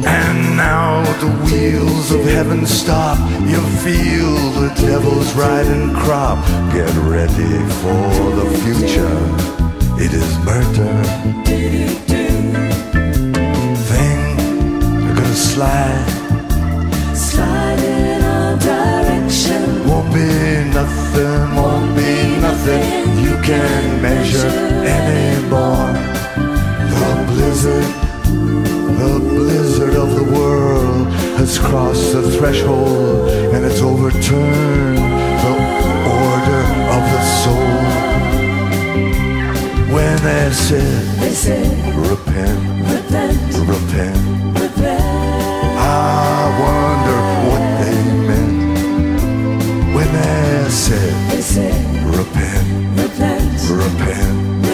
And 0.04 0.58
now 0.58 1.04
the 1.22 1.30
wheels 1.46 2.12
of 2.12 2.26
heaven 2.26 2.66
stop. 2.66 3.20
You 3.48 3.62
feel 3.86 4.34
the 4.60 4.74
devil's 4.82 5.32
riding 5.36 5.94
crop. 5.94 6.44
Get 6.74 6.92
ready 7.06 7.54
for 7.82 8.10
the 8.40 8.50
future. 8.64 9.20
It 10.04 10.12
is 10.12 10.38
murder. 10.40 11.04
Thing, 13.90 14.40
you're 15.04 15.16
gonna 15.16 15.36
slide. 15.36 16.19
Slide 16.19 16.19
nothing 22.70 23.18
you 23.24 23.36
can 23.42 24.02
measure 24.02 24.48
anymore. 24.86 25.94
The 26.94 27.26
blizzard, 27.28 27.90
the 29.02 29.20
blizzard 29.20 29.96
of 29.96 30.16
the 30.16 30.24
world 30.24 31.08
has 31.38 31.58
crossed 31.58 32.14
the 32.14 32.30
threshold 32.32 33.30
and 33.54 33.66
it's 33.66 33.82
overturned 33.82 34.98
the 35.44 35.54
order 36.26 36.64
of 36.96 37.04
the 37.14 37.24
soul. 37.42 37.80
When 39.94 40.16
they 40.24 40.52
said, 40.52 41.20
They 41.20 41.34
said, 41.34 41.96
repent, 41.96 42.60
repent, 42.94 43.38
repent, 43.74 44.60
repent. 44.60 45.04
I 45.82 46.42
wonder 46.64 47.20
what 47.48 47.64
they 47.82 48.00
meant 48.28 49.96
when 49.96 50.10
they 50.14 50.70
said, 50.70 51.32
They 51.32 51.42
said, 51.42 51.76
repent, 52.16 52.59
repent. 53.74 54.66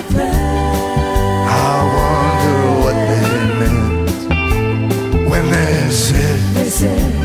I 1.48 1.78
wonder 1.96 2.60
what 2.84 2.96
they 3.10 3.26
meant 3.60 4.10
when 5.30 5.46
they 5.52 5.90
said, 5.90 6.40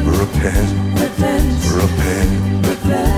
repent, 0.05 0.71
repent, 0.99 1.49
repent. 1.75 2.31
repent. 2.67 3.11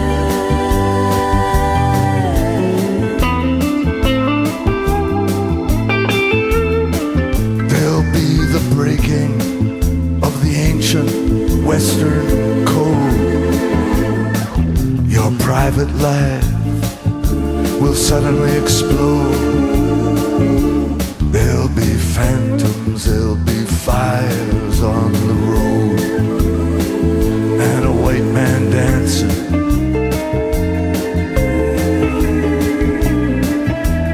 There'll 7.71 8.11
be 8.13 8.29
the 8.53 8.63
breaking 8.75 9.33
of 10.23 10.33
the 10.45 10.53
ancient 10.55 11.11
Western 11.65 12.67
code. 12.67 13.53
Your 15.09 15.31
private 15.39 15.93
life 15.97 16.52
will 17.83 17.95
suddenly 17.95 18.57
explode. 18.63 19.35
There'll 21.33 21.75
be 21.75 21.93
phantoms, 22.15 23.07
there'll 23.07 23.35
be 23.35 23.65
fires 23.65 24.83
on 24.83 25.13
the 25.13 25.35
road, 25.53 26.01
and 27.61 27.85
a 27.85 27.93
white 28.03 28.29
man 28.39 28.71
dancing. 28.71 29.31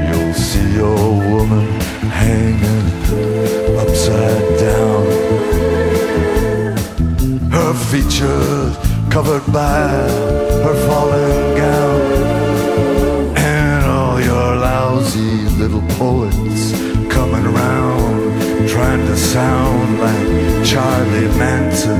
You'll 0.07 0.33
see 0.33 0.67
your 0.73 0.97
woman 1.33 1.67
hanging 2.21 2.87
upside 3.77 4.47
down. 4.67 5.05
Her 7.51 7.73
features 7.91 8.75
covered 9.11 9.45
by 9.53 9.89
her 10.65 10.75
falling 10.87 11.48
trying 18.69 19.03
to 19.07 19.17
sound 19.17 19.99
like 19.99 20.65
Charlie 20.65 21.27
Manson. 21.39 21.99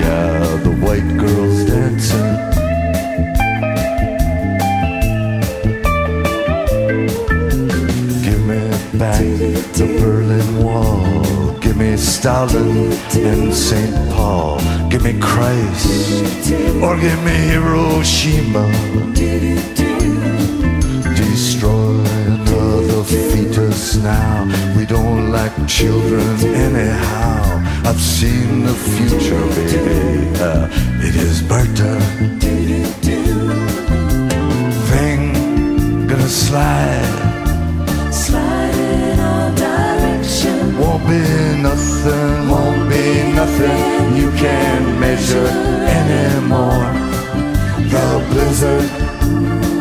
Yeah, 0.00 0.60
the 0.64 0.70
white 0.80 1.06
girl's 1.18 1.64
dancing. 1.64 2.30
Give 8.24 8.42
me 8.46 8.60
back 8.98 9.20
the 9.74 9.98
Berlin 10.00 10.64
Wall. 10.64 11.58
Give 11.58 11.76
me 11.76 11.94
Stalin 11.98 12.92
and 13.16 13.52
St. 13.52 13.94
Paul. 14.12 14.60
Give 14.88 15.02
me 15.02 15.18
Christ 15.20 16.52
or 16.82 16.98
give 16.98 17.22
me 17.22 17.36
Hiroshima. 17.52 19.79
Fetus 23.80 23.96
now. 23.96 24.76
We 24.76 24.86
don't 24.86 25.30
like 25.30 25.52
children 25.66 26.22
anyhow. 26.54 27.62
I've 27.84 28.00
seen 28.00 28.64
the 28.64 28.74
future, 28.74 29.40
baby. 29.54 30.28
Uh, 30.38 30.68
it 31.00 31.14
is 31.14 31.42
murder. 31.42 32.00
Thing 34.90 36.06
gonna 36.06 36.28
slide. 36.28 38.12
Slide 38.12 38.74
in 38.74 39.20
all 39.20 39.50
Nothing 41.62 42.48
won't 42.48 42.88
be 42.88 43.32
nothing 43.32 44.16
you 44.16 44.30
can 44.32 44.98
measure 44.98 45.50
anymore. 46.00 46.86
The 47.92 48.26
blizzard, 48.30 48.88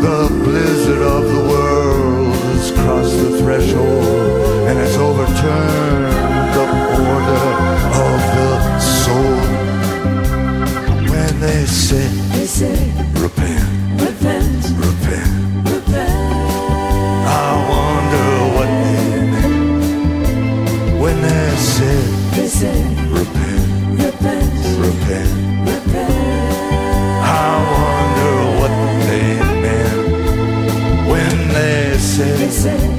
the 0.02 0.28
blizzard 0.44 1.02
of 1.02 1.24
the 1.34 1.42
world 1.50 1.50
has 1.50 1.50
crossed 1.50 1.60
the 1.60 1.69
threshold 3.50 4.68
and 4.70 4.78
has 4.78 4.96
overturned 4.98 6.06
the 6.54 6.66
order 7.10 7.46
of 8.06 8.20
the 8.38 8.80
soul. 8.80 9.38
When 11.12 11.34
they 11.40 11.66
say, 11.66 12.08
They 12.38 12.46
say, 12.46 12.78
repent, 13.26 13.70
repent, 14.06 14.62
repent, 14.86 15.34
repent. 15.66 16.14
I 17.26 17.50
wonder 17.74 18.30
what 18.56 18.70
they 18.86 19.04
meant 19.34 19.82
when 21.02 21.18
they 21.24 21.50
said, 21.58 22.08
They 22.38 22.48
say, 22.48 22.78
repent, 23.18 23.66
repent, 24.06 24.54
repent. 24.86 25.32
repent. 25.70 26.54
I 27.26 27.50
wonder 27.74 28.34
what 28.60 28.74
they 29.08 29.30
meant 29.64 29.98
when 31.10 31.36
they 31.56 31.98
They 32.38 32.50
say, 32.50 32.99